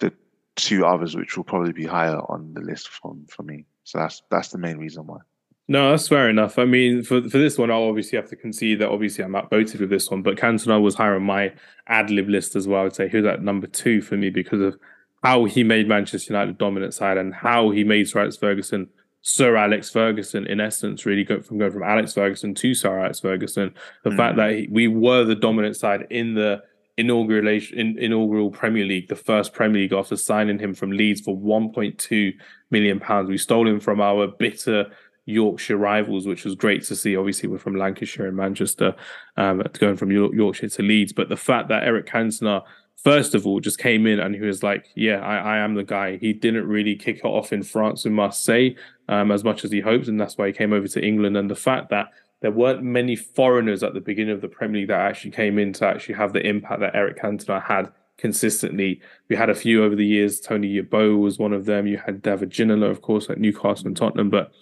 the 0.00 0.12
two 0.56 0.84
others, 0.84 1.14
which 1.14 1.36
will 1.36 1.44
probably 1.44 1.72
be 1.72 1.86
higher 1.86 2.18
on 2.28 2.52
the 2.54 2.62
list 2.62 2.88
from 2.88 3.26
for 3.28 3.44
me. 3.44 3.64
So 3.84 3.98
that's 3.98 4.22
that's 4.30 4.48
the 4.48 4.58
main 4.58 4.78
reason 4.78 5.06
why. 5.06 5.18
No, 5.66 5.90
that's 5.90 6.08
fair 6.08 6.28
enough. 6.28 6.58
I 6.58 6.64
mean, 6.66 7.02
for 7.02 7.22
for 7.22 7.38
this 7.38 7.56
one, 7.56 7.70
I'll 7.70 7.84
obviously 7.84 8.16
have 8.16 8.28
to 8.30 8.36
concede 8.36 8.80
that 8.80 8.90
obviously 8.90 9.24
I'm 9.24 9.34
outvoted 9.36 9.80
with 9.80 9.90
this 9.90 10.10
one, 10.10 10.22
but 10.22 10.36
Cantona 10.36 10.80
was 10.80 10.94
higher 10.94 11.16
on 11.16 11.22
my 11.22 11.52
ad 11.86 12.10
lib 12.10 12.28
list 12.28 12.54
as 12.56 12.66
well. 12.68 12.80
I 12.80 12.84
would 12.84 12.94
say 12.94 13.08
he 13.08 13.16
was 13.16 13.26
at 13.26 13.42
number 13.42 13.66
two 13.66 14.02
for 14.02 14.16
me 14.16 14.28
because 14.30 14.60
of 14.60 14.76
how 15.22 15.44
he 15.46 15.64
made 15.64 15.88
Manchester 15.88 16.32
United 16.34 16.58
dominant 16.58 16.92
side 16.92 17.16
and 17.16 17.32
how 17.34 17.70
he 17.70 17.82
made 17.84 18.08
Sir 18.08 18.20
Alex 18.20 18.36
Ferguson 18.36 18.88
Sir 19.26 19.56
Alex 19.56 19.88
Ferguson, 19.88 20.46
in 20.46 20.60
essence, 20.60 21.06
really 21.06 21.24
go 21.24 21.40
from 21.40 21.56
going 21.56 21.72
from 21.72 21.82
Alex 21.82 22.12
Ferguson 22.12 22.54
to 22.56 22.74
Sir 22.74 22.98
Alex 22.98 23.20
Ferguson. 23.20 23.72
The 24.02 24.10
Mm. 24.10 24.16
fact 24.18 24.36
that 24.36 24.50
he, 24.52 24.68
we 24.70 24.86
were 24.86 25.24
the 25.24 25.34
dominant 25.34 25.76
side 25.76 26.06
in 26.10 26.34
the 26.34 26.62
inaugural 26.98 27.48
in, 27.48 27.98
inaugural 27.98 28.50
Premier 28.50 28.84
League, 28.84 29.08
the 29.08 29.16
first 29.16 29.54
Premier 29.54 29.80
League 29.80 29.94
after 29.94 30.14
signing 30.16 30.58
him 30.58 30.74
from 30.74 30.90
Leeds 30.92 31.22
for 31.22 31.34
1.2 31.34 32.34
million 32.74 33.00
pounds. 33.00 33.30
We 33.30 33.38
stole 33.38 33.66
him 33.66 33.80
from 33.80 34.00
our 34.00 34.26
bitter 34.26 34.90
Yorkshire 35.26 35.76
rivals, 35.76 36.26
which 36.26 36.44
was 36.44 36.54
great 36.54 36.82
to 36.84 36.96
see. 36.96 37.16
Obviously, 37.16 37.48
we're 37.48 37.58
from 37.58 37.76
Lancashire 37.76 38.26
and 38.26 38.36
Manchester, 38.36 38.94
um, 39.36 39.62
going 39.78 39.96
from 39.96 40.10
Yorkshire 40.10 40.68
to 40.68 40.82
Leeds. 40.82 41.12
But 41.12 41.28
the 41.28 41.36
fact 41.36 41.68
that 41.68 41.84
Eric 41.84 42.06
Cantona, 42.06 42.62
first 42.96 43.34
of 43.34 43.46
all, 43.46 43.60
just 43.60 43.78
came 43.78 44.06
in 44.06 44.20
and 44.20 44.34
he 44.34 44.42
was 44.42 44.62
like, 44.62 44.86
"Yeah, 44.94 45.20
I, 45.20 45.36
I 45.54 45.58
am 45.58 45.74
the 45.74 45.84
guy." 45.84 46.18
He 46.18 46.32
didn't 46.32 46.66
really 46.66 46.96
kick 46.96 47.18
it 47.18 47.24
off 47.24 47.52
in 47.52 47.62
France 47.62 48.04
and 48.04 48.14
Marseille 48.14 48.70
um, 49.08 49.30
as 49.30 49.44
much 49.44 49.64
as 49.64 49.70
he 49.70 49.80
hoped, 49.80 50.08
and 50.08 50.20
that's 50.20 50.36
why 50.36 50.48
he 50.48 50.52
came 50.52 50.72
over 50.72 50.88
to 50.88 51.04
England. 51.04 51.36
And 51.36 51.50
the 51.50 51.56
fact 51.68 51.88
that 51.90 52.08
there 52.42 52.52
weren't 52.52 52.82
many 52.82 53.16
foreigners 53.16 53.82
at 53.82 53.94
the 53.94 54.02
beginning 54.02 54.34
of 54.34 54.42
the 54.42 54.48
Premier 54.48 54.80
League 54.82 54.88
that 54.88 55.00
actually 55.00 55.30
came 55.30 55.58
in 55.58 55.72
to 55.74 55.86
actually 55.86 56.16
have 56.16 56.34
the 56.34 56.46
impact 56.46 56.80
that 56.80 56.94
Eric 56.94 57.18
Cantona 57.18 57.62
had 57.62 57.90
consistently. 58.18 59.00
We 59.28 59.36
had 59.36 59.50
a 59.50 59.54
few 59.54 59.84
over 59.84 59.94
the 59.94 60.06
years. 60.06 60.40
Tony 60.40 60.80
Yeboah 60.80 61.18
was 61.18 61.38
one 61.38 61.52
of 61.52 61.64
them. 61.64 61.86
You 61.86 61.98
had 61.98 62.22
David 62.22 62.50
Ginola, 62.50 62.90
of 62.90 63.02
course, 63.02 63.28
at 63.28 63.38
Newcastle 63.38 63.86
and 63.86 63.96
Tottenham, 63.96 64.30
but 64.30 64.52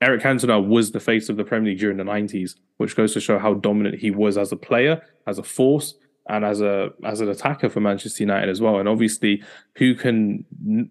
Eric 0.00 0.22
Cantona 0.22 0.66
was 0.66 0.92
the 0.92 1.00
face 1.00 1.28
of 1.28 1.36
the 1.36 1.44
Premier 1.44 1.70
League 1.70 1.80
during 1.80 1.98
the 1.98 2.04
90s, 2.04 2.54
which 2.78 2.96
goes 2.96 3.12
to 3.12 3.20
show 3.20 3.38
how 3.38 3.54
dominant 3.54 3.98
he 3.98 4.10
was 4.10 4.38
as 4.38 4.50
a 4.50 4.56
player, 4.56 5.02
as 5.26 5.38
a 5.38 5.42
force, 5.42 5.94
and 6.28 6.44
as 6.44 6.60
a 6.60 6.90
as 7.04 7.20
an 7.20 7.28
attacker 7.28 7.68
for 7.68 7.80
Manchester 7.80 8.22
United 8.22 8.48
as 8.48 8.60
well. 8.60 8.78
And 8.78 8.88
obviously, 8.88 9.42
who 9.76 9.94
can 9.94 10.44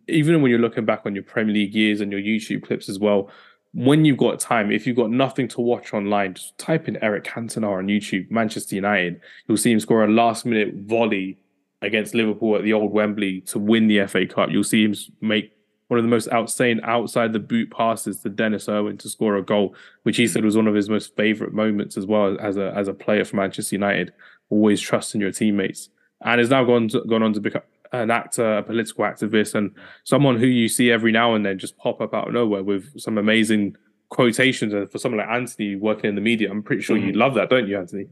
even 0.08 0.42
when 0.42 0.52
you're 0.52 0.60
looking 0.60 0.86
back 0.86 1.02
on 1.06 1.16
your 1.16 1.24
Premier 1.24 1.54
League 1.54 1.74
years 1.74 2.02
and 2.02 2.12
your 2.12 2.22
YouTube 2.22 2.64
clips 2.64 2.90
as 2.90 3.00
well, 3.00 3.32
when 3.74 4.06
you've 4.06 4.18
got 4.18 4.40
time, 4.40 4.72
if 4.72 4.86
you've 4.86 4.96
got 4.96 5.10
nothing 5.10 5.48
to 5.50 5.62
watch 5.62 5.94
online, 5.94 6.36
just 6.36 6.58
type 6.58 6.88
in 6.88 7.02
Eric 7.04 7.24
Cantona 7.24 7.78
on 7.78 7.88
YouTube, 7.88 8.30
Manchester 8.30 8.76
United. 8.76 9.22
You'll 9.48 9.58
see 9.58 9.72
him 9.72 9.80
score 9.80 10.04
a 10.04 10.08
last 10.08 10.46
minute 10.46 10.74
volley 10.76 11.40
against 11.82 12.14
Liverpool 12.14 12.56
at 12.56 12.64
the 12.64 12.74
old 12.74 12.92
Wembley 12.92 13.42
to 13.42 13.60
win 13.60 13.88
the 13.88 14.06
FA 14.08 14.26
Cup. 14.26 14.50
You'll 14.52 14.64
see 14.64 14.84
him 14.84 14.96
make 15.22 15.54
one 15.88 15.98
of 15.98 16.04
the 16.04 16.10
most 16.10 16.30
outsane 16.30 16.80
outside 16.84 17.34
the 17.34 17.40
boot 17.40 17.72
passes 17.72 18.20
to 18.20 18.30
Denis 18.30 18.70
Irwin 18.70 18.98
to 19.00 19.10
score 19.10 19.38
a 19.38 19.44
goal, 19.44 19.76
which 20.04 20.18
he 20.18 20.28
said 20.28 20.46
was 20.46 20.56
one 20.56 20.68
of 20.68 20.76
his 20.76 20.90
most 20.90 21.16
favourite 21.16 21.54
moments 21.54 21.98
as 21.98 22.06
well 22.06 22.38
as 22.40 22.58
a 22.58 22.72
as 22.76 22.88
a 22.88 22.94
player 22.94 23.26
for 23.26 23.38
Manchester 23.38 23.76
United. 23.76 24.14
Always 24.50 24.82
trusting 24.82 25.22
your 25.22 25.32
teammates, 25.32 25.90
and 26.24 26.40
has 26.40 26.50
now 26.50 26.64
gone 26.64 26.90
to, 26.90 27.02
gone 27.02 27.24
on 27.24 27.34
to 27.34 27.40
become 27.40 27.64
an 27.92 28.12
actor, 28.12 28.58
a 28.58 28.64
political 28.64 29.04
activist, 29.04 29.56
and 29.56 29.72
someone 30.04 30.38
who 30.38 30.46
you 30.46 30.68
see 30.68 30.92
every 30.92 31.12
now 31.12 31.34
and 31.34 31.46
then 31.46 31.58
just 31.58 31.78
pop 31.78 32.02
up 32.02 32.14
out 32.14 32.28
of 32.28 32.34
nowhere 32.34 32.64
with 32.64 33.00
some 33.00 33.18
amazing 33.18 33.76
quotations. 34.10 34.74
And 34.74 34.90
for 34.92 35.00
someone 35.00 35.20
like 35.20 35.30
Anthony 35.30 35.76
working 35.76 36.10
in 36.10 36.16
the 36.16 36.22
media, 36.22 36.52
I'm 36.52 36.62
pretty 36.62 36.84
sure 36.84 36.98
mm. 36.98 37.08
you 37.08 37.14
love 37.14 37.34
that, 37.36 37.50
don't 37.50 37.68
you, 37.68 37.78
Anthony? 37.78 38.08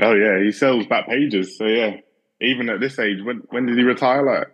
Oh 0.00 0.14
yeah, 0.14 0.42
he 0.42 0.50
sells 0.52 0.86
back 0.86 1.06
pages. 1.06 1.58
So 1.58 1.66
yeah, 1.66 1.96
even 2.42 2.68
at 2.68 2.80
this 2.80 2.98
age, 2.98 3.22
when 3.22 3.38
when 3.50 3.66
did 3.66 3.76
he 3.76 3.84
retire? 3.84 4.22
Like 4.24 4.48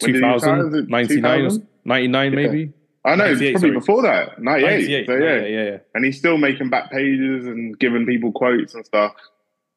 2000, 0.00 0.88
99, 0.88 1.68
99 1.84 2.32
yeah. 2.32 2.36
maybe. 2.36 2.72
I 3.06 3.16
know, 3.16 3.26
it's 3.26 3.38
probably 3.38 3.58
sorry. 3.58 3.72
before 3.72 4.02
that, 4.02 4.42
98. 4.42 4.70
98 4.70 5.06
so, 5.06 5.12
yeah. 5.12 5.34
yeah, 5.34 5.46
yeah, 5.46 5.78
And 5.94 6.06
he's 6.06 6.18
still 6.18 6.38
making 6.38 6.70
back 6.70 6.90
pages 6.90 7.46
and 7.46 7.78
giving 7.78 8.06
people 8.06 8.32
quotes 8.32 8.74
and 8.74 8.84
stuff. 8.86 9.12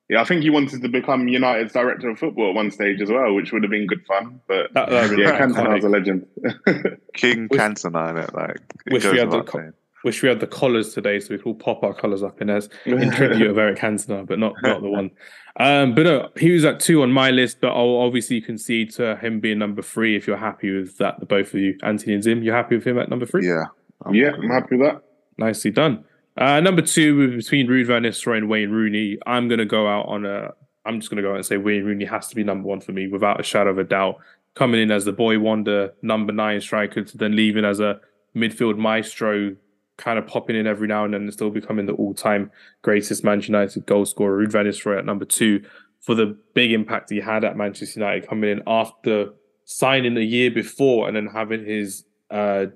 Yeah, 0.09 0.21
I 0.21 0.23
think 0.23 0.43
he 0.43 0.49
wanted 0.49 0.81
to 0.81 0.87
become 0.87 1.27
United's 1.27 1.73
director 1.73 2.09
of 2.09 2.17
football 2.17 2.49
at 2.49 2.55
one 2.55 2.71
stage 2.71 3.01
as 3.01 3.09
well, 3.09 3.33
which 3.33 3.51
would 3.51 3.63
have 3.63 3.69
been 3.69 3.85
good 3.85 4.05
fun. 4.05 4.39
But 4.47 4.73
that, 4.73 4.89
that 4.89 5.17
yeah, 5.17 5.37
Cantona's 5.37 5.83
a 5.83 5.89
legend. 5.89 6.25
King 7.13 7.49
Cantona, 7.49 8.33
like 8.33 8.61
wish 8.89 9.03
we 9.03 9.19
had 9.19 9.29
the 9.29 9.43
co- 9.43 9.73
wish 10.07 10.23
we 10.23 10.29
had 10.29 10.39
the 10.39 10.47
collars 10.47 10.93
today, 10.93 11.19
so 11.19 11.27
we 11.31 11.37
could 11.37 11.45
all 11.45 11.53
pop 11.53 11.83
our 11.83 11.93
colours 11.93 12.23
up 12.23 12.41
in 12.41 12.49
as 12.49 12.69
in 12.85 13.11
tribute 13.19 13.49
of 13.49 13.57
Eric 13.57 13.77
Cantona, 13.77 14.25
but 14.25 14.39
not 14.39 14.53
not 14.63 14.81
the 14.81 14.89
one. 14.89 15.11
Um, 15.59 15.95
but 15.95 16.03
no, 16.03 16.29
he 16.37 16.51
was 16.51 16.65
at 16.65 16.79
two 16.79 17.01
on 17.01 17.11
my 17.11 17.29
list, 17.31 17.59
but 17.61 17.69
I'll 17.69 17.97
obviously 17.97 18.39
concede 18.41 18.93
to 18.93 19.17
him 19.17 19.39
being 19.39 19.59
number 19.59 19.81
three 19.81 20.15
if 20.15 20.25
you're 20.27 20.37
happy 20.37 20.71
with 20.71 20.97
that. 20.97 21.19
The 21.19 21.25
both 21.25 21.53
of 21.53 21.59
you, 21.59 21.77
Anthony 21.83 22.13
and 22.13 22.23
Zim, 22.23 22.41
you're 22.41 22.55
happy 22.55 22.75
with 22.75 22.85
him 22.85 22.97
at 22.97 23.09
number 23.09 23.25
three? 23.25 23.45
Yeah, 23.47 23.65
I'm 24.05 24.15
yeah, 24.15 24.31
I'm 24.31 24.49
happy 24.49 24.77
with 24.77 24.87
that. 24.87 25.03
Nicely 25.37 25.71
done. 25.71 26.05
Uh, 26.37 26.59
number 26.59 26.81
two, 26.81 27.35
between 27.37 27.67
Ruud 27.67 27.87
Van 27.87 28.03
Nistelrooy 28.03 28.37
and 28.37 28.49
Wayne 28.49 28.69
Rooney, 28.69 29.17
I'm 29.25 29.47
going 29.47 29.59
to 29.59 29.65
go 29.65 29.87
out 29.87 30.07
on 30.07 30.25
a. 30.25 30.53
I'm 30.85 30.99
just 30.99 31.09
going 31.09 31.17
to 31.17 31.23
go 31.23 31.31
out 31.31 31.35
and 31.35 31.45
say 31.45 31.57
Wayne 31.57 31.83
Rooney 31.83 32.05
has 32.05 32.29
to 32.29 32.35
be 32.35 32.43
number 32.43 32.67
one 32.67 32.79
for 32.79 32.93
me 32.93 33.07
without 33.07 33.39
a 33.39 33.43
shadow 33.43 33.71
of 33.71 33.77
a 33.77 33.83
doubt. 33.83 34.19
Coming 34.53 34.81
in 34.81 34.89
as 34.89 35.03
the 35.05 35.11
boy 35.11 35.37
wonder, 35.39 35.93
number 36.01 36.31
nine 36.31 36.61
striker, 36.61 37.03
to 37.03 37.17
then 37.17 37.35
leaving 37.35 37.65
as 37.65 37.79
a 37.79 37.99
midfield 38.35 38.77
maestro, 38.77 39.55
kind 39.97 40.19
of 40.19 40.27
popping 40.27 40.55
in 40.55 40.67
every 40.67 40.87
now 40.87 41.03
and 41.03 41.13
then 41.13 41.21
and 41.21 41.33
still 41.33 41.49
becoming 41.49 41.85
the 41.85 41.93
all-time 41.93 42.51
greatest 42.83 43.23
Manchester 43.23 43.51
United 43.51 43.85
goal 43.85 44.05
scorer. 44.05 44.39
Ruud 44.39 44.51
Van 44.51 44.65
Nistelrooy 44.65 44.99
at 44.99 45.05
number 45.05 45.25
two 45.25 45.63
for 45.99 46.15
the 46.15 46.37
big 46.53 46.71
impact 46.71 47.09
he 47.09 47.19
had 47.19 47.43
at 47.43 47.57
Manchester 47.57 47.99
United, 47.99 48.27
coming 48.27 48.49
in 48.49 48.61
after 48.67 49.29
signing 49.65 50.15
a 50.15 50.21
year 50.21 50.49
before 50.49 51.07
and 51.07 51.17
then 51.17 51.27
having 51.27 51.65
his 51.65 52.05
uh, 52.31 52.67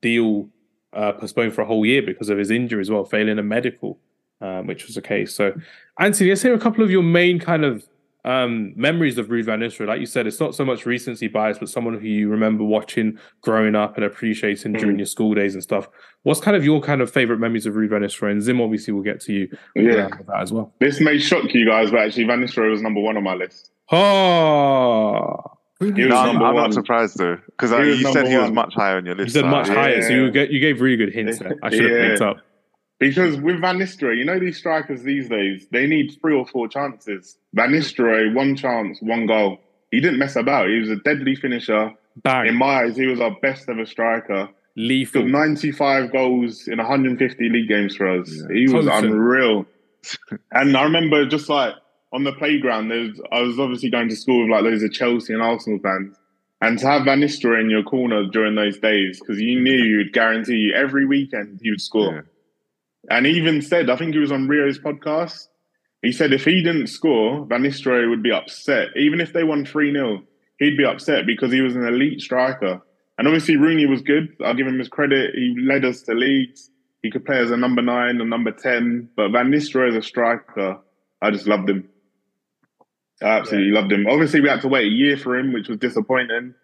deal 0.00 0.48
uh, 0.94 1.12
postponed 1.12 1.52
for 1.52 1.62
a 1.62 1.66
whole 1.66 1.84
year 1.84 2.02
because 2.02 2.30
of 2.30 2.38
his 2.38 2.50
injury 2.50 2.80
as 2.80 2.90
well, 2.90 3.04
failing 3.04 3.38
a 3.38 3.42
medical, 3.42 3.98
um, 4.40 4.66
which 4.66 4.86
was 4.86 4.94
the 4.94 5.02
case. 5.02 5.34
So, 5.34 5.52
Anthony, 5.98 6.30
let's 6.30 6.42
hear 6.42 6.54
a 6.54 6.58
couple 6.58 6.82
of 6.82 6.90
your 6.90 7.02
main 7.02 7.38
kind 7.38 7.64
of 7.64 7.86
um, 8.24 8.72
memories 8.76 9.18
of 9.18 9.28
Ruud 9.28 9.44
van 9.44 9.60
Nistelrooy. 9.60 9.86
Like 9.86 10.00
you 10.00 10.06
said, 10.06 10.26
it's 10.26 10.40
not 10.40 10.54
so 10.54 10.64
much 10.64 10.86
recency 10.86 11.28
bias, 11.28 11.58
but 11.58 11.68
someone 11.68 11.98
who 11.98 12.06
you 12.06 12.28
remember 12.28 12.64
watching 12.64 13.18
growing 13.40 13.74
up 13.74 13.96
and 13.96 14.04
appreciating 14.04 14.74
mm. 14.74 14.78
during 14.78 14.98
your 14.98 15.06
school 15.06 15.34
days 15.34 15.54
and 15.54 15.62
stuff. 15.62 15.88
What's 16.22 16.40
kind 16.40 16.56
of 16.56 16.64
your 16.64 16.80
kind 16.80 17.00
of 17.00 17.10
favorite 17.10 17.38
memories 17.38 17.66
of 17.66 17.74
Ruud 17.74 17.90
van 17.90 18.02
Nistelrooy? 18.02 18.32
And 18.32 18.42
Zim, 18.42 18.60
obviously, 18.60 18.92
will 18.92 19.02
get 19.02 19.20
to 19.22 19.32
you. 19.32 19.48
Yeah, 19.74 20.08
that 20.26 20.40
as 20.40 20.52
well. 20.52 20.74
This 20.80 21.00
may 21.00 21.18
shock 21.18 21.54
you 21.54 21.66
guys, 21.66 21.90
but 21.90 22.00
actually, 22.00 22.24
Van 22.24 22.40
Nistelrooy 22.40 22.70
was 22.70 22.82
number 22.82 23.00
one 23.00 23.16
on 23.16 23.22
my 23.22 23.34
list. 23.34 23.70
Oh. 23.90 25.36
No, 25.80 26.16
I'm, 26.16 26.42
I'm 26.42 26.56
not 26.56 26.74
surprised 26.74 27.18
though, 27.18 27.36
because 27.46 27.72
uh, 27.72 27.78
you 27.78 28.12
said 28.12 28.26
he 28.26 28.36
was 28.36 28.50
much 28.50 28.74
higher 28.74 28.96
on 28.96 29.06
your 29.06 29.14
list. 29.14 29.28
You 29.28 29.42
said 29.42 29.48
much 29.48 29.68
higher, 29.68 30.02
so 30.02 30.08
you, 30.08 30.30
get, 30.32 30.50
you 30.50 30.58
gave 30.58 30.80
really 30.80 30.96
good 30.96 31.14
hints 31.14 31.38
there. 31.38 31.54
I 31.62 31.70
should 31.70 31.84
have 31.84 31.90
yeah. 31.92 32.08
picked 32.08 32.20
up. 32.20 32.38
Because 32.98 33.36
with 33.36 33.60
Van 33.60 33.78
Nistelrooy, 33.78 34.18
you 34.18 34.24
know 34.24 34.40
these 34.40 34.58
strikers 34.58 35.02
these 35.02 35.28
days, 35.28 35.66
they 35.70 35.86
need 35.86 36.16
three 36.20 36.34
or 36.34 36.44
four 36.46 36.66
chances. 36.66 37.38
Van 37.54 37.70
Nistelrooy, 37.70 38.34
one 38.34 38.56
chance, 38.56 38.98
one 39.00 39.26
goal. 39.26 39.58
He 39.90 40.00
didn't 40.00 40.18
mess 40.18 40.34
about. 40.36 40.68
He 40.68 40.78
was 40.80 40.90
a 40.90 40.96
deadly 40.96 41.36
finisher. 41.36 41.92
Bang. 42.16 42.48
In 42.48 42.56
my 42.56 42.82
eyes, 42.82 42.96
he 42.96 43.06
was 43.06 43.20
our 43.20 43.36
best 43.40 43.68
ever 43.68 43.86
striker. 43.86 44.48
Lethal. 44.76 45.24
95 45.24 46.12
goals 46.12 46.66
in 46.68 46.78
150 46.78 47.48
league 47.48 47.68
games 47.68 47.96
for 47.96 48.20
us. 48.20 48.30
Yeah. 48.32 48.54
He 48.54 48.72
was 48.72 48.86
Potent. 48.86 49.12
unreal. 49.12 49.66
and 50.52 50.76
I 50.76 50.82
remember 50.82 51.26
just 51.26 51.48
like 51.48 51.74
on 52.12 52.24
the 52.24 52.32
playground, 52.32 52.88
was, 52.88 53.20
I 53.30 53.40
was 53.42 53.58
obviously 53.58 53.90
going 53.90 54.08
to 54.08 54.16
school 54.16 54.42
with 54.42 54.50
like 54.50 54.64
loads 54.64 54.82
of 54.82 54.92
Chelsea 54.92 55.32
and 55.32 55.42
Arsenal 55.42 55.78
fans. 55.78 56.16
And 56.60 56.78
to 56.80 56.86
have 56.86 57.04
Van 57.04 57.20
Nistelrooy 57.20 57.60
in 57.60 57.70
your 57.70 57.84
corner 57.84 58.24
during 58.26 58.56
those 58.56 58.78
days, 58.78 59.20
because 59.20 59.40
you 59.40 59.60
knew 59.60 59.72
you'd 59.72 60.12
guarantee 60.12 60.56
you 60.56 60.74
every 60.74 61.06
weekend 61.06 61.60
he 61.62 61.70
would 61.70 61.80
score. 61.80 62.14
Yeah. 62.14 62.20
And 63.10 63.26
he 63.26 63.32
even 63.32 63.62
said, 63.62 63.90
I 63.90 63.96
think 63.96 64.12
he 64.12 64.20
was 64.20 64.32
on 64.32 64.48
Rio's 64.48 64.78
podcast, 64.78 65.48
he 66.02 66.12
said 66.12 66.32
if 66.32 66.44
he 66.44 66.62
didn't 66.62 66.88
score, 66.88 67.44
Van 67.46 67.62
Nistelrooy 67.62 68.08
would 68.08 68.22
be 68.22 68.30
upset. 68.30 68.88
Even 68.96 69.20
if 69.20 69.32
they 69.32 69.44
won 69.44 69.64
3 69.64 69.92
0, 69.92 70.22
he'd 70.58 70.76
be 70.76 70.84
upset 70.84 71.26
because 71.26 71.52
he 71.52 71.60
was 71.60 71.74
an 71.74 71.86
elite 71.86 72.20
striker. 72.20 72.80
And 73.18 73.26
obviously, 73.26 73.56
Rooney 73.56 73.86
was 73.86 74.02
good. 74.02 74.28
I'll 74.44 74.54
give 74.54 74.66
him 74.66 74.78
his 74.78 74.88
credit. 74.88 75.34
He 75.34 75.56
led 75.60 75.84
us 75.84 76.02
to 76.02 76.14
leagues. 76.14 76.70
He 77.02 77.10
could 77.10 77.24
play 77.24 77.38
as 77.38 77.50
a 77.50 77.56
number 77.56 77.82
nine 77.82 78.20
or 78.20 78.26
number 78.26 78.52
10. 78.52 79.10
But 79.16 79.30
Van 79.30 79.50
Nistelrooy 79.50 79.88
as 79.88 79.96
a 79.96 80.02
striker, 80.02 80.78
I 81.20 81.30
just 81.32 81.48
loved 81.48 81.68
him. 81.68 81.88
I 83.20 83.26
absolutely 83.26 83.72
yeah. 83.72 83.80
loved 83.80 83.92
him. 83.92 84.06
Obviously, 84.06 84.40
we 84.40 84.48
had 84.48 84.60
to 84.60 84.68
wait 84.68 84.86
a 84.86 84.94
year 84.94 85.16
for 85.16 85.36
him, 85.36 85.52
which 85.52 85.68
was 85.68 85.78
disappointing. 85.78 86.54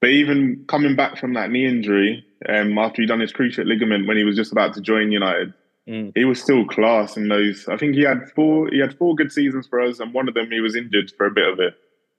But 0.00 0.10
even 0.10 0.64
coming 0.66 0.96
back 0.96 1.18
from 1.18 1.34
that 1.34 1.50
knee 1.50 1.66
injury, 1.66 2.24
um, 2.48 2.76
after 2.78 3.02
he'd 3.02 3.08
done 3.08 3.20
his 3.20 3.32
cruciate 3.32 3.66
ligament 3.66 4.08
when 4.08 4.16
he 4.16 4.24
was 4.24 4.34
just 4.34 4.50
about 4.50 4.74
to 4.74 4.80
join 4.80 5.12
United, 5.12 5.52
mm. 5.88 6.12
he 6.14 6.24
was 6.24 6.42
still 6.42 6.64
class 6.66 7.16
in 7.16 7.28
those. 7.28 7.66
I 7.68 7.76
think 7.76 7.94
he 7.94 8.02
had 8.02 8.30
four. 8.34 8.68
He 8.70 8.78
had 8.78 8.96
four 8.96 9.14
good 9.14 9.32
seasons 9.32 9.66
for 9.66 9.80
us, 9.80 10.00
and 10.00 10.12
one 10.12 10.28
of 10.28 10.34
them 10.34 10.50
he 10.50 10.60
was 10.60 10.76
injured 10.76 11.12
for 11.16 11.26
a 11.26 11.30
bit 11.30 11.48
of 11.48 11.60
it. 11.60 11.74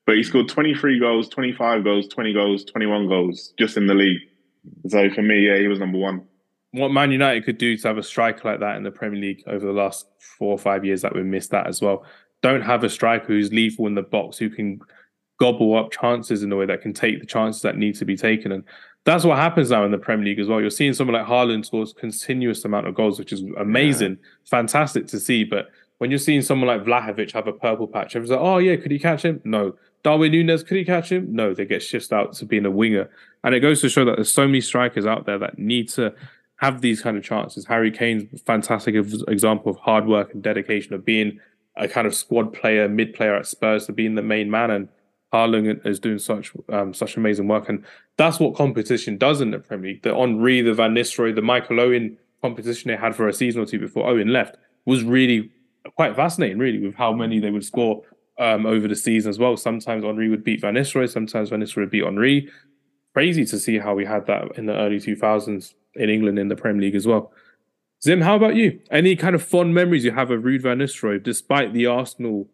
But 0.05 0.15
he 0.15 0.23
scored 0.23 0.49
23 0.49 0.99
goals, 0.99 1.29
25 1.29 1.83
goals, 1.83 2.07
20 2.07 2.33
goals, 2.33 2.65
21 2.65 3.07
goals 3.07 3.53
just 3.59 3.77
in 3.77 3.87
the 3.87 3.93
league. 3.93 4.21
So 4.87 5.09
for 5.11 5.21
me, 5.21 5.47
yeah, 5.47 5.57
he 5.57 5.67
was 5.67 5.79
number 5.79 5.99
one. 5.99 6.23
What 6.71 6.91
Man 6.91 7.11
United 7.11 7.45
could 7.45 7.57
do 7.57 7.77
to 7.77 7.87
have 7.87 7.97
a 7.97 8.03
striker 8.03 8.49
like 8.49 8.61
that 8.61 8.77
in 8.77 8.83
the 8.83 8.91
Premier 8.91 9.19
League 9.19 9.43
over 9.45 9.65
the 9.65 9.73
last 9.73 10.07
four 10.19 10.53
or 10.53 10.57
five 10.57 10.85
years 10.85 11.01
that 11.01 11.13
we 11.13 11.21
missed 11.21 11.51
that 11.51 11.67
as 11.67 11.81
well 11.81 12.05
don't 12.41 12.61
have 12.61 12.83
a 12.83 12.89
striker 12.89 13.27
who's 13.27 13.53
lethal 13.53 13.87
in 13.87 13.95
the 13.95 14.01
box 14.01 14.37
who 14.37 14.49
can 14.49 14.79
gobble 15.39 15.75
up 15.75 15.91
chances 15.91 16.43
in 16.43 16.51
a 16.51 16.55
way 16.55 16.65
that 16.65 16.81
can 16.81 16.93
take 16.93 17.19
the 17.19 17.25
chances 17.25 17.61
that 17.61 17.77
need 17.77 17.95
to 17.95 18.05
be 18.05 18.17
taken. 18.17 18.51
And 18.51 18.63
that's 19.03 19.23
what 19.23 19.37
happens 19.37 19.71
now 19.71 19.83
in 19.83 19.91
the 19.91 19.97
Premier 19.97 20.25
League 20.25 20.39
as 20.39 20.47
well. 20.47 20.61
You're 20.61 20.69
seeing 20.69 20.93
someone 20.93 21.15
like 21.15 21.25
Haaland 21.25 21.65
scores 21.65 21.93
continuous 21.93 22.63
amount 22.65 22.87
of 22.87 22.93
goals, 22.93 23.17
which 23.17 23.33
is 23.33 23.43
amazing, 23.57 24.11
yeah. 24.11 24.27
fantastic 24.45 25.07
to 25.07 25.19
see. 25.19 25.43
But 25.43 25.69
when 25.97 26.11
you're 26.11 26.19
seeing 26.19 26.41
someone 26.41 26.67
like 26.67 26.85
Vlahovic 26.85 27.31
have 27.31 27.47
a 27.47 27.53
purple 27.53 27.87
patch, 27.87 28.15
everyone's 28.15 28.31
like, 28.31 28.39
oh 28.39 28.59
yeah, 28.59 28.75
could 28.75 28.91
he 28.91 28.99
catch 28.99 29.23
him? 29.23 29.41
No. 29.43 29.75
Darwin 30.03 30.31
Nunez, 30.31 30.63
could 30.63 30.77
he 30.77 30.85
catch 30.85 31.11
him? 31.11 31.27
No, 31.33 31.53
they 31.53 31.65
get 31.65 31.83
shifted 31.83 32.13
out 32.13 32.33
to 32.33 32.45
being 32.45 32.65
a 32.65 32.71
winger. 32.71 33.09
And 33.43 33.55
it 33.55 33.59
goes 33.59 33.81
to 33.81 33.89
show 33.89 34.05
that 34.05 34.15
there's 34.15 34.33
so 34.33 34.45
many 34.47 34.61
strikers 34.61 35.05
out 35.05 35.25
there 35.25 35.37
that 35.39 35.57
need 35.57 35.89
to 35.89 36.13
have 36.57 36.81
these 36.81 37.01
kind 37.01 37.17
of 37.17 37.23
chances. 37.23 37.65
Harry 37.65 37.91
Kane's 37.91 38.41
fantastic 38.41 38.95
example 38.95 39.71
of 39.71 39.77
hard 39.77 40.05
work 40.05 40.33
and 40.33 40.43
dedication 40.43 40.93
of 40.93 41.03
being 41.03 41.39
a 41.75 41.87
kind 41.87 42.05
of 42.05 42.13
squad 42.13 42.53
player, 42.53 42.87
mid 42.87 43.13
player 43.13 43.35
at 43.35 43.47
Spurs 43.47 43.87
to 43.87 43.93
being 43.93 44.15
the 44.15 44.21
main 44.21 44.49
man, 44.49 44.69
and 44.69 44.89
Haaland 45.33 45.85
is 45.85 45.99
doing 45.99 46.19
such 46.19 46.51
um, 46.69 46.93
such 46.93 47.17
amazing 47.17 47.47
work, 47.47 47.69
and 47.69 47.85
that's 48.17 48.39
what 48.39 48.55
competition 48.55 49.17
does 49.17 49.41
in 49.41 49.51
the 49.51 49.59
Premier 49.59 49.91
League. 49.91 50.03
The 50.03 50.15
Henry, 50.15 50.61
the 50.61 50.73
Van 50.73 50.93
Nistelrooy, 50.93 51.33
the 51.33 51.41
Michael 51.41 51.79
Owen 51.79 52.17
competition 52.41 52.89
they 52.89 52.97
had 52.97 53.15
for 53.15 53.27
a 53.27 53.33
season 53.33 53.61
or 53.61 53.65
two 53.65 53.79
before 53.79 54.07
Owen 54.07 54.33
left 54.33 54.57
was 54.85 55.03
really 55.03 55.51
quite 55.95 56.15
fascinating, 56.15 56.59
really, 56.59 56.79
with 56.79 56.95
how 56.95 57.13
many 57.13 57.39
they 57.39 57.51
would 57.51 57.63
score 57.63 58.03
um, 58.39 58.65
over 58.65 58.87
the 58.87 58.95
season 58.95 59.29
as 59.29 59.39
well. 59.39 59.55
Sometimes 59.55 60.03
Henry 60.03 60.29
would 60.29 60.43
beat 60.43 60.61
Van 60.61 60.73
Nistelrooy, 60.73 61.09
sometimes 61.09 61.49
Van 61.49 61.61
Nistelrooy 61.61 61.81
would 61.81 61.91
beat 61.91 62.03
Henry. 62.03 62.49
Crazy 63.13 63.45
to 63.45 63.59
see 63.59 63.77
how 63.77 63.93
we 63.93 64.05
had 64.05 64.25
that 64.27 64.57
in 64.57 64.65
the 64.65 64.75
early 64.75 64.97
2000s 64.97 65.73
in 65.95 66.09
England 66.09 66.39
in 66.39 66.47
the 66.47 66.55
Premier 66.55 66.81
League 66.81 66.95
as 66.95 67.05
well. 67.05 67.31
Zim, 68.03 68.21
how 68.21 68.35
about 68.35 68.55
you? 68.55 68.79
Any 68.89 69.15
kind 69.15 69.35
of 69.35 69.43
fond 69.43 69.75
memories 69.75 70.03
you 70.03 70.11
have 70.11 70.31
of 70.31 70.41
Ruud 70.41 70.61
van 70.61 70.79
Nistelrooy, 70.79 71.21
despite 71.21 71.73
the 71.73 71.85
Arsenal 71.85 72.47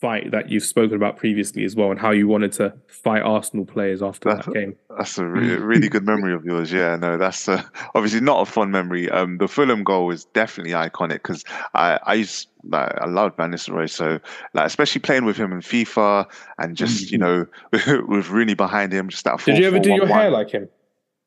fight 0.00 0.30
that 0.32 0.50
you've 0.50 0.64
spoken 0.64 0.96
about 0.96 1.16
previously 1.16 1.64
as 1.64 1.74
well, 1.74 1.90
and 1.90 1.98
how 1.98 2.10
you 2.10 2.28
wanted 2.28 2.52
to 2.52 2.74
fight 2.88 3.22
Arsenal 3.22 3.64
players 3.64 4.02
after 4.02 4.30
that's, 4.30 4.46
that 4.46 4.54
game? 4.54 4.76
That's 4.96 5.18
a 5.18 5.26
really, 5.26 5.56
really 5.56 5.88
good 5.88 6.04
memory 6.04 6.34
of 6.34 6.44
yours. 6.44 6.72
Yeah, 6.72 6.96
no, 6.96 7.16
that's 7.16 7.48
uh, 7.48 7.62
obviously 7.94 8.20
not 8.20 8.46
a 8.46 8.50
fun 8.50 8.70
memory. 8.70 9.10
Um, 9.10 9.38
the 9.38 9.48
Fulham 9.48 9.84
goal 9.84 10.10
is 10.10 10.24
definitely 10.26 10.72
iconic 10.72 11.14
because 11.14 11.44
I, 11.74 11.98
I 12.02 12.14
used 12.14 12.48
like 12.64 12.92
I 13.00 13.06
loved 13.06 13.36
Van 13.36 13.52
Nistelrooy, 13.52 13.90
so 13.90 14.20
like 14.52 14.66
especially 14.66 15.00
playing 15.00 15.24
with 15.24 15.36
him 15.36 15.52
in 15.52 15.60
FIFA 15.60 16.26
and 16.58 16.76
just 16.76 17.10
you 17.10 17.18
mm-hmm. 17.18 17.90
know 17.90 18.06
with 18.08 18.28
Rooney 18.30 18.54
behind 18.54 18.92
him, 18.92 19.08
just 19.08 19.24
that. 19.24 19.42
Did 19.44 19.58
you 19.58 19.66
ever 19.66 19.78
do 19.78 19.94
your 19.94 20.06
hair 20.06 20.30
like 20.30 20.50
him? 20.50 20.68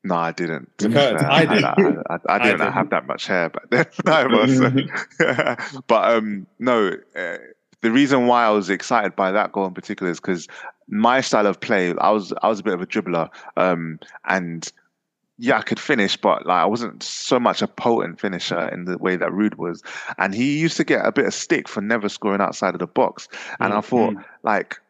No, 0.04 0.14
I 0.14 0.32
didn't. 0.32 0.70
I, 0.80 0.86
did. 1.44 1.64
I, 1.64 1.74
I, 2.08 2.18
I, 2.28 2.38
didn't 2.42 2.60
I 2.60 2.70
have 2.70 2.90
that 2.90 3.06
much 3.06 3.26
hair 3.26 3.50
back 3.50 3.68
then. 3.70 3.86
no, 4.06 5.80
but 5.86 6.16
um, 6.16 6.46
no. 6.58 6.92
Uh, 7.16 7.36
the 7.82 7.92
reason 7.92 8.26
why 8.26 8.44
I 8.44 8.50
was 8.50 8.70
excited 8.70 9.14
by 9.14 9.30
that 9.32 9.52
goal 9.52 9.66
in 9.66 9.74
particular 9.74 10.10
is 10.10 10.20
because 10.20 10.48
my 10.88 11.20
style 11.20 11.46
of 11.46 11.60
play, 11.60 11.94
I 11.98 12.10
was 12.10 12.32
I 12.42 12.48
was 12.48 12.60
a 12.60 12.62
bit 12.62 12.74
of 12.74 12.82
a 12.82 12.86
dribbler, 12.86 13.28
um, 13.56 14.00
and 14.24 14.70
yeah, 15.38 15.58
I 15.58 15.62
could 15.62 15.78
finish, 15.78 16.16
but 16.16 16.46
like 16.46 16.62
I 16.62 16.66
wasn't 16.66 17.02
so 17.02 17.38
much 17.38 17.62
a 17.62 17.68
potent 17.68 18.20
finisher 18.20 18.68
in 18.68 18.86
the 18.86 18.98
way 18.98 19.16
that 19.16 19.30
Ruud 19.30 19.56
was. 19.56 19.82
And 20.18 20.34
he 20.34 20.58
used 20.58 20.76
to 20.78 20.84
get 20.84 21.06
a 21.06 21.12
bit 21.12 21.26
of 21.26 21.34
stick 21.34 21.68
for 21.68 21.80
never 21.80 22.08
scoring 22.08 22.40
outside 22.40 22.74
of 22.74 22.80
the 22.80 22.88
box. 22.88 23.28
And 23.60 23.70
mm-hmm. 23.70 23.78
I 23.78 23.80
thought, 23.80 24.14
mm. 24.14 24.24
like, 24.42 24.80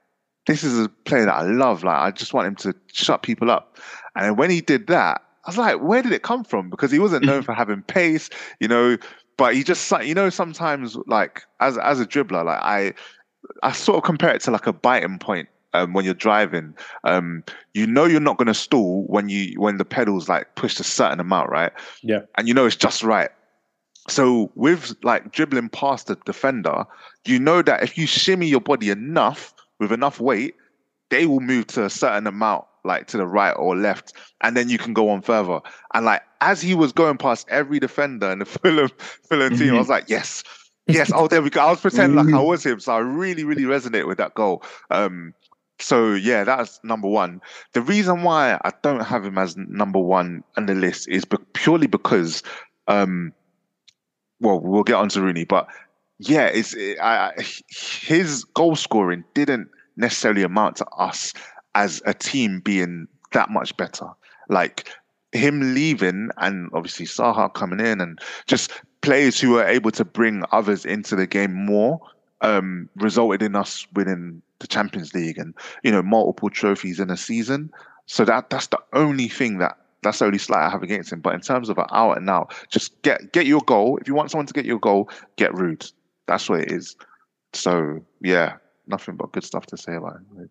this 0.47 0.65
is 0.65 0.81
a 0.81 0.89
player 0.89 1.27
that 1.27 1.35
I 1.35 1.43
love. 1.43 1.85
Like, 1.85 1.99
I 1.99 2.11
just 2.11 2.33
want 2.33 2.47
him 2.47 2.57
to 2.57 2.75
shut 2.91 3.23
people 3.23 3.51
up. 3.51 3.77
And 4.17 4.39
when 4.39 4.51
he 4.51 4.63
did 4.63 4.87
that, 4.87 5.21
I 5.45 5.51
was 5.51 5.59
like, 5.59 5.83
where 5.83 6.03
did 6.03 6.13
it 6.13 6.23
come 6.23 6.45
from? 6.45 6.71
Because 6.71 6.91
he 6.91 6.99
wasn't 6.99 7.27
known 7.27 7.43
for 7.45 7.53
having 7.53 7.83
pace, 7.83 8.31
you 8.59 8.69
know. 8.69 8.97
But 9.39 9.55
he 9.55 9.65
just, 9.65 9.91
you 10.05 10.15
know, 10.15 10.29
sometimes 10.29 10.97
like 11.07 11.45
as 11.61 11.79
as 11.79 12.01
a 12.01 12.07
dribbler, 12.07 12.45
like 12.45 12.61
I, 12.61 12.93
I 13.63 13.73
sort 13.73 13.97
of 13.97 14.03
compare 14.03 14.35
it 14.35 14.43
to 14.43 14.51
like 14.51 14.67
a 14.67 14.73
biting 14.73 15.19
point 15.19 15.49
um, 15.73 15.93
when 15.93 16.05
you're 16.05 16.13
driving, 16.13 16.75
um, 17.05 17.45
you 17.73 17.87
know 17.87 18.05
you're 18.05 18.21
not 18.21 18.37
going 18.37 18.49
to 18.49 18.55
stall 18.55 19.05
when 19.07 19.29
you 19.29 19.59
when 19.61 19.79
the 19.79 19.85
pedals 19.85 20.29
like 20.29 20.55
pushed 20.57 20.81
a 20.81 20.85
certain 20.85 21.21
amount, 21.21 21.51
right? 21.51 21.73
Yeah. 22.03 22.21
And 22.37 22.49
you 22.49 22.53
know 22.53 22.67
it's 22.67 22.77
just 22.77 23.03
right. 23.03 23.31
So 24.09 24.51
with 24.55 24.95
like 25.03 25.33
dribbling 25.33 25.69
past 25.69 26.09
the 26.09 26.17
defender, 26.25 26.85
you 27.25 27.39
know 27.39 27.63
that 27.63 27.83
if 27.83 27.97
you 27.97 28.07
shimmy 28.07 28.49
your 28.49 28.61
body 28.61 28.91
enough 28.91 29.55
with 29.79 29.93
enough 29.93 30.19
weight, 30.19 30.57
they 31.11 31.27
will 31.27 31.41
move 31.41 31.69
to 31.69 31.85
a 31.85 31.91
certain 31.91 32.27
amount, 32.27 32.65
like 32.89 33.07
to 33.09 33.17
the 33.17 33.27
right 33.27 33.53
or 33.53 33.77
left, 33.77 34.13
and 34.41 34.57
then 34.57 34.69
you 34.69 34.79
can 34.79 34.93
go 34.93 35.11
on 35.11 35.23
further. 35.23 35.61
And 35.95 36.05
like 36.05 36.23
as 36.41 36.61
he 36.61 36.75
was 36.75 36.93
going 36.93 37.19
past 37.19 37.47
every 37.49 37.79
defender 37.79 38.31
in 38.31 38.41
the 38.41 38.45
Fulham 38.47 38.91
Fulham 39.29 39.57
team, 39.57 39.69
mm-hmm. 39.69 39.77
I 39.77 39.79
was 39.79 39.89
like, 39.89 40.09
yes, 40.09 40.43
yes. 40.89 41.13
Oh, 41.15 41.29
there 41.29 41.43
we 41.43 41.51
go. 41.51 41.61
I 41.61 41.71
was 41.71 41.81
pretending 41.81 42.17
like 42.17 42.27
I 42.27 42.39
mm-hmm. 42.39 42.47
was 42.47 42.67
him, 42.67 42.81
so 42.81 42.93
I 42.93 42.99
really, 42.99 43.45
really 43.45 43.63
resonate 43.63 44.09
with 44.09 44.19
that 44.19 44.35
goal. 44.35 44.65
Um, 44.91 45.35
so 45.79 46.15
yeah, 46.15 46.45
that's 46.45 46.81
number 46.83 47.09
one. 47.09 47.41
The 47.73 47.83
reason 47.83 48.23
why 48.23 48.59
I 48.65 48.73
don't 48.83 49.05
have 49.05 49.25
him 49.25 49.39
as 49.39 49.57
number 49.57 50.01
one 50.01 50.43
on 50.57 50.67
the 50.67 50.75
list 50.75 51.09
is 51.09 51.25
be- 51.25 51.37
purely 51.53 51.87
because, 51.87 52.43
um, 52.89 53.33
well, 54.41 54.61
we'll 54.61 54.83
get 54.83 54.97
on 54.97 55.09
to 55.11 55.23
Rooney, 55.23 55.45
but 55.45 55.69
yeah, 56.19 56.47
it's 56.47 56.75
it, 56.75 56.99
I, 56.99 57.33
his 57.69 58.45
goal 58.45 58.75
scoring 58.75 59.25
didn't 59.35 59.69
necessarily 59.97 60.43
amount 60.43 60.77
to 60.77 60.87
us 60.87 61.33
as 61.75 62.03
a 62.07 62.15
team 62.15 62.61
being 62.61 63.09
that 63.33 63.51
much 63.51 63.77
better. 63.77 64.07
Like 64.49 64.89
him 65.33 65.75
leaving 65.75 66.31
and 66.39 66.71
obviously 66.73 67.07
Saha 67.07 67.53
coming 67.53 67.85
in 67.85 68.01
and 68.01 68.19
just 68.47 68.73
players 69.03 69.41
who 69.41 69.53
were 69.53 69.67
able 69.67 69.91
to 69.93 70.05
bring 70.05 70.43
others 70.53 70.85
into 70.85 71.15
the 71.17 71.27
game 71.27 71.53
more 71.53 72.01
um, 72.41 72.89
resulted 72.97 73.43
in 73.43 73.57
us 73.57 73.87
winning 73.95 74.43
the 74.61 74.67
Champions 74.67 75.15
League 75.15 75.39
and 75.39 75.55
you 75.83 75.91
know 75.91 76.03
multiple 76.03 76.51
trophies 76.51 77.01
in 77.01 77.11
a 77.11 77.17
season. 77.17 77.71
So 78.07 78.25
that 78.25 78.51
that's 78.51 78.69
the 78.69 78.79
only 78.93 79.29
thing 79.29 79.59
that 79.59 79.77
that's 80.03 80.21
the 80.21 80.27
only 80.27 80.39
slight 80.39 80.67
I 80.67 80.71
have 80.71 80.83
against 80.83 81.13
him. 81.13 81.21
But 81.21 81.35
in 81.35 81.41
terms 81.41 81.69
of 81.69 81.79
an 81.79 81.87
out 81.91 82.17
and 82.17 82.29
out, 82.31 82.55
just 82.71 83.01
get 83.03 83.33
get 83.33 83.47
your 83.47 83.61
goal. 83.63 83.99
If 83.99 84.09
you 84.09 84.15
want 84.15 84.31
someone 84.31 84.47
to 84.47 84.55
get 84.55 84.65
your 84.65 84.79
goal, 84.79 85.11
get 85.37 85.53
Ruud. 85.53 85.93
That's 86.27 86.49
what 86.49 86.61
it 86.61 86.73
is. 86.73 86.97
So 87.53 88.05
yeah, 88.21 88.57
nothing 88.87 89.17
but 89.17 89.33
good 89.33 89.45
stuff 89.45 89.67
to 89.67 89.77
say 89.77 89.95
about 89.95 90.17
him. 90.17 90.51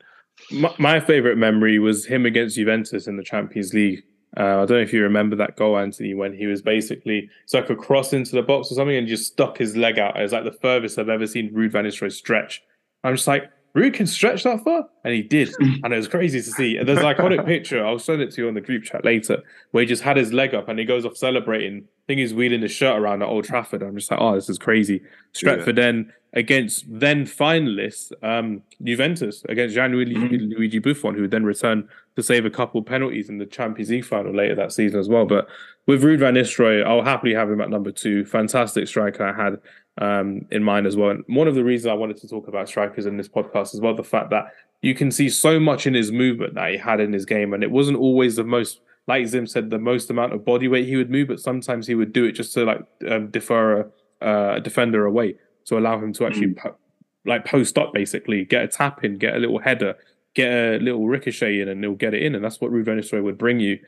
My, 0.51 0.73
my 0.77 0.99
favorite 0.99 1.38
memory 1.38 1.79
was 1.79 2.05
him 2.05 2.25
against 2.25 2.55
Juventus 2.55 3.07
in 3.07 3.17
the 3.17 3.23
Champions 3.23 3.73
League. 3.73 4.03
Uh, 4.35 4.41
I 4.41 4.65
don't 4.65 4.69
know 4.69 4.77
if 4.77 4.93
you 4.93 5.01
remember 5.01 5.35
that 5.38 5.55
goal, 5.55 5.77
Anthony, 5.77 6.13
when 6.13 6.33
he 6.33 6.45
was 6.45 6.61
basically 6.61 7.29
it's 7.43 7.53
like 7.53 7.69
a 7.69 7.75
cross 7.75 8.13
into 8.13 8.35
the 8.35 8.43
box 8.43 8.71
or 8.71 8.75
something 8.75 8.95
and 8.95 9.07
just 9.07 9.31
stuck 9.31 9.57
his 9.57 9.75
leg 9.75 9.97
out. 9.97 10.17
It 10.17 10.21
was 10.21 10.31
like 10.33 10.43
the 10.43 10.51
furthest 10.51 10.99
I've 10.99 11.09
ever 11.09 11.25
seen 11.25 11.53
Ruud 11.53 11.71
van 11.71 11.85
Nistelrooy 11.85 12.11
stretch. 12.11 12.61
I'm 13.03 13.15
just 13.15 13.27
like, 13.27 13.49
Ruud 13.75 13.93
can 13.93 14.07
stretch 14.07 14.43
that 14.43 14.63
far, 14.63 14.88
and 15.03 15.13
he 15.13 15.21
did, 15.21 15.53
and 15.59 15.93
it 15.93 15.97
was 15.97 16.07
crazy 16.07 16.41
to 16.41 16.51
see. 16.51 16.77
And 16.77 16.88
there's 16.88 16.99
an 16.99 17.05
iconic 17.05 17.45
picture. 17.45 17.85
I'll 17.85 17.99
send 17.99 18.21
it 18.21 18.31
to 18.31 18.41
you 18.41 18.47
on 18.47 18.55
the 18.55 18.61
group 18.61 18.83
chat 18.83 19.05
later, 19.05 19.43
where 19.71 19.81
he 19.81 19.88
just 19.88 20.01
had 20.01 20.17
his 20.17 20.33
leg 20.33 20.55
up 20.55 20.67
and 20.67 20.79
he 20.79 20.85
goes 20.85 21.05
off 21.05 21.15
celebrating. 21.15 21.83
I 21.85 22.03
think 22.07 22.19
he's 22.19 22.33
wheeling 22.33 22.61
his 22.61 22.71
shirt 22.71 22.97
around 22.99 23.21
at 23.21 23.27
Old 23.27 23.45
Trafford. 23.45 23.83
I'm 23.83 23.95
just 23.95 24.09
like, 24.09 24.19
oh, 24.19 24.33
this 24.35 24.49
is 24.49 24.57
crazy. 24.57 25.01
Stretford 25.33 25.67
yeah. 25.67 25.73
then 25.73 26.13
against 26.38 26.85
then 26.88 27.25
finalists 27.25 28.11
um, 28.21 28.61
Juventus 28.83 29.43
against 29.49 29.75
Gianluigi 29.75 30.15
mm-hmm. 30.15 30.53
Luigi 30.53 30.77
Buffon, 30.77 31.15
who 31.15 31.21
would 31.21 31.31
then 31.31 31.43
return 31.43 31.89
to 32.15 32.21
save 32.21 32.45
a 32.45 32.49
couple 32.51 32.81
penalties 32.83 33.27
in 33.27 33.39
the 33.39 33.45
Champions 33.47 33.89
League 33.89 34.05
final 34.05 34.33
later 34.35 34.53
that 34.53 34.71
season 34.71 34.99
as 34.99 35.09
well. 35.09 35.25
But 35.25 35.47
with 35.88 36.03
Ruud 36.03 36.19
van 36.19 36.35
Nistelrooy, 36.35 36.85
I'll 36.85 37.01
happily 37.01 37.33
have 37.33 37.49
him 37.49 37.59
at 37.59 37.71
number 37.71 37.91
two. 37.91 38.23
Fantastic 38.23 38.88
striker 38.88 39.25
I 39.25 39.43
had 39.43 39.59
um, 39.97 40.45
in 40.51 40.63
mind 40.63 40.85
as 40.85 40.95
well. 40.95 41.09
And 41.09 41.23
one 41.25 41.47
of 41.47 41.55
the 41.55 41.63
reasons 41.63 41.88
I 41.88 41.95
wanted 41.95 42.17
to 42.17 42.27
talk 42.27 42.47
about 42.47 42.67
strikers 42.67 43.07
in 43.07 43.17
this 43.17 43.27
podcast 43.27 43.73
as 43.73 43.81
well, 43.81 43.95
the 43.95 44.03
fact 44.03 44.29
that 44.29 44.53
you 44.83 44.93
can 44.93 45.09
see 45.09 45.29
so 45.29 45.59
much 45.59 45.88
in 45.88 45.95
his 45.95 46.11
movement 46.11 46.53
that 46.53 46.69
he 46.69 46.77
had 46.77 46.99
in 46.99 47.13
his 47.13 47.25
game, 47.25 47.51
and 47.51 47.63
it 47.63 47.71
wasn't 47.71 47.97
always 47.97 48.35
the 48.35 48.43
most, 48.43 48.79
like 49.07 49.25
Zim 49.25 49.47
said, 49.47 49.71
the 49.71 49.79
most 49.79 50.11
amount 50.11 50.33
of 50.33 50.45
body 50.45 50.67
weight 50.67 50.85
he 50.85 50.97
would 50.97 51.09
move, 51.09 51.29
but 51.29 51.39
sometimes 51.39 51.88
he 51.88 51.95
would 51.95 52.13
do 52.13 52.25
it 52.25 52.33
just 52.33 52.53
to 52.53 52.63
like 52.63 52.81
um, 53.09 53.31
defer 53.31 53.81
a, 53.81 53.85
uh, 54.21 54.53
a, 54.57 54.61
defender 54.61 55.07
away 55.07 55.35
to 55.68 55.78
allow 55.78 55.99
him 55.99 56.13
to 56.13 56.26
actually 56.26 56.47
mm. 56.47 56.57
po- 56.57 56.78
like 57.26 57.45
post 57.45 57.78
up, 57.78 57.93
basically 57.93 58.45
get 58.45 58.63
a 58.63 58.68
tap 58.68 59.03
in, 59.03 59.18
get 59.18 59.36
a 59.36 59.39
little 59.39 59.59
header, 59.59 59.95
get 60.34 60.51
a 60.51 60.78
little 60.78 61.07
ricochet 61.07 61.59
in, 61.59 61.68
and 61.68 61.84
he'll 61.84 61.95
get 61.95 62.13
it 62.13 62.24
in, 62.24 62.36
and 62.36 62.43
that's 62.43 62.59
what 62.59 62.72
van 62.72 63.24
would 63.24 63.38
bring 63.38 63.59
you 63.59 63.80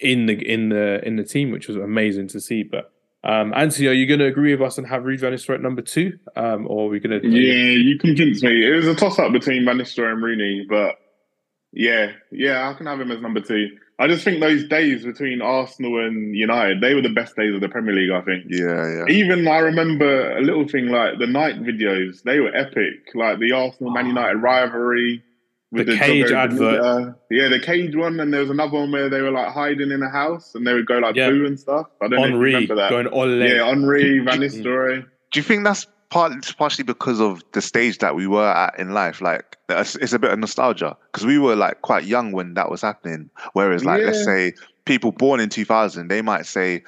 in 0.00 0.26
the 0.26 0.34
in 0.34 0.68
the 0.70 1.06
in 1.06 1.16
the 1.16 1.24
team, 1.24 1.50
which 1.50 1.68
was 1.68 1.76
amazing 1.76 2.28
to 2.28 2.40
see. 2.40 2.62
But 2.62 2.92
um, 3.24 3.52
Anthony, 3.54 3.88
are 3.88 3.92
you 3.92 4.06
going 4.06 4.20
to 4.20 4.26
agree 4.26 4.54
with 4.54 4.62
us 4.62 4.78
and 4.78 4.86
have 4.86 5.04
Van 5.04 5.32
at 5.32 5.60
number 5.60 5.82
two, 5.82 6.18
um, 6.36 6.66
or 6.68 6.86
are 6.86 6.88
we 6.88 7.00
going 7.00 7.20
to? 7.20 7.28
Yeah, 7.28 7.70
you 7.72 7.98
convinced 7.98 8.42
me. 8.42 8.66
It 8.66 8.76
was 8.76 8.86
a 8.86 8.94
toss 8.94 9.18
up 9.18 9.32
between 9.32 9.64
Van 9.64 9.80
and 9.80 10.22
Rooney, 10.22 10.66
but 10.68 10.96
yeah, 11.72 12.12
yeah, 12.30 12.70
I 12.70 12.74
can 12.74 12.86
have 12.86 13.00
him 13.00 13.10
as 13.10 13.20
number 13.20 13.40
two. 13.40 13.68
I 13.98 14.08
just 14.08 14.24
think 14.24 14.40
those 14.40 14.68
days 14.68 15.04
between 15.04 15.40
Arsenal 15.40 16.04
and 16.06 16.34
United, 16.34 16.82
they 16.82 16.94
were 16.94 17.00
the 17.00 17.08
best 17.08 17.34
days 17.34 17.54
of 17.54 17.62
the 17.62 17.68
Premier 17.68 17.94
League. 17.94 18.10
I 18.10 18.20
think. 18.20 18.44
Yeah, 18.48 19.04
yeah. 19.06 19.14
Even 19.14 19.48
I 19.48 19.58
remember 19.58 20.36
a 20.36 20.42
little 20.42 20.68
thing 20.68 20.88
like 20.88 21.18
the 21.18 21.26
Nike 21.26 21.60
videos; 21.60 22.22
they 22.22 22.40
were 22.40 22.54
epic. 22.54 23.14
Like 23.14 23.38
the 23.38 23.52
Arsenal 23.52 23.92
Man 23.92 24.06
United 24.06 24.36
rivalry 24.36 25.22
the, 25.72 25.84
the, 25.84 25.98
cage 25.98 26.30
advert. 26.30 26.80
Uh, 26.80 27.12
yeah, 27.30 27.48
the 27.48 27.60
cage 27.60 27.94
one, 27.94 28.20
and 28.20 28.32
there 28.32 28.40
was 28.40 28.50
another 28.50 28.78
one 28.78 28.92
where 28.92 29.08
they 29.08 29.20
were 29.20 29.30
like 29.30 29.52
hiding 29.52 29.90
in 29.90 30.02
a 30.02 30.10
house 30.10 30.54
and 30.54 30.66
they 30.66 30.74
would 30.74 30.86
go 30.86 30.98
like 30.98 31.16
yeah. 31.16 31.30
boo 31.30 31.46
and 31.46 31.58
stuff. 31.58 31.86
I 32.00 32.08
don't 32.08 32.20
Henry, 32.20 32.52
know 32.52 32.58
if 32.58 32.68
you 32.68 32.74
remember 32.74 32.74
that. 32.76 32.90
Going 32.90 33.08
Ole. 33.08 33.48
Yeah, 33.48 33.66
Henry, 33.66 34.18
Van 34.24 34.40
Nistelrooy. 34.40 35.06
Do 35.32 35.40
you 35.40 35.42
think 35.42 35.64
that's 35.64 35.86
partly 36.10 36.38
partially 36.56 36.84
because 36.84 37.20
of 37.20 37.42
the 37.52 37.60
stage 37.60 37.98
that 37.98 38.14
we 38.14 38.26
were 38.26 38.48
at 38.48 38.78
in 38.78 38.92
life? 38.94 39.20
Like, 39.20 39.56
it's 39.68 40.12
a 40.12 40.18
bit 40.18 40.30
of 40.30 40.38
nostalgia 40.38 40.96
because 41.12 41.26
we 41.26 41.38
were 41.38 41.56
like 41.56 41.82
quite 41.82 42.04
young 42.04 42.32
when 42.32 42.54
that 42.54 42.70
was 42.70 42.82
happening. 42.82 43.30
Whereas, 43.52 43.84
like, 43.84 44.00
yeah. 44.00 44.06
let's 44.06 44.24
say 44.24 44.54
people 44.84 45.12
born 45.12 45.40
in 45.40 45.48
2000, 45.48 46.08
they 46.08 46.22
might 46.22 46.46
say, 46.46 46.82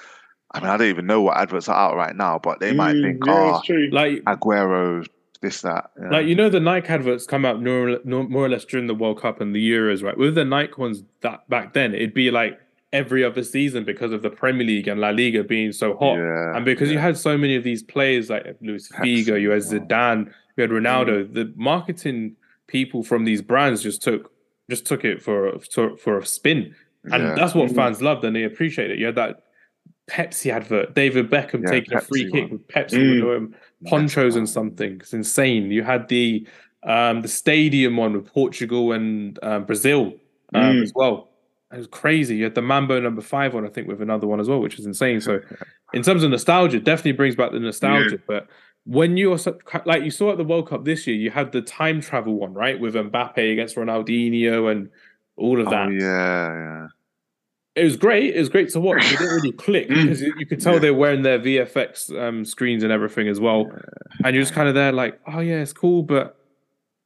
I 0.52 0.60
mean, 0.60 0.70
I 0.70 0.76
don't 0.76 0.88
even 0.88 1.06
know 1.06 1.20
what 1.20 1.36
adverts 1.36 1.68
are 1.68 1.76
out 1.76 1.96
right 1.96 2.16
now, 2.16 2.38
but 2.42 2.60
they 2.60 2.72
might 2.72 2.94
mm, 2.94 3.02
think, 3.02 3.26
yeah, 3.26 3.32
oh, 3.32 3.88
like 3.92 4.22
Aguero, 4.24 5.06
this 5.42 5.60
that. 5.62 5.90
Yeah. 6.00 6.08
Like 6.10 6.26
you 6.26 6.34
know, 6.34 6.48
the 6.48 6.60
Nike 6.60 6.88
adverts 6.88 7.26
come 7.26 7.44
out 7.44 7.62
more, 7.62 7.98
more 8.04 8.46
or 8.46 8.48
less 8.48 8.64
during 8.64 8.86
the 8.86 8.94
World 8.94 9.20
Cup 9.20 9.40
and 9.40 9.54
the 9.54 9.70
Euros, 9.70 10.02
right? 10.02 10.16
With 10.16 10.34
the 10.34 10.44
Nike 10.44 10.74
ones 10.78 11.02
that 11.20 11.48
back 11.48 11.74
then, 11.74 11.94
it'd 11.94 12.14
be 12.14 12.30
like 12.30 12.58
every 12.92 13.22
other 13.24 13.42
season 13.42 13.84
because 13.84 14.12
of 14.12 14.22
the 14.22 14.30
Premier 14.30 14.66
League 14.66 14.88
and 14.88 15.00
La 15.00 15.10
Liga 15.10 15.44
being 15.44 15.72
so 15.72 15.96
hot, 15.96 16.16
yeah, 16.16 16.56
and 16.56 16.64
because 16.64 16.88
yeah. 16.88 16.94
you 16.94 16.98
had 16.98 17.16
so 17.16 17.36
many 17.36 17.56
of 17.56 17.64
these 17.64 17.82
players 17.82 18.30
like 18.30 18.56
Luis 18.60 18.88
Figo, 18.88 19.40
you 19.40 19.50
had 19.50 19.62
Zidane, 19.62 20.32
you 20.56 20.62
had 20.62 20.70
Ronaldo. 20.70 21.26
Mm. 21.26 21.34
The 21.34 21.52
marketing 21.56 22.36
people 22.66 23.02
from 23.02 23.24
these 23.24 23.42
brands 23.42 23.82
just 23.82 24.02
took 24.02 24.32
just 24.70 24.86
took 24.86 25.04
it 25.04 25.22
for 25.22 25.58
for, 25.72 25.96
for 25.96 26.18
a 26.18 26.26
spin, 26.26 26.74
and 27.04 27.36
that's 27.36 27.54
what 27.54 27.70
mm. 27.70 27.74
fans 27.74 28.02
loved 28.02 28.24
and 28.24 28.34
they 28.34 28.44
appreciated 28.44 28.98
it. 28.98 28.98
You 29.00 29.06
had 29.06 29.16
that 29.16 29.44
Pepsi 30.10 30.50
advert, 30.50 30.94
David 30.94 31.30
Beckham 31.30 31.66
taking 31.66 31.96
Pepsi 31.96 32.02
a 32.02 32.04
free 32.06 32.30
kick 32.30 32.50
with 32.50 32.66
Pepsi. 32.68 33.22
Mm 33.22 33.54
ponchos 33.86 34.36
and 34.36 34.48
something. 34.48 34.94
It's 34.94 35.12
insane. 35.12 35.70
You 35.70 35.82
had 35.82 36.08
the 36.08 36.46
um, 36.84 37.22
the 37.22 37.28
stadium 37.28 37.96
one 37.96 38.12
with 38.12 38.32
Portugal 38.32 38.92
and 38.92 39.38
um, 39.42 39.64
Brazil 39.64 40.14
um, 40.54 40.76
mm. 40.76 40.82
as 40.82 40.92
well. 40.94 41.27
It 41.72 41.76
was 41.76 41.86
crazy. 41.86 42.36
You 42.36 42.44
had 42.44 42.54
the 42.54 42.62
Mambo 42.62 42.98
number 43.00 43.20
five 43.20 43.52
one, 43.54 43.66
I 43.66 43.68
think, 43.68 43.88
with 43.88 44.00
another 44.00 44.26
one 44.26 44.40
as 44.40 44.48
well, 44.48 44.60
which 44.60 44.78
is 44.78 44.86
insane. 44.86 45.20
So, 45.20 45.40
in 45.92 46.02
terms 46.02 46.22
of 46.22 46.30
nostalgia, 46.30 46.80
definitely 46.80 47.12
brings 47.12 47.36
back 47.36 47.52
the 47.52 47.60
nostalgia. 47.60 48.12
Yeah. 48.12 48.16
But 48.26 48.46
when 48.84 49.16
you're 49.16 49.38
so, 49.38 49.58
like 49.84 50.02
you 50.02 50.10
saw 50.10 50.32
at 50.32 50.38
the 50.38 50.44
World 50.44 50.68
Cup 50.68 50.84
this 50.84 51.06
year, 51.06 51.16
you 51.16 51.30
had 51.30 51.52
the 51.52 51.60
time 51.60 52.00
travel 52.00 52.34
one, 52.34 52.54
right, 52.54 52.80
with 52.80 52.94
Mbappe 52.94 53.52
against 53.52 53.76
Ronaldinho 53.76 54.70
and 54.70 54.88
all 55.36 55.60
of 55.60 55.68
oh, 55.68 55.70
that. 55.70 55.88
Oh, 55.88 55.90
yeah, 55.90 56.48
yeah 56.54 56.86
it 57.78 57.84
was 57.84 57.96
great. 57.96 58.34
It 58.34 58.38
was 58.38 58.48
great 58.48 58.70
to 58.70 58.80
watch. 58.80 59.04
It 59.04 59.18
didn't 59.18 59.34
really 59.36 59.52
click 59.52 59.88
mm. 59.90 60.02
because 60.02 60.20
you 60.20 60.46
could 60.46 60.60
tell 60.60 60.74
yeah. 60.74 60.78
they're 60.80 60.94
wearing 60.94 61.22
their 61.22 61.38
VFX 61.38 62.18
um, 62.20 62.44
screens 62.44 62.82
and 62.82 62.92
everything 62.92 63.28
as 63.28 63.40
well. 63.40 63.70
And 64.24 64.34
you're 64.34 64.42
just 64.42 64.54
kind 64.54 64.68
of 64.68 64.74
there, 64.74 64.92
like, 64.92 65.20
oh 65.32 65.40
yeah, 65.40 65.60
it's 65.60 65.72
cool, 65.72 66.02
but 66.02 66.37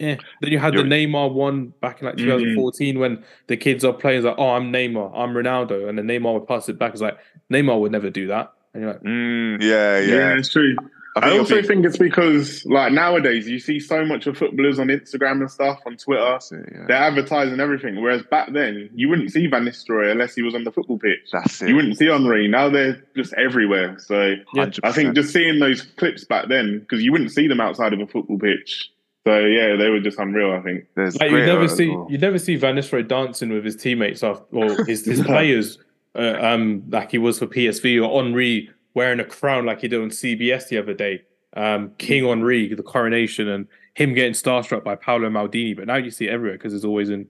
yeah. 0.03 0.16
Then 0.40 0.50
you 0.50 0.59
had 0.59 0.74
you're... 0.74 0.82
the 0.82 0.88
Neymar 0.88 1.32
one 1.32 1.72
back 1.80 2.00
in 2.00 2.07
like 2.07 2.16
2014 2.16 2.94
mm-hmm. 2.94 3.00
when 3.00 3.24
the 3.46 3.57
kids 3.57 3.84
are 3.84 3.92
playing 3.92 4.24
like, 4.24 4.34
oh, 4.36 4.50
I'm 4.50 4.72
Neymar, 4.72 5.12
I'm 5.14 5.32
Ronaldo, 5.32 5.88
and 5.88 5.96
then 5.96 6.07
Neymar 6.07 6.34
would 6.34 6.48
pass 6.48 6.68
it 6.68 6.78
back. 6.78 6.92
It's 6.92 7.00
like 7.00 7.18
Neymar 7.50 7.80
would 7.80 7.92
never 7.92 8.11
do 8.11 8.26
that. 8.26 8.53
And 8.74 8.82
you're 8.82 8.92
like, 8.92 9.03
mm, 9.03 9.62
yeah, 9.62 10.00
yeah, 10.00 10.14
yeah, 10.14 10.38
it's 10.38 10.48
true. 10.48 10.74
I, 11.14 11.28
I 11.28 11.38
also 11.38 11.62
think 11.62 11.84
it's 11.84 11.98
because 11.98 12.64
like 12.64 12.90
nowadays 12.92 13.46
you 13.46 13.59
see 13.59 13.78
so 13.78 14.03
much 14.03 14.26
of 14.26 14.38
footballers 14.38 14.78
on 14.78 14.88
Instagram 14.88 15.40
and 15.40 15.50
stuff 15.50 15.78
on 15.84 15.98
Twitter. 15.98 16.38
It, 16.50 16.72
yeah. 16.72 16.84
They're 16.88 16.96
advertising 16.96 17.61
everything. 17.61 18.00
Whereas 18.00 18.22
back 18.22 18.53
then 18.53 18.88
you 18.94 19.11
wouldn't 19.11 19.30
see 19.30 19.46
Van 19.46 19.64
Nistelrooy 19.64 20.11
unless 20.11 20.34
he 20.34 20.40
was 20.40 20.55
on 20.55 20.64
the 20.64 20.72
football 20.72 20.98
pitch. 20.98 21.28
That's 21.30 21.61
it. 21.61 21.68
You 21.68 21.76
wouldn't 21.76 21.98
see 21.98 22.07
Henry. 22.07 22.48
Now 22.48 22.70
they're 22.70 23.05
just 23.14 23.34
everywhere. 23.34 23.98
So 23.98 24.36
yeah, 24.55 24.70
I 24.82 24.90
think 24.90 25.14
just 25.14 25.34
seeing 25.34 25.59
those 25.59 25.82
clips 25.82 26.24
back 26.24 26.48
then 26.48 26.80
because 26.80 27.03
you 27.03 27.12
wouldn't 27.12 27.30
see 27.30 27.46
them 27.46 27.61
outside 27.61 27.92
of 27.92 28.00
a 28.00 28.07
football 28.07 28.38
pitch. 28.38 28.90
So 29.24 29.38
yeah, 29.38 29.76
they 29.76 29.88
were 29.88 30.00
just 30.00 30.18
unreal. 30.18 30.52
I 30.52 30.60
think 30.60 30.84
like, 30.96 31.30
you 31.30 31.46
never 31.46 31.68
see 31.68 31.90
well. 31.90 32.06
you 32.10 32.18
never 32.18 32.38
see 32.38 32.56
Van 32.56 32.74
Nistelrooy 32.74 33.06
dancing 33.06 33.50
with 33.50 33.64
his 33.64 33.76
teammates 33.76 34.22
after, 34.22 34.44
or 34.52 34.84
his 34.84 35.04
his 35.04 35.22
players 35.26 35.78
uh, 36.16 36.36
um 36.40 36.82
like 36.90 37.10
he 37.10 37.18
was 37.18 37.38
for 37.38 37.46
PSV 37.46 38.04
or 38.04 38.22
Henry 38.22 38.70
wearing 38.94 39.20
a 39.20 39.24
crown 39.24 39.64
like 39.64 39.80
he 39.80 39.88
did 39.88 40.00
on 40.00 40.10
CBS 40.10 40.68
the 40.68 40.78
other 40.78 40.92
day 40.92 41.22
um, 41.56 41.92
King 41.98 42.24
Henry, 42.24 42.74
the 42.74 42.82
coronation, 42.82 43.48
and 43.48 43.66
him 43.94 44.14
getting 44.14 44.32
starstruck 44.32 44.84
by 44.84 44.94
Paolo 44.94 45.28
Maldini. 45.28 45.76
But 45.76 45.86
now 45.86 45.96
you 45.96 46.10
see 46.10 46.28
it 46.28 46.30
everywhere 46.30 46.56
because 46.56 46.74
it's 46.74 46.84
always 46.84 47.10
in 47.10 47.28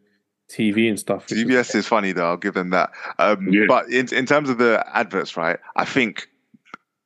TV 0.48 0.88
and 0.88 0.98
stuff. 0.98 1.26
CBS 1.26 1.74
is 1.74 1.86
funny 1.86 2.12
though. 2.12 2.26
I'll 2.30 2.36
give 2.36 2.54
them 2.54 2.70
that. 2.70 2.90
Um, 3.18 3.48
yeah. 3.50 3.64
But 3.66 3.88
in 3.90 4.12
in 4.14 4.26
terms 4.26 4.48
of 4.48 4.58
the 4.58 4.84
adverts, 4.92 5.36
right? 5.36 5.58
I 5.76 5.84
think 5.84 6.28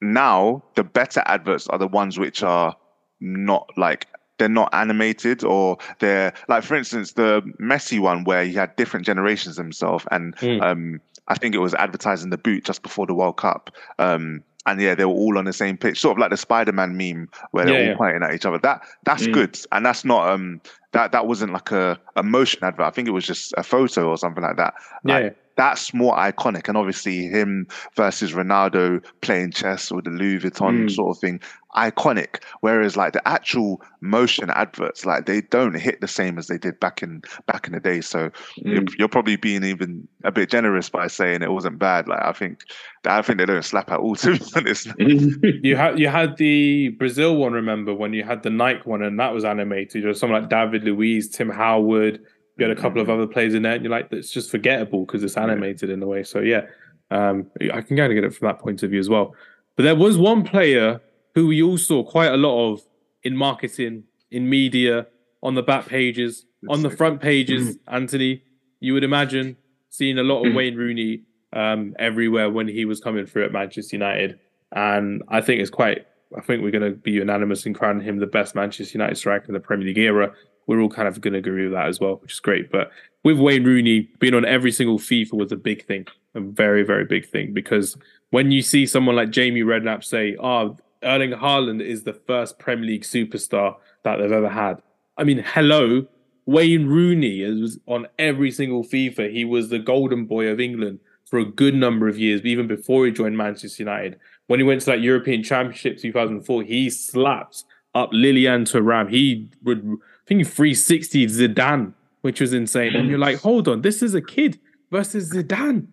now 0.00 0.62
the 0.74 0.84
better 0.84 1.22
adverts 1.26 1.68
are 1.68 1.78
the 1.78 1.88
ones 1.88 2.18
which 2.18 2.42
are 2.42 2.76
not 3.20 3.70
like 3.76 4.06
they're 4.38 4.48
not 4.48 4.68
animated 4.72 5.44
or 5.44 5.78
they're 5.98 6.32
like 6.48 6.62
for 6.62 6.74
instance 6.74 7.12
the 7.12 7.42
Messi 7.60 7.98
one 7.98 8.24
where 8.24 8.44
he 8.44 8.52
had 8.52 8.74
different 8.76 9.06
generations 9.06 9.56
himself 9.56 10.06
and 10.10 10.36
mm. 10.36 10.62
um, 10.62 11.00
I 11.28 11.34
think 11.34 11.54
it 11.54 11.58
was 11.58 11.74
advertising 11.74 12.30
the 12.30 12.38
boot 12.38 12.64
just 12.64 12.82
before 12.82 13.06
the 13.06 13.14
World 13.14 13.36
Cup. 13.36 13.70
Um, 13.98 14.44
and 14.64 14.80
yeah, 14.80 14.94
they 14.94 15.04
were 15.04 15.12
all 15.12 15.38
on 15.38 15.44
the 15.44 15.52
same 15.52 15.76
pitch, 15.76 16.00
sort 16.00 16.16
of 16.16 16.18
like 16.18 16.30
the 16.30 16.36
Spider-Man 16.36 16.96
meme 16.96 17.28
where 17.52 17.64
they're 17.64 17.74
yeah, 17.74 17.80
all 17.80 17.86
yeah. 17.86 17.96
pointing 17.96 18.22
at 18.22 18.34
each 18.34 18.44
other. 18.44 18.58
That 18.58 18.82
that's 19.04 19.26
mm. 19.26 19.32
good, 19.32 19.58
and 19.70 19.86
that's 19.86 20.04
not 20.04 20.28
um 20.28 20.60
that 20.90 21.12
that 21.12 21.26
wasn't 21.28 21.52
like 21.52 21.70
a, 21.70 21.98
a 22.16 22.22
motion 22.24 22.64
advert. 22.64 22.84
I 22.84 22.90
think 22.90 23.06
it 23.06 23.12
was 23.12 23.24
just 23.24 23.54
a 23.56 23.62
photo 23.62 24.08
or 24.08 24.18
something 24.18 24.42
like 24.42 24.56
that. 24.56 24.74
Like, 25.04 25.24
yeah 25.24 25.30
that's 25.56 25.92
more 25.94 26.14
iconic. 26.16 26.68
And 26.68 26.76
obviously, 26.76 27.26
him 27.26 27.66
versus 27.96 28.32
Ronaldo 28.32 29.04
playing 29.22 29.52
chess 29.52 29.90
with 29.90 30.04
the 30.04 30.10
Louis 30.10 30.38
Vuitton 30.38 30.84
mm. 30.84 30.90
sort 30.90 31.16
of 31.16 31.20
thing, 31.20 31.40
iconic. 31.74 32.42
Whereas, 32.60 32.96
like 32.96 33.14
the 33.14 33.26
actual 33.26 33.82
motion 34.00 34.50
adverts, 34.50 35.06
like 35.06 35.26
they 35.26 35.40
don't 35.40 35.74
hit 35.74 36.00
the 36.00 36.08
same 36.08 36.38
as 36.38 36.46
they 36.46 36.58
did 36.58 36.78
back 36.78 37.02
in 37.02 37.22
back 37.46 37.66
in 37.66 37.72
the 37.72 37.80
day. 37.80 38.00
So 38.02 38.30
mm. 38.60 38.88
you're, 38.98 39.08
probably 39.08 39.36
being 39.36 39.64
even 39.64 40.06
a 40.24 40.32
bit 40.32 40.50
generous 40.50 40.90
by 40.90 41.06
saying 41.06 41.42
it 41.42 41.52
wasn't 41.52 41.78
bad. 41.78 42.06
Like 42.06 42.22
I 42.22 42.32
think, 42.32 42.64
I 43.06 43.22
think 43.22 43.38
they 43.38 43.46
don't 43.46 43.64
slap 43.64 43.90
at 43.90 44.00
all. 44.00 44.16
To 44.26 44.32
be 44.32 44.44
honest, 44.56 44.88
you 44.98 45.76
had 45.76 45.98
you 45.98 46.08
had 46.08 46.36
the 46.36 46.88
Brazil 46.90 47.36
one. 47.36 47.52
Remember 47.52 47.94
when 47.94 48.12
you 48.12 48.24
had 48.24 48.42
the 48.42 48.50
Nike 48.50 48.82
one, 48.84 49.02
and 49.02 49.18
that 49.20 49.32
was 49.32 49.44
animated. 49.44 50.04
Or 50.04 50.14
someone 50.14 50.42
like 50.42 50.50
David 50.50 50.84
Luiz, 50.84 51.28
Tim 51.28 51.48
Howard 51.48 52.20
you 52.56 52.66
had 52.66 52.76
a 52.76 52.80
couple 52.80 53.00
of 53.00 53.10
other 53.10 53.26
players 53.26 53.54
in 53.54 53.62
there, 53.62 53.74
and 53.74 53.84
you're 53.84 53.90
like, 53.90 54.08
it's 54.10 54.30
just 54.30 54.50
forgettable 54.50 55.04
because 55.04 55.22
it's 55.22 55.36
animated 55.36 55.90
in 55.90 56.02
a 56.02 56.06
way. 56.06 56.22
So 56.22 56.40
yeah, 56.40 56.66
um, 57.10 57.50
I 57.60 57.82
can 57.82 57.96
kind 57.96 58.12
of 58.12 58.14
get 58.14 58.24
it 58.24 58.34
from 58.34 58.48
that 58.48 58.58
point 58.58 58.82
of 58.82 58.90
view 58.90 58.98
as 58.98 59.08
well. 59.08 59.34
But 59.76 59.82
there 59.82 59.94
was 59.94 60.16
one 60.16 60.42
player 60.42 61.00
who 61.34 61.48
we 61.48 61.62
all 61.62 61.76
saw 61.76 62.02
quite 62.02 62.32
a 62.32 62.36
lot 62.36 62.72
of 62.72 62.80
in 63.22 63.36
marketing, 63.36 64.04
in 64.30 64.48
media, 64.48 65.06
on 65.42 65.54
the 65.54 65.62
back 65.62 65.86
pages, 65.86 66.46
on 66.68 66.82
the 66.82 66.90
front 66.90 67.20
pages. 67.20 67.76
Mm-hmm. 67.76 67.94
Anthony, 67.94 68.42
you 68.80 68.94
would 68.94 69.04
imagine 69.04 69.56
seeing 69.90 70.18
a 70.18 70.22
lot 70.22 70.40
of 70.40 70.46
mm-hmm. 70.46 70.56
Wayne 70.56 70.76
Rooney 70.76 71.22
um, 71.52 71.94
everywhere 71.98 72.50
when 72.50 72.68
he 72.68 72.84
was 72.86 73.00
coming 73.00 73.26
through 73.26 73.44
at 73.44 73.52
Manchester 73.52 73.96
United, 73.96 74.38
and 74.72 75.22
I 75.28 75.42
think 75.42 75.60
it's 75.60 75.70
quite. 75.70 76.06
I 76.36 76.40
think 76.40 76.62
we're 76.62 76.72
going 76.72 76.90
to 76.90 76.98
be 76.98 77.12
unanimous 77.12 77.66
in 77.66 77.72
crowning 77.72 78.04
him 78.04 78.18
the 78.18 78.26
best 78.26 78.56
Manchester 78.56 78.98
United 78.98 79.16
striker 79.16 79.46
in 79.46 79.54
the 79.54 79.60
Premier 79.60 79.86
League 79.86 79.98
era 79.98 80.32
we're 80.66 80.80
all 80.80 80.88
kind 80.88 81.08
of 81.08 81.20
going 81.20 81.32
to 81.32 81.38
agree 81.38 81.64
with 81.64 81.72
that 81.72 81.86
as 81.86 82.00
well, 82.00 82.16
which 82.16 82.32
is 82.34 82.40
great. 82.40 82.70
But 82.70 82.90
with 83.22 83.38
Wayne 83.38 83.64
Rooney 83.64 84.10
being 84.18 84.34
on 84.34 84.44
every 84.44 84.72
single 84.72 84.98
FIFA 84.98 85.34
was 85.34 85.52
a 85.52 85.56
big 85.56 85.84
thing, 85.86 86.06
a 86.34 86.40
very, 86.40 86.82
very 86.82 87.04
big 87.04 87.26
thing. 87.26 87.52
Because 87.52 87.96
when 88.30 88.50
you 88.50 88.62
see 88.62 88.86
someone 88.86 89.16
like 89.16 89.30
Jamie 89.30 89.62
Redknapp 89.62 90.04
say, 90.04 90.36
oh, 90.40 90.76
Erling 91.02 91.32
Haaland 91.32 91.82
is 91.82 92.02
the 92.02 92.12
first 92.12 92.58
Premier 92.58 92.86
League 92.86 93.02
superstar 93.02 93.76
that 94.02 94.16
they've 94.16 94.32
ever 94.32 94.48
had. 94.48 94.82
I 95.16 95.24
mean, 95.24 95.42
hello, 95.46 96.06
Wayne 96.46 96.86
Rooney 96.86 97.42
is 97.42 97.78
on 97.86 98.06
every 98.18 98.50
single 98.50 98.84
FIFA. 98.84 99.32
He 99.32 99.44
was 99.44 99.68
the 99.68 99.78
golden 99.78 100.26
boy 100.26 100.46
of 100.46 100.60
England 100.60 101.00
for 101.26 101.38
a 101.38 101.44
good 101.44 101.74
number 101.74 102.08
of 102.08 102.18
years, 102.18 102.42
even 102.44 102.66
before 102.66 103.04
he 103.04 103.12
joined 103.12 103.36
Manchester 103.36 103.82
United. 103.82 104.18
When 104.46 104.60
he 104.60 104.64
went 104.64 104.80
to 104.82 104.86
that 104.86 105.00
European 105.00 105.42
Championship 105.42 105.98
2004, 105.98 106.62
he 106.62 106.88
slapped 106.88 107.64
up 107.94 108.10
Lilian 108.12 108.64
Thuram. 108.64 109.10
He 109.10 109.50
would 109.64 109.98
I 110.26 110.28
think 110.28 110.46
360 110.46 111.26
Zidane, 111.26 111.94
which 112.22 112.40
was 112.40 112.52
insane. 112.52 112.96
And 112.96 113.08
you're 113.08 113.18
like, 113.18 113.38
hold 113.38 113.68
on, 113.68 113.82
this 113.82 114.02
is 114.02 114.12
a 114.14 114.20
kid 114.20 114.58
versus 114.90 115.32
Zidane. 115.32 115.86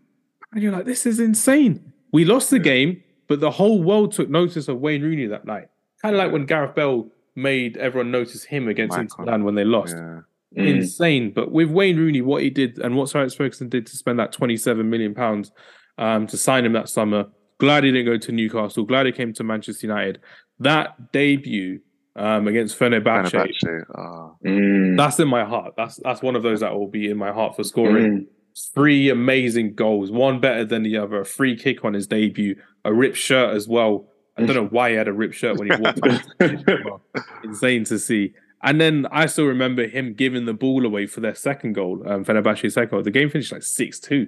And 0.51 0.63
you're 0.63 0.71
like, 0.71 0.86
this 0.86 1.05
is 1.05 1.19
insane. 1.19 1.93
We 2.11 2.25
lost 2.25 2.49
the 2.49 2.59
game, 2.59 3.03
but 3.27 3.39
the 3.39 3.51
whole 3.51 3.84
world 3.84 4.11
took 4.11 4.29
notice 4.29 4.67
of 4.67 4.79
Wayne 4.79 5.03
Rooney 5.03 5.27
that 5.27 5.45
night. 5.45 5.67
Kind 6.01 6.15
of 6.15 6.19
like 6.19 6.31
when 6.31 6.45
Gareth 6.45 6.73
Bale 6.73 7.09
made 7.36 7.77
everyone 7.77 8.09
notice 8.09 8.43
him 8.43 8.67
against 8.67 8.97
Inter 8.97 9.23
Milan 9.23 9.43
when 9.43 9.55
they 9.55 9.63
lost. 9.63 9.95
Yeah. 9.95 10.21
Mm. 10.57 10.77
Insane. 10.77 11.31
But 11.31 11.51
with 11.51 11.69
Wayne 11.69 11.97
Rooney, 11.97 12.21
what 12.21 12.41
he 12.41 12.49
did 12.49 12.79
and 12.79 12.95
what 12.95 13.09
Sir 13.09 13.19
Alex 13.19 13.36
Ferguson 13.36 13.69
did 13.69 13.86
to 13.88 13.97
spend 13.97 14.19
that 14.19 14.31
27 14.31 14.89
million 14.89 15.13
pounds 15.13 15.51
um, 15.99 16.25
to 16.27 16.38
sign 16.38 16.65
him 16.65 16.73
that 16.73 16.89
summer, 16.89 17.25
glad 17.59 17.84
he 17.84 17.91
didn't 17.91 18.05
go 18.05 18.17
to 18.17 18.31
Newcastle. 18.31 18.84
Glad 18.84 19.05
he 19.05 19.11
came 19.11 19.31
to 19.34 19.43
Manchester 19.43 19.88
United. 19.88 20.19
That 20.59 21.11
debut 21.11 21.81
um, 22.16 22.47
against 22.47 22.78
Fenerbahce. 22.78 23.32
Fenerbahce. 23.32 23.86
Oh. 23.97 24.38
Mm. 24.45 24.97
That's 24.97 25.20
in 25.20 25.28
my 25.28 25.43
heart. 25.43 25.74
That's 25.76 25.97
that's 25.97 26.22
one 26.22 26.36
of 26.36 26.43
those 26.43 26.59
that 26.59 26.74
will 26.74 26.88
be 26.88 27.09
in 27.09 27.18
my 27.18 27.32
heart 27.32 27.55
for 27.55 27.64
scoring 27.64 28.22
mm. 28.22 28.28
three 28.74 29.09
amazing 29.09 29.76
goals, 29.76 30.11
one 30.11 30.39
better 30.39 30.66
than 30.66 30.84
the 30.84 30.97
other. 30.97 31.22
A 31.22 31.26
free 31.26 31.55
kick 31.55 31.84
on 31.84 31.93
his 31.93 32.07
debut, 32.07 32.55
a 32.86 32.93
ripped 32.93 33.18
shirt 33.18 33.55
as 33.55 33.68
well. 33.68 34.07
I 34.38 34.45
don't 34.45 34.55
know 34.55 34.66
why 34.66 34.89
he 34.89 34.95
had 34.95 35.07
a 35.07 35.14
ripped 35.14 35.36
shirt 35.36 35.59
when 35.59 35.70
he 35.70 35.78
walked. 35.80 37.03
Insane 37.43 37.84
to 37.86 37.99
see. 37.99 38.34
And 38.64 38.82
then 38.82 39.05
I 39.11 39.28
still 39.28 39.45
remember 39.45 39.86
him 39.86 40.14
giving 40.14 40.45
the 40.45 40.53
ball 40.53 40.86
away 40.86 41.05
for 41.05 41.20
their 41.20 41.36
second 41.36 41.74
goal, 41.74 42.01
um, 42.07 42.26
Fenerbahce's 42.26 42.74
second 42.74 42.89
goal. 42.89 43.03
The 43.03 43.11
game 43.11 43.30
finished 43.30 43.51
like 43.51 43.61
6 43.61 43.99
2. 43.99 44.28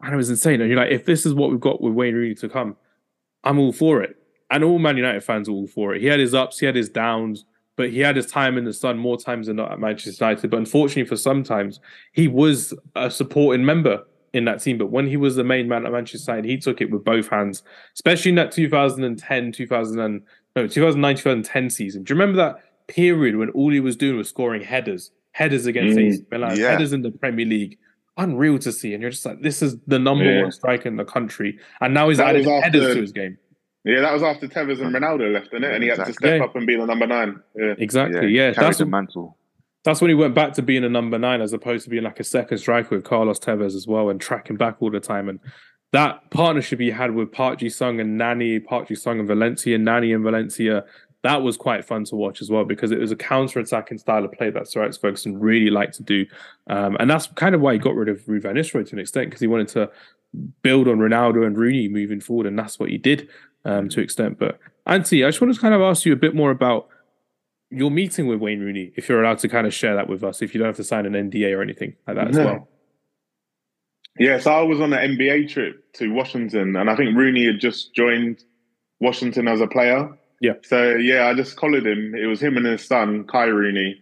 And 0.00 0.12
it 0.12 0.16
was 0.16 0.28
insane. 0.28 0.60
And 0.60 0.68
you're 0.68 0.78
like, 0.78 0.90
if 0.90 1.04
this 1.04 1.24
is 1.24 1.34
what 1.34 1.50
we've 1.50 1.60
got 1.60 1.80
with 1.80 1.92
Wayne 1.92 2.14
Rooney 2.14 2.34
to 2.36 2.48
come, 2.48 2.76
I'm 3.44 3.60
all 3.60 3.72
for 3.72 4.02
it 4.02 4.16
and 4.50 4.64
all 4.64 4.78
Man 4.78 4.96
United 4.96 5.24
fans 5.24 5.48
are 5.48 5.52
all 5.52 5.66
for 5.66 5.94
it. 5.94 6.00
He 6.00 6.06
had 6.06 6.20
his 6.20 6.34
ups, 6.34 6.58
he 6.58 6.66
had 6.66 6.76
his 6.76 6.88
downs, 6.88 7.44
but 7.76 7.90
he 7.90 8.00
had 8.00 8.16
his 8.16 8.26
time 8.26 8.56
in 8.56 8.64
the 8.64 8.72
sun 8.72 8.98
more 8.98 9.16
times 9.16 9.46
than 9.46 9.56
not 9.56 9.72
at 9.72 9.80
Manchester 9.80 10.24
United. 10.24 10.50
But 10.50 10.58
unfortunately, 10.58 11.08
for 11.08 11.16
sometimes 11.16 11.80
he 12.12 12.28
was 12.28 12.72
a 12.94 13.10
supporting 13.10 13.64
member 13.64 14.04
in 14.32 14.44
that 14.44 14.60
team. 14.60 14.78
But 14.78 14.90
when 14.90 15.06
he 15.06 15.16
was 15.16 15.36
the 15.36 15.44
main 15.44 15.68
man 15.68 15.86
at 15.86 15.92
Manchester 15.92 16.32
United, 16.32 16.48
he 16.48 16.58
took 16.58 16.80
it 16.80 16.90
with 16.90 17.04
both 17.04 17.28
hands, 17.28 17.62
especially 17.94 18.30
in 18.30 18.34
that 18.36 18.52
2010, 18.52 19.52
2000 19.52 20.00
and, 20.00 20.22
no, 20.54 20.66
2009, 20.66 21.16
2010 21.16 21.70
season. 21.70 22.02
Do 22.02 22.12
you 22.12 22.20
remember 22.20 22.36
that 22.36 22.62
period 22.86 23.36
when 23.36 23.50
all 23.50 23.70
he 23.70 23.80
was 23.80 23.96
doing 23.96 24.18
was 24.18 24.28
scoring 24.28 24.62
headers, 24.62 25.10
headers 25.32 25.66
against 25.66 25.98
mm, 25.98 26.12
AC 26.12 26.24
Milan, 26.30 26.58
yeah. 26.58 26.70
headers 26.70 26.92
in 26.92 27.02
the 27.02 27.10
Premier 27.10 27.46
League? 27.46 27.78
Unreal 28.16 28.60
to 28.60 28.70
see, 28.70 28.92
and 28.94 29.02
you're 29.02 29.10
just 29.10 29.26
like, 29.26 29.42
this 29.42 29.60
is 29.60 29.76
the 29.88 29.98
number 29.98 30.24
yeah. 30.24 30.42
one 30.42 30.52
striker 30.52 30.88
in 30.88 30.94
the 30.94 31.04
country, 31.04 31.58
and 31.80 31.92
now 31.92 32.08
he's 32.08 32.18
that 32.18 32.36
added 32.36 32.46
headers 32.46 32.94
to 32.94 33.00
his 33.00 33.10
game. 33.10 33.36
Yeah, 33.84 34.00
that 34.00 34.12
was 34.12 34.22
after 34.22 34.48
Tevez 34.48 34.80
and 34.80 34.94
Ronaldo 34.94 35.32
left, 35.32 35.50
didn't 35.50 35.64
it? 35.64 35.74
And 35.74 35.82
he 35.82 35.90
had 35.90 36.04
to 36.04 36.12
step 36.12 36.38
yeah. 36.38 36.44
up 36.44 36.56
and 36.56 36.66
be 36.66 36.76
the 36.76 36.86
number 36.86 37.06
nine. 37.06 37.40
Yeah. 37.54 37.74
Exactly. 37.76 38.28
Yeah, 38.28 38.48
yeah. 38.48 38.52
that's 38.52 38.78
the 38.78 38.86
mantle. 38.86 39.36
That's 39.84 40.00
when 40.00 40.08
he 40.08 40.14
went 40.14 40.34
back 40.34 40.54
to 40.54 40.62
being 40.62 40.84
a 40.84 40.88
number 40.88 41.18
nine, 41.18 41.42
as 41.42 41.52
opposed 41.52 41.84
to 41.84 41.90
being 41.90 42.04
like 42.04 42.18
a 42.18 42.24
second 42.24 42.56
striker 42.56 42.96
with 42.96 43.04
Carlos 43.04 43.38
Tevez 43.38 43.74
as 43.74 43.86
well, 43.86 44.08
and 44.08 44.18
tracking 44.18 44.56
back 44.56 44.76
all 44.80 44.90
the 44.90 45.00
time. 45.00 45.28
And 45.28 45.38
that 45.92 46.30
partnership 46.30 46.80
he 46.80 46.90
had 46.90 47.14
with 47.14 47.30
Park 47.30 47.58
Ji 47.58 47.68
Sung 47.68 48.00
and 48.00 48.16
Nani, 48.16 48.58
Park 48.58 48.88
Ji 48.88 48.94
Sung 48.94 49.18
and 49.18 49.28
Valencia, 49.28 49.76
Nani 49.76 50.14
and 50.14 50.24
Valencia, 50.24 50.84
that 51.22 51.42
was 51.42 51.56
quite 51.56 51.84
fun 51.84 52.04
to 52.04 52.16
watch 52.16 52.42
as 52.42 52.50
well 52.50 52.64
because 52.64 52.90
it 52.90 52.98
was 52.98 53.10
a 53.10 53.16
counter-attacking 53.16 53.96
style 53.96 54.24
of 54.24 54.32
play 54.32 54.50
that 54.50 54.68
Sir 54.68 54.82
Alex 54.82 54.98
Ferguson 54.98 55.38
really 55.38 55.70
liked 55.70 55.94
to 55.94 56.02
do, 56.02 56.26
um, 56.68 56.96
and 57.00 57.08
that's 57.08 57.28
kind 57.28 57.54
of 57.54 57.60
why 57.60 57.74
he 57.74 57.78
got 57.78 57.94
rid 57.94 58.08
of 58.08 58.20
Ruud 58.26 58.42
van 58.42 58.56
Nistelrooy 58.56 58.86
to 58.88 58.94
an 58.94 58.98
extent 58.98 59.28
because 59.28 59.40
he 59.40 59.46
wanted 59.46 59.68
to 59.68 59.90
build 60.62 60.88
on 60.88 60.98
Ronaldo 60.98 61.46
and 61.46 61.56
Rooney 61.56 61.88
moving 61.88 62.20
forward, 62.20 62.46
and 62.46 62.58
that's 62.58 62.78
what 62.78 62.90
he 62.90 62.98
did 62.98 63.28
um, 63.64 63.88
to 63.90 64.00
extent. 64.00 64.38
But 64.38 64.58
Anthony, 64.86 65.24
I 65.24 65.28
just 65.28 65.40
wanted 65.40 65.54
to 65.54 65.60
kind 65.60 65.74
of 65.74 65.80
ask 65.80 66.04
you 66.04 66.12
a 66.12 66.16
bit 66.16 66.34
more 66.34 66.50
about 66.50 66.88
your 67.70 67.90
meeting 67.90 68.26
with 68.26 68.40
Wayne 68.40 68.60
Rooney, 68.60 68.92
if 68.96 69.08
you're 69.08 69.22
allowed 69.22 69.38
to 69.40 69.48
kind 69.48 69.66
of 69.66 69.74
share 69.74 69.94
that 69.96 70.08
with 70.08 70.22
us, 70.22 70.42
if 70.42 70.54
you 70.54 70.58
don't 70.58 70.68
have 70.68 70.76
to 70.76 70.84
sign 70.84 71.06
an 71.06 71.30
NDA 71.30 71.56
or 71.56 71.62
anything 71.62 71.94
like 72.06 72.16
that 72.16 72.28
as 72.28 72.36
well. 72.36 72.68
Yeah, 74.18 74.38
so 74.38 74.52
I 74.52 74.62
was 74.62 74.80
on 74.80 74.92
an 74.92 75.16
NBA 75.16 75.48
trip 75.48 75.92
to 75.94 76.12
Washington, 76.12 76.76
and 76.76 76.88
I 76.88 76.94
think 76.94 77.16
Rooney 77.16 77.46
had 77.46 77.58
just 77.58 77.94
joined 77.94 78.44
Washington 79.00 79.48
as 79.48 79.60
a 79.60 79.66
player. 79.66 80.08
Yeah. 80.40 80.52
So 80.62 80.94
yeah, 80.94 81.26
I 81.26 81.34
just 81.34 81.56
collared 81.56 81.86
him. 81.86 82.14
It 82.14 82.26
was 82.26 82.40
him 82.40 82.56
and 82.56 82.66
his 82.66 82.86
son, 82.86 83.24
Kai 83.24 83.46
Rooney. 83.46 84.00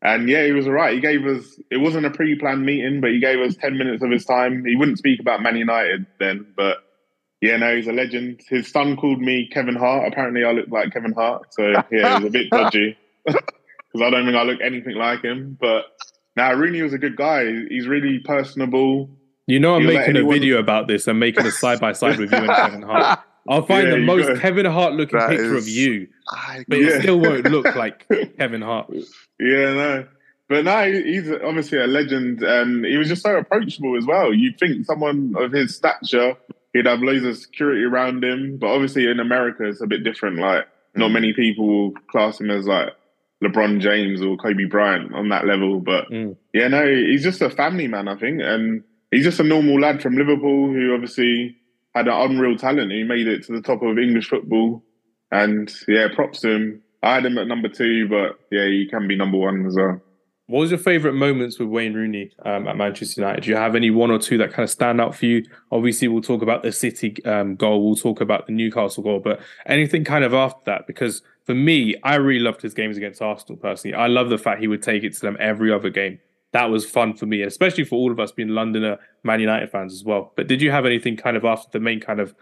And 0.00 0.28
yeah, 0.28 0.44
he 0.44 0.52
was 0.52 0.66
all 0.66 0.72
right. 0.72 0.94
He 0.94 1.00
gave 1.00 1.24
us, 1.26 1.60
it 1.70 1.76
wasn't 1.76 2.06
a 2.06 2.10
pre 2.10 2.36
planned 2.36 2.66
meeting, 2.66 3.00
but 3.00 3.10
he 3.10 3.20
gave 3.20 3.38
us 3.38 3.54
10 3.56 3.78
minutes 3.78 4.02
of 4.02 4.10
his 4.10 4.24
time. 4.24 4.64
He 4.64 4.74
wouldn't 4.74 4.98
speak 4.98 5.20
about 5.20 5.42
Man 5.42 5.56
United 5.56 6.06
then, 6.18 6.44
but 6.56 6.78
yeah, 7.42 7.56
no, 7.56 7.74
he's 7.74 7.88
a 7.88 7.92
legend. 7.92 8.40
His 8.48 8.70
son 8.70 8.96
called 8.96 9.20
me 9.20 9.48
Kevin 9.52 9.74
Hart. 9.74 10.06
Apparently, 10.06 10.44
I 10.44 10.52
look 10.52 10.68
like 10.68 10.92
Kevin 10.92 11.12
Hart. 11.12 11.52
So 11.52 11.70
yeah, 11.90 12.16
it 12.16 12.22
was 12.22 12.24
a 12.24 12.30
bit 12.30 12.50
dodgy 12.50 12.96
because 13.26 13.42
I 14.00 14.10
don't 14.10 14.24
think 14.24 14.36
I 14.36 14.44
look 14.44 14.60
anything 14.62 14.94
like 14.94 15.24
him. 15.24 15.58
But 15.60 15.86
now 16.36 16.54
Rooney 16.54 16.82
was 16.82 16.92
a 16.92 16.98
good 16.98 17.16
guy. 17.16 17.44
He's 17.68 17.88
really 17.88 18.20
personable. 18.20 19.10
You 19.48 19.58
know, 19.58 19.74
I'm 19.74 19.84
making 19.84 20.16
anyone... 20.16 20.36
a 20.36 20.38
video 20.38 20.58
about 20.58 20.86
this. 20.86 21.08
I'm 21.08 21.18
making 21.18 21.44
a 21.44 21.50
side 21.50 21.80
by 21.80 21.92
side 21.92 22.16
with 22.16 22.30
you 22.30 22.38
and 22.38 22.48
Kevin 22.48 22.82
Hart. 22.82 23.18
I'll 23.48 23.66
find 23.66 23.88
yeah, 23.88 23.94
the 23.96 24.02
most 24.02 24.28
got... 24.28 24.38
Kevin 24.38 24.66
Hart 24.66 24.92
looking 24.92 25.18
that 25.18 25.30
picture 25.30 25.56
is... 25.56 25.64
of 25.64 25.68
you, 25.68 26.06
but 26.68 26.78
yeah. 26.78 26.86
it 26.86 27.02
still 27.02 27.18
won't 27.18 27.44
look 27.50 27.74
like 27.74 28.06
Kevin 28.38 28.62
Hart. 28.62 28.88
Yeah, 29.40 29.74
no. 29.74 30.06
But 30.48 30.64
no, 30.64 30.92
he's 30.92 31.28
obviously 31.28 31.78
a 31.78 31.88
legend, 31.88 32.44
and 32.44 32.84
he 32.84 32.96
was 32.98 33.08
just 33.08 33.22
so 33.22 33.36
approachable 33.36 33.96
as 33.96 34.06
well. 34.06 34.32
You'd 34.32 34.60
think 34.60 34.86
someone 34.86 35.34
of 35.36 35.50
his 35.50 35.74
stature, 35.74 36.36
he'd 36.72 36.86
have 36.86 37.00
loads 37.00 37.24
of 37.24 37.36
security 37.36 37.84
around 37.84 38.24
him. 38.24 38.58
But 38.58 38.68
obviously, 38.68 39.06
in 39.06 39.20
America, 39.20 39.64
it's 39.64 39.80
a 39.80 39.86
bit 39.86 40.04
different. 40.04 40.38
Like, 40.38 40.66
not 40.94 41.10
mm. 41.10 41.14
many 41.14 41.32
people 41.32 41.66
will 41.66 41.92
class 42.10 42.40
him 42.40 42.50
as 42.50 42.66
like 42.66 42.90
LeBron 43.42 43.80
James 43.80 44.22
or 44.22 44.36
Kobe 44.36 44.64
Bryant 44.64 45.14
on 45.14 45.28
that 45.30 45.46
level. 45.46 45.80
But 45.80 46.10
mm. 46.10 46.36
yeah, 46.52 46.68
no, 46.68 46.86
he's 46.86 47.22
just 47.22 47.42
a 47.42 47.50
family 47.50 47.88
man, 47.88 48.08
I 48.08 48.16
think, 48.16 48.40
and 48.42 48.84
he's 49.10 49.24
just 49.24 49.40
a 49.40 49.44
normal 49.44 49.80
lad 49.80 50.02
from 50.02 50.16
Liverpool 50.16 50.72
who 50.72 50.94
obviously 50.94 51.56
had 51.94 52.08
an 52.08 52.14
unreal 52.14 52.56
talent. 52.56 52.92
He 52.92 53.02
made 53.02 53.26
it 53.26 53.44
to 53.44 53.52
the 53.52 53.62
top 53.62 53.82
of 53.82 53.98
English 53.98 54.28
football, 54.28 54.82
and 55.30 55.72
yeah, 55.88 56.08
props 56.14 56.40
to 56.40 56.50
him. 56.50 56.82
I 57.02 57.14
had 57.14 57.26
him 57.26 57.38
at 57.38 57.48
number 57.48 57.68
two, 57.68 58.08
but 58.08 58.38
yeah, 58.50 58.66
he 58.66 58.86
can 58.88 59.08
be 59.08 59.16
number 59.16 59.38
one 59.38 59.66
as 59.66 59.76
well. 59.76 60.00
What 60.52 60.60
was 60.60 60.70
your 60.70 60.80
favourite 60.80 61.14
moments 61.14 61.58
with 61.58 61.68
Wayne 61.68 61.94
Rooney 61.94 62.30
um, 62.44 62.68
at 62.68 62.76
Manchester 62.76 63.22
United? 63.22 63.44
Do 63.44 63.48
you 63.48 63.56
have 63.56 63.74
any 63.74 63.90
one 63.90 64.10
or 64.10 64.18
two 64.18 64.36
that 64.36 64.52
kind 64.52 64.64
of 64.64 64.68
stand 64.68 65.00
out 65.00 65.14
for 65.14 65.24
you? 65.24 65.46
Obviously, 65.70 66.08
we'll 66.08 66.20
talk 66.20 66.42
about 66.42 66.62
the 66.62 66.70
City 66.70 67.24
um, 67.24 67.56
goal, 67.56 67.82
we'll 67.82 67.96
talk 67.96 68.20
about 68.20 68.46
the 68.46 68.52
Newcastle 68.52 69.02
goal, 69.02 69.18
but 69.18 69.40
anything 69.64 70.04
kind 70.04 70.24
of 70.24 70.34
after 70.34 70.60
that? 70.66 70.86
Because 70.86 71.22
for 71.46 71.54
me, 71.54 71.96
I 72.04 72.16
really 72.16 72.44
loved 72.44 72.60
his 72.60 72.74
games 72.74 72.98
against 72.98 73.22
Arsenal 73.22 73.56
personally. 73.56 73.94
I 73.94 74.08
love 74.08 74.28
the 74.28 74.36
fact 74.36 74.60
he 74.60 74.68
would 74.68 74.82
take 74.82 75.04
it 75.04 75.14
to 75.14 75.20
them 75.22 75.38
every 75.40 75.72
other 75.72 75.88
game. 75.88 76.18
That 76.52 76.68
was 76.68 76.84
fun 76.84 77.16
for 77.16 77.24
me, 77.24 77.40
especially 77.40 77.84
for 77.84 77.96
all 77.96 78.12
of 78.12 78.20
us 78.20 78.30
being 78.30 78.50
Londoner 78.50 78.98
Man 79.22 79.40
United 79.40 79.70
fans 79.70 79.94
as 79.94 80.04
well. 80.04 80.34
But 80.36 80.48
did 80.48 80.60
you 80.60 80.70
have 80.70 80.84
anything 80.84 81.16
kind 81.16 81.38
of 81.38 81.46
after 81.46 81.70
the 81.72 81.80
main 81.80 81.98
kind 81.98 82.20
of 82.20 82.34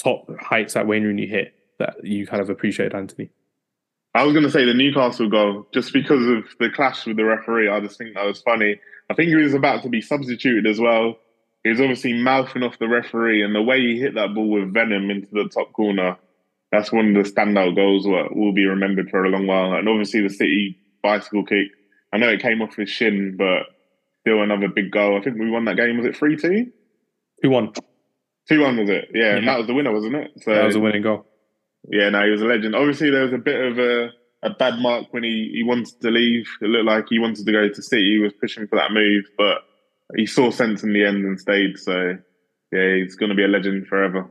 top 0.00 0.30
heights 0.40 0.74
that 0.74 0.86
Wayne 0.86 1.02
Rooney 1.02 1.26
hit 1.26 1.52
that 1.80 1.96
you 2.04 2.28
kind 2.28 2.40
of 2.40 2.48
appreciated, 2.48 2.94
Anthony? 2.94 3.30
I 4.16 4.22
was 4.22 4.32
going 4.32 4.44
to 4.44 4.50
say 4.50 4.64
the 4.64 4.72
Newcastle 4.72 5.28
goal 5.28 5.66
just 5.72 5.92
because 5.92 6.26
of 6.26 6.44
the 6.58 6.70
clash 6.70 7.06
with 7.06 7.18
the 7.18 7.24
referee. 7.24 7.68
I 7.68 7.80
just 7.80 7.98
think 7.98 8.14
that 8.14 8.24
was 8.24 8.40
funny. 8.40 8.80
I 9.10 9.14
think 9.14 9.28
he 9.28 9.34
was 9.36 9.52
about 9.52 9.82
to 9.82 9.90
be 9.90 10.00
substituted 10.00 10.66
as 10.66 10.80
well. 10.80 11.16
He 11.62 11.70
was 11.70 11.80
obviously 11.80 12.14
mouthing 12.14 12.62
off 12.62 12.78
the 12.78 12.88
referee, 12.88 13.42
and 13.42 13.54
the 13.54 13.60
way 13.60 13.80
he 13.80 14.00
hit 14.00 14.14
that 14.14 14.34
ball 14.34 14.48
with 14.48 14.72
venom 14.72 15.10
into 15.10 15.28
the 15.32 15.50
top 15.52 15.72
corner, 15.72 16.16
that's 16.72 16.92
one 16.92 17.14
of 17.14 17.24
the 17.24 17.30
standout 17.30 17.76
goals 17.76 18.04
that 18.04 18.34
will 18.34 18.52
be 18.52 18.64
remembered 18.64 19.10
for 19.10 19.24
a 19.24 19.28
long 19.28 19.46
while. 19.46 19.74
And 19.74 19.88
obviously 19.88 20.22
the 20.22 20.30
City 20.30 20.78
bicycle 21.02 21.44
kick. 21.44 21.68
I 22.12 22.16
know 22.16 22.28
it 22.28 22.40
came 22.40 22.62
off 22.62 22.76
his 22.76 22.88
shin, 22.88 23.36
but 23.36 23.64
still 24.20 24.42
another 24.42 24.68
big 24.68 24.92
goal. 24.92 25.18
I 25.18 25.22
think 25.22 25.38
we 25.38 25.50
won 25.50 25.66
that 25.66 25.76
game. 25.76 25.98
Was 25.98 26.06
it 26.06 26.16
3 26.16 26.36
2? 26.36 26.72
2 27.42 27.50
1. 27.50 27.72
2 28.48 28.60
1 28.60 28.76
was 28.78 28.88
it? 28.88 29.10
Yeah, 29.12 29.20
yeah, 29.20 29.28
and 29.30 29.38
mm-hmm. 29.38 29.46
that 29.46 29.58
was 29.58 29.66
the 29.66 29.74
winner, 29.74 29.92
wasn't 29.92 30.14
it? 30.14 30.30
So, 30.42 30.54
that 30.54 30.64
was 30.64 30.76
a 30.76 30.80
winning 30.80 31.02
goal. 31.02 31.26
Yeah, 31.90 32.08
no, 32.10 32.24
he 32.24 32.30
was 32.30 32.42
a 32.42 32.46
legend. 32.46 32.74
Obviously, 32.74 33.10
there 33.10 33.24
was 33.24 33.32
a 33.32 33.38
bit 33.38 33.60
of 33.60 33.78
a, 33.78 34.10
a 34.42 34.50
bad 34.50 34.78
mark 34.80 35.06
when 35.12 35.22
he, 35.22 35.50
he 35.54 35.62
wanted 35.62 36.00
to 36.00 36.10
leave. 36.10 36.48
It 36.60 36.66
looked 36.66 36.86
like 36.86 37.06
he 37.08 37.18
wanted 37.18 37.46
to 37.46 37.52
go 37.52 37.68
to 37.68 37.82
City. 37.82 38.16
He 38.16 38.18
was 38.18 38.32
pushing 38.40 38.66
for 38.66 38.76
that 38.76 38.92
move, 38.92 39.24
but 39.36 39.58
he 40.16 40.26
saw 40.26 40.50
sense 40.50 40.82
in 40.82 40.92
the 40.92 41.04
end 41.04 41.24
and 41.24 41.38
stayed. 41.38 41.78
So, 41.78 42.16
yeah, 42.72 42.96
he's 42.96 43.16
going 43.16 43.30
to 43.30 43.36
be 43.36 43.44
a 43.44 43.48
legend 43.48 43.86
forever. 43.86 44.28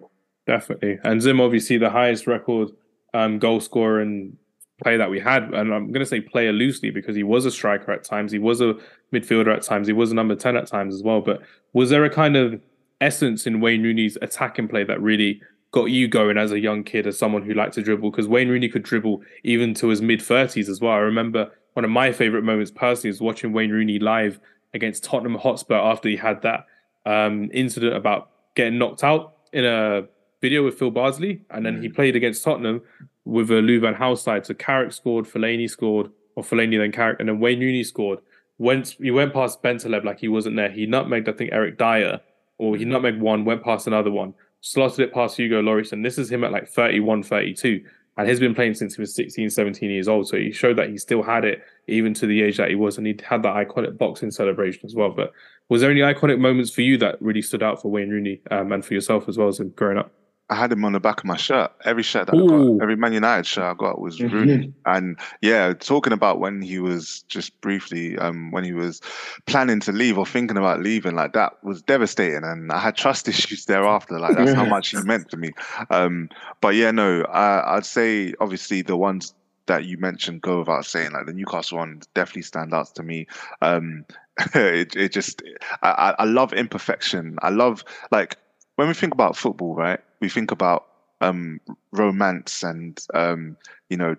Definitely. 0.48 1.00
And 1.04 1.22
Zim, 1.22 1.42
obviously, 1.42 1.78
the 1.78 1.90
highest 1.90 2.28
record 2.28 2.70
um, 3.14 3.40
goal 3.40 3.60
scorer 3.60 4.02
and 4.02 4.38
play 4.84 4.98
that 4.98 5.10
we 5.10 5.20
had. 5.20 5.44
And 5.54 5.74
I'm 5.74 5.88
going 5.88 6.02
to 6.02 6.06
say 6.06 6.22
player 6.22 6.52
loosely 6.52 6.92
because 6.92 7.16
he 7.16 7.24
was 7.24 7.46
a 7.46 7.52
striker 7.52 7.92
at 7.92 8.04
times. 8.04 8.32
He 8.32 8.40
was 8.40 8.62
a 8.62 8.76
midfielder 9.14 9.56
at 9.56 9.64
times. 9.64 9.88
He 9.88 9.94
was 9.94 10.12
a 10.12 10.16
number 10.16 10.36
10 10.36 10.58
at 10.58 10.68
times 10.68 10.94
as 10.94 11.02
well. 11.02 11.22
But 11.22 11.42
was 11.74 11.90
there 11.90 12.04
a 12.04 12.10
kind 12.10 12.36
of 12.36 12.62
essence 13.02 13.48
in 13.48 13.62
Wayne 13.62 13.84
Rooney's 13.84 14.18
attacking 14.22 14.68
play 14.68 14.84
that 14.84 15.02
really 15.02 15.42
got 15.76 15.92
you 15.92 16.08
going 16.08 16.38
as 16.38 16.54
a 16.54 16.60
young 16.60 16.86
kid, 16.86 17.06
as 17.06 17.20
someone 17.20 17.44
who 17.44 17.54
liked 17.54 17.74
to 17.74 17.84
dribble? 17.84 18.10
Because 18.10 18.30
Wayne 18.30 18.48
Rooney 18.48 18.70
could 18.70 18.82
dribble 18.82 19.22
even 19.44 19.74
to 19.76 19.90
his 19.90 20.02
mid 20.02 20.22
30s 20.22 20.70
as 20.70 20.80
well. 20.80 20.94
I 20.94 21.00
remember 21.00 21.52
one 21.74 21.84
of 21.84 21.92
my 21.92 22.14
favorite 22.14 22.44
moments 22.44 22.72
personally 22.72 23.10
is 23.10 23.20
watching 23.20 23.52
Wayne 23.52 23.72
Rooney 23.72 24.00
live 24.00 24.40
against 24.74 25.04
Tottenham 25.04 25.36
Hotspur 25.36 25.76
after 25.76 26.08
he 26.08 26.16
had 26.16 26.42
that 26.44 26.66
um, 27.06 27.50
incident 27.54 27.94
about 27.94 28.30
getting 28.56 28.78
knocked 28.78 29.04
out 29.04 29.36
in 29.52 29.66
a 29.66 30.08
video 30.42 30.64
with 30.64 30.80
Phil 30.80 30.92
Bardsley, 30.92 31.42
and 31.50 31.66
then 31.66 31.82
he 31.82 31.90
mm. 31.90 31.96
played 31.96 32.16
against 32.16 32.42
Tottenham 32.42 32.82
with 33.26 33.52
a 33.52 33.56
Louis 33.56 33.80
Van 33.80 33.96
Gaal 33.96 34.18
side. 34.18 34.46
So 34.46 34.54
Carrick 34.54 34.94
scored, 34.94 35.26
Fellaini 35.26 35.70
scored, 35.70 36.10
or 36.36 36.44
Fellaini 36.44 36.78
then 36.78 36.94
Carrick, 36.94 37.20
and 37.20 37.28
then 37.28 37.42
Wayne 37.42 37.60
Rooney 37.60 37.84
scored. 37.84 38.20
Went 38.58 38.96
he 39.02 39.12
went 39.12 39.34
past 39.34 39.62
Bentaleb 39.62 40.06
like 40.06 40.22
he 40.22 40.30
wasn't 40.30 40.56
there. 40.56 40.70
He 40.70 40.88
nutmegged 40.88 41.28
I 41.28 41.34
think 41.34 41.50
Eric 41.52 41.78
Dier, 41.78 42.22
or 42.58 42.78
he 42.78 42.86
nutmegged 42.86 43.20
one, 43.20 43.44
went 43.44 43.62
past 43.62 43.88
another 43.88 44.12
one, 44.12 44.34
slotted 44.66 45.00
it 45.02 45.14
past 45.14 45.38
Hugo 45.38 45.62
Lloris, 45.62 45.94
and 45.94 46.04
this 46.04 46.18
is 46.18 46.32
him 46.32 46.44
at 46.44 46.52
like 46.52 46.68
31, 46.68 47.22
32. 47.22 47.86
And 48.18 48.28
he's 48.28 48.40
been 48.40 48.56
playing 48.56 48.74
since 48.74 48.96
he 48.96 49.02
was 49.02 49.14
16, 49.14 49.52
17 49.52 49.90
years 49.92 50.08
old. 50.08 50.28
So 50.28 50.38
he 50.38 50.52
showed 50.52 50.78
that 50.78 50.90
he 50.90 50.98
still 50.98 51.22
had 51.22 51.46
it 51.46 51.62
even 51.88 52.14
to 52.16 52.26
the 52.26 52.42
age 52.42 52.58
that 52.58 52.70
he 52.70 52.76
was. 52.76 52.98
And 52.98 53.06
he 53.06 53.16
had 53.24 53.44
that 53.44 53.54
iconic 53.54 53.98
boxing 53.98 54.32
celebration 54.32 54.82
as 54.86 54.96
well. 54.96 55.12
But 55.12 55.34
was 55.70 55.82
there 55.82 55.92
any 55.92 56.00
iconic 56.00 56.40
moments 56.40 56.72
for 56.72 56.82
you 56.82 56.98
that 57.00 57.22
really 57.22 57.42
stood 57.42 57.62
out 57.62 57.82
for 57.82 57.92
Wayne 57.92 58.10
Rooney 58.10 58.42
um, 58.50 58.72
and 58.72 58.84
for 58.84 58.94
yourself 58.94 59.28
as 59.28 59.38
well 59.38 59.50
as 59.50 59.60
growing 59.76 59.98
up? 59.98 60.12
I 60.50 60.56
had 60.56 60.72
him 60.72 60.86
on 60.86 60.94
the 60.94 61.00
back 61.00 61.20
of 61.20 61.26
my 61.26 61.38
shirt. 61.38 61.72
Every 61.86 62.04
shirt 62.04 62.28
that 62.28 62.36
Ooh. 62.36 62.46
I 62.46 62.78
got, 62.78 62.84
every 62.84 62.96
Man 62.96 63.14
United 63.14 63.48
shirt 63.48 63.64
I 63.64 63.74
got 63.74 64.00
was 64.00 64.20
mm-hmm. 64.20 64.36
Rooney. 64.36 64.74
And 64.86 65.18
yeah, 65.42 65.74
talking 65.74 66.14
about 66.14 66.40
when 66.40 66.62
he 66.62 66.78
was 66.78 67.24
just 67.28 67.60
briefly, 67.62 68.16
um, 68.20 68.52
when 68.52 68.64
he 68.64 68.72
was 68.72 69.02
planning 69.48 69.80
to 69.82 69.92
leave 69.92 70.20
or 70.20 70.26
thinking 70.26 70.58
about 70.58 70.82
leaving, 70.82 71.16
like 71.16 71.34
that 71.34 71.64
was 71.64 71.82
devastating. 71.82 72.44
And 72.44 72.72
I 72.72 72.78
had 72.78 72.96
trust 72.96 73.28
issues 73.28 73.66
thereafter. 73.66 74.20
Like 74.20 74.36
that's 74.36 74.54
how 74.54 74.66
much 74.66 74.90
he 74.90 74.98
meant 75.04 75.30
to 75.30 75.38
me. 75.38 75.52
Um, 75.90 76.30
but 76.62 76.76
yeah, 76.76 76.92
no, 76.92 77.24
I, 77.24 77.78
I'd 77.78 77.86
say 77.86 78.36
obviously 78.40 78.84
the 78.84 78.98
ones 78.98 79.34
that 79.66 79.86
you 79.86 79.98
mentioned 79.98 80.42
go 80.42 80.60
without 80.60 80.86
saying. 80.86 81.12
Like 81.12 81.26
the 81.26 81.34
Newcastle 81.34 81.80
one 81.80 82.02
definitely 82.14 82.44
stand 82.44 82.72
out 82.72 82.94
to 82.96 83.04
me. 83.04 83.26
Um, 83.64 84.06
it, 84.54 84.96
it 84.96 85.12
just, 85.12 85.42
I, 85.82 86.14
I 86.20 86.26
love 86.26 86.54
imperfection. 86.54 87.38
I 87.42 87.50
love 87.50 87.84
like 88.12 88.38
when 88.76 88.88
we 88.88 88.94
think 88.94 89.14
about 89.14 89.38
football, 89.38 89.76
right? 89.76 90.00
We 90.20 90.30
think 90.30 90.52
about 90.52 90.86
um, 91.22 91.60
romance 91.92 92.64
and 92.64 93.00
um, 93.14 93.58
you 93.90 93.98
know, 93.98 94.16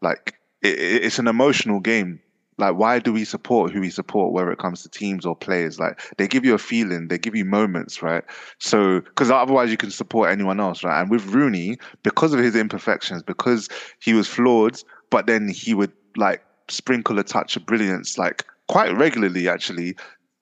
like 0.00 0.34
it, 0.62 0.78
it's 0.78 1.18
an 1.18 1.28
emotional 1.28 1.80
game. 1.80 2.20
Like, 2.56 2.76
why 2.76 3.00
do 3.00 3.12
we 3.12 3.24
support 3.24 3.72
who 3.72 3.80
we 3.80 3.90
support, 3.90 4.32
whether 4.32 4.52
it 4.52 4.60
comes 4.60 4.82
to 4.82 4.88
teams 4.88 5.26
or 5.26 5.34
players? 5.34 5.80
Like, 5.80 6.00
they 6.18 6.28
give 6.28 6.44
you 6.44 6.54
a 6.54 6.58
feeling, 6.58 7.08
they 7.08 7.18
give 7.18 7.34
you 7.34 7.44
moments, 7.44 8.00
right? 8.00 8.22
So, 8.60 9.00
because 9.00 9.28
otherwise 9.28 9.72
you 9.72 9.76
can 9.76 9.90
support 9.90 10.30
anyone 10.30 10.60
else, 10.60 10.84
right? 10.84 11.00
And 11.00 11.10
with 11.10 11.26
Rooney, 11.26 11.78
because 12.04 12.32
of 12.32 12.38
his 12.38 12.54
imperfections, 12.54 13.24
because 13.24 13.68
he 14.00 14.14
was 14.14 14.28
flawed, 14.28 14.80
but 15.10 15.26
then 15.26 15.48
he 15.48 15.74
would 15.74 15.92
like 16.16 16.44
sprinkle 16.68 17.18
a 17.18 17.24
touch 17.24 17.56
of 17.56 17.66
brilliance, 17.66 18.18
like 18.18 18.44
quite 18.68 18.96
regularly, 18.96 19.48
actually. 19.48 19.96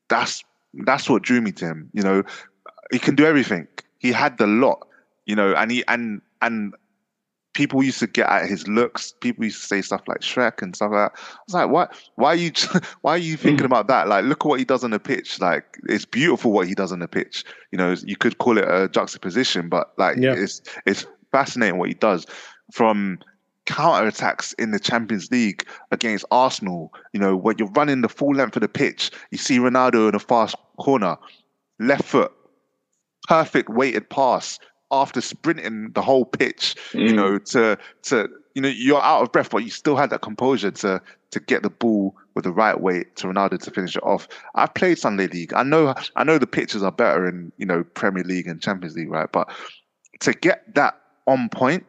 That's 0.08 0.44
that's 0.84 1.08
what 1.08 1.22
drew 1.22 1.40
me 1.40 1.52
to 1.52 1.64
him. 1.64 1.90
You 1.94 2.02
know, 2.02 2.22
he 2.90 2.98
can 2.98 3.14
do 3.14 3.24
everything. 3.24 3.66
He 4.02 4.12
had 4.12 4.36
the 4.36 4.46
lot 4.46 4.86
you 5.26 5.36
know, 5.36 5.54
and 5.54 5.70
he 5.70 5.84
and 5.88 6.20
and 6.40 6.74
people 7.54 7.82
used 7.82 7.98
to 8.00 8.06
get 8.06 8.28
at 8.28 8.48
his 8.48 8.66
looks. 8.66 9.12
People 9.20 9.44
used 9.44 9.60
to 9.60 9.66
say 9.66 9.82
stuff 9.82 10.02
like 10.06 10.20
Shrek 10.20 10.62
and 10.62 10.74
stuff 10.74 10.90
like 10.92 11.12
that. 11.12 11.20
I 11.20 11.38
was 11.46 11.54
like, 11.54 11.70
what? 11.70 12.10
Why 12.16 12.28
are 12.28 12.36
you? 12.36 12.52
Why 13.02 13.12
are 13.12 13.18
you 13.18 13.36
thinking 13.36 13.66
about 13.66 13.88
that? 13.88 14.08
Like, 14.08 14.24
look 14.24 14.44
at 14.44 14.48
what 14.48 14.58
he 14.58 14.64
does 14.64 14.84
on 14.84 14.90
the 14.90 14.98
pitch. 14.98 15.40
Like, 15.40 15.78
it's 15.88 16.04
beautiful 16.04 16.52
what 16.52 16.66
he 16.66 16.74
does 16.74 16.92
on 16.92 16.98
the 16.98 17.08
pitch. 17.08 17.44
You 17.70 17.78
know, 17.78 17.94
you 18.04 18.16
could 18.16 18.38
call 18.38 18.58
it 18.58 18.64
a 18.64 18.88
juxtaposition, 18.88 19.68
but 19.68 19.92
like, 19.96 20.16
yeah. 20.18 20.34
it's 20.34 20.60
it's 20.86 21.06
fascinating 21.30 21.78
what 21.78 21.88
he 21.88 21.94
does 21.94 22.26
from 22.72 23.18
counter 23.64 24.08
attacks 24.08 24.54
in 24.54 24.72
the 24.72 24.80
Champions 24.80 25.30
League 25.30 25.64
against 25.92 26.24
Arsenal. 26.32 26.92
You 27.12 27.20
know, 27.20 27.36
when 27.36 27.58
you're 27.58 27.70
running 27.70 28.00
the 28.00 28.08
full 28.08 28.34
length 28.34 28.56
of 28.56 28.62
the 28.62 28.68
pitch, 28.68 29.12
you 29.30 29.38
see 29.38 29.58
Ronaldo 29.58 30.08
in 30.08 30.16
a 30.16 30.18
fast 30.18 30.56
corner, 30.78 31.16
left 31.78 32.04
foot, 32.04 32.32
perfect 33.32 33.70
weighted 33.70 34.10
pass 34.10 34.58
after 34.90 35.22
sprinting 35.22 35.90
the 35.94 36.02
whole 36.02 36.26
pitch, 36.26 36.76
mm. 36.92 37.08
you 37.08 37.14
know, 37.14 37.38
to 37.38 37.78
to 38.02 38.28
you 38.54 38.60
know, 38.60 38.68
you're 38.68 39.00
out 39.00 39.22
of 39.22 39.32
breath, 39.32 39.48
but 39.48 39.64
you 39.64 39.70
still 39.70 39.96
had 39.96 40.10
that 40.10 40.20
composure 40.20 40.70
to 40.70 41.00
to 41.30 41.40
get 41.40 41.62
the 41.62 41.70
ball 41.70 42.14
with 42.34 42.44
the 42.44 42.52
right 42.52 42.78
weight 42.78 43.16
to 43.16 43.26
Ronaldo 43.26 43.58
to 43.58 43.70
finish 43.70 43.96
it 43.96 44.02
off. 44.02 44.28
I've 44.54 44.74
played 44.74 44.98
Sunday 44.98 45.28
League. 45.28 45.54
I 45.54 45.62
know 45.62 45.94
I 46.14 46.24
know 46.24 46.36
the 46.36 46.46
pitches 46.46 46.82
are 46.82 46.92
better 46.92 47.26
in, 47.26 47.50
you 47.56 47.64
know, 47.64 47.84
Premier 47.94 48.22
League 48.22 48.46
and 48.46 48.60
Champions 48.60 48.96
League, 48.96 49.10
right? 49.10 49.32
But 49.32 49.50
to 50.20 50.34
get 50.34 50.74
that 50.74 51.00
on 51.26 51.48
point 51.48 51.86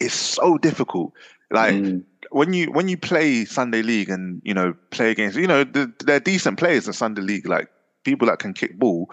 is 0.00 0.12
so 0.12 0.58
difficult. 0.58 1.12
Like 1.52 1.74
mm. 1.74 2.02
when 2.32 2.52
you 2.52 2.72
when 2.72 2.88
you 2.88 2.96
play 2.96 3.44
Sunday 3.44 3.82
League 3.82 4.10
and 4.10 4.42
you 4.44 4.54
know 4.54 4.74
play 4.90 5.12
against 5.12 5.38
you 5.38 5.46
know 5.46 5.62
they're 5.62 6.18
decent 6.18 6.58
players 6.58 6.88
in 6.88 6.94
Sunday 6.94 7.22
League, 7.22 7.48
like 7.48 7.68
people 8.02 8.26
that 8.26 8.40
can 8.40 8.54
kick 8.54 8.76
ball, 8.76 9.08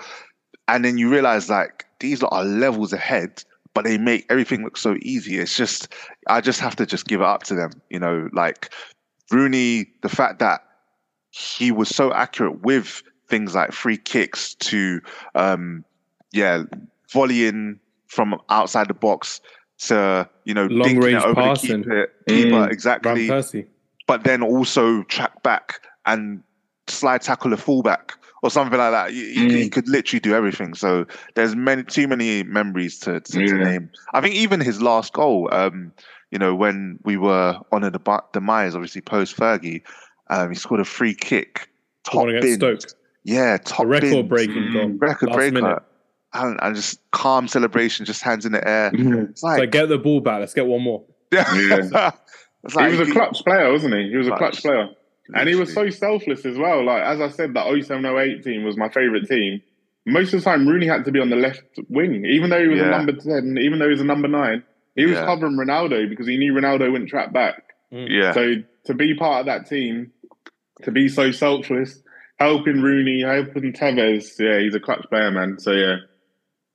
and 0.68 0.84
then 0.84 0.98
you 0.98 1.10
realize 1.10 1.50
like 1.50 1.86
these 2.00 2.22
lot 2.22 2.34
are 2.34 2.44
levels 2.44 2.94
ahead, 2.94 3.44
but 3.74 3.86
they 3.86 3.98
make 3.98 4.26
everything 4.30 4.64
look 4.64 4.78
so 4.78 4.96
easy. 5.02 5.38
It's 5.38 5.56
just 5.56 5.94
I 6.28 6.42
just 6.42 6.60
have 6.60 6.76
to 6.78 6.86
just 6.86 7.08
give 7.08 7.22
it 7.22 7.26
up 7.26 7.44
to 7.44 7.56
them. 7.56 7.72
You 7.90 8.00
know, 8.00 8.30
like 8.34 8.74
Rooney, 9.32 9.88
the 10.02 10.10
fact 10.10 10.40
that 10.40 10.62
he 11.32 11.72
was 11.72 11.90
so 11.90 12.14
accurate 12.14 12.62
with 12.62 13.04
things 13.28 13.56
like 13.56 13.72
free 13.72 13.98
kicks 13.98 14.56
to 14.56 15.02
um 15.36 15.84
yeah, 16.32 16.64
volleying 17.12 17.80
from 18.08 18.40
outside 18.50 18.88
the 18.88 18.94
box 18.94 19.42
to 19.78 20.28
you 20.46 20.54
know 20.54 20.68
long 20.68 20.98
range 20.98 21.24
passing, 21.36 21.84
keeper, 21.84 22.12
keeper 22.28 22.50
mm. 22.50 22.72
exactly. 22.72 23.30
But 24.08 24.24
then 24.24 24.44
also 24.44 25.04
track 25.04 25.42
back 25.42 25.82
and 26.06 26.44
slide 26.88 27.22
tackle 27.22 27.54
a 27.54 27.58
fullback 27.58 28.14
or 28.44 28.50
something 28.50 28.78
like 28.78 28.92
that. 28.92 29.12
He, 29.12 29.36
mm. 29.38 29.52
he, 29.52 29.70
could 29.70 29.88
literally 29.88 30.20
do 30.20 30.36
everything. 30.36 30.74
So 30.74 31.06
there's 31.36 31.56
many 31.56 31.84
too 31.84 32.08
many 32.08 32.44
memories 32.44 33.00
to, 33.00 33.20
to, 33.20 33.40
yeah. 33.40 33.48
to 33.48 33.58
name. 33.58 33.90
I 34.14 34.22
think 34.22 34.36
even 34.36 34.60
his 34.62 34.82
last 34.82 35.14
goal, 35.14 35.50
um, 35.52 35.92
you 36.32 36.40
know, 36.40 36.56
when 36.56 37.00
we 37.04 37.18
were 37.18 37.60
on 37.72 37.84
a 37.84 37.92
demise, 38.34 38.76
obviously 38.76 39.02
post 39.02 39.36
Fergie, 39.38 39.82
um, 40.30 40.50
he 40.50 40.56
scored 40.56 40.80
a 40.80 40.86
free 40.86 41.14
kick, 41.14 41.70
top 42.04 42.26
bin. 42.26 42.80
Yeah, 43.24 43.58
top 43.58 43.88
record 43.88 44.30
breaking 44.30 44.72
goal, 44.74 44.90
record 44.90 45.32
breaker. 45.32 45.84
And, 46.34 46.60
and, 46.62 46.76
just 46.76 47.00
calm 47.12 47.48
celebration, 47.48 48.06
just 48.06 48.22
hands 48.22 48.46
in 48.46 48.52
the 48.52 48.68
air. 48.68 48.92
Mm-hmm. 48.92 49.32
It's 49.32 49.42
like, 49.42 49.72
get 49.72 49.88
the 49.88 49.98
ball 49.98 50.20
back. 50.20 50.42
Let's 50.42 50.54
get 50.54 50.66
one 50.66 50.82
more. 50.82 51.04
Yeah. 51.32 51.54
yeah. 51.56 52.12
like, 52.74 52.92
he 52.92 53.00
was 53.00 53.10
a 53.10 53.12
clutch 53.12 53.44
player, 53.44 53.72
wasn't 53.72 53.96
he? 53.96 54.10
He 54.10 54.18
was 54.18 54.28
clutch. 54.28 54.38
a 54.38 54.40
clutch 54.40 54.62
player. 54.62 54.90
And 55.34 55.50
he 55.50 55.56
was 55.56 55.74
so 55.74 55.90
selfless 55.90 56.46
as 56.46 56.58
well. 56.58 56.86
Like 56.86 57.02
as 57.04 57.20
I 57.20 57.30
said, 57.30 57.54
that 57.56 57.66
0708 57.66 58.44
team 58.44 58.64
was 58.64 58.78
my 58.78 58.90
favourite 58.90 59.28
team. 59.28 59.62
Most 60.06 60.34
of 60.34 60.42
the 60.42 60.44
time, 60.44 60.68
Rooney 60.68 60.86
had 60.86 61.04
to 61.06 61.12
be 61.12 61.20
on 61.20 61.32
the 61.32 61.36
left 61.36 61.64
wing, 61.90 62.26
even 62.26 62.52
though 62.52 62.62
he 62.62 62.68
was 62.68 62.80
yeah. 62.80 62.88
a 62.88 62.92
number 62.92 63.14
ten, 63.14 63.58
even 63.60 63.80
though 63.80 63.86
he 63.86 63.92
was 63.92 64.02
a 64.02 64.06
number 64.06 64.28
nine. 64.28 64.64
He 64.96 65.06
was 65.06 65.16
yeah. 65.16 65.26
covering 65.26 65.58
Ronaldo 65.58 66.08
because 66.08 66.28
he 66.28 66.38
knew 66.38 66.54
Ronaldo 66.54 66.92
wouldn't 66.92 67.10
track 67.10 67.34
back. 67.34 67.74
Mm. 67.92 68.08
Yeah. 68.10 68.34
So 68.34 68.56
to 68.86 68.94
be 68.94 69.16
part 69.16 69.42
of 69.42 69.46
that 69.48 69.68
team, 69.68 70.12
to 70.84 70.92
be 70.92 71.10
so 71.10 71.32
selfless, 71.32 72.02
helping 72.38 72.82
Rooney, 72.82 73.22
helping 73.22 73.74
Tevez, 73.74 74.40
yeah, 74.40 74.60
he's 74.60 74.76
a 74.76 74.80
clutch 74.80 75.06
player, 75.10 75.32
man. 75.32 75.58
So 75.60 75.72
yeah, 75.72 75.96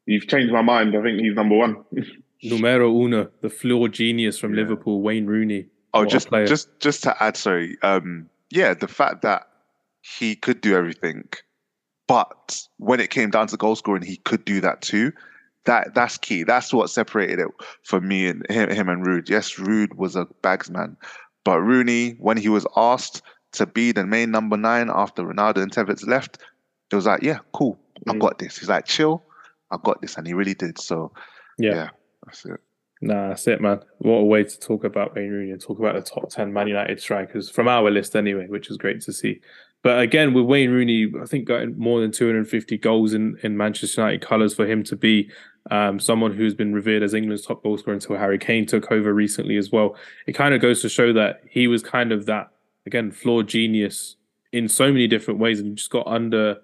you've 0.06 0.26
changed 0.26 0.52
my 0.52 0.62
mind. 0.62 0.96
I 0.96 1.02
think 1.02 1.20
he's 1.20 1.34
number 1.34 1.56
one. 1.56 1.84
Numero 2.42 2.90
uno, 2.90 3.28
the 3.42 3.50
floor 3.50 3.88
genius 3.88 4.38
from 4.38 4.54
yeah. 4.54 4.62
Liverpool, 4.62 5.02
Wayne 5.02 5.26
Rooney. 5.26 5.66
Oh, 5.92 6.04
just 6.04 6.30
just 6.30 6.68
just 6.80 7.02
to 7.02 7.22
add, 7.22 7.36
sorry. 7.36 7.76
Um, 7.82 8.29
yeah, 8.50 8.74
the 8.74 8.88
fact 8.88 9.22
that 9.22 9.48
he 10.02 10.34
could 10.34 10.60
do 10.60 10.76
everything, 10.76 11.28
but 12.08 12.60
when 12.78 13.00
it 13.00 13.10
came 13.10 13.30
down 13.30 13.46
to 13.48 13.56
goal 13.56 13.76
scoring, 13.76 14.02
he 14.02 14.16
could 14.16 14.44
do 14.44 14.60
that 14.60 14.82
too. 14.82 15.12
That 15.66 15.94
that's 15.94 16.18
key. 16.18 16.42
That's 16.42 16.72
what 16.72 16.90
separated 16.90 17.38
it 17.38 17.48
for 17.84 18.00
me 18.00 18.26
and 18.26 18.46
him, 18.50 18.70
him 18.70 18.88
and 18.88 19.06
Ruud. 19.06 19.28
Yes, 19.28 19.54
Ruud 19.54 19.94
was 19.94 20.16
a 20.16 20.26
bagsman, 20.42 20.96
but 21.44 21.60
Rooney, 21.60 22.12
when 22.12 22.36
he 22.36 22.48
was 22.48 22.66
asked 22.76 23.22
to 23.52 23.66
be 23.66 23.92
the 23.92 24.06
main 24.06 24.30
number 24.30 24.56
nine 24.56 24.90
after 24.92 25.22
Ronaldo 25.22 25.58
and 25.58 25.72
Tevez 25.72 26.06
left, 26.06 26.38
it 26.90 26.96
was 26.96 27.06
like, 27.06 27.22
yeah, 27.22 27.38
cool, 27.52 27.78
I 28.08 28.12
mm. 28.12 28.18
got 28.18 28.38
this. 28.38 28.58
He's 28.58 28.68
like, 28.68 28.86
chill, 28.86 29.22
I 29.70 29.76
got 29.82 30.00
this, 30.00 30.16
and 30.16 30.26
he 30.26 30.34
really 30.34 30.54
did. 30.54 30.78
So, 30.80 31.12
yeah, 31.58 31.74
yeah 31.74 31.88
that's 32.24 32.44
it. 32.46 32.60
Nah, 33.02 33.28
that's 33.28 33.46
it, 33.46 33.60
man. 33.60 33.80
What 33.98 34.16
a 34.16 34.24
way 34.24 34.44
to 34.44 34.60
talk 34.60 34.84
about 34.84 35.14
Wayne 35.14 35.30
Rooney 35.30 35.52
and 35.52 35.60
talk 35.60 35.78
about 35.78 35.94
the 35.94 36.02
top 36.02 36.28
10 36.28 36.52
Man 36.52 36.68
United 36.68 37.00
strikers 37.00 37.48
from 37.48 37.66
our 37.66 37.90
list, 37.90 38.14
anyway, 38.14 38.46
which 38.48 38.70
is 38.70 38.76
great 38.76 39.00
to 39.02 39.12
see. 39.12 39.40
But 39.82 40.00
again, 40.00 40.34
with 40.34 40.44
Wayne 40.44 40.70
Rooney, 40.70 41.10
I 41.20 41.24
think 41.24 41.46
got 41.46 41.76
more 41.78 42.00
than 42.00 42.12
250 42.12 42.76
goals 42.76 43.14
in, 43.14 43.38
in 43.42 43.56
Manchester 43.56 44.02
United 44.02 44.20
colours 44.20 44.52
for 44.54 44.66
him 44.66 44.82
to 44.84 44.96
be 44.96 45.30
um, 45.70 45.98
someone 45.98 46.34
who's 46.34 46.54
been 46.54 46.74
revered 46.74 47.02
as 47.02 47.14
England's 47.14 47.46
top 47.46 47.62
goal 47.62 47.78
scorer 47.78 47.94
until 47.94 48.16
Harry 48.16 48.38
Kane 48.38 48.66
took 48.66 48.92
over 48.92 49.14
recently 49.14 49.56
as 49.56 49.72
well. 49.72 49.96
It 50.26 50.34
kind 50.34 50.52
of 50.52 50.60
goes 50.60 50.82
to 50.82 50.90
show 50.90 51.14
that 51.14 51.40
he 51.48 51.66
was 51.66 51.82
kind 51.82 52.12
of 52.12 52.26
that, 52.26 52.50
again, 52.84 53.10
flawed 53.10 53.48
genius 53.48 54.16
in 54.52 54.68
so 54.68 54.92
many 54.92 55.06
different 55.06 55.40
ways 55.40 55.60
and 55.60 55.76
just 55.76 55.90
got 55.90 56.06
under 56.06 56.58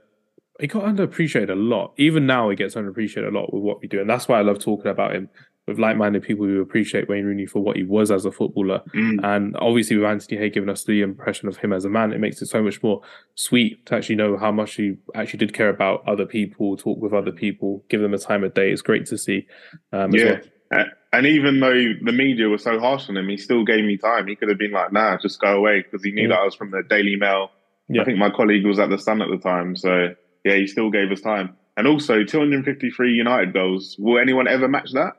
he 0.59 0.67
got 0.67 0.85
underappreciated 0.85 1.51
a 1.51 1.55
lot. 1.55 1.93
Even 1.99 2.27
now, 2.27 2.49
he 2.49 2.57
gets 2.57 2.75
underappreciated 2.75 3.29
a 3.29 3.31
lot 3.31 3.53
with 3.53 3.63
what 3.63 3.81
we 3.83 3.89
do, 3.89 4.01
and 4.01 4.09
that's 4.09 4.27
why 4.27 4.39
I 4.39 4.43
love 4.43 4.59
talking 4.59 4.91
about 4.91 5.15
him 5.15 5.29
with 5.67 5.79
like-minded 5.79 6.23
people 6.23 6.47
who 6.47 6.61
appreciate 6.61 7.09
Wayne 7.09 7.25
Rooney 7.25 7.47
for 7.47 7.61
what 7.61 7.77
he 7.77 7.83
was 7.83 8.11
as 8.11 8.25
a 8.25 8.31
footballer, 8.31 8.83
mm. 8.95 9.19
and 9.25 9.57
obviously 9.59 9.97
with 9.97 10.07
Anthony 10.07 10.39
Hay 10.39 10.51
giving 10.51 10.69
us 10.69 10.85
the 10.85 11.03
impression 11.03 11.49
of 11.49 11.57
him 11.57 11.73
as 11.73 11.85
a 11.85 11.91
man, 11.91 12.13
it 12.13 12.21
makes 12.21 12.41
it 12.41 12.47
so 12.47 12.63
much 12.63 12.83
more 12.83 13.03
sweet 13.35 13.85
to 13.87 13.97
actually 13.97 14.17
know 14.17 14.37
how 14.37 14.53
much 14.53 14.75
he 14.75 14.97
actually 15.15 15.39
did 15.39 15.53
care 15.53 15.69
about 15.69 16.07
other 16.07 16.27
people, 16.27 16.77
talk 16.77 16.99
with 17.01 17.13
other 17.13 17.33
people, 17.33 17.85
give 17.89 18.01
them 18.01 18.15
a 18.15 18.19
time 18.19 18.45
of 18.45 18.55
day. 18.55 18.71
It's 18.71 18.83
great 18.83 19.07
to 19.07 19.19
see. 19.19 19.47
Um, 19.93 20.13
yeah. 20.13 20.41
Well. 20.71 20.85
And 21.13 21.27
even 21.27 21.61
though 21.61 21.95
the 22.03 22.13
media 22.13 22.49
was 22.49 22.63
so 22.63 22.79
harsh 22.79 23.09
on 23.09 23.17
him, 23.17 23.29
he 23.29 23.39
still 23.39 23.65
gave 23.65 23.85
me 23.85 23.97
time. 23.97 24.27
He 24.27 24.37
could 24.37 24.51
have 24.51 24.59
been 24.59 24.73
like, 24.73 24.93
"Nah, 24.93 25.17
just 25.17 25.41
go 25.41 25.57
away," 25.57 25.83
because 25.83 26.05
he 26.05 26.13
knew 26.13 26.27
mm. 26.27 26.31
that 26.31 26.41
I 26.41 26.45
was 26.45 26.55
from 26.55 26.73
the 26.73 26.83
Daily 26.83 27.17
Mail. 27.17 27.51
Yeah. 27.89 28.03
I 28.03 28.05
think 28.05 28.19
my 28.19 28.31
colleague 28.31 28.67
was 28.67 28.79
at 28.79 28.91
the 28.91 28.99
Sun 28.99 29.23
at 29.23 29.29
the 29.31 29.39
time, 29.39 29.77
so 29.77 30.15
yeah, 30.45 30.57
he 30.57 30.67
still 30.67 30.91
gave 30.91 31.11
us 31.11 31.23
time. 31.23 31.57
And 31.77 31.87
also, 31.87 32.25
253 32.25 33.13
United 33.13 33.53
goals. 33.53 33.97
Will 33.99 34.21
anyone 34.21 34.47
ever 34.47 34.69
match 34.69 34.93
that? 34.93 35.15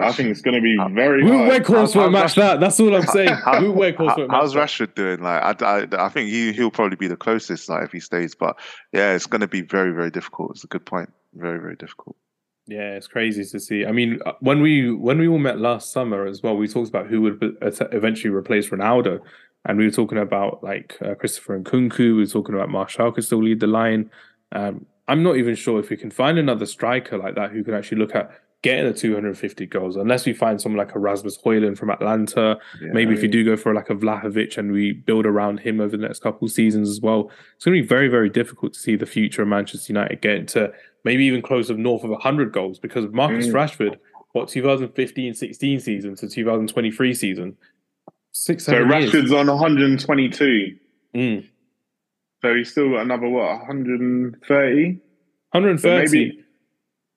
I 0.00 0.12
think 0.12 0.28
it's 0.28 0.40
going 0.40 0.54
to 0.54 0.60
be 0.60 0.76
very. 0.94 1.24
Wout 1.24 1.60
Weghorst 1.60 1.96
won't 1.96 2.12
match 2.12 2.36
that? 2.36 2.60
That's 2.60 2.78
all 2.78 2.94
I'm 2.94 3.02
saying. 3.02 3.28
Wout 3.46 3.96
Weghorst 3.96 4.16
won't 4.16 4.30
How's 4.30 4.54
Rashford 4.54 4.94
doing? 4.94 5.20
Like, 5.20 5.62
I, 5.62 5.80
I, 5.80 6.06
I 6.06 6.08
think 6.08 6.30
he 6.30 6.52
he'll 6.52 6.70
probably 6.70 6.96
be 6.96 7.08
the 7.08 7.16
closest, 7.16 7.68
like 7.68 7.84
if 7.84 7.92
he 7.92 7.98
stays. 7.98 8.34
But 8.34 8.56
yeah, 8.92 9.12
it's 9.14 9.26
going 9.26 9.40
to 9.40 9.48
be 9.48 9.62
very 9.62 9.92
very 9.92 10.10
difficult. 10.10 10.52
It's 10.52 10.64
a 10.64 10.68
good 10.68 10.86
point. 10.86 11.12
Very 11.34 11.58
very 11.58 11.74
difficult. 11.74 12.16
Yeah, 12.68 12.92
it's 12.92 13.08
crazy 13.08 13.44
to 13.44 13.58
see. 13.58 13.86
I 13.86 13.92
mean, 13.92 14.20
uh, 14.24 14.34
when 14.40 14.60
we 14.60 14.92
when 14.92 15.18
we 15.18 15.26
all 15.26 15.38
met 15.38 15.58
last 15.58 15.90
summer 15.90 16.26
as 16.26 16.42
well, 16.42 16.56
we 16.56 16.68
talked 16.68 16.90
about 16.90 17.08
who 17.08 17.22
would 17.22 17.56
eventually 17.62 18.32
replace 18.32 18.68
Ronaldo, 18.68 19.20
and 19.64 19.78
we 19.78 19.86
were 19.86 19.90
talking 19.90 20.18
about 20.18 20.62
like 20.62 20.96
uh, 21.04 21.14
Christopher 21.16 21.58
Kunku. 21.60 21.98
We 21.98 22.12
were 22.12 22.26
talking 22.26 22.54
about 22.54 22.68
Martial 22.68 23.10
could 23.10 23.24
still 23.24 23.42
lead 23.42 23.60
the 23.60 23.66
line. 23.66 24.10
Um, 24.52 24.86
I'm 25.08 25.22
not 25.22 25.38
even 25.38 25.54
sure 25.56 25.80
if 25.80 25.88
we 25.88 25.96
can 25.96 26.10
find 26.10 26.38
another 26.38 26.66
striker 26.66 27.18
like 27.18 27.34
that 27.34 27.50
who 27.50 27.64
can 27.64 27.74
actually 27.74 27.98
look 27.98 28.14
at 28.14 28.30
getting 28.62 28.86
the 28.86 28.98
250 28.98 29.66
goals 29.66 29.96
unless 29.96 30.26
we 30.26 30.32
find 30.32 30.60
someone 30.60 30.78
like 30.78 30.94
a 30.94 30.98
Rasmus 30.98 31.38
Højlund 31.38 31.78
from 31.78 31.90
Atalanta. 31.90 32.58
Yeah, 32.80 32.88
Maybe 32.92 33.02
I 33.02 33.04
mean, 33.10 33.16
if 33.16 33.22
you 33.22 33.28
do 33.28 33.44
go 33.44 33.56
for 33.56 33.72
like 33.72 33.88
a 33.88 33.94
Vlahovic 33.94 34.58
and 34.58 34.72
we 34.72 34.92
build 34.92 35.26
around 35.26 35.60
him 35.60 35.80
over 35.80 35.96
the 35.96 36.02
next 36.02 36.22
couple 36.22 36.46
of 36.46 36.52
seasons 36.52 36.88
as 36.88 37.00
well, 37.00 37.30
it's 37.54 37.64
going 37.64 37.76
to 37.76 37.82
be 37.82 37.86
very, 37.86 38.08
very 38.08 38.28
difficult 38.28 38.72
to 38.72 38.80
see 38.80 38.96
the 38.96 39.06
future 39.06 39.42
of 39.42 39.48
Manchester 39.48 39.92
United 39.92 40.20
getting 40.20 40.46
to 40.46 40.72
maybe 41.04 41.24
even 41.24 41.40
close 41.40 41.70
of 41.70 41.78
north 41.78 42.02
of 42.02 42.10
100 42.10 42.52
goals 42.52 42.78
because 42.78 43.04
of 43.04 43.14
Marcus 43.14 43.46
mm. 43.46 43.52
Rashford, 43.52 43.96
what 44.32 44.48
2015 44.48 45.34
16 45.34 45.80
season 45.80 46.16
to 46.16 46.28
2023 46.28 47.14
season. 47.14 47.56
Six, 48.32 48.64
so 48.64 48.72
Rashford's 48.72 49.32
on 49.32 49.46
122. 49.46 50.76
Mm. 51.14 51.48
So 52.42 52.54
he's 52.54 52.70
still 52.70 52.90
got 52.90 53.02
another 53.02 53.28
what 53.28 53.46
130? 53.60 55.00
130. 55.52 55.78
So 55.80 56.12
maybe 56.12 56.44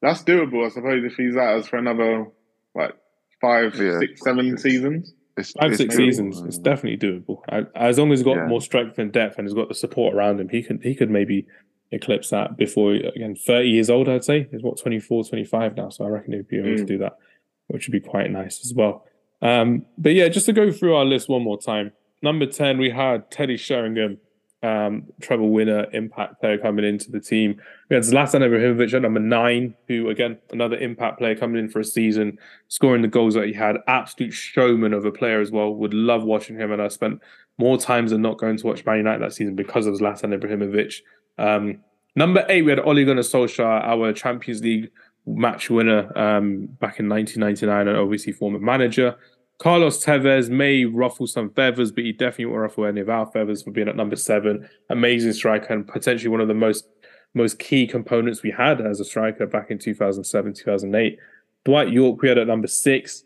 that's 0.01 0.23
doable, 0.23 0.65
I 0.65 0.69
suppose, 0.69 1.03
if 1.03 1.15
he's 1.15 1.35
at 1.35 1.57
us 1.57 1.67
for 1.67 1.77
another 1.77 2.25
like 2.75 2.95
five, 3.39 3.75
yeah. 3.75 3.99
six, 3.99 4.21
seven 4.23 4.57
seasons. 4.57 5.13
It's, 5.37 5.51
five, 5.51 5.71
it's 5.71 5.77
six 5.77 5.95
doable. 5.95 5.97
seasons. 5.97 6.41
It's 6.41 6.57
definitely 6.57 6.97
doable. 6.97 7.41
As 7.75 7.97
long 7.97 8.11
as 8.11 8.19
he's 8.19 8.25
got 8.25 8.37
yeah. 8.37 8.47
more 8.47 8.61
strength 8.61 8.97
and 8.99 9.11
depth 9.11 9.37
and 9.37 9.47
he's 9.47 9.53
got 9.53 9.69
the 9.69 9.75
support 9.75 10.13
around 10.13 10.39
him, 10.39 10.49
he 10.49 10.63
could 10.63 10.81
he 10.83 10.95
could 10.95 11.09
maybe 11.09 11.45
eclipse 11.91 12.29
that 12.29 12.57
before 12.57 12.93
again 12.93 13.35
30 13.35 13.67
years 13.67 13.89
old 13.89 14.07
i'd 14.07 14.23
say 14.23 14.47
is 14.51 14.63
what 14.63 14.79
24 14.79 15.25
25 15.25 15.75
now 15.75 15.89
so 15.89 16.05
i 16.05 16.07
reckon 16.07 16.33
he'd 16.33 16.47
be 16.47 16.57
able 16.57 16.69
mm. 16.69 16.77
to 16.77 16.85
do 16.85 16.97
that 16.97 17.17
which 17.67 17.87
would 17.87 17.91
be 17.91 17.99
quite 17.99 18.31
nice 18.31 18.61
as 18.63 18.73
well 18.73 19.05
um, 19.41 19.85
but 19.97 20.13
yeah 20.13 20.29
just 20.29 20.45
to 20.45 20.53
go 20.53 20.71
through 20.71 20.95
our 20.95 21.03
list 21.03 21.27
one 21.27 21.41
more 21.41 21.59
time 21.59 21.91
number 22.21 22.45
10 22.45 22.77
we 22.77 22.91
had 22.91 23.29
teddy 23.29 23.57
sheringham 23.57 24.19
um, 24.63 25.05
treble 25.21 25.49
winner, 25.49 25.87
impact 25.93 26.39
player 26.39 26.57
coming 26.57 26.85
into 26.85 27.11
the 27.11 27.19
team. 27.19 27.59
We 27.89 27.95
had 27.95 28.03
Zlatan 28.03 28.41
Ibrahimovic 28.41 28.93
at 28.93 29.01
number 29.01 29.19
nine, 29.19 29.75
who 29.87 30.09
again 30.09 30.37
another 30.51 30.77
impact 30.77 31.17
player 31.17 31.35
coming 31.35 31.57
in 31.57 31.69
for 31.69 31.79
a 31.79 31.83
season, 31.83 32.37
scoring 32.67 33.01
the 33.01 33.07
goals 33.07 33.33
that 33.33 33.47
he 33.47 33.53
had. 33.53 33.77
Absolute 33.87 34.31
showman 34.31 34.93
of 34.93 35.05
a 35.05 35.11
player 35.11 35.41
as 35.41 35.51
well. 35.51 35.73
Would 35.73 35.93
love 35.93 36.23
watching 36.23 36.57
him, 36.57 36.71
and 36.71 36.81
I 36.81 36.89
spent 36.89 37.21
more 37.57 37.77
times 37.77 38.11
than 38.11 38.21
not 38.21 38.37
going 38.37 38.57
to 38.57 38.67
watch 38.67 38.85
Man 38.85 38.97
United 38.97 39.21
that 39.21 39.33
season 39.33 39.55
because 39.55 39.87
of 39.87 39.95
Zlatan 39.95 40.37
Ibrahimovic. 40.39 41.01
Um, 41.37 41.79
number 42.15 42.45
eight, 42.49 42.63
we 42.63 42.71
had 42.71 42.79
Ole 42.79 43.03
Gunnar 43.03 43.21
Solskjaer, 43.21 43.83
our 43.83 44.13
Champions 44.13 44.61
League 44.61 44.91
match 45.25 45.69
winner 45.69 46.15
um, 46.17 46.67
back 46.79 46.99
in 46.99 47.09
1999, 47.09 47.87
and 47.87 47.97
obviously 47.97 48.33
former 48.33 48.59
manager. 48.59 49.15
Carlos 49.61 50.03
Tevez 50.03 50.49
may 50.49 50.85
ruffle 50.85 51.27
some 51.27 51.51
feathers, 51.51 51.91
but 51.91 52.03
he 52.03 52.11
definitely 52.11 52.45
won't 52.45 52.61
ruffle 52.61 52.85
any 52.85 52.99
of 52.99 53.09
our 53.09 53.27
feathers 53.27 53.61
for 53.61 53.69
being 53.69 53.87
at 53.87 53.95
number 53.95 54.15
seven. 54.15 54.67
Amazing 54.89 55.33
striker 55.33 55.71
and 55.71 55.87
potentially 55.87 56.29
one 56.29 56.41
of 56.41 56.47
the 56.47 56.55
most 56.55 56.87
most 57.35 57.59
key 57.59 57.85
components 57.85 58.41
we 58.41 58.49
had 58.49 58.81
as 58.81 58.99
a 58.99 59.05
striker 59.05 59.45
back 59.45 59.69
in 59.69 59.77
2007, 59.77 60.55
2008. 60.55 61.19
Dwight 61.63 61.91
Yorke, 61.91 62.23
we 62.23 62.29
had 62.29 62.39
at 62.39 62.47
number 62.47 62.67
six, 62.67 63.23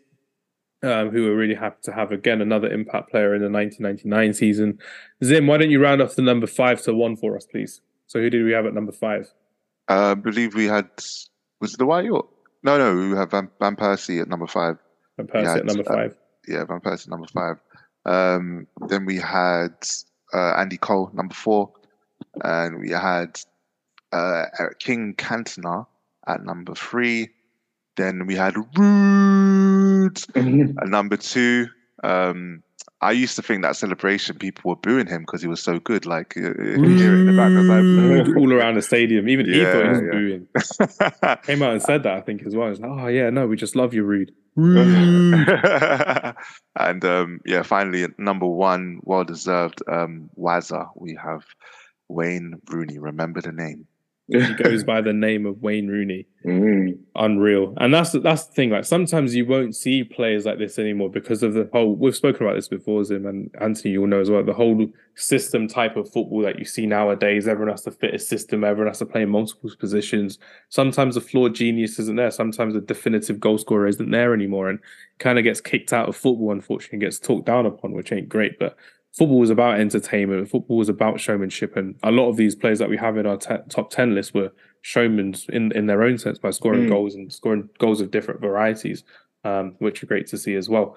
um, 0.82 1.08
who 1.08 1.24
were 1.24 1.34
really 1.34 1.54
happy 1.54 1.78
to 1.84 1.92
have 1.92 2.12
again 2.12 2.42
another 2.42 2.70
impact 2.70 3.10
player 3.10 3.34
in 3.34 3.40
the 3.40 3.48
1999 3.48 4.34
season. 4.34 4.78
Zim, 5.24 5.46
why 5.46 5.56
don't 5.56 5.70
you 5.70 5.82
round 5.82 6.02
off 6.02 6.16
the 6.16 6.22
number 6.22 6.46
five 6.46 6.82
to 6.82 6.92
one 6.92 7.16
for 7.16 7.34
us, 7.34 7.46
please? 7.46 7.80
So 8.08 8.20
who 8.20 8.28
did 8.28 8.44
we 8.44 8.52
have 8.52 8.66
at 8.66 8.74
number 8.74 8.92
five? 8.92 9.32
Uh, 9.88 10.10
I 10.10 10.14
believe 10.14 10.54
we 10.54 10.66
had 10.66 10.90
Was 11.62 11.72
it 11.72 11.78
Dwight 11.78 12.04
Yorke? 12.04 12.28
No, 12.62 12.76
no, 12.76 12.94
we 12.94 13.16
have 13.16 13.30
Van, 13.30 13.48
Van 13.58 13.74
Persie 13.74 14.20
at 14.20 14.28
number 14.28 14.46
five. 14.46 14.76
Van 15.16 15.26
Persie 15.26 15.46
had, 15.46 15.58
at 15.60 15.64
number 15.64 15.90
uh, 15.90 15.94
five. 15.94 16.16
Yeah, 16.46 16.64
Van 16.64 16.80
Persie 16.80 17.08
number 17.08 17.26
five. 17.28 17.56
Um, 18.04 18.66
then 18.88 19.04
we 19.04 19.16
had 19.16 19.74
uh, 20.32 20.54
Andy 20.56 20.76
Cole 20.76 21.10
number 21.12 21.34
four, 21.34 21.72
and 22.42 22.78
we 22.80 22.90
had 22.90 23.40
uh, 24.12 24.44
Eric 24.58 24.78
King 24.78 25.14
Cantona 25.16 25.86
at 26.26 26.44
number 26.44 26.74
three. 26.74 27.30
Then 27.96 28.26
we 28.26 28.34
had 28.34 28.54
Ruud 28.54 30.26
at 30.82 30.88
number 30.88 31.16
two. 31.16 31.68
Um, 32.04 32.62
I 33.00 33.12
used 33.12 33.36
to 33.36 33.42
think 33.42 33.62
that 33.62 33.76
celebration 33.76 34.38
people 34.38 34.70
were 34.70 34.76
booing 34.76 35.06
him 35.06 35.22
because 35.22 35.42
he 35.42 35.48
was 35.48 35.62
so 35.62 35.78
good. 35.78 36.06
Like 36.06 36.36
uh, 36.36 36.40
you 36.40 36.54
can 36.54 36.96
hear 36.96 37.14
it 37.14 37.20
in 37.20 37.26
the 37.26 37.32
back. 37.32 37.52
I 37.54 37.60
was 37.60 37.68
like, 37.68 38.36
all 38.36 38.52
around 38.52 38.74
the 38.74 38.82
stadium. 38.82 39.28
Even 39.28 39.46
he 39.46 39.64
thought 39.64 39.82
he 39.82 39.88
was 39.88 40.00
Yeah, 40.02 40.10
booing. 40.10 41.42
Came 41.42 41.62
out 41.62 41.72
and 41.72 41.82
said 41.82 42.02
that, 42.04 42.14
I 42.14 42.20
think, 42.20 42.42
as 42.46 42.54
well. 42.54 42.68
It's 42.68 42.80
like, 42.80 42.90
oh, 42.90 43.06
yeah, 43.08 43.30
no, 43.30 43.46
we 43.46 43.56
just 43.56 43.76
love 43.76 43.92
you, 43.92 44.04
Ruud. 44.04 44.30
And 46.78 47.04
um, 47.04 47.40
yeah, 47.46 47.62
finally, 47.62 48.06
number 48.18 48.46
one, 48.46 49.00
well 49.02 49.24
deserved, 49.24 49.82
um, 49.88 50.30
Wazza. 50.38 50.88
We 50.94 51.18
have 51.22 51.44
Wayne 52.08 52.60
Rooney. 52.70 52.98
Remember 52.98 53.40
the 53.40 53.52
name. 53.52 53.86
He 54.28 54.54
goes 54.54 54.82
by 54.82 55.00
the 55.00 55.12
name 55.12 55.46
of 55.46 55.62
Wayne 55.62 55.86
Rooney. 55.86 56.26
Mm. 56.44 56.98
Unreal. 57.14 57.74
And 57.76 57.94
that's 57.94 58.12
that's 58.12 58.46
the 58.46 58.54
thing. 58.54 58.70
Like 58.70 58.84
sometimes 58.84 59.36
you 59.36 59.46
won't 59.46 59.76
see 59.76 60.02
players 60.02 60.46
like 60.46 60.58
this 60.58 60.78
anymore 60.78 61.10
because 61.10 61.42
of 61.44 61.54
the 61.54 61.68
whole. 61.72 61.94
We've 61.94 62.14
spoken 62.14 62.44
about 62.44 62.56
this 62.56 62.66
before, 62.66 63.04
Zim 63.04 63.26
and 63.26 63.50
Anthony. 63.60 63.92
You'll 63.92 64.08
know 64.08 64.20
as 64.20 64.30
well. 64.30 64.42
The 64.42 64.52
whole 64.52 64.88
system 65.14 65.68
type 65.68 65.96
of 65.96 66.10
football 66.12 66.42
that 66.42 66.58
you 66.58 66.64
see 66.64 66.86
nowadays. 66.86 67.46
Everyone 67.46 67.72
has 67.72 67.82
to 67.82 67.92
fit 67.92 68.14
a 68.14 68.18
system. 68.18 68.64
Everyone 68.64 68.90
has 68.90 68.98
to 68.98 69.06
play 69.06 69.22
in 69.22 69.30
multiple 69.30 69.70
positions. 69.78 70.38
Sometimes 70.70 71.14
the 71.14 71.20
floor 71.20 71.48
genius 71.48 71.98
isn't 72.00 72.16
there. 72.16 72.30
Sometimes 72.32 72.74
the 72.74 72.80
definitive 72.80 73.38
goal 73.38 73.58
scorer 73.58 73.86
isn't 73.86 74.10
there 74.10 74.34
anymore, 74.34 74.68
and 74.68 74.80
kind 75.18 75.38
of 75.38 75.44
gets 75.44 75.60
kicked 75.60 75.92
out 75.92 76.08
of 76.08 76.16
football. 76.16 76.50
Unfortunately, 76.50 76.98
gets 76.98 77.20
talked 77.20 77.46
down 77.46 77.64
upon, 77.66 77.92
which 77.92 78.12
ain't 78.12 78.28
great. 78.28 78.58
But 78.58 78.76
football 79.16 79.42
is 79.42 79.50
about 79.50 79.80
entertainment. 79.80 80.48
Football 80.50 80.80
is 80.82 80.88
about 80.88 81.20
showmanship, 81.20 81.76
and 81.76 81.94
a 82.02 82.10
lot 82.10 82.28
of 82.28 82.36
these 82.36 82.54
players 82.54 82.78
that 82.78 82.88
we 82.90 82.96
have 82.96 83.16
in 83.16 83.26
our 83.26 83.36
te- 83.36 83.56
top 83.68 83.90
ten 83.90 84.14
list 84.14 84.34
were 84.34 84.52
showmen 84.82 85.34
in 85.48 85.72
in 85.72 85.86
their 85.86 86.02
own 86.02 86.18
sense 86.18 86.38
by 86.38 86.50
scoring 86.50 86.86
Mm. 86.86 86.90
goals 86.90 87.14
and 87.14 87.32
scoring 87.32 87.68
goals 87.78 88.00
of 88.00 88.10
different 88.10 88.40
varieties, 88.40 89.04
um, 89.44 89.74
which 89.78 90.02
are 90.02 90.06
great 90.06 90.26
to 90.28 90.36
see 90.38 90.54
as 90.54 90.68
well. 90.68 90.96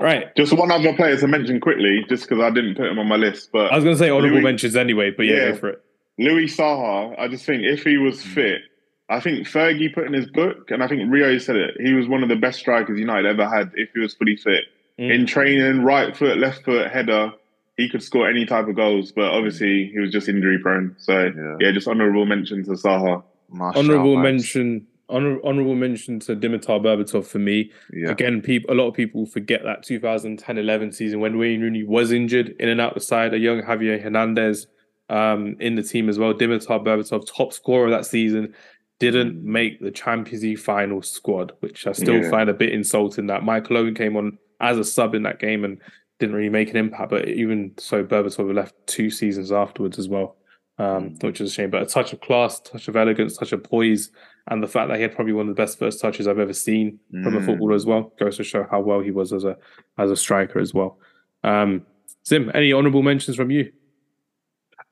Right. 0.00 0.34
Just 0.36 0.52
one 0.52 0.72
other 0.72 0.92
player 0.94 1.16
to 1.16 1.28
mention 1.28 1.60
quickly, 1.60 2.04
just 2.08 2.28
because 2.28 2.42
I 2.42 2.50
didn't 2.50 2.74
put 2.74 2.86
him 2.86 2.98
on 2.98 3.06
my 3.06 3.16
list, 3.16 3.50
but 3.52 3.70
I 3.72 3.76
was 3.76 3.84
going 3.84 3.94
to 3.94 3.98
say 3.98 4.10
honorable 4.10 4.36
Louis- 4.36 4.42
mentions 4.42 4.74
anyway, 4.74 5.12
but 5.16 5.26
yeah, 5.26 5.34
Yeah. 5.36 5.50
go 5.52 5.56
for 5.56 5.68
it. 5.68 5.80
Louis 6.18 6.46
Saha, 6.46 7.14
I 7.18 7.28
just 7.28 7.44
think 7.44 7.62
if 7.62 7.84
he 7.84 7.96
was 7.98 8.20
fit, 8.22 8.62
I 9.08 9.20
think 9.20 9.46
Fergie 9.46 9.92
put 9.94 10.06
in 10.06 10.12
his 10.12 10.26
book, 10.26 10.70
and 10.70 10.82
I 10.82 10.88
think 10.88 11.02
Rio 11.12 11.38
said 11.38 11.56
it, 11.56 11.76
he 11.80 11.92
was 11.92 12.08
one 12.08 12.22
of 12.24 12.28
the 12.28 12.36
best 12.36 12.58
strikers 12.58 12.98
United 12.98 13.26
ever 13.26 13.46
had 13.48 13.70
if 13.74 13.90
he 13.94 14.00
was 14.00 14.14
fully 14.14 14.34
fit. 14.36 14.64
Mm. 14.98 15.14
In 15.14 15.26
training, 15.26 15.82
right 15.82 16.16
foot, 16.16 16.38
left 16.38 16.64
foot, 16.64 16.90
header, 16.90 17.32
he 17.76 17.88
could 17.88 18.02
score 18.02 18.28
any 18.28 18.46
type 18.46 18.68
of 18.68 18.76
goals, 18.76 19.10
but 19.12 19.24
obviously 19.24 19.90
he 19.92 19.98
was 19.98 20.10
just 20.12 20.28
injury 20.28 20.58
prone. 20.58 20.94
So 20.98 21.24
Yeah. 21.36 21.56
yeah, 21.60 21.72
just 21.72 21.88
honourable 21.88 22.26
mention 22.26 22.62
to 22.64 22.70
Saha. 22.72 23.22
Martial 23.50 23.80
Honorable 23.82 24.16
vibes. 24.16 24.22
mention. 24.22 24.86
Honor, 25.10 25.38
honorable 25.44 25.74
mention 25.74 26.18
to 26.20 26.34
Dimitar 26.34 26.80
Berbatov 26.82 27.26
for 27.26 27.38
me. 27.38 27.70
Yeah. 27.92 28.10
Again, 28.10 28.40
people 28.40 28.72
a 28.72 28.76
lot 28.76 28.88
of 28.88 28.94
people 28.94 29.26
forget 29.26 29.62
that 29.64 29.82
2010-11 29.84 30.94
season 30.94 31.20
when 31.20 31.36
Wayne 31.36 31.60
Rooney 31.60 31.82
was 31.84 32.10
injured 32.10 32.54
in 32.58 32.68
and 32.70 32.80
out 32.80 32.94
the 32.94 33.00
side. 33.00 33.34
A 33.34 33.38
young 33.38 33.60
Javier 33.62 34.00
Hernandez 34.02 34.66
um, 35.10 35.56
in 35.60 35.74
the 35.74 35.82
team 35.82 36.08
as 36.08 36.18
well. 36.18 36.32
Dimitar 36.32 36.82
Berbatov, 36.82 37.26
top 37.30 37.52
scorer 37.52 37.84
of 37.84 37.90
that 37.90 38.06
season, 38.06 38.54
didn't 38.98 39.34
Mm. 39.34 39.42
make 39.44 39.80
the 39.80 39.90
Champions 39.90 40.42
League 40.42 40.58
final 40.58 41.02
squad, 41.02 41.52
which 41.60 41.86
I 41.86 41.92
still 41.92 42.22
Yeah. 42.22 42.30
find 42.30 42.48
a 42.48 42.54
bit 42.54 42.70
insulting. 42.72 43.26
That 43.26 43.42
Michael 43.44 43.76
Owen 43.76 43.94
came 43.94 44.16
on 44.16 44.38
as 44.64 44.78
a 44.78 44.84
sub 44.84 45.14
in 45.14 45.22
that 45.24 45.38
game 45.38 45.64
and 45.64 45.78
didn't 46.18 46.34
really 46.34 46.48
make 46.48 46.70
an 46.70 46.76
impact. 46.76 47.10
But 47.10 47.28
even 47.28 47.72
so, 47.78 48.04
Berbatov 48.04 48.52
left 48.54 48.74
two 48.86 49.10
seasons 49.10 49.52
afterwards 49.52 49.98
as 49.98 50.08
well, 50.08 50.36
um, 50.78 51.10
Mm. 51.10 51.22
which 51.24 51.40
is 51.40 51.50
a 51.50 51.52
shame. 51.52 51.70
But 51.70 51.82
a 51.82 51.86
touch 51.86 52.12
of 52.12 52.20
class, 52.20 52.60
touch 52.60 52.88
of 52.88 52.96
elegance, 52.96 53.36
touch 53.36 53.52
of 53.52 53.62
poise, 53.62 54.10
and 54.48 54.62
the 54.62 54.66
fact 54.68 54.88
that 54.88 54.96
he 54.96 55.02
had 55.02 55.14
probably 55.14 55.32
one 55.32 55.48
of 55.48 55.54
the 55.56 55.62
best 55.62 55.78
first 55.78 56.00
touches 56.00 56.26
I've 56.28 56.38
ever 56.38 56.52
seen 56.52 56.98
from 57.22 57.36
a 57.36 57.40
Mm. 57.40 57.46
footballer 57.46 57.74
as 57.74 57.86
well 57.86 58.12
goes 58.18 58.36
to 58.36 58.44
show 58.44 58.66
how 58.70 58.80
well 58.80 59.00
he 59.00 59.10
was 59.10 59.32
as 59.32 59.44
a 59.44 59.56
as 59.98 60.10
a 60.10 60.16
striker 60.16 60.58
as 60.58 60.72
well. 60.74 60.98
Um, 61.42 61.86
Zim, 62.26 62.50
any 62.54 62.72
honourable 62.72 63.02
mentions 63.02 63.36
from 63.36 63.50
you? 63.50 63.70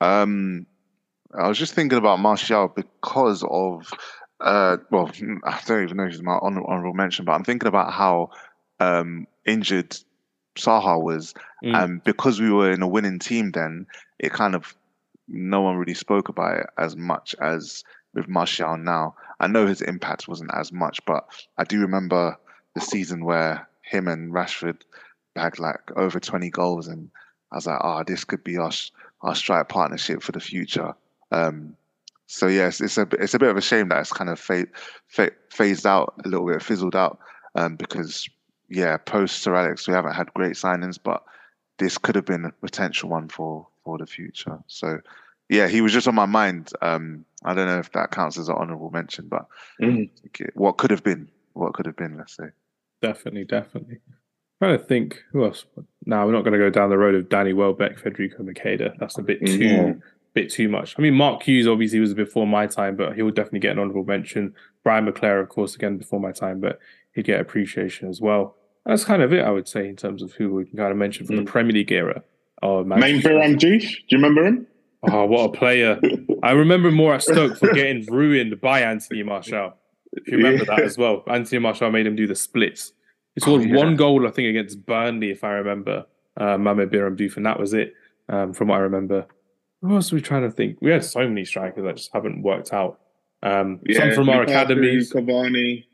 Um, 0.01 0.65
I 1.33 1.47
was 1.47 1.57
just 1.57 1.73
thinking 1.73 1.97
about 1.97 2.19
Martial 2.19 2.67
because 2.67 3.43
of, 3.49 3.91
uh, 4.39 4.77
well, 4.91 5.09
I 5.43 5.59
don't 5.65 5.83
even 5.83 5.97
know 5.97 6.03
if 6.05 6.13
it's 6.13 6.21
my 6.21 6.37
honorable 6.41 6.93
mention, 6.93 7.25
but 7.25 7.31
I'm 7.33 7.43
thinking 7.43 7.67
about 7.67 7.91
how 7.93 8.29
um, 8.79 9.25
injured 9.45 9.97
Saha 10.55 11.01
was, 11.01 11.33
Mm. 11.63 11.83
and 11.83 12.03
because 12.03 12.39
we 12.41 12.51
were 12.51 12.71
in 12.71 12.81
a 12.81 12.87
winning 12.87 13.17
team, 13.19 13.51
then 13.51 13.87
it 14.19 14.31
kind 14.33 14.53
of 14.55 14.75
no 15.27 15.61
one 15.61 15.77
really 15.77 15.93
spoke 15.93 16.27
about 16.29 16.57
it 16.57 16.67
as 16.77 16.95
much 16.97 17.33
as 17.41 17.83
with 18.13 18.27
Martial 18.27 18.77
now. 18.77 19.15
I 19.39 19.47
know 19.47 19.65
his 19.65 19.81
impact 19.81 20.27
wasn't 20.27 20.51
as 20.53 20.71
much, 20.71 21.03
but 21.05 21.25
I 21.57 21.63
do 21.63 21.79
remember 21.79 22.37
the 22.75 22.81
season 22.81 23.23
where 23.25 23.67
him 23.81 24.07
and 24.07 24.31
Rashford 24.33 24.81
bagged 25.33 25.59
like 25.59 25.91
over 25.95 26.19
20 26.19 26.49
goals, 26.49 26.87
and 26.87 27.09
I 27.51 27.55
was 27.55 27.65
like, 27.65 27.79
oh, 27.81 28.03
this 28.05 28.23
could 28.23 28.43
be 28.43 28.57
our 28.57 28.71
our 29.21 29.35
strike 29.35 29.69
partnership 29.69 30.21
for 30.21 30.33
the 30.33 30.39
future. 30.41 30.93
Um, 31.31 31.75
so 32.27 32.47
yes, 32.47 32.81
it's 32.81 32.97
a 32.97 33.07
it's 33.13 33.33
a 33.33 33.39
bit 33.39 33.49
of 33.49 33.57
a 33.57 33.61
shame 33.61 33.89
that 33.89 33.99
it's 34.01 34.11
kind 34.11 34.29
of 34.29 34.39
fa- 34.39 34.67
fa- 35.07 35.31
phased 35.49 35.87
out 35.87 36.13
a 36.25 36.27
little 36.27 36.45
bit, 36.47 36.61
fizzled 36.61 36.95
out, 36.95 37.19
um, 37.55 37.75
because 37.77 38.27
yeah, 38.73 38.97
post 38.97 39.41
Sir 39.43 39.55
Alex, 39.55 39.87
we 39.87 39.93
haven't 39.93 40.13
had 40.13 40.33
great 40.33 40.53
signings, 40.53 40.97
but 41.01 41.23
this 41.79 41.97
could 41.97 42.15
have 42.15 42.25
been 42.25 42.45
a 42.45 42.51
potential 42.51 43.09
one 43.09 43.27
for 43.29 43.67
for 43.83 43.97
the 43.97 44.05
future. 44.05 44.59
So 44.67 44.99
yeah, 45.49 45.67
he 45.67 45.81
was 45.81 45.91
just 45.93 46.07
on 46.07 46.15
my 46.15 46.25
mind. 46.25 46.71
Um, 46.81 47.25
I 47.43 47.53
don't 47.53 47.67
know 47.67 47.79
if 47.79 47.91
that 47.91 48.11
counts 48.11 48.37
as 48.37 48.47
an 48.49 48.55
honourable 48.55 48.89
mention, 48.91 49.27
but 49.27 49.45
okay, 49.83 50.49
what 50.55 50.77
could 50.77 50.91
have 50.91 51.03
been, 51.03 51.29
what 51.53 51.73
could 51.73 51.85
have 51.85 51.97
been, 51.97 52.17
let's 52.17 52.35
say. 52.35 52.45
Definitely, 53.01 53.43
definitely. 53.45 53.99
trying 54.61 54.77
to 54.77 54.83
think 54.85 55.21
who 55.31 55.43
else. 55.43 55.65
Now 56.05 56.25
we're 56.25 56.31
not 56.31 56.43
going 56.43 56.53
to 56.53 56.59
go 56.59 56.69
down 56.69 56.89
the 56.89 56.97
road 56.97 57.15
of 57.15 57.27
Danny 57.27 57.51
Welbeck, 57.53 57.99
Federico 57.99 58.43
Macheda. 58.43 58.93
That's 58.97 59.17
a 59.17 59.21
bit 59.21 59.45
too 59.45 59.65
Yeah. 59.65 59.93
bit 60.33 60.49
too 60.49 60.69
much. 60.69 60.95
I 60.97 61.01
mean, 61.01 61.13
Mark 61.15 61.43
Hughes 61.43 61.67
obviously 61.67 61.99
was 61.99 62.13
before 62.13 62.47
my 62.47 62.65
time, 62.65 62.95
but 62.95 63.15
he'll 63.15 63.29
definitely 63.29 63.59
get 63.59 63.73
an 63.73 63.79
honourable 63.79 64.05
mention. 64.05 64.55
Brian 64.83 65.05
McClair, 65.05 65.41
of 65.41 65.49
course, 65.49 65.75
again 65.75 65.97
before 65.97 66.19
my 66.19 66.31
time, 66.31 66.59
but 66.61 66.79
he'd 67.13 67.25
get 67.25 67.39
appreciation 67.41 68.07
as 68.09 68.21
well. 68.21 68.55
That's 68.85 69.05
kind 69.05 69.21
of 69.21 69.31
it, 69.33 69.43
I 69.43 69.49
would 69.51 69.67
say, 69.67 69.87
in 69.87 69.95
terms 69.95 70.21
of 70.21 70.33
who 70.33 70.53
we 70.53 70.65
can 70.65 70.77
kind 70.77 70.91
of 70.91 70.97
mention 70.97 71.25
from 71.25 71.37
the 71.37 71.43
Mm. 71.43 71.47
Premier 71.47 71.71
League 71.73 71.91
era. 71.91 72.23
Oh, 72.61 72.83
Mame 72.83 73.21
Biram 73.21 73.57
do 73.59 73.77
you 73.77 73.89
remember 74.11 74.45
him? 74.45 74.67
Oh, 75.03 75.25
what 75.25 75.45
a 75.45 75.57
player! 75.57 75.99
I 76.43 76.51
remember 76.51 76.91
more 76.91 77.13
at 77.13 77.23
Stoke 77.23 77.57
for 77.57 77.73
getting 77.73 78.05
ruined 78.05 78.59
by 78.61 78.81
Anthony 78.81 79.23
Martial. 79.23 79.73
If 80.13 80.27
you 80.27 80.37
remember 80.37 80.65
that 80.65 80.81
as 80.81 80.97
well, 80.97 81.23
Anthony 81.27 81.59
Martial 81.59 81.91
made 81.91 82.05
him 82.07 82.15
do 82.15 82.27
the 82.27 82.35
splits. 82.35 82.93
He 83.35 83.41
Oh, 83.49 83.57
yeah. 83.57 83.75
one 83.75 83.95
goal, 83.95 84.27
I 84.27 84.31
think, 84.31 84.47
against 84.49 84.85
Burnley, 84.85 85.31
if 85.31 85.43
I 85.43 85.53
remember. 85.53 86.05
Uh, 86.37 86.57
Mame 86.57 86.89
Biram 86.89 87.17
Diouf, 87.17 87.35
and 87.37 87.45
that 87.45 87.59
was 87.59 87.73
it, 87.73 87.93
um, 88.29 88.53
from 88.53 88.67
what 88.69 88.75
I 88.75 88.79
remember. 88.81 89.25
Who 89.81 89.95
else 89.95 90.11
are 90.13 90.15
we 90.15 90.21
trying 90.21 90.43
to 90.43 90.51
think? 90.51 90.77
We 90.81 90.91
had 90.91 91.03
so 91.03 91.27
many 91.27 91.43
strikers 91.45 91.83
that 91.83 91.97
just 91.97 92.11
haven't 92.13 92.41
worked 92.41 92.71
out. 92.73 92.99
Um, 93.41 93.81
some 93.91 94.13
from 94.13 94.29
our 94.29 94.45
Lukaku, 94.45 94.49
academies. 94.49 95.11
Cavani. 95.11 95.85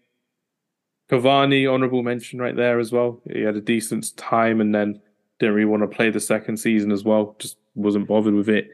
Cavani, 1.09 1.71
honourable 1.71 2.03
mention 2.03 2.39
right 2.39 2.55
there 2.55 2.79
as 2.79 2.91
well. 2.91 3.19
He 3.31 3.41
had 3.41 3.55
a 3.55 3.61
decent 3.61 4.15
time 4.15 4.61
and 4.61 4.73
then 4.73 5.01
didn't 5.39 5.55
really 5.55 5.65
want 5.65 5.81
to 5.83 5.87
play 5.87 6.09
the 6.09 6.19
second 6.19 6.57
season 6.57 6.91
as 6.91 7.03
well. 7.03 7.35
Just 7.39 7.57
wasn't 7.75 8.07
bothered 8.07 8.33
with 8.33 8.49
it. 8.49 8.69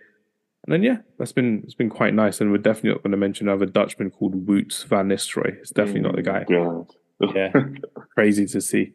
And 0.65 0.73
then 0.73 0.83
yeah, 0.83 0.97
that's 1.17 1.31
been 1.31 1.61
it's 1.63 1.75
been 1.75 1.89
quite 1.89 2.13
nice. 2.13 2.41
And 2.41 2.51
we're 2.51 2.57
definitely 2.57 2.91
not 2.91 3.03
going 3.03 3.11
to 3.11 3.17
mention 3.17 3.47
another 3.47 3.67
Dutchman 3.67 4.11
called 4.11 4.47
Woots 4.47 4.83
van 4.83 5.09
Nistelrooy. 5.09 5.57
It's 5.59 5.71
definitely 5.71 6.01
not 6.01 6.15
the 6.15 6.23
guy. 6.23 6.45
Yeah, 7.33 7.53
crazy 8.13 8.45
to 8.47 8.59
see. 8.59 8.91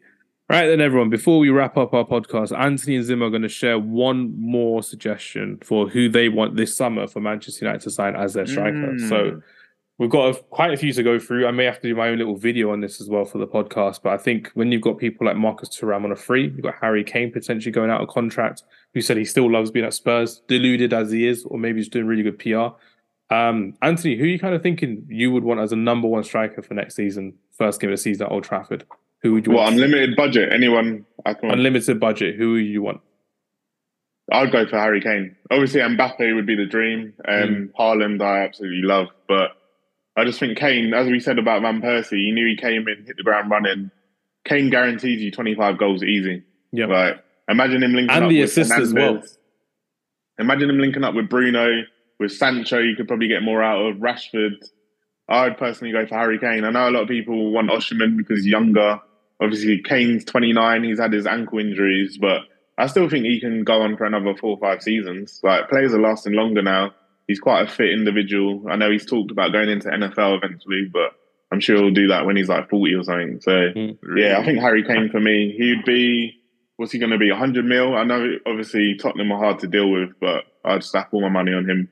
Right 0.47 0.67
then, 0.67 0.79
everyone. 0.79 1.09
Before 1.09 1.39
we 1.39 1.49
wrap 1.49 1.75
up 1.75 1.91
our 1.91 2.05
podcast, 2.05 2.55
Anthony 2.55 2.97
and 2.97 3.03
Zim 3.03 3.23
are 3.23 3.31
going 3.31 3.41
to 3.41 3.49
share 3.49 3.79
one 3.79 4.39
more 4.39 4.83
suggestion 4.83 5.57
for 5.63 5.89
who 5.89 6.07
they 6.07 6.29
want 6.29 6.55
this 6.55 6.77
summer 6.77 7.07
for 7.07 7.19
Manchester 7.19 7.65
United 7.65 7.81
to 7.81 7.89
sign 7.89 8.15
as 8.15 8.35
their 8.35 8.45
striker. 8.45 8.93
Mm. 8.93 9.09
So 9.09 9.41
we've 10.01 10.09
got 10.09 10.35
a, 10.35 10.41
quite 10.45 10.73
a 10.73 10.77
few 10.77 10.91
to 10.91 11.03
go 11.03 11.19
through. 11.19 11.45
I 11.47 11.51
may 11.51 11.63
have 11.65 11.79
to 11.79 11.87
do 11.87 11.95
my 11.95 12.09
own 12.09 12.17
little 12.17 12.35
video 12.35 12.71
on 12.71 12.81
this 12.81 12.99
as 12.99 13.07
well 13.07 13.23
for 13.23 13.37
the 13.37 13.45
podcast. 13.47 14.01
But 14.01 14.13
I 14.13 14.17
think 14.17 14.49
when 14.55 14.71
you've 14.71 14.81
got 14.81 14.97
people 14.97 15.27
like 15.27 15.37
Marcus 15.37 15.69
Thuram 15.69 16.03
on 16.03 16.11
a 16.11 16.15
free, 16.15 16.45
you've 16.47 16.61
got 16.63 16.73
Harry 16.81 17.03
Kane 17.03 17.31
potentially 17.31 17.71
going 17.71 17.91
out 17.91 18.01
of 18.01 18.07
contract, 18.09 18.63
who 18.95 19.01
said 19.01 19.15
he 19.15 19.23
still 19.25 19.49
loves 19.49 19.69
being 19.69 19.85
at 19.85 19.93
Spurs, 19.93 20.41
deluded 20.47 20.91
as 20.91 21.11
he 21.11 21.27
is, 21.27 21.45
or 21.45 21.59
maybe 21.59 21.77
he's 21.79 21.87
doing 21.87 22.07
really 22.07 22.23
good 22.23 22.39
PR. 22.39 22.75
Um, 23.33 23.75
Anthony, 23.81 24.17
who 24.17 24.23
are 24.23 24.27
you 24.27 24.39
kind 24.39 24.55
of 24.55 24.63
thinking 24.63 25.05
you 25.07 25.31
would 25.31 25.43
want 25.43 25.59
as 25.59 25.71
a 25.71 25.75
number 25.77 26.07
one 26.07 26.23
striker 26.23 26.61
for 26.63 26.73
next 26.73 26.95
season, 26.95 27.35
first 27.57 27.79
game 27.79 27.89
of 27.91 27.93
the 27.93 28.01
season 28.01 28.25
at 28.25 28.31
Old 28.31 28.43
Trafford? 28.43 28.83
Who 29.21 29.33
would 29.33 29.45
you 29.45 29.53
What 29.53 29.65
want? 29.65 29.75
unlimited 29.75 30.15
budget? 30.15 30.51
Anyone? 30.51 31.05
I 31.25 31.35
can. 31.35 31.51
Unlimited 31.51 31.99
budget. 31.99 32.35
Who 32.37 32.53
would 32.53 32.65
you 32.65 32.81
want? 32.81 33.01
I'd 34.31 34.51
go 34.51 34.65
for 34.65 34.77
Harry 34.79 34.99
Kane. 35.01 35.35
Obviously, 35.51 35.81
Mbappe 35.81 36.33
would 36.35 36.45
be 36.47 36.55
the 36.55 36.65
dream. 36.65 37.13
Um, 37.27 37.33
Mm. 37.33 37.71
Haaland, 37.79 38.21
I 38.21 38.43
absolutely 38.43 38.81
love, 38.81 39.07
but 39.27 39.51
I 40.15 40.25
just 40.25 40.39
think 40.39 40.57
Kane, 40.57 40.93
as 40.93 41.07
we 41.07 41.19
said 41.19 41.39
about 41.39 41.61
Van 41.61 41.81
Persie, 41.81 42.17
he 42.17 42.31
knew 42.31 42.45
he 42.45 42.57
came 42.57 42.87
in, 42.87 43.05
hit 43.05 43.17
the 43.17 43.23
ground 43.23 43.49
running. 43.49 43.91
Kane 44.45 44.69
guarantees 44.69 45.21
you 45.21 45.31
25 45.31 45.77
goals 45.77 46.03
easy. 46.03 46.43
Yeah. 46.71 46.87
Like, 46.87 47.23
imagine 47.47 47.83
him 47.83 47.93
linking 47.93 48.09
up 48.09 48.15
with. 48.15 48.17
and 48.17 48.25
up 48.25 48.29
the 48.29 48.41
with 48.41 48.49
assist 48.49 48.71
as 48.71 48.93
well. 48.93 49.23
Imagine 50.39 50.69
him 50.69 50.79
linking 50.79 51.03
up 51.03 51.13
with 51.13 51.29
Bruno, 51.29 51.83
with 52.19 52.31
Sancho. 52.31 52.79
You 52.79 52.95
could 52.95 53.07
probably 53.07 53.27
get 53.27 53.43
more 53.43 53.63
out 53.63 53.85
of 53.85 53.97
Rashford. 53.97 54.55
I'd 55.29 55.57
personally 55.57 55.93
go 55.93 56.05
for 56.05 56.15
Harry 56.15 56.39
Kane. 56.39 56.65
I 56.65 56.71
know 56.71 56.89
a 56.89 56.91
lot 56.91 57.03
of 57.03 57.07
people 57.07 57.51
want 57.51 57.69
Osimhen 57.69 58.17
because 58.17 58.39
he's 58.39 58.47
younger. 58.47 58.99
Obviously, 59.41 59.81
Kane's 59.81 60.25
29. 60.25 60.83
He's 60.83 60.99
had 60.99 61.13
his 61.13 61.25
ankle 61.25 61.59
injuries, 61.59 62.17
but 62.17 62.41
I 62.77 62.87
still 62.87 63.09
think 63.09 63.25
he 63.25 63.39
can 63.39 63.63
go 63.63 63.81
on 63.81 63.95
for 63.95 64.05
another 64.05 64.35
four 64.35 64.51
or 64.51 64.59
five 64.59 64.81
seasons. 64.81 65.39
Like 65.43 65.69
players 65.69 65.93
are 65.93 66.01
lasting 66.01 66.33
longer 66.33 66.61
now. 66.61 66.93
He's 67.27 67.39
quite 67.39 67.61
a 67.67 67.71
fit 67.71 67.91
individual. 67.91 68.65
I 68.69 68.75
know 68.75 68.91
he's 68.91 69.05
talked 69.05 69.31
about 69.31 69.51
going 69.51 69.69
into 69.69 69.87
NFL 69.89 70.37
eventually, 70.43 70.89
but 70.91 71.13
I'm 71.51 71.59
sure 71.59 71.77
he'll 71.77 71.91
do 71.91 72.07
that 72.07 72.25
when 72.25 72.35
he's 72.35 72.49
like 72.49 72.69
40 72.69 72.93
or 72.95 73.03
something. 73.03 73.39
So 73.41 73.51
Mm. 73.51 73.97
yeah, 74.17 74.37
I 74.39 74.45
think 74.45 74.59
Harry 74.59 74.83
Kane 74.83 75.09
for 75.09 75.19
me, 75.19 75.53
he'd 75.57 75.85
be 75.85 76.37
what's 76.77 76.91
he 76.91 76.97
going 76.99 77.11
to 77.11 77.17
be? 77.19 77.29
100 77.29 77.63
mil. 77.63 77.95
I 77.95 78.03
know 78.03 78.37
obviously 78.47 78.95
Tottenham 78.99 79.31
are 79.31 79.37
hard 79.37 79.59
to 79.59 79.67
deal 79.67 79.89
with, 79.91 80.09
but 80.19 80.45
I'd 80.65 80.83
stack 80.83 81.09
all 81.11 81.21
my 81.21 81.29
money 81.29 81.53
on 81.53 81.69
him. 81.69 81.89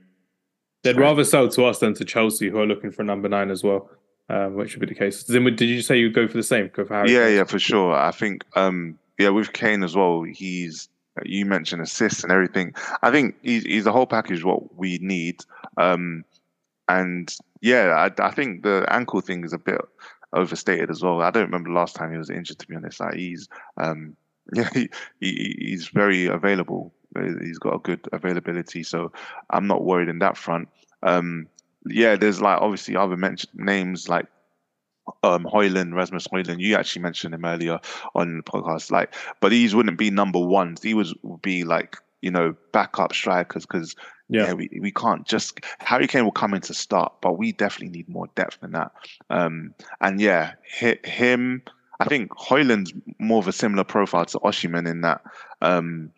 They'd 0.83 0.97
rather 0.97 1.23
sell 1.23 1.47
to 1.49 1.65
us 1.65 1.79
than 1.79 1.93
to 1.95 2.05
Chelsea, 2.05 2.49
who 2.49 2.57
are 2.59 2.65
looking 2.65 2.89
for 2.91 3.03
a 3.03 3.05
number 3.05 3.29
nine 3.29 3.51
as 3.51 3.63
well, 3.63 3.89
um, 4.29 4.55
which 4.55 4.73
would 4.75 4.79
be 4.79 4.91
the 4.93 4.97
case. 4.99 5.23
Then, 5.23 5.43
did 5.43 5.61
you 5.61 5.81
say 5.81 5.99
you'd 5.99 6.13
go 6.15 6.27
for 6.27 6.37
the 6.37 6.43
same? 6.43 6.71
Go 6.73 6.85
for 6.85 6.93
Harry? 6.95 7.13
Yeah, 7.13 7.25
Kane? 7.27 7.35
yeah, 7.35 7.43
for 7.43 7.59
sure. 7.59 7.93
I 7.93 8.11
think, 8.11 8.45
um, 8.55 8.97
yeah, 9.19 9.29
with 9.29 9.53
Kane 9.53 9.83
as 9.83 9.95
well, 9.95 10.23
he's 10.23 10.87
you 11.25 11.45
mentioned 11.45 11.81
assists 11.81 12.23
and 12.23 12.31
everything. 12.31 12.73
I 13.01 13.11
think 13.11 13.35
he's, 13.41 13.63
he's 13.63 13.83
the 13.83 13.91
whole 13.91 14.07
package 14.07 14.43
what 14.43 14.75
we 14.75 14.97
need. 15.01 15.43
Um, 15.77 16.23
and 16.87 17.33
yeah, 17.61 18.09
I, 18.19 18.27
I 18.27 18.31
think 18.31 18.63
the 18.63 18.85
ankle 18.89 19.21
thing 19.21 19.43
is 19.43 19.53
a 19.53 19.57
bit 19.57 19.79
overstated 20.33 20.89
as 20.89 21.01
well. 21.01 21.21
I 21.21 21.31
don't 21.31 21.45
remember 21.45 21.69
the 21.69 21.75
last 21.75 21.95
time 21.95 22.11
he 22.11 22.17
was 22.17 22.29
injured. 22.29 22.59
To 22.59 22.67
be 22.67 22.75
honest, 22.75 22.99
like 22.99 23.15
he's 23.15 23.47
um, 23.77 24.15
yeah, 24.53 24.69
he, 24.73 24.89
he, 25.19 25.55
he's 25.59 25.87
very 25.87 26.25
available. 26.25 26.93
He's 27.41 27.59
got 27.59 27.75
a 27.75 27.79
good 27.79 28.07
availability, 28.13 28.83
so 28.83 29.11
I'm 29.49 29.67
not 29.67 29.83
worried 29.83 30.09
in 30.09 30.19
that 30.19 30.37
front. 30.37 30.69
Um, 31.01 31.47
yeah, 31.85 32.15
there's 32.15 32.41
like 32.41 32.61
obviously 32.61 32.95
other 32.95 33.17
mentioned 33.17 33.53
names 33.55 34.09
like 34.09 34.27
um 35.23 35.45
Højlund, 35.45 35.93
Rasmus 35.93 36.27
Højlund. 36.27 36.59
You 36.59 36.75
actually 36.75 37.01
mentioned 37.01 37.33
him 37.33 37.45
earlier 37.45 37.79
on 38.15 38.37
the 38.37 38.43
podcast. 38.43 38.91
Like, 38.91 39.13
but 39.39 39.49
these 39.49 39.75
wouldn't 39.75 39.97
be 39.97 40.09
number 40.09 40.39
ones. 40.39 40.81
He 40.81 40.93
was 40.93 41.13
would 41.23 41.41
be 41.41 41.63
like 41.63 41.97
you 42.21 42.31
know 42.31 42.55
backup 42.71 43.13
strikers 43.13 43.65
because 43.65 43.95
yeah. 44.29 44.47
Yeah. 44.47 44.53
we, 44.53 44.69
we 44.81 44.91
can't 44.91 45.25
just 45.25 45.59
Harry 45.79 46.07
Kane 46.07 46.23
will 46.23 46.31
come 46.31 46.53
in 46.53 46.61
to 46.61 46.73
start, 46.73 47.13
but 47.21 47.37
we 47.37 47.51
definitely 47.51 47.97
need 47.97 48.09
more 48.09 48.27
depth 48.35 48.59
than 48.61 48.71
that. 48.71 48.91
Um, 49.29 49.73
and 50.01 50.21
yeah, 50.21 50.53
hit 50.63 51.05
him. 51.05 51.63
I 51.99 52.05
think 52.05 52.31
Højlund's 52.31 52.93
more 53.17 53.39
of 53.39 53.47
a 53.47 53.51
similar 53.51 53.83
profile 53.83 54.25
to 54.25 54.39
Osimhen 54.39 54.89
in 54.89 55.01
that. 55.01 55.21
Um, 55.61 56.11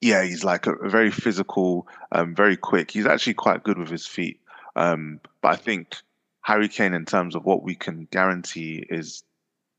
yeah, 0.00 0.22
he's 0.22 0.44
like 0.44 0.66
a, 0.66 0.74
a 0.74 0.88
very 0.88 1.10
physical, 1.10 1.88
um, 2.12 2.34
very 2.34 2.56
quick. 2.56 2.90
He's 2.90 3.06
actually 3.06 3.34
quite 3.34 3.64
good 3.64 3.78
with 3.78 3.90
his 3.90 4.06
feet. 4.06 4.38
Um, 4.76 5.18
but 5.40 5.48
I 5.48 5.56
think 5.56 5.96
Harry 6.42 6.68
Kane, 6.68 6.94
in 6.94 7.04
terms 7.04 7.34
of 7.34 7.44
what 7.44 7.62
we 7.62 7.74
can 7.74 8.06
guarantee, 8.10 8.84
is 8.88 9.22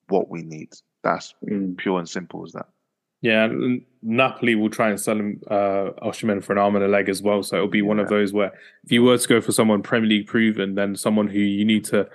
what 0.08 0.30
we 0.30 0.44
need. 0.44 0.70
That's 1.04 1.34
Mm. 1.46 1.78
pure 1.78 2.00
and 2.00 2.08
simple 2.10 2.44
as 2.46 2.52
that. 2.54 2.68
Yeah, 3.22 3.46
and 3.46 3.82
Napoli 4.02 4.56
will 4.56 4.70
try 4.70 4.90
and 4.90 5.00
sell 5.00 5.18
him 5.18 5.42
uh 5.50 5.92
Osimhen 6.02 6.42
for 6.44 6.54
an 6.54 6.60
arm 6.60 6.76
and 6.76 6.86
a 6.86 6.88
leg 6.88 7.10
as 7.10 7.22
well. 7.22 7.44
So 7.44 7.56
it'll 7.58 7.68
be 7.68 7.82
one 7.82 8.00
of 8.00 8.08
those 8.10 8.32
where 8.34 8.52
if 8.86 8.92
you 8.92 9.04
were 9.04 9.18
to 9.18 9.28
go 9.28 9.42
for 9.42 9.52
someone 9.52 9.82
Premier 9.84 10.10
League 10.10 10.28
proven, 10.28 10.76
then 10.76 10.96
someone 10.96 11.28
who 11.28 11.40
you 11.40 11.66
need 11.66 11.84
to 11.86 12.08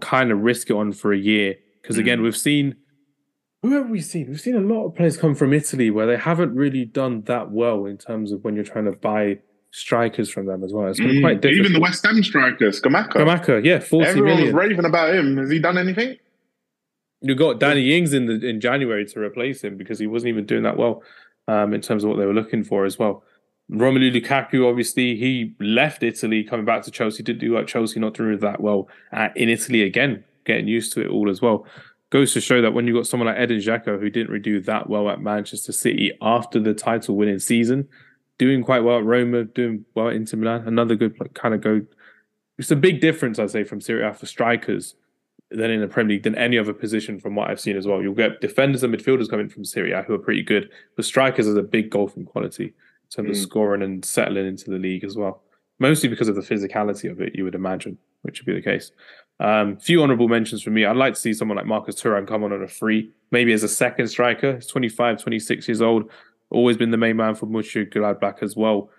kind 0.00 0.30
of 0.32 0.40
risk 0.40 0.70
it 0.70 0.74
on 0.74 0.92
for 0.92 1.12
a 1.12 1.18
year. 1.18 1.56
Because 1.82 1.98
again, 1.98 2.18
Mm. 2.20 2.22
we've 2.24 2.36
seen 2.36 2.76
who 3.62 3.70
have 3.72 3.88
we 3.88 4.00
seen? 4.00 4.26
We've 4.28 4.40
seen 4.40 4.56
a 4.56 4.60
lot 4.60 4.84
of 4.86 4.94
players 4.94 5.16
come 5.16 5.34
from 5.34 5.54
Italy 5.54 5.90
where 5.90 6.06
they 6.06 6.18
haven't 6.18 6.54
really 6.54 6.84
done 6.84 7.22
that 7.22 7.50
well 7.50 7.86
in 7.86 7.96
terms 7.96 8.30
of 8.30 8.44
when 8.44 8.54
you're 8.54 8.64
trying 8.64 8.84
to 8.84 8.92
buy 8.92 9.38
strikers 9.76 10.30
from 10.30 10.46
them 10.46 10.62
as 10.62 10.72
well. 10.72 10.86
It's 10.86 11.00
been 11.00 11.20
quite 11.20 11.38
Mm. 11.38 11.40
difficult. 11.42 11.66
Even 11.66 11.72
the 11.72 11.80
West 11.80 12.06
Ham 12.06 12.22
striker, 12.22 12.66
Scamacca. 12.70 13.14
Kamaka, 13.14 13.64
yeah, 13.64 13.80
forty 13.80 14.06
Everyone 14.08 14.28
million. 14.36 14.54
was 14.54 14.68
raving 14.68 14.84
about 14.84 15.14
him. 15.14 15.36
Has 15.36 15.50
he 15.50 15.58
done 15.58 15.76
anything? 15.78 16.16
You 17.20 17.34
got 17.34 17.58
Danny 17.58 17.96
Ings 17.96 18.12
in 18.12 18.26
the 18.26 18.34
in 18.46 18.60
January 18.60 19.04
to 19.06 19.20
replace 19.20 19.62
him 19.64 19.76
because 19.76 19.98
he 19.98 20.06
wasn't 20.06 20.28
even 20.28 20.46
doing 20.46 20.62
that 20.62 20.76
well 20.76 21.02
um, 21.48 21.74
in 21.74 21.80
terms 21.80 22.04
of 22.04 22.10
what 22.10 22.18
they 22.18 22.26
were 22.26 22.34
looking 22.34 22.62
for 22.62 22.84
as 22.84 22.98
well. 22.98 23.24
Romelu 23.72 24.12
Lukaku, 24.14 24.68
obviously, 24.68 25.16
he 25.16 25.54
left 25.58 26.02
Italy, 26.02 26.44
coming 26.44 26.66
back 26.66 26.82
to 26.82 26.90
Chelsea, 26.90 27.22
did 27.22 27.38
do 27.38 27.56
at 27.56 27.66
Chelsea, 27.66 27.98
not 27.98 28.14
doing 28.14 28.38
that 28.38 28.60
well 28.60 28.88
uh, 29.12 29.30
in 29.34 29.48
Italy 29.48 29.82
again, 29.82 30.22
getting 30.44 30.68
used 30.68 30.92
to 30.92 31.00
it 31.00 31.08
all 31.08 31.30
as 31.30 31.40
well. 31.42 31.66
Goes 32.12 32.32
to 32.34 32.40
show 32.40 32.60
that 32.62 32.74
when 32.74 32.86
you've 32.86 32.94
got 32.94 33.06
someone 33.06 33.26
like 33.26 33.38
Edin 33.38 33.58
Dzeko, 33.58 33.98
who 33.98 34.10
didn't 34.10 34.28
really 34.30 34.42
do 34.42 34.60
that 34.60 34.88
well 34.88 35.08
at 35.08 35.20
Manchester 35.20 35.72
City 35.72 36.12
after 36.20 36.60
the 36.60 36.74
title 36.74 37.16
winning 37.16 37.38
season, 37.38 37.88
doing 38.38 38.62
quite 38.62 38.80
well 38.80 38.98
at 38.98 39.04
Roma, 39.04 39.44
doing 39.44 39.84
well 39.94 40.08
at 40.08 40.14
Inter 40.16 40.36
Milan, 40.36 40.66
another 40.66 40.94
good 40.94 41.18
like, 41.20 41.34
kind 41.34 41.54
of 41.54 41.60
go. 41.60 41.82
It's 42.58 42.70
a 42.70 42.76
big 42.76 43.00
difference, 43.00 43.38
I'd 43.38 43.50
say, 43.50 43.64
from 43.64 43.80
Serie 43.80 44.04
A 44.06 44.12
for 44.14 44.26
strikers 44.26 44.94
than 45.50 45.70
in 45.70 45.80
the 45.80 45.88
Premier 45.88 46.14
League 46.16 46.22
than 46.24 46.34
any 46.36 46.58
other 46.58 46.72
position 46.72 47.20
from 47.20 47.34
what 47.34 47.50
I've 47.50 47.60
seen 47.60 47.76
as 47.76 47.86
well. 47.86 48.02
You'll 48.02 48.14
get 48.14 48.40
defenders 48.40 48.82
and 48.82 48.94
midfielders 48.94 49.28
coming 49.28 49.48
from 49.48 49.64
Serie 49.64 49.92
A 49.92 50.02
who 50.02 50.14
are 50.14 50.18
pretty 50.18 50.42
good, 50.42 50.70
but 50.96 51.04
strikers 51.04 51.46
is 51.46 51.56
a 51.56 51.62
big 51.62 51.90
golfing 51.90 52.24
quality 52.24 52.64
in 52.66 53.10
terms 53.10 53.30
of 53.30 53.36
Mm. 53.36 53.48
scoring 53.48 53.82
and 53.82 54.04
settling 54.04 54.46
into 54.46 54.70
the 54.70 54.78
league 54.78 55.04
as 55.04 55.16
well. 55.16 55.42
Mostly 55.78 56.08
because 56.08 56.28
of 56.28 56.36
the 56.36 56.40
physicality 56.40 57.10
of 57.10 57.20
it, 57.20 57.34
you 57.34 57.44
would 57.44 57.54
imagine, 57.54 57.98
which 58.22 58.40
would 58.40 58.46
be 58.46 58.54
the 58.54 58.62
case. 58.62 58.92
Um, 59.40 59.76
few 59.76 60.00
honourable 60.02 60.28
mentions 60.28 60.62
for 60.62 60.70
me. 60.70 60.84
I'd 60.84 60.96
like 60.96 61.14
to 61.14 61.20
see 61.20 61.32
someone 61.32 61.56
like 61.56 61.66
Marcus 61.66 62.00
Thuram 62.00 62.26
come 62.26 62.44
on 62.44 62.52
on 62.52 62.62
a 62.62 62.68
free, 62.68 63.10
maybe 63.32 63.52
as 63.52 63.64
a 63.64 63.68
second 63.68 64.06
striker. 64.06 64.54
He's 64.54 64.68
25, 64.68 65.20
26 65.20 65.66
years 65.68 65.82
old, 65.82 66.08
always 66.54 66.76
been 66.76 66.90
the 66.90 66.96
main 66.96 67.16
man 67.16 67.34
for 67.34 67.46
Mönchengladbach 67.46 68.42
as 68.42 68.56
well. 68.56 68.90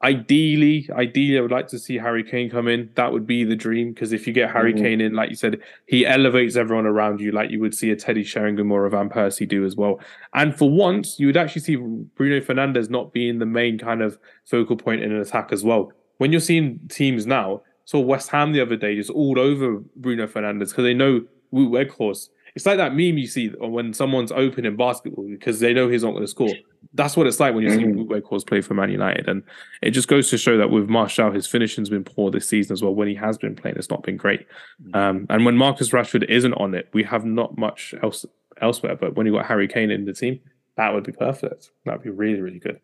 Ideally, 0.00 0.88
ideally, 0.92 1.38
I 1.38 1.40
would 1.40 1.50
like 1.50 1.66
to 1.68 1.78
see 1.78 1.96
Harry 1.98 2.22
Kane 2.22 2.48
come 2.48 2.68
in. 2.68 2.90
That 2.94 3.12
would 3.12 3.26
be 3.26 3.42
the 3.42 3.56
dream 3.56 3.92
because 3.92 4.12
if 4.12 4.28
you 4.28 4.32
get 4.32 4.52
Harry 4.52 4.72
Mhm. 4.72 4.78
Kane 4.78 5.00
in, 5.00 5.12
like 5.14 5.28
you 5.28 5.34
said, 5.34 5.58
he 5.86 6.06
elevates 6.06 6.54
everyone 6.54 6.86
around 6.86 7.20
you, 7.20 7.32
like 7.32 7.50
you 7.50 7.58
would 7.58 7.74
see 7.74 7.90
a 7.90 7.96
Teddy 7.96 8.22
Sheringham 8.22 8.70
or 8.70 8.86
a 8.86 8.90
Van 8.90 9.08
Persie 9.08 9.48
do 9.48 9.64
as 9.64 9.74
well. 9.74 9.98
And 10.34 10.54
for 10.54 10.70
once, 10.70 11.18
you 11.18 11.26
would 11.26 11.36
actually 11.36 11.62
see 11.62 11.74
Bruno 11.74 12.38
Fernandes 12.40 12.88
not 12.88 13.12
being 13.12 13.40
the 13.40 13.46
main 13.46 13.76
kind 13.76 14.00
of 14.00 14.20
focal 14.44 14.76
point 14.76 15.02
in 15.02 15.10
an 15.10 15.20
attack 15.20 15.48
as 15.50 15.64
well. 15.64 15.92
When 16.18 16.30
you're 16.30 16.40
seeing 16.40 16.78
teams 16.88 17.26
now, 17.26 17.62
saw 17.84 17.98
West 17.98 18.30
Ham 18.30 18.52
the 18.52 18.60
other 18.60 18.76
day 18.76 18.94
just 18.94 19.10
all 19.10 19.40
over 19.40 19.82
Bruno 19.96 20.28
Fernandes 20.28 20.68
because 20.68 20.84
they 20.84 20.94
know 20.94 21.22
Wout 21.52 21.70
Weghorst. 21.70 22.28
It's 22.58 22.66
like 22.66 22.78
that 22.78 22.90
meme 22.90 23.18
you 23.18 23.28
see 23.28 23.50
when 23.60 23.94
someone's 23.94 24.32
open 24.32 24.66
in 24.66 24.74
basketball 24.74 25.28
because 25.28 25.60
they 25.60 25.72
know 25.72 25.88
he's 25.88 26.02
not 26.02 26.10
going 26.10 26.24
to 26.24 26.26
score. 26.28 26.50
That's 26.92 27.16
what 27.16 27.28
it's 27.28 27.38
like 27.38 27.54
when 27.54 27.62
you 27.62 27.70
see 27.70 27.84
Mhm. 27.84 28.08
Wout 28.08 28.20
Weghorst 28.20 28.48
play 28.48 28.60
for 28.62 28.74
Man 28.74 28.90
United, 28.90 29.28
and 29.28 29.44
it 29.80 29.92
just 29.92 30.08
goes 30.08 30.28
to 30.30 30.38
show 30.38 30.58
that 30.58 30.68
with 30.68 30.88
Martial, 30.88 31.30
his 31.30 31.46
finishing's 31.46 31.88
been 31.88 32.02
poor 32.02 32.32
this 32.32 32.48
season 32.48 32.72
as 32.72 32.82
well. 32.82 32.92
When 32.96 33.06
he 33.06 33.14
has 33.14 33.38
been 33.38 33.54
playing, 33.54 33.76
it's 33.76 33.90
not 33.90 34.02
been 34.02 34.16
great. 34.16 34.44
Um, 34.92 35.26
and 35.30 35.44
when 35.44 35.56
Marcus 35.56 35.90
Rashford 35.90 36.24
isn't 36.28 36.54
on 36.54 36.74
it, 36.74 36.88
we 36.92 37.04
have 37.04 37.24
not 37.24 37.56
much 37.56 37.94
else 38.02 38.26
elsewhere. 38.60 38.96
But 38.96 39.14
when 39.14 39.24
you 39.26 39.32
got 39.34 39.46
Harry 39.46 39.68
Kane 39.68 39.92
in 39.92 40.04
the 40.04 40.12
team, 40.12 40.40
that 40.76 40.92
would 40.92 41.04
be 41.04 41.12
perfect. 41.12 41.70
That'd 41.84 42.02
be 42.02 42.10
really, 42.10 42.40
really 42.40 42.58
good. 42.58 42.80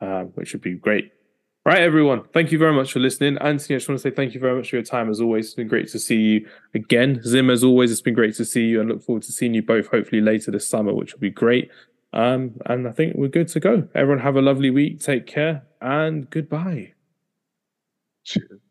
Um, 0.00 0.28
which 0.36 0.54
would 0.54 0.62
be 0.62 0.72
great. 0.72 1.12
Right, 1.64 1.80
everyone. 1.80 2.24
Thank 2.32 2.50
you 2.50 2.58
very 2.58 2.72
much 2.72 2.92
for 2.92 2.98
listening. 2.98 3.38
Anthony, 3.38 3.76
I 3.76 3.78
just 3.78 3.88
want 3.88 4.00
to 4.00 4.02
say 4.02 4.10
thank 4.10 4.34
you 4.34 4.40
very 4.40 4.56
much 4.56 4.70
for 4.70 4.76
your 4.76 4.82
time 4.84 5.08
as 5.08 5.20
always. 5.20 5.46
It's 5.46 5.54
been 5.54 5.68
great 5.68 5.88
to 5.90 5.98
see 6.00 6.16
you 6.16 6.48
again. 6.74 7.22
Zim, 7.22 7.50
as 7.50 7.62
always, 7.62 7.92
it's 7.92 8.00
been 8.00 8.14
great 8.14 8.34
to 8.36 8.44
see 8.44 8.66
you 8.66 8.80
and 8.80 8.88
look 8.88 9.00
forward 9.00 9.22
to 9.24 9.32
seeing 9.32 9.54
you 9.54 9.62
both 9.62 9.86
hopefully 9.86 10.20
later 10.20 10.50
this 10.50 10.68
summer, 10.68 10.92
which 10.92 11.12
will 11.12 11.20
be 11.20 11.30
great. 11.30 11.70
Um, 12.12 12.54
and 12.66 12.88
I 12.88 12.90
think 12.90 13.14
we're 13.14 13.28
good 13.28 13.46
to 13.48 13.60
go. 13.60 13.88
Everyone 13.94 14.18
have 14.24 14.34
a 14.34 14.42
lovely 14.42 14.70
week. 14.70 14.98
Take 15.00 15.28
care 15.28 15.62
and 15.80 16.28
goodbye. 16.30 16.94
Cheers. 18.24 18.61